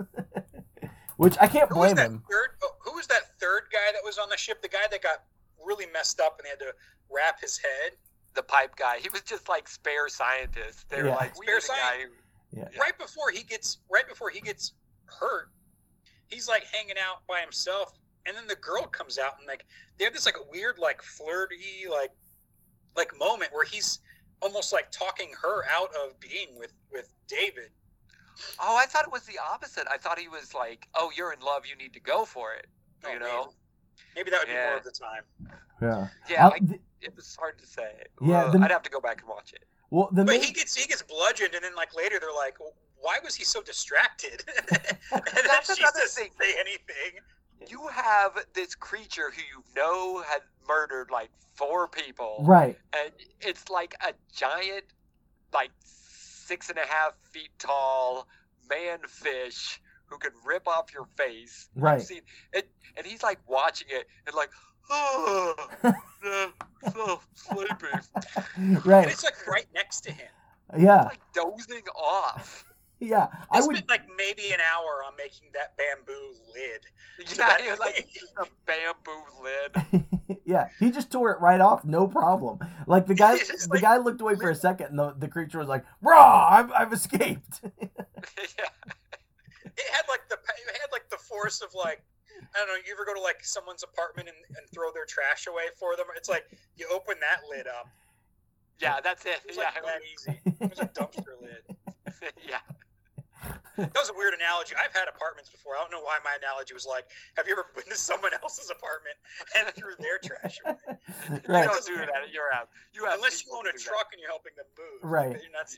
Which 1.16 1.36
I 1.40 1.46
can't 1.46 1.70
blame 1.70 1.96
him. 1.96 2.22
third? 2.30 2.50
oh, 2.62 2.72
who 2.84 2.92
was 2.94 3.06
that 3.08 3.38
third 3.40 3.62
guy 3.72 3.92
that 3.92 4.02
was 4.04 4.18
on 4.18 4.28
the 4.28 4.36
ship? 4.36 4.60
The 4.62 4.68
guy 4.68 4.86
that 4.90 5.02
got 5.02 5.22
really 5.64 5.86
messed 5.92 6.20
up 6.20 6.38
and 6.38 6.44
they 6.46 6.50
had 6.50 6.58
to 6.60 6.74
wrap 7.10 7.40
his 7.40 7.58
head. 7.58 7.92
The 8.34 8.42
pipe 8.42 8.76
guy, 8.76 8.98
he 8.98 9.08
was 9.08 9.22
just 9.22 9.48
like 9.48 9.66
spare 9.68 10.08
scientist. 10.08 10.88
They 10.90 11.02
were 11.02 11.08
Yeah. 11.08 11.14
like, 11.14 11.38
we 11.38 11.46
Spare 11.46 11.56
need 11.56 11.62
a 11.64 12.06
who- 12.08 12.58
Yeah. 12.60 12.68
Yeah. 12.72 12.80
Right 12.80 12.98
before 12.98 13.30
he 13.30 13.42
gets, 13.42 13.78
right 13.90 14.06
before 14.06 14.28
he 14.30 14.40
gets 14.40 14.72
hurt, 15.06 15.50
he's 16.28 16.48
like 16.48 16.64
hanging 16.64 16.96
out 16.98 17.26
by 17.26 17.40
himself, 17.40 17.92
and 18.26 18.36
then 18.36 18.46
the 18.46 18.56
girl 18.56 18.82
comes 18.84 19.18
out 19.18 19.38
and 19.38 19.46
like 19.46 19.64
they 19.98 20.04
have 20.04 20.12
this 20.12 20.26
like 20.26 20.36
weird 20.50 20.78
like 20.78 21.00
flirty 21.02 21.86
like 21.90 22.10
like 22.96 23.16
moment 23.18 23.52
where 23.52 23.64
he's 23.64 24.00
almost 24.42 24.72
like 24.72 24.90
talking 24.90 25.30
her 25.42 25.64
out 25.70 25.94
of 25.96 26.18
being 26.20 26.56
with 26.58 26.72
with 26.92 27.12
David. 27.28 27.70
Oh, 28.60 28.76
I 28.76 28.86
thought 28.86 29.04
it 29.04 29.12
was 29.12 29.22
the 29.22 29.38
opposite. 29.52 29.86
I 29.90 29.98
thought 29.98 30.18
he 30.18 30.28
was 30.28 30.54
like, 30.54 30.88
"Oh, 30.94 31.10
you're 31.16 31.32
in 31.32 31.40
love. 31.40 31.62
You 31.66 31.76
need 31.76 31.92
to 31.94 32.00
go 32.00 32.24
for 32.24 32.54
it." 32.54 32.66
Oh, 33.04 33.12
You 33.12 33.18
know? 33.18 33.26
maybe, 34.14 34.16
maybe 34.16 34.30
that 34.30 34.40
would 34.40 34.48
be 34.48 34.54
more 34.54 34.76
of 34.76 34.84
the 34.84 34.90
time. 34.90 35.22
Yeah. 35.82 36.08
Yeah, 36.28 36.48
I, 36.48 36.58
th- 36.58 36.80
it 37.02 37.14
was 37.16 37.36
hard 37.38 37.58
to 37.58 37.66
say. 37.66 37.90
Yeah, 38.22 38.44
Ugh, 38.44 38.52
the- 38.52 38.64
I'd 38.64 38.70
have 38.70 38.82
to 38.82 38.90
go 38.90 39.00
back 39.00 39.20
and 39.20 39.28
watch 39.28 39.52
it. 39.52 39.64
well, 39.90 40.08
the 40.12 40.24
But 40.24 40.32
main, 40.32 40.42
he 40.42 40.52
gets 40.52 40.74
he 40.74 40.86
gets 40.86 41.02
bludgeoned, 41.02 41.54
and 41.54 41.62
then 41.64 41.74
like 41.74 41.94
later 41.94 42.18
they're 42.20 42.32
like, 42.32 42.58
well, 42.60 42.74
"Why 42.98 43.18
was 43.22 43.34
he 43.34 43.44
so 43.44 43.62
distracted?" 43.62 44.44
and 44.72 45.22
then 45.34 45.44
That's 45.46 45.74
she 45.74 45.82
another 45.82 46.00
doesn't 46.00 46.22
thing. 46.24 46.30
say 46.40 46.54
anything. 46.58 47.20
You 47.68 47.86
have 47.88 48.32
this 48.54 48.74
creature 48.74 49.30
who 49.34 49.40
you 49.42 49.62
know 49.74 50.22
had 50.22 50.42
murdered 50.68 51.10
like 51.10 51.30
four 51.54 51.88
people, 51.88 52.44
right. 52.46 52.78
and 52.94 53.10
it's 53.40 53.68
like 53.70 53.94
a 54.06 54.12
giant, 54.34 54.84
like 55.54 55.70
six 56.46 56.70
and 56.70 56.78
a 56.78 56.86
half 56.86 57.14
feet 57.32 57.50
tall 57.58 58.28
man 58.70 58.98
fish 59.08 59.80
who 60.06 60.18
can 60.18 60.30
rip 60.44 60.68
off 60.68 60.92
your 60.94 61.06
face. 61.16 61.68
Right. 61.74 62.00
seen 62.00 62.22
it, 62.52 62.68
and 62.96 63.04
he's 63.04 63.22
like 63.22 63.38
watching 63.48 63.88
it 63.90 64.06
and 64.26 64.34
like, 64.36 64.50
ah, 64.90 65.54
oh, 65.84 65.94
so, 66.22 66.52
so 66.92 67.20
sleepy, 67.34 67.86
And 68.56 69.10
it's 69.10 69.24
like 69.24 69.46
right 69.46 69.66
next 69.74 70.02
to 70.02 70.12
him. 70.12 70.28
Yeah. 70.78 71.04
like 71.04 71.20
dozing 71.32 71.86
off. 71.96 72.64
Yeah. 73.00 73.26
I 73.50 73.58
I 73.58 73.60
would. 73.60 73.76
spent 73.76 73.90
like 73.90 74.02
maybe 74.16 74.52
an 74.52 74.60
hour 74.60 75.04
on 75.06 75.12
making 75.18 75.48
that 75.52 75.76
bamboo 75.76 76.32
lid. 76.54 76.80
Yeah, 77.38 77.46
that 77.48 77.60
he 77.62 77.70
like 77.78 78.08
just 78.12 78.32
a 78.38 78.46
bamboo 78.66 79.22
lid. 79.42 80.38
yeah, 80.44 80.68
he 80.78 80.90
just 80.90 81.10
tore 81.10 81.30
it 81.32 81.40
right 81.40 81.60
off, 81.60 81.84
no 81.84 82.06
problem. 82.08 82.58
Like 82.86 83.06
the 83.06 83.14
guy, 83.14 83.38
just 83.38 83.68
the 83.68 83.74
like- 83.74 83.82
guy 83.82 83.96
looked 83.98 84.20
away 84.20 84.34
for 84.36 84.50
a 84.50 84.54
second, 84.54 84.88
and 84.90 84.98
the, 84.98 85.14
the 85.18 85.28
creature 85.28 85.58
was 85.58 85.68
like, 85.68 85.84
"Raw, 86.02 86.46
I've, 86.50 86.70
I've 86.72 86.92
escaped." 86.92 87.60
yeah. 87.62 88.68
It 89.64 89.88
had 89.92 90.04
like 90.08 90.28
the 90.28 90.36
it 90.36 90.76
had 90.80 90.90
like 90.92 91.08
the 91.10 91.16
force 91.18 91.60
of 91.62 91.68
like 91.74 92.02
I 92.54 92.58
don't 92.58 92.68
know. 92.68 92.74
You 92.86 92.92
ever 92.94 93.04
go 93.06 93.14
to 93.14 93.20
like 93.20 93.42
someone's 93.44 93.82
apartment 93.82 94.28
and, 94.28 94.56
and 94.56 94.66
throw 94.74 94.90
their 94.92 95.06
trash 95.06 95.46
away 95.46 95.64
for 95.78 95.96
them? 95.96 96.06
It's 96.16 96.28
like 96.28 96.44
you 96.76 96.86
open 96.92 97.16
that 97.20 97.40
lid 97.50 97.66
up. 97.66 97.88
Yeah, 98.78 99.00
that's 99.02 99.24
it. 99.26 99.40
It 99.44 99.48
was 99.48 99.56
Yeah, 99.56 99.70
like 99.82 99.84
that 99.84 100.00
easy. 100.12 100.40
It 100.60 100.70
was 100.70 100.78
a 100.80 100.86
dumpster 100.88 101.40
lid. 101.40 101.76
yeah. 102.46 102.58
That 103.76 103.94
was 103.94 104.10
a 104.10 104.14
weird 104.16 104.34
analogy. 104.34 104.74
I've 104.74 104.94
had 104.96 105.08
apartments 105.08 105.50
before. 105.50 105.74
I 105.76 105.80
don't 105.82 105.90
know 105.90 106.00
why 106.00 106.18
my 106.24 106.32
analogy 106.40 106.72
was 106.74 106.86
like, 106.86 107.04
have 107.36 107.46
you 107.46 107.52
ever 107.52 107.66
been 107.74 107.84
to 107.90 107.96
someone 107.96 108.32
else's 108.42 108.70
apartment 108.70 109.16
and 109.58 109.68
threw 109.74 109.92
their 110.00 110.18
trash 110.18 110.58
away? 110.64 110.76
You 110.88 111.40
right. 111.52 111.64
don't 111.68 111.84
do 111.86 111.96
that 111.96 112.08
at 112.24 112.32
your 112.32 112.52
house. 112.52 112.66
You 112.92 113.04
have 113.04 113.14
Unless 113.16 113.44
you 113.44 113.52
own 113.52 113.66
a 113.66 113.70
who 113.70 113.72
do 113.72 113.78
that. 113.78 113.84
truck 113.84 114.06
and 114.12 114.20
you're 114.20 114.30
helping 114.30 114.52
them 114.56 114.66
move. 114.78 115.10
Right. 115.10 115.30
You're 115.42 115.52
not. 115.52 115.68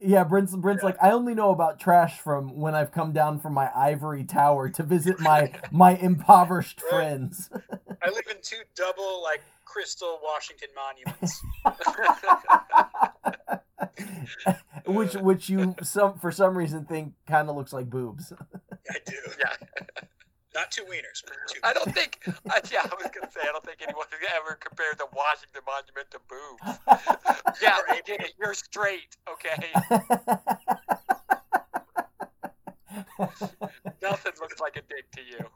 Yeah, 0.00 0.24
Brent's, 0.24 0.56
Brent's 0.56 0.82
Yeah. 0.82 0.86
like, 0.86 0.96
I 1.02 1.10
only 1.12 1.34
know 1.34 1.50
about 1.50 1.78
trash 1.78 2.20
from 2.20 2.56
when 2.56 2.74
I've 2.74 2.90
come 2.90 3.12
down 3.12 3.38
from 3.38 3.52
my 3.54 3.70
ivory 3.76 4.24
tower 4.24 4.68
to 4.70 4.82
visit 4.82 5.20
my 5.20 5.52
my 5.70 5.96
impoverished 5.96 6.80
Right. 6.82 6.90
friends. 6.90 7.50
I 8.02 8.08
live 8.10 8.24
in 8.30 8.36
two 8.42 8.62
double 8.74 9.22
like 9.22 9.42
crystal 9.64 10.18
Washington 10.22 10.68
monuments. 10.74 11.40
which 14.86 15.14
which 15.14 15.48
you 15.48 15.74
some 15.82 16.18
for 16.18 16.30
some 16.30 16.56
reason 16.56 16.84
think 16.84 17.14
kind 17.26 17.48
of 17.48 17.56
looks 17.56 17.72
like 17.72 17.90
boobs. 17.90 18.32
I 18.90 18.96
do. 19.06 19.14
Yeah. 19.38 19.52
Not 20.54 20.70
two 20.70 20.82
wieners, 20.82 21.22
but 21.26 21.34
two. 21.48 21.60
I 21.64 21.72
don't 21.72 21.94
think. 21.94 22.18
I, 22.50 22.60
yeah, 22.70 22.80
I 22.84 22.94
was 22.94 23.10
gonna 23.10 23.30
say 23.30 23.40
I 23.42 23.52
don't 23.52 23.64
think 23.64 23.78
anyone 23.80 24.04
has 24.10 24.20
ever 24.36 24.54
compared 24.56 24.98
the 24.98 25.06
Washington 25.16 25.62
Monument 25.66 26.10
to 26.10 26.20
boobs. 26.28 26.78
Yeah, 27.60 27.76
I 27.88 28.00
get 28.06 28.20
it. 28.20 28.32
You're 28.40 28.54
straight, 28.54 29.16
okay? 29.30 29.72
Nothing 34.02 34.32
looks 34.40 34.58
like 34.60 34.76
a 34.76 34.82
dick 34.82 35.10
to 35.12 35.20
you. 35.22 35.46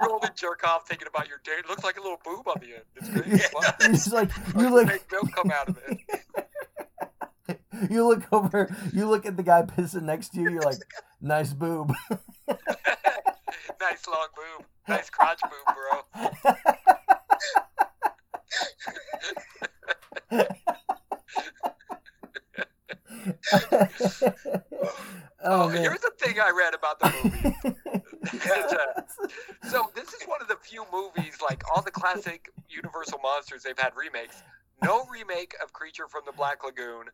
Only 0.00 0.28
jerk 0.34 0.64
off 0.64 0.86
thinking 0.88 1.08
about 1.08 1.28
your 1.28 1.40
dick. 1.44 1.54
It 1.60 1.68
looks 1.68 1.84
like 1.84 1.98
a 1.98 2.00
little 2.02 2.20
boob 2.24 2.46
on 2.48 2.60
the 2.60 2.74
end. 2.74 2.84
It's 2.96 3.08
great. 3.10 3.90
It's 3.90 4.12
like 4.12 4.30
you 4.56 4.62
Like, 4.64 4.70
look 4.72 4.86
make 4.86 5.12
milk 5.12 5.32
come 5.34 5.50
out 5.50 5.68
of 5.68 5.78
it. 5.88 5.98
you 7.90 8.06
look 8.06 8.24
over 8.32 8.74
you 8.92 9.08
look 9.08 9.24
at 9.26 9.36
the 9.36 9.42
guy 9.42 9.62
pissing 9.62 10.02
next 10.02 10.30
to 10.30 10.40
you, 10.40 10.50
you're 10.50 10.62
like, 10.62 10.78
nice 11.20 11.52
boob. 11.52 11.92
nice 13.80 14.06
long 14.08 14.28
boob. 14.36 14.66
Nice 14.88 15.10
crotch 15.10 15.40
boob, 15.42 15.74
bro. 15.74 16.48
oh 24.30 25.28
Oh, 25.44 25.68
man. 25.68 25.82
here's 25.82 26.00
the 26.00 26.10
thing 26.18 26.36
I 26.40 26.50
read 26.50 26.74
about 26.74 27.00
the 27.00 27.12
movie. 27.22 27.76
It's, 28.32 28.72
uh, 28.72 29.02
so 29.70 29.90
this 29.94 30.12
is 30.12 30.22
one 30.26 30.42
of 30.42 30.48
the 30.48 30.56
few 30.60 30.84
movies, 30.92 31.37
like 31.48 31.62
all 31.74 31.82
the 31.82 31.90
classic 31.90 32.50
Universal 32.68 33.18
monsters, 33.22 33.62
they've 33.62 33.78
had 33.78 33.92
remakes. 33.96 34.42
No 34.82 35.04
remake 35.10 35.54
of 35.62 35.72
Creature 35.72 36.08
from 36.08 36.22
the 36.26 36.32
Black 36.32 36.62
Lagoon. 36.64 37.06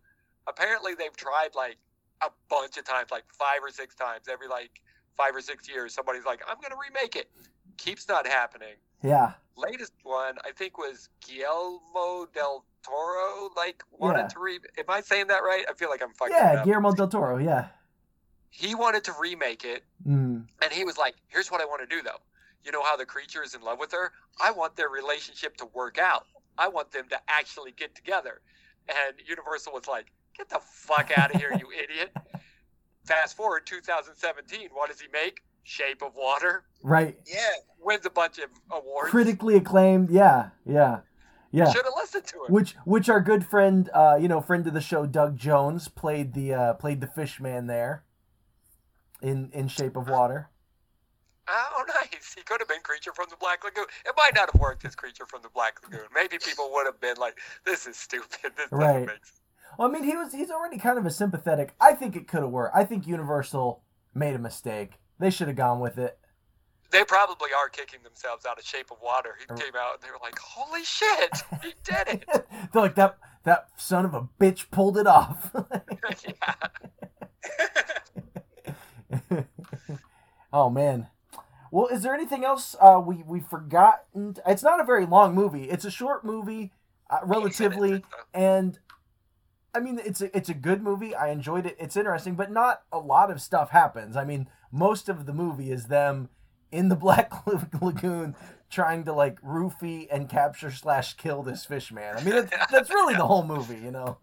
Apparently, 0.46 0.94
they've 0.94 1.16
tried 1.16 1.50
like 1.54 1.76
a 2.22 2.28
bunch 2.50 2.76
of 2.76 2.84
times, 2.84 3.10
like 3.10 3.24
five 3.32 3.60
or 3.62 3.70
six 3.70 3.94
times, 3.94 4.24
every 4.30 4.48
like 4.48 4.80
five 5.16 5.34
or 5.34 5.40
six 5.40 5.68
years. 5.68 5.94
Somebody's 5.94 6.24
like, 6.24 6.42
"I'm 6.48 6.56
gonna 6.60 6.76
remake 6.80 7.16
it." 7.16 7.30
Keeps 7.76 8.08
not 8.08 8.26
happening. 8.26 8.74
yeah. 9.02 9.32
Latest 9.56 9.92
one, 10.02 10.36
I 10.44 10.50
think, 10.50 10.78
was 10.78 11.08
Guillermo 11.24 12.26
del 12.34 12.64
Toro. 12.82 13.50
Like 13.56 13.82
wanted 13.92 14.18
Yeah. 14.22 14.26
to 14.28 14.38
re. 14.40 14.58
Am 14.78 14.84
I 14.88 15.00
saying 15.00 15.28
that 15.28 15.42
right? 15.44 15.64
I 15.68 15.74
feel 15.74 15.88
like 15.90 16.02
I'm 16.02 16.12
fucking. 16.12 16.34
Yeah. 16.34 16.64
Guillermo 16.64 16.92
del 16.92 17.08
Toro, 17.08 17.38
yeah. 17.38 17.68
He 18.50 18.74
wanted 18.74 19.04
to 19.04 19.12
remake 19.18 19.64
it, 19.64 19.84
Mm. 20.06 20.46
and 20.62 20.72
he 20.72 20.84
was 20.84 20.96
like, 20.98 21.14
"Here's 21.28 21.50
what 21.50 21.60
I 21.60 21.64
want 21.64 21.80
to 21.82 21.86
do, 21.96 22.02
though. 22.02 22.20
You 22.64 22.72
know 22.72 22.82
how 22.82 22.96
the 22.96 23.06
creature 23.06 23.42
is 23.42 23.54
in 23.54 23.62
love 23.62 23.78
with 23.78 23.92
her? 23.92 24.12
I 24.42 24.50
want 24.50 24.74
their 24.76 24.88
relationship 24.88 25.56
to 25.58 25.66
work 25.66 25.98
out. 25.98 26.26
I 26.58 26.68
want 26.68 26.90
them 26.92 27.08
to 27.10 27.18
actually 27.28 27.72
get 27.72 27.94
together." 27.94 28.40
And 28.88 29.16
Universal 29.26 29.72
was 29.72 29.86
like, 29.86 30.06
"Get 30.36 30.48
the 30.48 30.60
fuck 30.60 31.10
out 31.16 31.34
of 31.34 31.40
here, 31.40 31.52
you 31.52 31.68
idiot!" 31.82 32.10
Fast 33.04 33.36
forward 33.36 33.66
2017, 33.66 34.70
what 34.72 34.88
does 34.90 35.00
he 35.00 35.08
make? 35.12 35.42
Shape 35.62 36.02
of 36.02 36.14
Water 36.14 36.64
Right. 36.82 37.18
Yeah. 37.26 37.38
wins 37.80 38.04
a 38.06 38.10
bunch 38.10 38.38
of 38.38 38.50
awards. 38.70 39.10
Critically 39.10 39.56
acclaimed, 39.56 40.10
yeah, 40.10 40.50
yeah. 40.66 41.00
Yeah. 41.50 41.70
Should 41.70 41.84
have 41.84 41.94
listened. 41.96 42.24
to 42.26 42.36
him. 42.44 42.52
which 42.52 42.74
which 42.84 43.08
our 43.08 43.20
good 43.20 43.46
friend, 43.46 43.88
uh, 43.94 44.18
you 44.20 44.26
know, 44.26 44.40
friend 44.40 44.66
of 44.66 44.74
the 44.74 44.80
show, 44.80 45.06
Doug 45.06 45.36
Jones 45.36 45.86
played 45.88 46.34
the 46.34 46.52
uh, 46.52 46.74
played 46.74 47.00
the 47.00 47.06
fish 47.06 47.40
man 47.40 47.66
there. 47.68 48.04
In 49.22 49.50
in 49.52 49.68
Shape 49.68 49.96
of 49.96 50.08
Water. 50.08 50.50
Oh, 51.48 51.84
nice. 51.88 52.34
He 52.34 52.42
could 52.42 52.60
have 52.60 52.68
been 52.68 52.80
Creature 52.82 53.12
from 53.14 53.26
the 53.30 53.36
Black 53.36 53.64
Lagoon. 53.64 53.86
It 54.06 54.14
might 54.16 54.34
not 54.34 54.50
have 54.52 54.60
worked 54.60 54.84
as 54.84 54.94
Creature 54.94 55.26
from 55.26 55.42
the 55.42 55.48
Black 55.50 55.78
Lagoon. 55.84 56.06
Maybe 56.14 56.38
people 56.38 56.70
would 56.72 56.86
have 56.86 57.00
been 57.00 57.16
like, 57.18 57.38
this 57.64 57.86
is 57.86 57.96
stupid. 57.96 58.28
This 58.56 58.68
doesn't 58.70 58.78
Right. 58.78 59.00
make 59.00 59.10
sense. 59.10 59.32
Well, 59.78 59.88
I 59.88 59.90
mean, 59.92 60.04
he 60.04 60.16
was 60.16 60.32
he's 60.32 60.50
already 60.50 60.78
kind 60.78 60.98
of 60.98 61.04
a 61.06 61.10
sympathetic. 61.10 61.74
I 61.80 61.94
think 61.94 62.14
it 62.14 62.28
could 62.28 62.42
have 62.42 62.50
worked. 62.50 62.76
I 62.76 62.84
think 62.84 63.06
Universal 63.08 63.82
made 64.14 64.34
a 64.34 64.38
mistake. 64.38 64.92
They 65.18 65.30
should 65.30 65.48
have 65.48 65.56
gone 65.56 65.80
with 65.80 65.98
it. 65.98 66.18
They 66.90 67.02
probably 67.02 67.50
are 67.58 67.68
kicking 67.68 68.00
themselves 68.04 68.46
out 68.46 68.56
of 68.58 68.64
Shape 68.64 68.92
of 68.92 68.98
Water. 69.02 69.30
He 69.40 69.46
came 69.46 69.74
out 69.76 69.94
and 69.94 70.02
they 70.02 70.10
were 70.10 70.18
like, 70.22 70.38
holy 70.38 70.84
shit, 70.84 71.42
he 71.62 71.74
did 71.82 72.06
it. 72.22 72.24
They're 72.72 72.82
like 72.82 72.94
that 72.94 73.18
that 73.42 73.68
son 73.76 74.04
of 74.04 74.14
a 74.14 74.28
bitch 74.40 74.70
pulled 74.70 74.96
it 74.96 75.08
off. 75.08 75.50
yeah. 76.24 76.54
oh 80.52 80.70
man. 80.70 81.08
Well, 81.74 81.88
is 81.88 82.04
there 82.04 82.14
anything 82.14 82.44
else 82.44 82.76
uh, 82.80 83.02
we 83.04 83.24
we 83.26 83.40
forgotten? 83.40 84.36
It's 84.46 84.62
not 84.62 84.80
a 84.80 84.84
very 84.84 85.06
long 85.06 85.34
movie. 85.34 85.64
It's 85.64 85.84
a 85.84 85.90
short 85.90 86.24
movie, 86.24 86.70
uh, 87.10 87.18
relatively, 87.24 88.04
and 88.32 88.78
I 89.74 89.80
mean 89.80 89.98
it's 89.98 90.20
a, 90.20 90.36
it's 90.36 90.48
a 90.48 90.54
good 90.54 90.84
movie. 90.84 91.16
I 91.16 91.30
enjoyed 91.30 91.66
it. 91.66 91.74
It's 91.80 91.96
interesting, 91.96 92.36
but 92.36 92.52
not 92.52 92.82
a 92.92 93.00
lot 93.00 93.28
of 93.28 93.42
stuff 93.42 93.70
happens. 93.70 94.16
I 94.16 94.24
mean, 94.24 94.48
most 94.70 95.08
of 95.08 95.26
the 95.26 95.32
movie 95.32 95.72
is 95.72 95.86
them 95.86 96.28
in 96.70 96.90
the 96.90 96.94
Black 97.04 97.32
Lagoon 97.82 98.36
trying 98.70 99.02
to 99.06 99.12
like 99.12 99.42
roofie 99.42 100.06
and 100.12 100.28
capture 100.28 100.70
slash 100.70 101.14
kill 101.14 101.42
this 101.42 101.64
fish 101.64 101.90
man. 101.90 102.16
I 102.16 102.22
mean, 102.22 102.36
that's, 102.36 102.70
that's 102.70 102.90
really 102.90 103.14
the 103.14 103.26
whole 103.26 103.44
movie, 103.44 103.80
you 103.82 103.90
know. 103.90 104.18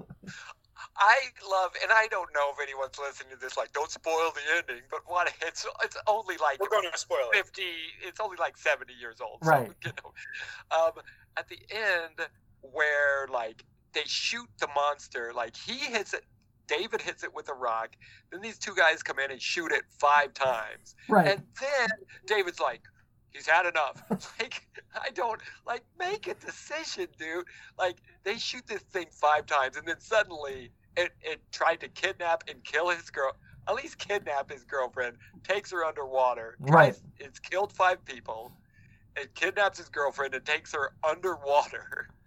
I 0.98 1.18
love, 1.50 1.72
and 1.82 1.92
I 1.92 2.08
don't 2.08 2.30
know 2.34 2.52
if 2.52 2.62
anyone's 2.62 3.00
listening 3.00 3.32
to 3.32 3.40
this, 3.40 3.58
like, 3.58 3.72
don't 3.74 3.90
spoil 3.90 4.32
the 4.34 4.42
ending, 4.58 4.84
but 4.90 5.02
what 5.06 5.32
it's 5.42 5.66
it's 5.84 5.98
only 6.08 6.38
like 6.38 6.60
We're 6.60 6.70
going 6.70 6.92
to 6.92 6.98
spoil 6.98 7.30
it. 7.34 7.38
50, 7.38 7.62
it's 8.08 8.20
only 8.20 8.38
like 8.38 8.58
70 8.58 8.94
years 8.94 9.18
old. 9.22 9.40
Right. 9.42 9.68
So, 9.68 9.90
you 9.90 9.92
know, 10.04 10.78
um, 10.78 10.92
at 11.38 11.48
the 11.48 11.60
end, 11.70 12.28
where 12.62 13.28
like 13.32 13.64
they 13.94 14.04
shoot 14.06 14.48
the 14.60 14.68
monster, 14.76 15.32
like 15.36 15.56
he 15.56 15.74
hits 15.74 16.14
it, 16.14 16.24
David 16.68 17.02
hits 17.02 17.24
it 17.24 17.34
with 17.34 17.50
a 17.50 17.54
rock, 17.54 17.96
then 18.32 18.42
these 18.42 18.58
two 18.58 18.74
guys 18.76 19.04
come 19.04 19.20
in 19.20 19.32
and 19.32 19.42
shoot 19.42 19.72
it 19.72 19.84
five 20.00 20.34
times. 20.34 20.96
Right. 21.10 21.28
And 21.28 21.44
then 21.60 21.90
David's 22.28 22.60
like, 22.60 22.82
he's 23.32 23.48
had 23.48 23.66
enough. 23.66 24.04
like, 24.40 24.68
I 24.96 25.10
don't 25.12 25.42
like 25.66 25.84
make 26.00 26.28
a 26.28 26.34
decision, 26.36 27.08
dude. 27.18 27.46
Like, 27.78 27.98
they 28.24 28.38
shoot 28.38 28.68
this 28.68 28.82
thing 28.84 29.08
five 29.12 29.46
times, 29.46 29.78
and 29.78 29.88
then 29.88 30.00
suddenly 30.00 30.72
it, 30.98 31.12
it 31.22 31.40
tried 31.52 31.80
to 31.82 31.88
kidnap 31.90 32.44
and 32.48 32.64
kill 32.64 32.90
his 32.90 33.10
girl. 33.10 33.34
At 33.68 33.76
least 33.76 33.98
kidnap 34.00 34.52
his 34.52 34.64
girlfriend, 34.64 35.18
takes 35.44 35.72
her 35.72 35.86
underwater. 35.86 36.58
Right. 36.60 36.96
It's 37.20 37.40
killed 37.40 37.72
five 37.72 38.04
people. 38.06 38.52
It 39.16 39.34
kidnaps 39.36 39.78
his 39.78 39.90
girlfriend 39.90 40.34
and 40.34 40.46
takes 40.46 40.74
her 40.74 40.94
underwater. 41.08 42.10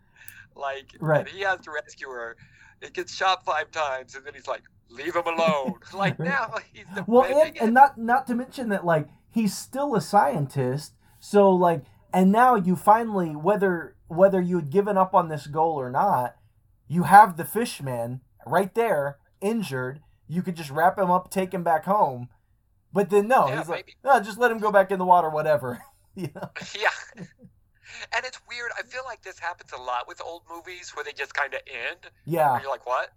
Like, 0.57 0.97
Right. 1.01 1.21
and 1.27 1.29
he 1.29 1.41
has 1.41 1.59
to 1.63 1.73
rescue 1.73 2.09
her. 2.11 2.37
It 2.81 2.93
gets 2.93 3.13
shot 3.13 3.45
five 3.45 3.73
times, 3.73 4.15
and 4.15 4.25
then 4.25 4.35
he's 4.35 4.47
like, 4.47 4.63
"Leave 4.89 5.17
him 5.17 5.27
alone." 5.27 5.75
like 5.95 6.17
now 6.21 6.55
he's 6.73 6.85
well 7.09 7.25
and, 7.25 7.57
and 7.61 7.75
not 7.75 7.99
not 7.99 8.27
to 8.29 8.37
mention 8.37 8.69
that 8.69 8.85
like 8.85 9.09
he's 9.31 9.53
still 9.57 9.97
a 9.97 10.01
scientist 10.01 10.93
so 11.19 11.51
like 11.51 11.83
and 12.13 12.31
now 12.31 12.55
you 12.55 12.77
finally 12.77 13.31
whether 13.35 13.97
whether 14.07 14.41
you 14.41 14.57
had 14.57 14.71
given 14.71 14.97
up 14.97 15.13
on 15.13 15.29
this 15.29 15.49
goal 15.49 15.73
or 15.75 15.91
not 15.91 16.37
you 16.87 17.03
have 17.03 17.37
the 17.37 17.45
fishman 17.45 18.21
right 18.47 18.75
there 18.75 19.19
injured 19.41 20.01
you 20.27 20.43
could 20.43 20.57
just 20.57 20.71
wrap 20.71 20.99
him 20.99 21.11
up 21.11 21.31
take 21.31 21.53
him 21.53 21.63
back 21.63 21.85
home 21.85 22.29
but 22.93 23.11
then 23.11 23.27
no 23.29 23.49
Yeah, 23.49 23.59
he's 23.59 23.69
like 23.69 23.87
maybe. 23.87 23.97
no 24.05 24.21
just 24.21 24.39
let 24.39 24.51
him 24.51 24.59
go 24.59 24.71
back 24.73 24.91
in 24.91 24.99
the 24.99 25.05
water 25.05 25.29
whatever 25.31 25.83
you 26.15 26.29
know? 26.35 26.51
Yeah. 26.79 26.89
And 28.17 28.25
it's 28.25 28.41
weird. 28.49 28.71
I 28.79 28.83
feel 28.83 29.03
like 29.05 29.23
this 29.23 29.39
happens 29.39 29.71
a 29.73 29.81
lot 29.81 30.09
with 30.09 30.21
old 30.25 30.43
movies 30.51 30.91
where 30.95 31.05
they 31.05 31.13
just 31.13 31.35
kind 31.35 31.55
of 31.55 31.61
end. 31.67 32.11
yeah 32.25 32.61
you're 32.61 32.71
like, 32.71 32.87
what? 32.87 33.11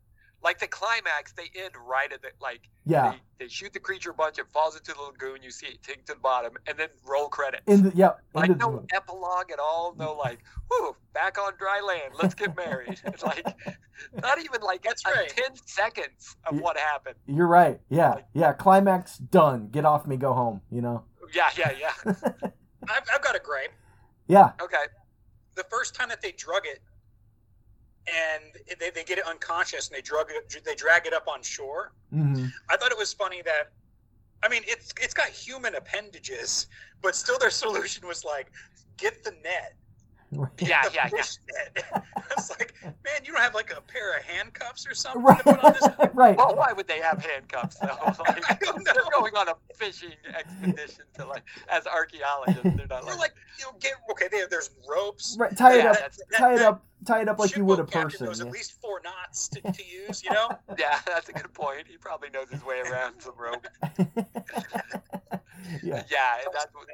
Like 0.43 0.59
the 0.59 0.67
climax, 0.67 1.33
they 1.33 1.49
end 1.59 1.71
right 1.88 2.11
at 2.13 2.21
the 2.21 2.29
like. 2.39 2.69
yeah 2.85 3.11
They, 3.39 3.45
they 3.45 3.47
shoot 3.49 3.73
the 3.73 3.79
creature 3.79 4.11
a 4.11 4.13
bunch. 4.13 4.38
It 4.38 4.45
falls 4.53 4.75
into 4.77 4.93
the 4.93 5.01
lagoon. 5.01 5.41
You 5.41 5.49
see 5.51 5.65
it 5.67 5.79
sink 5.85 6.05
to 6.05 6.13
the 6.13 6.19
bottom, 6.19 6.53
and 6.67 6.77
then 6.77 6.89
roll 7.05 7.27
credits. 7.27 7.63
in 7.67 7.83
the 7.83 7.91
yeah 7.95 8.11
like 8.33 8.49
into 8.51 8.59
no 8.65 8.85
epilogue 8.93 9.51
at 9.51 9.59
all. 9.59 9.95
No 9.97 10.13
like, 10.13 10.39
whoo, 10.69 10.95
back 11.13 11.38
on 11.39 11.53
dry 11.57 11.81
land. 11.85 12.13
Let's 12.21 12.35
get 12.35 12.55
married. 12.55 13.01
Like 13.25 13.45
not 14.21 14.38
even 14.39 14.61
like 14.61 14.83
That's 14.83 15.03
a 15.05 15.09
right. 15.09 15.27
ten 15.27 15.55
seconds 15.65 16.35
of 16.45 16.55
Yeah. 16.55 16.61
what 16.61 16.77
happened. 16.77 17.15
you're 17.25 17.47
right 17.47 17.79
yeah 17.89 18.19
yeah 18.35 18.53
climax 18.53 19.17
done 19.17 19.69
get 19.69 19.85
off 19.85 20.05
me 20.05 20.17
go 20.17 20.33
home 20.33 20.61
you 20.71 20.81
know 20.81 21.03
Yeah, 21.33 21.49
yeah, 21.57 21.71
yeah. 21.79 21.93
I've, 22.88 23.01
I've 23.13 23.21
got 23.23 23.35
a 23.35 23.39
gripe. 23.39 23.71
yeah 24.27 24.51
Okay. 24.61 24.85
The 25.55 25.63
first 25.63 25.95
time 25.95 26.09
that 26.09 26.21
they 26.21 26.31
drug 26.33 26.61
it, 26.65 26.79
and 28.07 28.79
they, 28.79 28.89
they 28.89 29.03
get 29.03 29.17
it 29.17 29.25
unconscious, 29.27 29.89
and 29.89 29.97
they 29.97 30.01
drug 30.01 30.27
it, 30.29 30.63
they 30.65 30.75
drag 30.75 31.05
it 31.05 31.13
up 31.13 31.27
on 31.27 31.41
shore. 31.43 31.93
hmm 32.11 32.45
I 32.69 32.77
thought 32.77 32.91
it 32.91 32.97
was 32.97 33.13
funny 33.13 33.41
that, 33.43 33.71
I 34.43 34.49
mean, 34.49 34.63
it's 34.65 34.93
it's 35.01 35.13
got 35.13 35.27
human 35.29 35.75
appendages, 35.75 36.67
but 37.01 37.15
still 37.15 37.37
their 37.39 37.49
solution 37.63 38.07
was 38.07 38.23
like, 38.23 38.51
get 38.97 39.23
the 39.23 39.31
net. 39.43 39.75
Yeah, 40.30 40.47
the 40.57 40.65
yeah, 40.93 41.09
yeah. 41.13 42.01
it's 42.32 42.49
like, 42.49 42.73
man, 42.84 42.93
you 43.23 43.32
don't 43.32 43.41
have 43.41 43.55
like 43.55 43.71
a 43.71 43.80
pair 43.82 44.17
of 44.17 44.23
handcuffs 44.25 44.86
or 44.86 44.93
something 44.93 45.21
right 45.23 45.38
to 45.38 45.43
put 45.55 45.63
on 45.63 45.73
this. 45.73 45.88
right 46.13 46.36
Well, 46.38 46.53
why 46.55 46.73
would 46.73 46.88
they 46.88 46.99
have 46.99 47.23
handcuffs 47.23 47.78
though? 47.78 47.88
Like, 48.19 48.51
I 48.51 48.57
don't 48.59 48.84
they're 48.84 48.95
going 49.17 49.36
on 49.38 49.47
a 49.49 49.55
fishing 49.75 50.11
expedition 50.38 51.05
to 51.17 51.25
like 51.25 51.43
as 51.69 51.88
archaeologists. 51.88 52.61
They're 52.63 52.88
not 52.89 53.03
Or 53.03 53.11
like, 53.11 53.19
like, 53.19 53.34
you 53.57 53.65
know, 53.65 53.71
get 53.80 53.93
okay. 54.11 54.28
There, 54.30 54.47
there's 54.49 54.69
ropes. 54.89 55.38
right 55.39 55.55
tie 55.55 55.75
it 55.75 55.84
Yeah, 55.84 55.91
up 55.91 55.95
that's- 55.95 56.19
tie 56.38 56.55
it 56.55 56.61
up 56.61 56.84
tie 57.05 57.21
it 57.21 57.30
up 57.30 57.39
like 57.39 57.55
you 57.55 57.63
would 57.63 57.80
a 57.80 57.86
person 57.86 58.25
knows 58.25 58.39
yeah. 58.41 58.47
at 58.47 58.51
least 58.51 58.82
four 58.82 59.01
knots 59.05 59.47
to, 59.49 59.61
to 59.61 59.84
use. 59.86 60.23
You 60.23 60.32
know, 60.32 60.49
yeah, 60.78 60.99
that's 61.05 61.30
a 61.30 61.34
good 61.34 61.53
point. 61.53 61.88
He 61.88 61.95
probably 61.97 62.30
knows 62.32 62.49
his 62.49 62.65
way 62.65 62.80
around 62.82 63.21
some 63.21 63.36
rope. 63.38 63.65
yeah 65.84 66.03
Yeah, 66.11 66.38
that's 66.53 66.73
what. 66.73 66.88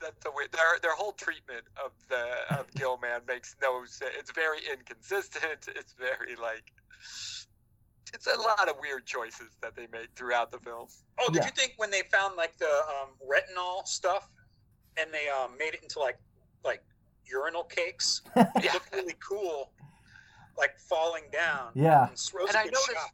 That's 0.00 0.22
the 0.24 0.30
way 0.30 0.44
their 0.52 0.78
their 0.82 0.94
whole 0.94 1.12
treatment 1.12 1.64
of 1.84 1.92
the 2.08 2.24
of 2.58 2.66
Gilman 2.74 3.20
makes 3.28 3.54
no 3.62 3.84
sense. 3.84 4.12
It's 4.18 4.32
very 4.32 4.58
inconsistent. 4.72 5.68
It's 5.76 5.94
very 5.98 6.36
like 6.36 6.72
it's 8.12 8.26
a 8.26 8.36
lot 8.40 8.68
of 8.68 8.74
weird 8.80 9.06
choices 9.06 9.56
that 9.62 9.76
they 9.76 9.86
make 9.92 10.08
throughout 10.16 10.50
the 10.50 10.58
film. 10.58 10.88
Oh, 11.20 11.26
did 11.28 11.36
Yeah. 11.36 11.44
you 11.46 11.52
think 11.52 11.74
when 11.76 11.90
they 11.90 12.02
found 12.12 12.36
like 12.36 12.56
the 12.58 12.66
um, 12.66 13.10
rotenone 13.22 13.86
stuff 13.86 14.28
and 14.98 15.12
they 15.12 15.28
um, 15.28 15.56
made 15.58 15.74
it 15.74 15.82
into 15.82 16.00
like 16.00 16.18
like 16.64 16.82
urinal 17.24 17.64
cakes? 17.64 18.22
It 18.36 18.46
Yeah, 18.64 18.72
looked 18.74 18.92
really 18.94 19.14
cool, 19.26 19.72
like 20.58 20.72
falling 20.88 21.24
down. 21.32 21.72
yeah 21.74 22.08
And 22.08 22.18
Sro's 22.18 22.48
and 22.48 22.56
a 22.56 22.60
I 22.60 22.64
good 22.64 22.72
noticed 22.72 22.92
shot. 22.92 23.10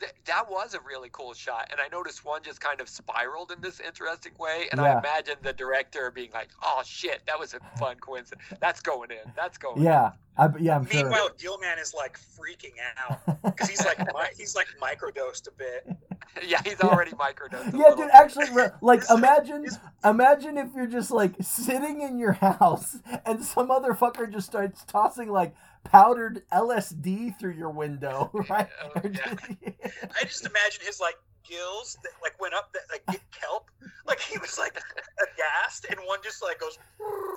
Th- 0.00 0.12
that 0.26 0.50
was 0.50 0.74
a 0.74 0.80
really 0.80 1.08
cool 1.12 1.32
shot. 1.34 1.68
And 1.70 1.80
I 1.80 1.88
noticed 1.88 2.24
one 2.24 2.42
just 2.42 2.60
kind 2.60 2.80
of 2.80 2.88
spiraled 2.88 3.50
in 3.52 3.60
this 3.60 3.80
interesting 3.80 4.32
way. 4.38 4.68
And 4.72 4.80
Yeah. 4.80 4.96
I 4.96 4.98
imagine 4.98 5.36
the 5.42 5.52
director 5.52 6.10
being 6.10 6.30
like, 6.32 6.48
"Oh 6.62 6.82
shit, 6.84 7.22
that 7.26 7.38
was 7.38 7.54
a 7.54 7.60
fun 7.78 7.96
coincidence. 7.96 8.42
That's 8.60 8.80
going 8.80 9.10
in. 9.10 9.32
That's 9.36 9.58
going." 9.58 9.78
in." 9.78 9.84
yeah 9.84 10.12
I, 10.36 10.48
yeah 10.58 10.74
i'm 10.74 10.84
sure 10.86 11.02
Meanwhile, 11.04 11.28
Gilman 11.38 11.78
is 11.78 11.94
like 11.94 12.18
freaking 12.18 12.72
out 13.08 13.20
because 13.44 13.68
he's 13.68 13.84
like 13.86 13.98
mi- 14.00 14.34
he's 14.36 14.56
like 14.56 14.66
microdosed 14.82 15.46
a 15.46 15.52
bit. 15.52 15.86
yeah, 16.44 16.60
he's 16.64 16.80
already 16.80 17.12
microdosed. 17.12 17.72
a 17.72 17.76
yeah 17.78 17.90
dude 17.90 17.98
bit. 17.98 18.10
actually 18.12 18.46
like 18.80 19.02
imagine 19.10 19.64
imagine 20.04 20.58
if 20.58 20.74
you're 20.74 20.88
just 20.88 21.12
like 21.12 21.34
sitting 21.40 22.00
in 22.00 22.18
your 22.18 22.32
house 22.32 22.96
and 23.24 23.44
some 23.44 23.70
other 23.70 23.92
fucker 23.92 24.28
just 24.30 24.46
starts 24.46 24.84
tossing 24.84 25.28
like 25.30 25.54
powdered 25.84 26.42
lsd 26.52 27.38
through 27.38 27.52
your 27.52 27.70
window 27.70 28.30
right 28.50 28.68
Oh, 28.82 29.00
yeah. 29.04 29.34
I 30.20 30.24
just 30.24 30.44
imagine 30.46 30.82
his 30.84 30.98
like 31.00 31.16
gills 31.48 31.96
that 32.02 32.12
like 32.22 32.40
went 32.40 32.54
up 32.54 32.72
that 32.72 32.82
like 32.90 33.04
get 33.06 33.20
kelp. 33.30 33.70
Like 34.06 34.18
he 34.20 34.38
was 34.38 34.58
like 34.58 34.80
aghast, 35.22 35.84
and 35.90 35.98
one 36.06 36.18
just 36.24 36.42
like 36.42 36.58
goes 36.58 36.78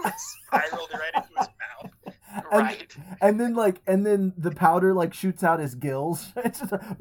and 0.05 0.13
spiraled 0.17 0.89
right 0.93 1.11
into 1.15 1.27
his 1.37 1.47
mouth. 1.59 1.91
and- 2.51 2.61
right. 2.63 2.95
and 3.21 3.39
then 3.39 3.53
like 3.53 3.81
and 3.85 4.05
then 4.05 4.33
the 4.37 4.51
powder 4.51 4.93
like 4.93 5.13
shoots 5.13 5.43
out 5.43 5.59
his 5.59 5.75
gills 5.75 6.31
it's 6.37 6.59
just 6.61 6.71
a, 6.71 6.97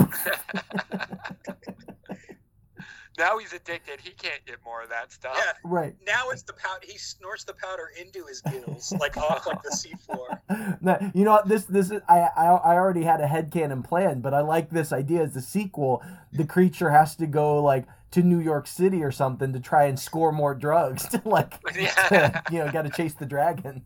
now 3.19 3.39
he's 3.39 3.53
addicted. 3.53 4.01
He 4.01 4.11
can't 4.11 4.45
get 4.47 4.57
more 4.65 4.83
of 4.83 4.89
that 4.91 5.13
stuff. 5.13 5.37
Yeah. 5.37 5.53
right 5.65 5.95
Now 6.07 6.31
it's 6.31 6.43
the 6.43 6.53
powder. 6.53 6.85
He 6.87 6.99
snorts 6.99 7.45
the 7.45 7.55
powder 7.55 7.91
into 8.01 8.25
his 8.27 8.41
gills, 8.43 8.93
like 9.01 9.17
off 9.31 9.47
like 9.47 9.63
the 9.63 9.71
seafloor. 9.71 10.81
No, 10.81 11.11
you 11.15 11.25
know 11.25 11.41
this 11.47 11.65
this 11.65 11.91
is 11.91 12.01
I, 12.09 12.29
I 12.37 12.47
I 12.47 12.75
already 12.75 13.03
had 13.03 13.21
a 13.21 13.27
headcanon 13.27 13.85
plan, 13.85 14.21
but 14.21 14.35
I 14.35 14.41
like 14.41 14.71
this 14.71 14.93
idea 14.93 15.23
as 15.23 15.35
the 15.35 15.43
sequel. 15.43 16.03
The 16.33 16.45
creature 16.45 16.91
has 16.91 17.17
to 17.17 17.27
go 17.27 17.63
like 17.63 17.87
to 18.13 18.23
New 18.23 18.41
York 18.41 18.67
City 18.67 19.03
or 19.03 19.11
something 19.11 19.53
to 19.53 19.61
try 19.61 19.85
and 19.85 19.99
score 19.99 20.33
more 20.33 20.55
drugs 20.55 21.09
to 21.09 21.21
like 21.25 21.55
Yeah. 21.77 22.41
you 22.51 22.59
know 22.59 22.71
got 22.73 22.83
to 22.83 22.91
chase 22.91 23.15
the 23.15 23.27
dragon. 23.27 23.85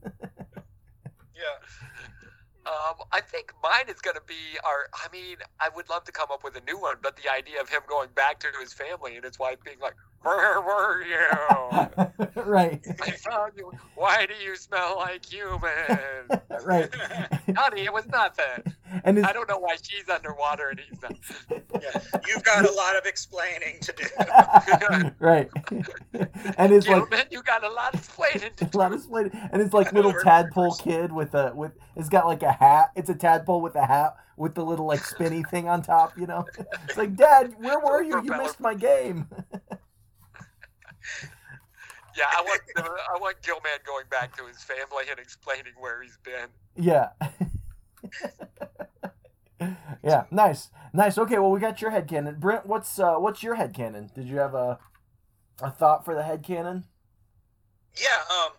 Um, 2.80 2.94
I 3.12 3.20
think 3.20 3.52
mine 3.62 3.88
is 3.88 4.00
going 4.00 4.16
to 4.16 4.22
be 4.26 4.56
our. 4.64 4.88
I 4.94 5.08
mean, 5.12 5.36
I 5.60 5.68
would 5.74 5.88
love 5.90 6.04
to 6.04 6.12
come 6.12 6.28
up 6.32 6.44
with 6.44 6.56
a 6.56 6.62
new 6.62 6.78
one, 6.78 6.96
but 7.02 7.16
the 7.16 7.30
idea 7.30 7.60
of 7.60 7.68
him 7.68 7.82
going 7.88 8.08
back 8.14 8.40
to 8.40 8.48
his 8.60 8.72
family 8.72 9.16
and 9.16 9.24
his 9.24 9.38
wife 9.38 9.58
being 9.64 9.78
like, 9.80 9.94
"Where 10.22 10.60
were 10.60 11.02
you? 11.04 12.10
right. 12.44 12.84
I 13.00 13.10
found 13.12 13.52
you. 13.56 13.72
Why 13.94 14.26
do 14.26 14.34
you 14.42 14.56
smell 14.56 14.96
like 14.96 15.24
human? 15.24 15.60
Right. 16.62 16.94
Honey, 17.56 17.86
it 17.86 17.92
was 17.92 18.06
nothing. 18.08 18.74
And 19.04 19.24
I 19.24 19.32
don't 19.32 19.48
know 19.48 19.58
why 19.58 19.76
she's 19.80 20.10
underwater 20.10 20.68
and 20.68 20.80
he's 20.80 21.00
not. 21.00 21.14
Yeah, 21.50 22.20
you've 22.28 22.44
got 22.44 22.68
a 22.68 22.72
lot 22.72 22.96
of 22.96 23.06
explaining 23.06 23.78
to 23.80 23.94
do. 23.96 25.10
right. 25.20 25.48
and 26.58 26.70
his 26.70 26.86
like 26.86 27.08
Gilman, 27.08 27.26
you 27.30 27.42
got 27.42 27.64
a 27.64 27.70
lot 27.70 27.94
of 27.94 28.00
explaining 28.00 28.50
to 28.56 28.68
a 28.74 28.76
lot 28.76 28.92
of 28.92 29.00
split 29.00 29.32
and 29.32 29.62
his 29.62 29.72
like 29.72 29.92
little 29.94 30.12
tadpole 30.12 30.74
kid 30.74 31.12
with 31.12 31.34
a 31.34 31.52
with 31.54 31.72
it's 31.96 32.10
got 32.10 32.26
like 32.26 32.42
a 32.42 32.52
hat. 32.52 32.90
It's 32.94 33.08
a 33.08 33.14
tadpole 33.14 33.62
with 33.62 33.76
a 33.76 33.86
hat 33.86 34.16
with 34.40 34.54
the 34.54 34.64
little 34.64 34.86
like 34.86 35.04
spinny 35.04 35.42
thing 35.44 35.68
on 35.68 35.82
top, 35.82 36.18
you 36.18 36.26
know? 36.26 36.46
It's 36.88 36.96
like, 36.96 37.14
Dad, 37.14 37.54
where 37.58 37.78
were 37.78 38.02
you? 38.02 38.22
You 38.24 38.36
missed 38.36 38.58
my 38.58 38.74
game. 38.74 39.28
Yeah, 42.16 42.24
I 42.28 42.42
want 42.42 42.61
I 42.76 43.18
want 43.20 43.40
Gilman 43.42 43.70
going 43.86 44.05
back 44.11 44.36
to 44.36 44.44
his 44.44 44.61
family 44.62 45.05
and 45.09 45.18
explaining 45.20 45.74
where 45.78 46.03
he's 46.03 46.18
been. 46.24 46.48
Yeah. 46.76 47.11
yeah, 50.03 50.24
nice. 50.30 50.70
Nice. 50.92 51.18
Okay, 51.18 51.38
well 51.38 51.53
we 51.53 51.61
got 51.61 51.80
your 51.80 51.92
headcanon. 51.92 52.40
Brent, 52.40 52.66
what's 52.66 52.98
uh 52.98 53.14
what's 53.14 53.42
your 53.44 53.57
headcanon? 53.57 54.12
Did 54.12 54.26
you 54.26 54.38
have 54.38 54.55
a 54.55 54.78
a 55.62 55.70
thought 55.70 56.05
for 56.05 56.14
the 56.16 56.22
headcanon? 56.22 56.84
Yeah. 57.96 58.09
Um. 58.28 58.53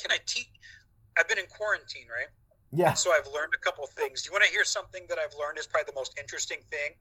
Can 0.00 0.10
I 0.12 0.18
teach? 0.24 0.48
I've 1.18 1.28
been 1.28 1.38
in 1.38 1.46
quarantine, 1.46 2.06
right? 2.08 2.28
Yeah. 2.72 2.94
So 2.94 3.12
I've 3.12 3.26
learned 3.26 3.52
a 3.54 3.58
couple 3.58 3.86
things. 3.86 4.22
Do 4.22 4.28
you 4.28 4.32
want 4.32 4.44
to 4.44 4.50
hear 4.50 4.64
something 4.64 5.04
that 5.08 5.18
I've 5.18 5.34
learned 5.38 5.58
is 5.58 5.66
probably 5.66 5.90
the 5.92 5.94
most 5.94 6.18
interesting 6.18 6.58
thing? 6.70 6.92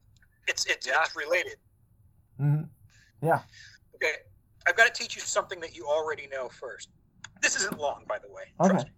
It's 0.48 0.66
it's, 0.66 0.86
Yeah. 0.86 1.02
it's 1.02 1.16
related. 1.16 1.56
hmm 2.38 2.64
Yeah. 3.22 3.40
Okay. 3.96 4.14
I've 4.68 4.76
got 4.76 4.94
to 4.94 5.02
teach 5.02 5.16
you 5.16 5.22
something 5.22 5.60
that 5.62 5.76
you 5.76 5.86
already 5.88 6.28
know 6.28 6.50
first. 6.50 6.90
This 7.42 7.56
isn't 7.56 7.80
long, 7.80 8.04
by 8.08 8.18
the 8.20 8.28
way. 8.32 8.44
Okay. 8.60 8.70
Trust 8.72 8.88
me. 8.88 8.94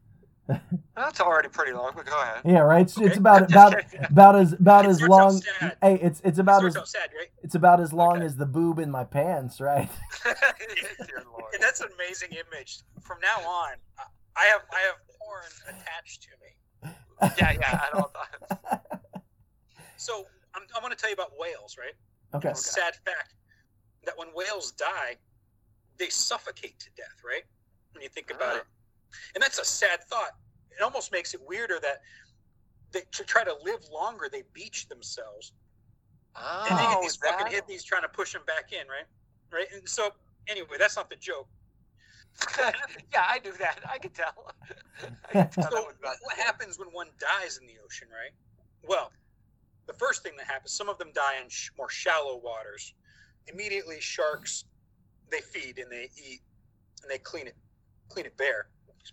That's 0.96 1.22
already 1.22 1.48
pretty 1.50 1.74
long, 1.74 1.92
but 1.96 2.08
go 2.08 2.20
ahead. 2.22 2.42
Yeah, 2.44 2.60
right. 2.60 2.82
It's, 2.82 2.98
it's 3.00 3.18
about 3.18 3.52
about 3.52 3.76
about 4.10 4.36
as 4.36 4.54
about 4.54 4.88
as 4.88 5.00
long. 5.04 5.40
Hey, 5.82 6.00
it's 6.02 6.22
it's 6.24 6.40
about 6.40 6.64
It 6.64 6.76
as 6.76 6.90
sad, 6.90 7.10
right? 7.16 7.28
it's 7.44 7.54
about 7.54 7.80
as 7.80 7.94
long 7.94 8.18
Okay. 8.18 8.26
as 8.26 8.36
the 8.36 8.48
boob 8.48 8.80
in 8.80 8.90
my 8.90 9.04
pants, 9.04 9.62
right? 9.62 9.88
Lord. 10.26 11.54
That's 11.62 11.82
an 11.82 11.90
amazing 11.94 12.30
image. 12.32 12.80
From 13.02 13.20
now 13.22 13.48
on, 13.48 13.74
I- 14.00 14.04
I 14.36 14.46
have 14.46 14.62
I 14.72 14.80
have 14.88 14.96
porn 15.20 15.44
attached 15.78 16.24
to 16.24 16.30
me. 16.42 16.96
Yeah, 17.38 17.52
yeah. 17.52 17.82
I 17.84 17.98
don't. 17.98 18.82
So 19.98 20.26
I'm, 20.56 20.64
I'm 20.76 20.82
going 20.82 20.92
to 20.92 20.98
tell 20.98 21.10
you 21.10 21.14
about 21.16 21.32
whales, 21.38 21.76
right? 21.78 21.94
Okay. 22.34 22.50
It's 22.50 22.62
a 22.68 22.72
sad 22.74 22.96
fact 23.06 23.34
that 24.06 24.18
when 24.18 24.30
whales 24.30 24.72
die, 24.72 25.18
they 26.00 26.10
suffocate 26.10 26.80
to 26.80 26.89
death, 26.97 27.22
right? 27.24 27.43
When 27.93 28.02
you 28.02 28.10
think 28.10 28.32
about 28.32 28.56
Ah. 28.56 28.58
it, 28.60 28.66
and 29.36 29.43
that's 29.43 29.60
a 29.60 29.66
sad 29.66 30.04
thought. 30.06 30.36
It 30.72 30.82
almost 30.82 31.12
makes 31.12 31.34
it 31.34 31.41
weirder 31.41 31.80
that 31.82 32.02
they, 32.91 33.02
to 33.12 33.24
try 33.24 33.43
to 33.43 33.54
live 33.64 33.84
longer, 33.89 34.30
they 34.32 34.43
beach 34.54 34.88
themselves, 34.88 35.52
and 36.36 36.78
they 36.80 36.84
get 36.84 36.97
Oh, 36.97 37.02
these 37.02 37.18
that- 37.18 37.39
fucking 37.39 37.56
hippies 37.56 37.84
trying 37.84 38.02
to 38.04 38.10
push 38.10 38.34
them 38.34 38.43
back 38.45 38.72
in, 38.72 38.88
right? 38.88 39.06
Right. 39.52 39.68
And 39.72 39.88
so 39.88 40.14
anyway, 40.47 40.78
that's 40.80 40.95
not 40.95 41.10
the 41.10 41.16
joke. 41.18 41.47
yeah, 42.58 42.72
I 43.28 43.39
knew 43.43 43.52
that. 43.54 43.80
I 43.91 43.97
could 43.97 44.14
tell. 44.14 44.54
I 45.34 45.43
could 45.43 45.52
tell 45.52 45.72
So 45.72 45.91
what 46.22 46.38
happens 46.38 46.78
when 46.80 46.88
one 46.89 47.10
dies 47.20 47.58
in 47.58 47.68
the 47.68 47.76
ocean, 47.84 48.08
right? 48.10 48.32
Well, 48.84 49.12
the 49.88 49.93
first 49.93 50.22
thing 50.24 50.38
that 50.38 50.45
happens, 50.45 50.72
some 50.72 50.88
of 50.88 50.97
them 51.00 51.12
die 51.14 51.41
in 51.41 51.50
sh- 51.50 51.72
more 51.78 51.89
shallow 51.89 52.38
waters. 52.38 52.93
Immediately, 53.47 54.00
sharks 54.00 54.66
they 55.32 55.42
feed 55.42 55.80
and 55.80 55.92
they 55.92 56.10
eat 56.18 56.42
and 57.02 57.10
they 57.10 57.18
clean 57.18 57.48
it, 57.48 57.56
clean 58.10 58.26
it 58.26 58.38
bare. 58.38 58.68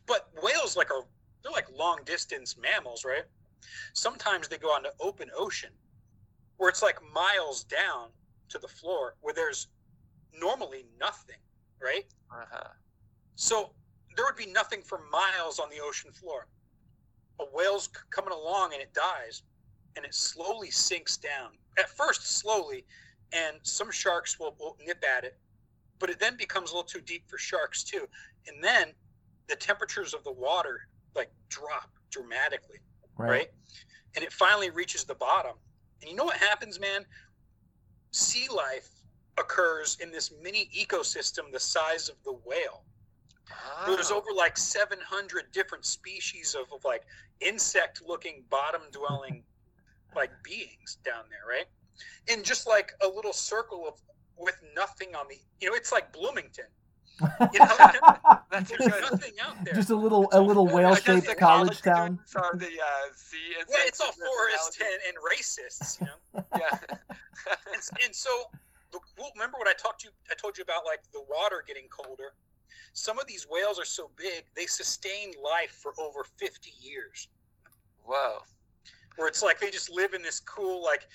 But 0.07 0.29
whales, 0.43 0.77
like 0.77 0.91
are 0.91 1.05
they're 1.43 1.53
like 1.53 1.67
long 1.77 2.01
distance 2.05 2.57
mammals, 2.61 3.05
right? 3.05 3.25
Sometimes 3.95 4.49
they 4.49 4.59
go 4.59 4.69
on 4.69 4.83
to 4.83 4.93
open 5.01 5.31
ocean, 5.37 5.71
where 6.57 6.69
it's 6.69 6.83
like 6.83 6.99
miles 7.14 7.64
down 7.64 8.09
to 8.49 8.59
the 8.59 8.69
floor, 8.69 9.14
where 9.21 9.35
there's 9.35 9.69
normally 10.39 10.87
nothing, 10.99 11.39
right? 11.81 12.05
Uh-huh. 12.31 12.69
So 13.37 13.71
there 14.17 14.25
would 14.25 14.37
be 14.37 14.47
nothing 14.47 14.83
for 14.83 15.01
miles 15.11 15.59
on 15.59 15.69
the 15.71 15.81
ocean 15.83 16.11
floor. 16.11 16.47
A 17.41 17.45
whale's 17.53 17.89
coming 18.11 18.33
along 18.33 18.73
and 18.73 18.83
it 18.83 18.93
dies, 18.95 19.43
and 19.97 20.05
it 20.05 20.14
slowly 20.14 20.71
sinks 20.71 21.17
down. 21.17 21.51
At 21.79 21.91
first, 21.91 22.39
slowly, 22.39 22.85
and 23.33 23.57
some 23.62 23.91
sharks 23.91 24.39
will, 24.39 24.57
will 24.59 24.77
nip 24.85 25.05
at 25.05 25.25
it, 25.25 25.39
but 25.99 26.11
it 26.11 26.18
then 26.18 26.36
becomes 26.36 26.70
a 26.70 26.74
little 26.74 26.88
too 26.88 27.01
deep 27.01 27.28
for 27.28 27.38
sharks 27.38 27.82
too. 27.82 28.07
And 28.49 28.62
then 28.62 28.92
the 29.49 29.57
temperatures 29.57 30.14
of 30.14 30.24
the 30.24 30.32
water 30.32 30.88
like 31.14 31.30
drop 31.49 31.90
dramatically, 32.11 32.78
right? 33.16 33.51
And 34.14 34.24
it 34.24 34.32
finally 34.32 34.70
reaches 34.70 35.05
the 35.05 35.14
bottom. 35.14 35.57
And 36.01 36.11
you 36.11 36.16
know 36.16 36.24
what 36.24 36.36
happens, 36.36 36.78
man? 36.80 37.05
Sea 38.11 38.49
life 38.55 38.88
occurs 39.38 39.99
in 40.01 40.11
this 40.11 40.32
mini 40.42 40.70
ecosystem 40.76 41.53
the 41.53 41.61
size 41.61 42.09
of 42.09 42.16
the 42.24 42.32
whale. 42.44 42.84
where 43.84 43.97
There's 43.97 44.11
over 44.11 44.32
like 44.34 44.57
700 44.57 45.53
different 45.53 45.84
species 45.84 46.55
of, 46.55 46.72
of 46.72 46.84
like 46.84 47.03
insect 47.40 48.03
looking 48.07 48.42
bottom 48.51 48.82
dwelling 48.90 49.42
like 50.14 50.30
beings 50.42 50.99
down 51.05 51.24
there, 51.28 51.47
right? 51.49 51.66
In 52.28 52.42
just 52.42 52.66
like 52.66 52.92
a 53.03 53.09
little 53.09 53.32
circle 53.32 53.86
of 53.86 54.01
with 54.39 54.61
nothing 54.74 55.14
on 55.14 55.26
the 55.28 55.37
you 55.61 55.70
know, 55.70 55.76
it's 55.76 55.93
like 55.93 56.12
Bloomington. 56.12 56.66
You 57.53 57.61
know, 57.61 57.76
That's 58.51 58.70
there's 58.70 59.11
nothing 59.11 59.32
out 59.43 59.64
there. 59.64 59.74
Just 59.74 59.91
a 59.91 59.97
little 59.97 60.28
a 60.32 60.41
little 60.41 60.66
whale-shaped 60.66 61.37
college 61.39 61.82
town. 61.82 62.18
students 62.26 62.37
Are 62.37 62.57
the 62.57 62.66
uh, 62.66 63.14
sea 63.14 63.37
yeah, 63.51 63.76
it's 63.87 64.01
all 64.01 64.09
insects 64.09 64.20
and 64.20 64.28
forest 64.28 64.82
and, 64.82 65.01
and 65.09 65.16
racists, 65.24 66.01
you 66.01 66.07
know. 66.07 66.45
Yeah. 66.59 66.78
and, 67.72 67.82
and 68.05 68.14
so 68.14 68.30
remember 69.34 69.59
what 69.59 69.68
I 69.68 69.72
talked 69.74 70.01
to 70.01 70.09
you 70.09 70.12
I 70.30 70.34
told 70.34 70.57
you 70.57 70.62
about 70.62 70.84
like 70.84 71.01
the 71.12 71.22
water 71.28 71.64
getting 71.66 71.89
colder. 71.89 72.34
Some 72.93 73.18
of 73.18 73.26
these 73.26 73.47
whales 73.51 73.78
are 73.78 73.84
so 73.84 74.11
big 74.16 74.45
they 74.55 74.66
sustain 74.66 75.32
life 75.43 75.78
for 75.82 75.93
over 75.99 76.24
50 76.24 76.70
years. 76.80 77.28
Whoa. 78.05 78.39
Where 79.17 79.29
it's 79.29 79.43
like 79.43 79.59
they 79.61 79.71
just 79.71 79.91
live 79.91 80.14
in 80.14 80.23
this 80.23 80.41
cool 80.41 80.83
like 80.83 81.07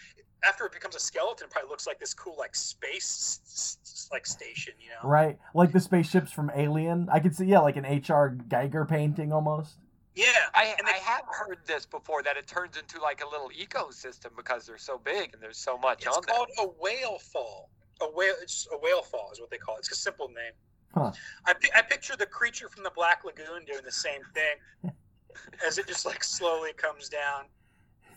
after 0.44 0.66
it 0.66 0.72
becomes 0.72 0.96
a 0.96 1.00
skeleton, 1.00 1.46
it 1.46 1.52
probably 1.52 1.70
looks 1.70 1.86
like 1.86 2.00
this 2.00 2.14
cool 2.14 2.36
like 2.38 2.56
space 2.56 3.40
s- 3.46 3.78
s- 3.84 4.10
like 4.12 4.26
station, 4.26 4.74
you 4.80 4.90
know? 4.90 5.08
Right, 5.08 5.38
like 5.54 5.72
the 5.72 5.80
spaceships 5.80 6.32
from 6.32 6.52
Alien. 6.56 7.08
I 7.12 7.20
could 7.20 7.36
see, 7.36 7.46
yeah, 7.46 7.60
like 7.60 7.76
an 7.76 7.86
H.R. 7.86 8.36
Giger 8.48 8.88
painting 8.88 9.32
almost. 9.32 9.78
Yeah, 10.16 10.26
I, 10.56 10.76
and 10.78 10.88
they, 10.88 10.94
I 10.94 10.96
have 10.98 11.24
heard 11.30 11.60
this 11.66 11.86
before 11.86 12.22
that 12.24 12.38
it 12.38 12.48
turns 12.48 12.76
into 12.76 13.00
like 13.00 13.22
a 13.24 13.30
little 13.30 13.50
ecosystem 13.50 14.36
because 14.36 14.66
they're 14.66 14.78
so 14.78 14.98
big 14.98 15.34
and 15.34 15.42
there's 15.42 15.58
so 15.60 15.78
much 15.78 16.06
it's 16.06 16.16
on 16.18 16.24
them. 16.26 16.36
called 16.36 16.50
a 16.60 16.68
whale 16.82 17.20
fall. 17.20 17.70
A 18.02 18.12
whale, 18.12 18.34
it's 18.42 18.68
a 18.74 18.78
whale 18.78 19.04
fall 19.04 19.30
is 19.32 19.40
what 19.40 19.52
they 19.52 19.58
call 19.58 19.76
it. 19.76 19.80
It's 19.80 19.92
a 19.92 19.96
simple 19.96 20.28
name. 20.28 20.54
Huh. 20.94 21.12
I, 21.46 21.54
I 21.76 21.82
picture 21.84 22.18
the 22.18 22.26
creature 22.26 22.68
from 22.68 22.84
the 22.84 22.92
Black 22.94 23.24
Lagoon 23.24 23.64
doing 23.66 23.86
the 23.86 23.92
same 23.92 24.22
thing 24.34 24.92
as 25.66 25.78
it 25.78 25.88
just 25.88 26.06
like 26.06 26.24
slowly 26.24 26.74
comes 26.74 27.08
down 27.08 27.46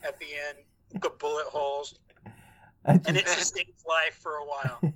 at 0.07 0.19
the 0.19 0.25
end, 0.49 1.01
the 1.01 1.09
bullet 1.09 1.45
holes, 1.47 1.99
I 2.85 2.93
and 2.93 3.17
it 3.17 3.25
just- 3.25 3.39
sustains 3.39 3.83
life 3.87 4.15
for 4.21 4.35
a 4.37 4.45
while. 4.45 4.79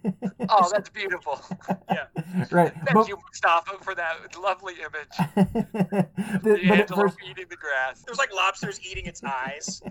Oh, 0.52 0.68
that's 0.72 0.90
beautiful. 0.90 1.40
Yeah. 1.92 2.06
Right, 2.52 2.72
Thank 2.74 2.94
but, 2.94 3.08
you, 3.08 3.18
Mustafa, 3.28 3.78
for 3.84 3.94
that 3.96 4.36
lovely 4.40 4.76
image. 4.76 5.36
the- 5.36 6.08
The 6.44 6.50
but 6.68 6.72
at 6.72 6.80
antelope 6.82 7.08
first, 7.08 7.18
eating 7.30 7.46
the 7.50 7.56
grass. 7.56 8.02
There's 8.06 8.18
like 8.18 8.34
lobsters 8.34 8.80
eating 8.84 9.06
its 9.06 9.22
eyes. 9.24 9.82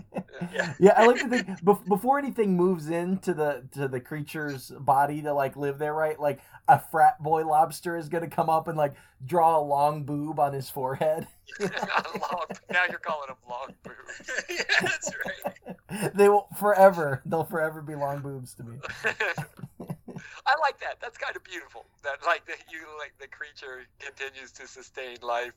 Yeah. 0.53 0.73
yeah, 0.79 0.93
I 0.97 1.05
like 1.05 1.19
to 1.19 1.27
think 1.29 1.63
before 1.87 2.17
anything 2.17 2.55
moves 2.57 2.89
into 2.89 3.33
the 3.33 3.63
to 3.73 3.87
the 3.87 3.99
creature's 3.99 4.69
body 4.79 5.21
to 5.21 5.33
like 5.33 5.55
live 5.55 5.77
there, 5.77 5.93
right? 5.93 6.19
Like 6.19 6.39
a 6.67 6.79
frat 6.79 7.21
boy 7.21 7.45
lobster 7.45 7.95
is 7.95 8.09
gonna 8.09 8.29
come 8.29 8.49
up 8.49 8.67
and 8.67 8.77
like 8.77 8.95
draw 9.25 9.57
a 9.57 9.63
long 9.63 10.03
boob 10.03 10.39
on 10.39 10.53
his 10.53 10.69
forehead. 10.69 11.27
Long, 11.59 12.45
now 12.71 12.83
you're 12.89 12.99
calling 12.99 13.27
them 13.27 13.37
long 13.49 13.73
boobs. 13.83 14.43
yeah, 14.49 14.63
that's 14.81 15.11
right. 15.25 16.13
they 16.15 16.29
will 16.29 16.47
forever. 16.57 17.21
They'll 17.25 17.43
forever 17.43 17.81
be 17.81 17.95
long 17.95 18.21
boobs 18.21 18.53
to 18.55 18.63
me. 18.63 18.77
I 19.05 20.55
like 20.61 20.79
that. 20.79 20.97
That's 21.01 21.17
kind 21.17 21.35
of 21.35 21.43
beautiful. 21.43 21.85
That 22.03 22.19
like 22.25 22.45
that 22.47 22.63
you 22.71 22.79
like 22.97 23.13
the 23.19 23.27
creature 23.27 23.85
continues 23.99 24.51
to 24.53 24.67
sustain 24.67 25.17
life. 25.21 25.53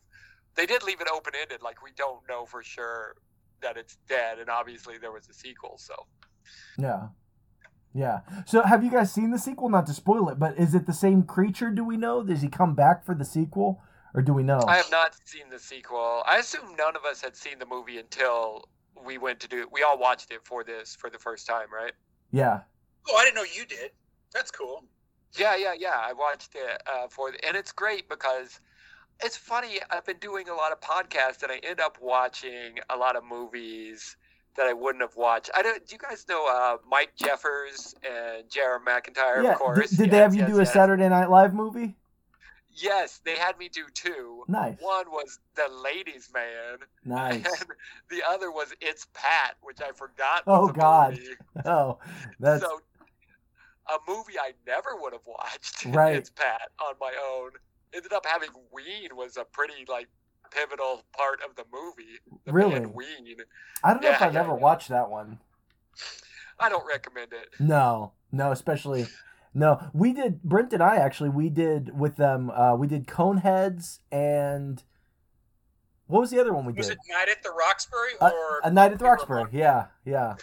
They 0.54 0.66
did 0.66 0.82
leave 0.82 1.00
it 1.00 1.08
open 1.12 1.32
ended, 1.40 1.62
like 1.62 1.82
we 1.82 1.90
don't 1.96 2.20
know 2.28 2.44
for 2.44 2.62
sure 2.62 3.14
that 3.62 3.76
it's 3.76 3.96
dead, 4.08 4.38
and 4.38 4.50
obviously 4.50 4.98
there 4.98 5.12
was 5.12 5.28
a 5.28 5.34
sequel. 5.34 5.78
So 5.78 5.94
Yeah. 6.78 7.08
Yeah. 7.94 8.20
So 8.46 8.62
have 8.62 8.82
you 8.82 8.90
guys 8.90 9.12
seen 9.12 9.30
the 9.30 9.38
sequel? 9.38 9.68
Not 9.68 9.86
to 9.86 9.94
spoil 9.94 10.28
it, 10.30 10.38
but 10.38 10.58
is 10.58 10.74
it 10.74 10.86
the 10.86 10.92
same 10.94 11.22
creature, 11.24 11.70
do 11.70 11.84
we 11.84 11.96
know? 11.96 12.22
Does 12.22 12.40
he 12.40 12.48
come 12.48 12.74
back 12.74 13.04
for 13.04 13.14
the 13.14 13.24
sequel? 13.24 13.82
Or 14.14 14.22
do 14.22 14.32
we 14.32 14.42
know? 14.42 14.62
I 14.66 14.76
have 14.76 14.90
not 14.90 15.16
seen 15.24 15.48
the 15.50 15.58
sequel. 15.58 16.22
I 16.26 16.38
assume 16.38 16.76
none 16.76 16.96
of 16.96 17.04
us 17.04 17.20
had 17.20 17.36
seen 17.36 17.58
the 17.58 17.66
movie 17.66 17.98
until 17.98 18.68
we 19.04 19.18
went 19.18 19.40
to 19.40 19.48
do. 19.48 19.60
It. 19.60 19.72
We 19.72 19.82
all 19.82 19.98
watched 19.98 20.30
it 20.30 20.40
for 20.44 20.64
this 20.64 20.96
for 20.96 21.10
the 21.10 21.18
first 21.18 21.46
time, 21.46 21.66
right? 21.72 21.92
Yeah. 22.30 22.60
Oh, 23.08 23.16
I 23.16 23.24
didn't 23.24 23.36
know 23.36 23.44
you 23.44 23.64
did. 23.64 23.90
That's 24.32 24.50
cool. 24.50 24.84
Yeah, 25.38 25.56
yeah, 25.56 25.74
yeah. 25.78 25.94
I 25.96 26.12
watched 26.12 26.54
it 26.54 26.82
uh, 26.86 27.08
for, 27.08 27.28
and 27.46 27.56
it's 27.56 27.72
great 27.72 28.08
because 28.08 28.60
it's 29.22 29.36
funny. 29.36 29.78
I've 29.90 30.04
been 30.04 30.18
doing 30.18 30.48
a 30.48 30.54
lot 30.54 30.72
of 30.72 30.80
podcasts, 30.80 31.42
and 31.42 31.50
I 31.50 31.60
end 31.62 31.80
up 31.80 31.96
watching 32.00 32.78
a 32.90 32.96
lot 32.96 33.16
of 33.16 33.24
movies 33.24 34.16
that 34.56 34.66
I 34.66 34.74
wouldn't 34.74 35.02
have 35.02 35.16
watched. 35.16 35.50
I 35.54 35.62
don't. 35.62 35.86
Do 35.86 35.94
you 35.94 35.98
guys 35.98 36.26
know 36.28 36.46
uh, 36.46 36.76
Mike 36.86 37.12
Jeffers 37.16 37.94
and 38.04 38.50
Jared 38.50 38.82
McIntyre? 38.82 39.42
yeah. 39.42 39.52
Of 39.52 39.58
course. 39.58 39.90
Did, 39.90 39.98
did 39.98 40.10
they 40.10 40.18
have 40.18 40.34
you 40.34 40.40
yes, 40.40 40.50
do 40.50 40.56
a 40.56 40.64
yes. 40.64 40.72
Saturday 40.72 41.08
Night 41.08 41.30
Live 41.30 41.54
movie? 41.54 41.96
Yes, 42.74 43.20
they 43.24 43.36
had 43.36 43.58
me 43.58 43.68
do 43.68 43.82
two. 43.92 44.44
Nice. 44.48 44.76
One 44.80 45.10
was 45.10 45.38
The 45.54 45.68
Ladies 45.84 46.30
Man, 46.32 46.78
Nice. 47.04 47.34
and 47.44 47.68
the 48.10 48.22
other 48.28 48.50
was 48.50 48.72
It's 48.80 49.06
Pat, 49.14 49.56
which 49.62 49.80
I 49.82 49.92
forgot. 49.92 50.42
Oh, 50.46 50.68
God. 50.68 51.12
movie. 51.12 51.28
Oh, 51.66 51.98
that's 52.40 52.62
So, 52.62 52.80
a 53.88 53.98
movie 54.10 54.38
I 54.38 54.52
never 54.66 54.90
would 55.00 55.12
have 55.12 55.26
watched. 55.26 55.84
Right. 55.94 56.16
It's 56.16 56.30
Pat 56.30 56.70
on 56.80 56.94
my 57.00 57.12
own. 57.30 57.50
Ended 57.94 58.12
up 58.12 58.24
having 58.24 58.48
Ween 58.72 59.08
was 59.14 59.36
a 59.36 59.44
pretty 59.44 59.84
like 59.88 60.08
pivotal 60.50 61.02
part 61.16 61.40
of 61.48 61.54
the 61.56 61.64
movie. 61.72 62.18
The 62.46 62.52
Really? 62.52 62.80
Ween. 62.86 63.36
I 63.84 63.92
don't 63.92 64.02
know 64.02 64.10
if 64.10 64.22
I've 64.22 64.32
yeah, 64.34 64.40
ever 64.40 64.50
yeah. 64.52 64.54
watched 64.58 64.88
that 64.88 65.10
one. 65.10 65.38
I 66.58 66.68
don't 66.70 66.86
recommend 66.86 67.32
it. 67.32 67.48
No, 67.60 68.12
no, 68.30 68.50
especially 68.52 69.06
no. 69.54 69.90
We 69.92 70.12
did 70.12 70.42
Brent 70.42 70.72
and 70.72 70.82
I 70.82 70.96
actually 70.96 71.30
we 71.30 71.48
did 71.48 71.98
with 71.98 72.16
them. 72.16 72.50
Uh, 72.50 72.74
we 72.76 72.86
did 72.86 73.06
Coneheads 73.06 73.98
and 74.10 74.82
what 76.06 76.20
was 76.20 76.30
the 76.30 76.40
other 76.40 76.52
one 76.52 76.64
we 76.66 76.72
Was 76.72 76.88
did? 76.88 76.94
it 76.94 76.98
Night 77.10 77.28
at 77.30 77.42
the 77.42 77.50
Roxbury 77.50 78.10
Uh, 78.20 78.30
A 78.64 78.70
Night 78.70 78.92
at 78.92 78.98
the 78.98 79.04
Roxbury. 79.04 79.42
Monk? 79.44 79.54
Yeah, 79.54 79.86
yeah, 80.04 80.34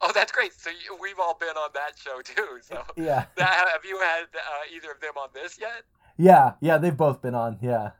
Oh, 0.00 0.12
that's 0.14 0.30
great. 0.30 0.52
So 0.52 0.70
you, 0.70 0.96
we've 1.00 1.18
all 1.18 1.36
been 1.38 1.56
on 1.56 1.70
that 1.74 1.98
show 1.98 2.20
too. 2.22 2.58
So 2.62 2.82
yeah, 2.96 3.24
that, 3.36 3.68
have 3.72 3.84
you 3.84 3.98
had 3.98 4.24
uh, 4.34 4.74
either 4.74 4.92
of 4.92 5.00
them 5.00 5.14
on 5.16 5.28
this 5.34 5.58
yet? 5.60 5.82
yeah, 6.16 6.52
yeah. 6.60 6.78
They've 6.78 6.96
both 6.96 7.20
been 7.20 7.34
on. 7.34 7.58
Yeah, 7.60 7.90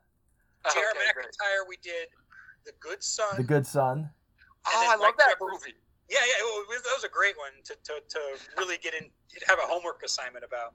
Jared 0.73 0.91
Okay, 0.97 1.01
great. 1.15 1.27
McIntyre? 1.27 1.69
We 1.69 1.77
did 1.83 2.09
The 2.65 2.73
Good 2.79 3.03
Son. 3.03 3.37
The 3.37 3.43
Good 3.43 3.67
Son. 3.67 4.11
Oh, 4.67 4.81
then 4.81 4.91
I 4.91 4.93
love 4.93 5.01
Mike 5.01 5.17
that 5.19 5.29
Jeffers. 5.31 5.49
movie. 5.53 5.75
Yeah, 6.09 6.19
yeah, 6.27 6.45
well, 6.45 6.63
it 6.63 6.69
was- 6.69 6.83
that 6.83 6.93
was 6.95 7.05
a 7.05 7.09
great 7.09 7.37
one 7.37 7.53
to, 7.65 7.75
to, 7.85 8.01
to 8.09 8.19
really 8.57 8.79
get 8.79 8.95
in, 8.95 9.11
have 9.47 9.59
a 9.59 9.67
homework 9.67 10.03
assignment 10.03 10.45
about. 10.45 10.75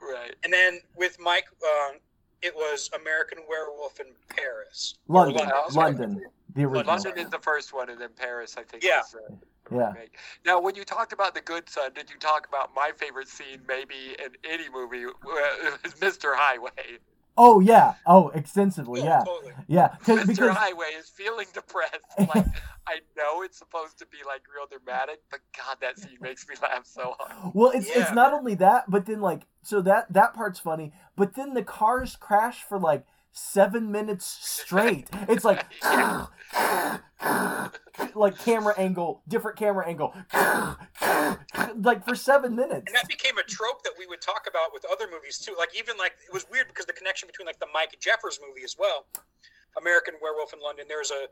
Right. 0.00 0.34
And 0.44 0.52
then 0.52 0.80
with 0.96 1.18
Mike, 1.20 1.46
um, 1.62 1.98
it 2.42 2.54
was 2.54 2.88
American 2.98 3.38
Werewolf 3.48 4.00
in 4.00 4.06
Paris. 4.34 4.94
London, 5.08 5.36
London. 5.46 5.74
London, 5.74 6.22
the 6.54 6.64
original. 6.64 6.86
London 6.86 7.18
is 7.18 7.28
the 7.30 7.38
first 7.38 7.74
one, 7.74 7.90
and 7.90 8.00
then 8.00 8.08
Paris, 8.16 8.56
I 8.56 8.62
think. 8.62 8.82
Yeah. 8.82 9.00
is, 9.00 9.14
uh, 9.14 9.34
Yeah. 9.70 9.88
remake. 9.92 10.16
Now, 10.46 10.58
when 10.58 10.74
you 10.74 10.84
talked 10.84 11.12
about 11.12 11.34
the 11.34 11.42
Good 11.42 11.68
Son, 11.68 11.92
did 11.92 12.08
you 12.10 12.16
talk 12.18 12.48
about 12.48 12.74
my 12.74 12.92
favorite 12.96 13.28
scene, 13.28 13.60
maybe 13.68 14.16
in 14.24 14.34
any 14.50 14.70
movie, 14.70 15.04
uh, 15.06 15.76
is 15.84 15.94
Mr. 15.96 16.34
Highway? 16.34 16.98
Oh 17.42 17.60
yeah. 17.60 17.94
Oh, 18.04 18.28
extensively. 18.28 19.00
Yeah. 19.00 19.06
Yeah, 19.06 19.24
totally. 19.24 19.52
yeah. 19.66 19.88
Mr. 20.02 20.26
because 20.26 20.56
Highway 20.58 20.90
is 20.98 21.08
feeling 21.08 21.46
depressed. 21.54 21.96
Like 22.18 22.46
I 22.86 23.00
know 23.16 23.42
it's 23.42 23.58
supposed 23.58 23.98
to 24.00 24.06
be 24.06 24.18
like 24.26 24.42
real 24.54 24.66
dramatic, 24.70 25.20
but 25.30 25.40
God, 25.56 25.78
that 25.80 25.98
scene 25.98 26.18
makes 26.20 26.46
me 26.46 26.54
laugh 26.62 26.84
so 26.84 27.14
hard. 27.18 27.52
Well, 27.54 27.70
it's 27.74 27.88
it's 27.88 28.12
not 28.12 28.34
only 28.34 28.56
that, 28.56 28.90
but 28.90 29.06
then 29.06 29.22
like 29.22 29.46
so 29.62 29.80
that 29.80 30.12
that 30.12 30.34
part's 30.34 30.60
funny, 30.60 30.92
but 31.16 31.34
then 31.34 31.54
the 31.54 31.62
cars 31.62 32.14
crash 32.14 32.62
for 32.62 32.78
like 32.78 33.06
seven 33.32 33.90
minutes 33.90 34.38
straight. 34.40 35.08
It's 35.28 35.44
like 35.44 35.64
like 38.14 38.38
camera 38.38 38.74
angle, 38.78 39.22
different 39.28 39.58
camera 39.58 39.86
angle, 39.86 40.14
like 41.82 42.04
for 42.04 42.14
seven 42.14 42.56
minutes. 42.56 42.84
And 42.86 42.94
that 42.94 43.08
became 43.08 43.38
a 43.38 43.42
trope 43.42 43.82
that 43.84 43.92
we 43.98 44.06
would 44.06 44.20
talk 44.20 44.46
about 44.48 44.72
with 44.72 44.84
other 44.90 45.06
movies 45.10 45.38
too. 45.38 45.54
Like 45.58 45.70
even 45.78 45.96
like 45.98 46.12
it 46.26 46.32
was 46.32 46.46
weird 46.50 46.68
because 46.68 46.86
the 46.86 46.92
connection 46.92 47.26
between 47.26 47.46
like 47.46 47.58
the 47.58 47.66
Mike 47.72 47.96
Jeffers 48.00 48.40
movie 48.46 48.64
as 48.64 48.76
well, 48.78 49.06
American 49.78 50.14
Werewolf 50.22 50.52
in 50.52 50.60
London. 50.60 50.86
There's 50.88 51.10
a 51.10 51.26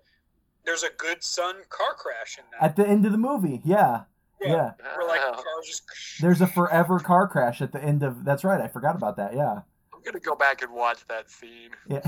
there's 0.64 0.82
a 0.82 0.90
good 0.96 1.22
son 1.22 1.56
car 1.68 1.94
crash 1.94 2.38
in 2.38 2.44
that. 2.52 2.62
At 2.62 2.76
the 2.76 2.86
end 2.86 3.06
of 3.06 3.12
the 3.12 3.18
movie, 3.18 3.60
yeah, 3.64 4.02
yeah. 4.40 4.72
Where 4.96 5.08
like 5.08 5.20
cars 5.20 5.66
just 5.66 5.82
There's 6.20 6.40
a 6.40 6.46
forever 6.46 6.98
car 6.98 7.28
crash 7.28 7.60
at 7.60 7.72
the 7.72 7.82
end 7.82 8.02
of. 8.02 8.24
That's 8.24 8.44
right. 8.44 8.60
I 8.60 8.68
forgot 8.68 8.94
about 8.94 9.16
that. 9.16 9.34
Yeah, 9.34 9.60
I'm 9.98 10.04
gonna 10.04 10.20
go 10.20 10.36
back 10.36 10.62
and 10.62 10.72
watch 10.72 11.04
that 11.08 11.28
scene. 11.30 11.70
yeah. 11.88 12.00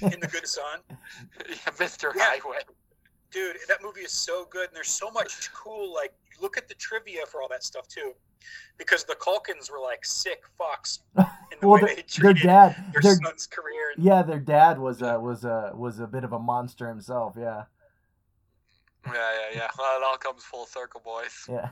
in 0.00 0.20
the 0.20 0.28
good 0.30 0.46
son. 0.46 0.80
yeah, 1.48 1.54
Mr. 1.76 2.12
Yeah. 2.16 2.30
Highway. 2.40 2.60
Dude, 3.30 3.56
that 3.68 3.82
movie 3.82 4.00
is 4.00 4.12
so 4.12 4.46
good, 4.50 4.68
and 4.68 4.76
there's 4.76 4.88
so 4.88 5.10
much 5.10 5.52
cool. 5.52 5.92
Like, 5.94 6.14
look 6.40 6.56
at 6.56 6.68
the 6.68 6.74
trivia 6.74 7.26
for 7.26 7.42
all 7.42 7.48
that 7.48 7.62
stuff 7.62 7.86
too, 7.86 8.14
because 8.78 9.04
the 9.04 9.14
Culkins 9.16 9.70
were 9.70 9.80
like 9.80 10.04
sick 10.06 10.44
fucks 10.58 11.00
in 11.18 11.58
the 11.60 11.68
well, 11.68 11.82
way 11.82 11.94
their, 11.94 11.96
they 11.96 12.22
their 12.22 12.32
dad, 12.32 12.76
their 12.94 13.02
their 13.02 13.14
son's 13.16 13.46
career. 13.46 13.92
And, 13.94 14.04
yeah, 14.04 14.22
their 14.22 14.40
dad 14.40 14.78
was 14.78 15.02
a 15.02 15.20
was 15.20 15.44
a 15.44 15.72
was 15.74 16.00
a 16.00 16.06
bit 16.06 16.24
of 16.24 16.32
a 16.32 16.38
monster 16.38 16.88
himself. 16.88 17.34
Yeah. 17.38 17.64
Yeah, 19.06 19.12
yeah, 19.14 19.56
yeah. 19.56 19.68
Well, 19.78 19.98
it 19.98 20.04
all 20.04 20.16
comes 20.18 20.44
full 20.44 20.66
circle, 20.66 21.00
boys. 21.04 21.48
Yeah. 21.48 21.68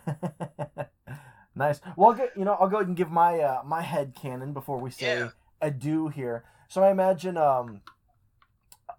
nice. 1.54 1.80
Well, 1.96 2.10
I'll 2.10 2.16
get, 2.16 2.32
you 2.36 2.44
know, 2.44 2.56
I'll 2.58 2.68
go 2.68 2.76
ahead 2.76 2.88
and 2.88 2.96
give 2.96 3.10
my 3.10 3.40
uh, 3.40 3.62
my 3.64 3.82
headcanon 3.82 4.52
before 4.52 4.78
we 4.78 4.90
say 4.90 5.18
Yeah. 5.18 5.28
Adieu 5.60 6.08
here. 6.08 6.44
So 6.68 6.82
I 6.82 6.90
imagine 6.90 7.36
um, 7.36 7.82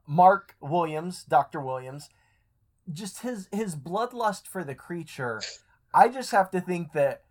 Mark 0.08 0.56
Williams, 0.62 1.24
Doctor 1.24 1.60
Williams, 1.60 2.10
just 2.92 3.22
his 3.22 3.50
his 3.52 3.76
bloodlust 3.76 4.48
for 4.48 4.64
the 4.64 4.76
creature. 4.76 5.42
I 5.94 6.08
just 6.08 6.32
have 6.32 6.50
to 6.52 6.62
think 6.62 6.94
that 6.94 7.24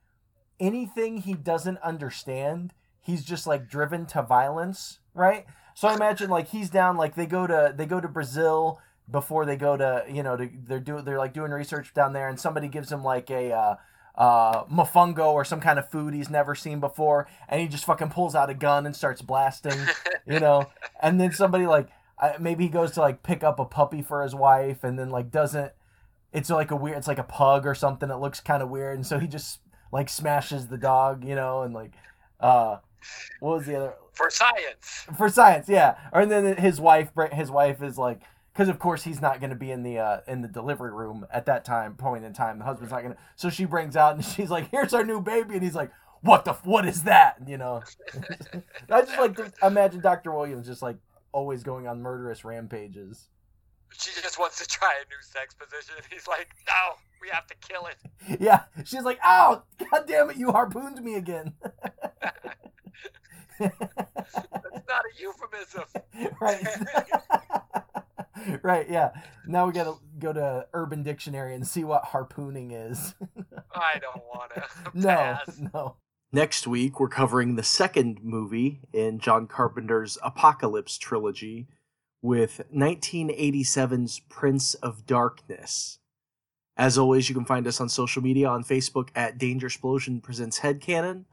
anything 0.60 1.18
he 1.18 1.34
doesn't 1.34 1.78
understand, 1.78 2.72
he's 3.00 3.24
just 3.24 3.46
like 3.46 3.68
driven 3.68 4.06
to 4.06 4.22
violence, 4.22 4.98
right? 5.14 5.46
So 5.74 5.88
I 5.88 5.94
imagine 5.94 6.30
like 6.30 6.48
he's 6.48 6.70
down, 6.70 6.96
like 6.96 7.14
they 7.14 7.26
go 7.26 7.46
to 7.46 7.72
they 7.74 7.86
go 7.86 8.00
to 8.00 8.08
Brazil 8.08 8.80
before 9.10 9.46
they 9.46 9.56
go 9.56 9.76
to 9.76 10.04
you 10.08 10.22
know 10.22 10.36
to, 10.36 10.50
they're 10.64 10.80
doing 10.80 11.04
they're 11.04 11.18
like 11.18 11.32
doing 11.32 11.50
research 11.50 11.94
down 11.94 12.12
there, 12.12 12.28
and 12.28 12.38
somebody 12.38 12.68
gives 12.68 12.92
him 12.92 13.02
like 13.02 13.30
a 13.30 13.52
uh, 13.52 13.76
uh, 14.16 14.64
mofongo 14.64 15.32
or 15.32 15.44
some 15.44 15.60
kind 15.60 15.78
of 15.78 15.90
food 15.90 16.14
he's 16.14 16.30
never 16.30 16.54
seen 16.54 16.80
before, 16.80 17.28
and 17.48 17.60
he 17.60 17.68
just 17.68 17.84
fucking 17.84 18.10
pulls 18.10 18.34
out 18.34 18.50
a 18.50 18.54
gun 18.54 18.86
and 18.86 18.96
starts 18.96 19.22
blasting, 19.22 19.78
you 20.26 20.40
know, 20.40 20.66
and 21.00 21.20
then 21.20 21.32
somebody 21.32 21.66
like 21.66 21.88
maybe 22.40 22.64
he 22.64 22.70
goes 22.70 22.92
to 22.92 23.00
like 23.00 23.22
pick 23.22 23.44
up 23.44 23.58
a 23.58 23.64
puppy 23.64 24.02
for 24.02 24.22
his 24.22 24.34
wife, 24.34 24.84
and 24.84 24.98
then 24.98 25.10
like 25.10 25.30
doesn't. 25.30 25.72
It's 26.32 26.50
like 26.50 26.70
a 26.70 26.76
weird. 26.76 26.98
It's 26.98 27.08
like 27.08 27.18
a 27.18 27.24
pug 27.24 27.66
or 27.66 27.74
something. 27.74 28.10
It 28.10 28.16
looks 28.16 28.40
kind 28.40 28.62
of 28.62 28.68
weird, 28.68 28.96
and 28.96 29.06
so 29.06 29.18
he 29.18 29.26
just 29.26 29.60
like 29.92 30.08
smashes 30.08 30.68
the 30.68 30.78
dog, 30.78 31.24
you 31.24 31.34
know, 31.34 31.62
and 31.62 31.72
like, 31.72 31.92
uh, 32.40 32.78
what 33.40 33.58
was 33.58 33.66
the 33.66 33.76
other? 33.76 33.94
For 34.12 34.30
science. 34.30 35.06
for 35.14 35.28
science 35.28 35.68
yeah 35.68 35.96
or 36.10 36.22
and 36.22 36.30
then 36.30 36.56
his 36.56 36.80
wife 36.80 37.10
his 37.32 37.50
wife 37.50 37.82
is 37.82 37.98
like 37.98 38.22
because 38.56 38.68
of 38.70 38.78
course 38.78 39.02
he's 39.04 39.20
not 39.20 39.38
going 39.38 39.50
to 39.50 39.56
be 39.56 39.70
in 39.70 39.82
the 39.82 39.98
uh 39.98 40.20
in 40.26 40.40
the 40.40 40.48
delivery 40.48 40.90
room 40.92 41.26
at 41.30 41.44
that 41.46 41.64
time 41.64 41.94
point 41.94 42.24
in 42.24 42.32
time 42.32 42.58
the 42.58 42.64
husband's 42.64 42.90
not 42.90 43.02
going 43.02 43.12
to 43.12 43.18
so 43.36 43.50
she 43.50 43.66
brings 43.66 43.96
out 43.96 44.14
and 44.14 44.24
she's 44.34 44.50
like 44.50 44.70
here's 44.70 44.94
our 44.94 45.04
new 45.04 45.20
baby 45.20 45.54
and 45.54 45.62
he's 45.62 45.74
like 45.74 45.90
what 46.22 46.44
the 46.46 46.54
what 46.64 46.86
is 46.86 47.02
that 47.02 47.36
you 47.46 47.58
know 47.58 47.82
i 48.90 49.02
just 49.02 49.18
like 49.18 49.36
to 49.36 49.52
imagine 49.62 50.00
dr 50.00 50.30
williams 50.32 50.66
just 50.66 50.80
like 50.82 50.96
always 51.32 51.62
going 51.62 51.86
on 51.86 52.00
murderous 52.00 52.44
rampages 52.44 53.28
She 53.98 54.10
just 54.22 54.38
wants 54.38 54.58
to 54.58 54.66
try 54.66 54.92
a 55.00 55.04
new 55.08 55.20
sex 55.20 55.54
position. 55.54 55.94
He's 56.10 56.26
like, 56.26 56.48
no, 56.66 56.94
we 57.20 57.28
have 57.30 57.46
to 57.48 57.54
kill 57.60 57.86
it. 57.86 58.40
yeah 58.40 58.62
she's 58.84 59.02
like 59.04 59.18
ow 59.24 59.62
god 59.90 60.04
damn 60.08 60.30
it 60.30 60.36
you 60.36 60.50
harpooned 60.50 61.02
me 61.04 61.14
again 61.16 61.52
That's 63.58 63.78
not 64.88 65.02
a 65.04 65.12
euphemism. 65.20 65.84
right 66.40 66.66
right 68.62 68.88
yeah. 68.88 69.10
Now 69.46 69.66
we 69.66 69.72
gotta 69.72 69.94
go 70.18 70.32
to 70.32 70.66
urban 70.72 71.02
dictionary 71.02 71.54
and 71.54 71.66
see 71.66 71.84
what 71.84 72.04
harpooning 72.04 72.90
is. 72.90 73.14
I 73.74 73.98
don't 74.00 74.24
want 74.24 74.52
to. 74.54 74.64
no 74.94 75.38
no. 75.72 75.96
Next 76.32 76.66
week 76.66 77.00
we're 77.00 77.08
covering 77.08 77.56
the 77.56 77.62
second 77.62 78.18
movie 78.22 78.80
in 78.92 79.18
john 79.18 79.46
carpenter's 79.46 80.18
apocalypse 80.22 80.98
trilogy 80.98 81.68
with 82.22 82.62
1987's 82.74 84.20
prince 84.28 84.74
of 84.74 85.06
darkness. 85.06 85.98
As 86.76 86.98
always 86.98 87.28
you 87.28 87.34
can 87.34 87.44
find 87.44 87.66
us 87.66 87.80
on 87.80 87.88
social 87.88 88.22
media. 88.22 88.48
On 88.48 88.64
facebook 88.64 89.08
at 89.14 89.38
danger 89.38 89.66
explosion 89.66 90.20
presents 90.20 90.60
headcanon 90.60 91.24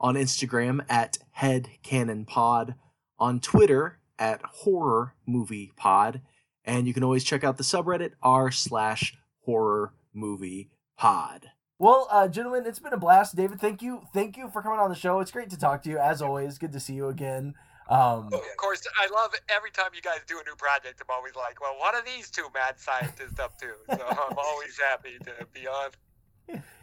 on 0.00 0.14
instagram 0.14 0.84
at 0.88 1.18
headcanonpod 1.38 2.74
on 3.18 3.40
twitter 3.40 3.98
at 4.18 4.42
horror 4.42 5.14
movie 5.26 5.72
pod 5.76 6.20
and 6.64 6.86
you 6.86 6.94
can 6.94 7.02
always 7.04 7.24
check 7.24 7.44
out 7.44 7.56
the 7.56 7.64
subreddit 7.64 8.12
r 8.22 8.50
slash 8.50 9.14
horror 9.44 9.92
movie 10.14 10.70
pod 10.96 11.46
well 11.78 12.06
uh, 12.10 12.28
gentlemen 12.28 12.64
it's 12.66 12.78
been 12.78 12.92
a 12.92 12.98
blast 12.98 13.34
david 13.36 13.60
thank 13.60 13.82
you 13.82 14.02
thank 14.14 14.36
you 14.36 14.48
for 14.50 14.62
coming 14.62 14.78
on 14.78 14.88
the 14.90 14.94
show 14.96 15.20
it's 15.20 15.30
great 15.30 15.50
to 15.50 15.58
talk 15.58 15.82
to 15.82 15.90
you 15.90 15.98
as 15.98 16.20
always 16.22 16.58
good 16.58 16.72
to 16.72 16.80
see 16.80 16.94
you 16.94 17.08
again 17.08 17.54
Um, 17.88 18.28
Oh, 18.32 18.38
Of 18.38 18.56
course, 18.56 18.80
I 18.98 19.08
love 19.12 19.32
every 19.48 19.70
time 19.72 19.90
you 19.94 20.00
guys 20.00 20.20
do 20.26 20.38
a 20.38 20.44
new 20.48 20.54
project. 20.56 21.02
I'm 21.02 21.14
always 21.14 21.34
like, 21.34 21.60
well, 21.60 21.74
what 21.78 21.94
are 21.96 22.02
these 22.04 22.30
two 22.30 22.46
mad 22.54 22.78
scientists 22.78 23.40
up 23.40 23.58
to? 23.58 23.66
So 23.96 24.06
I'm 24.08 24.38
always 24.38 24.78
happy 24.78 25.18
to 25.24 25.46
be 25.52 25.66
on. 25.66 25.90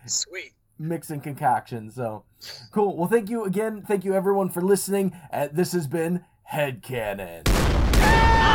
Sweet. 0.06 0.54
mixing 0.78 1.22
concoctions. 1.22 1.96
So 1.96 2.26
cool. 2.72 2.98
Well, 2.98 3.08
thank 3.08 3.30
you 3.30 3.46
again. 3.46 3.82
Thank 3.88 4.04
you 4.04 4.14
everyone 4.14 4.50
for 4.50 4.62
listening. 4.62 5.18
Uh, 5.32 5.48
this 5.52 5.72
has 5.72 5.88
been 5.88 6.26
Headcanon. 6.52 7.79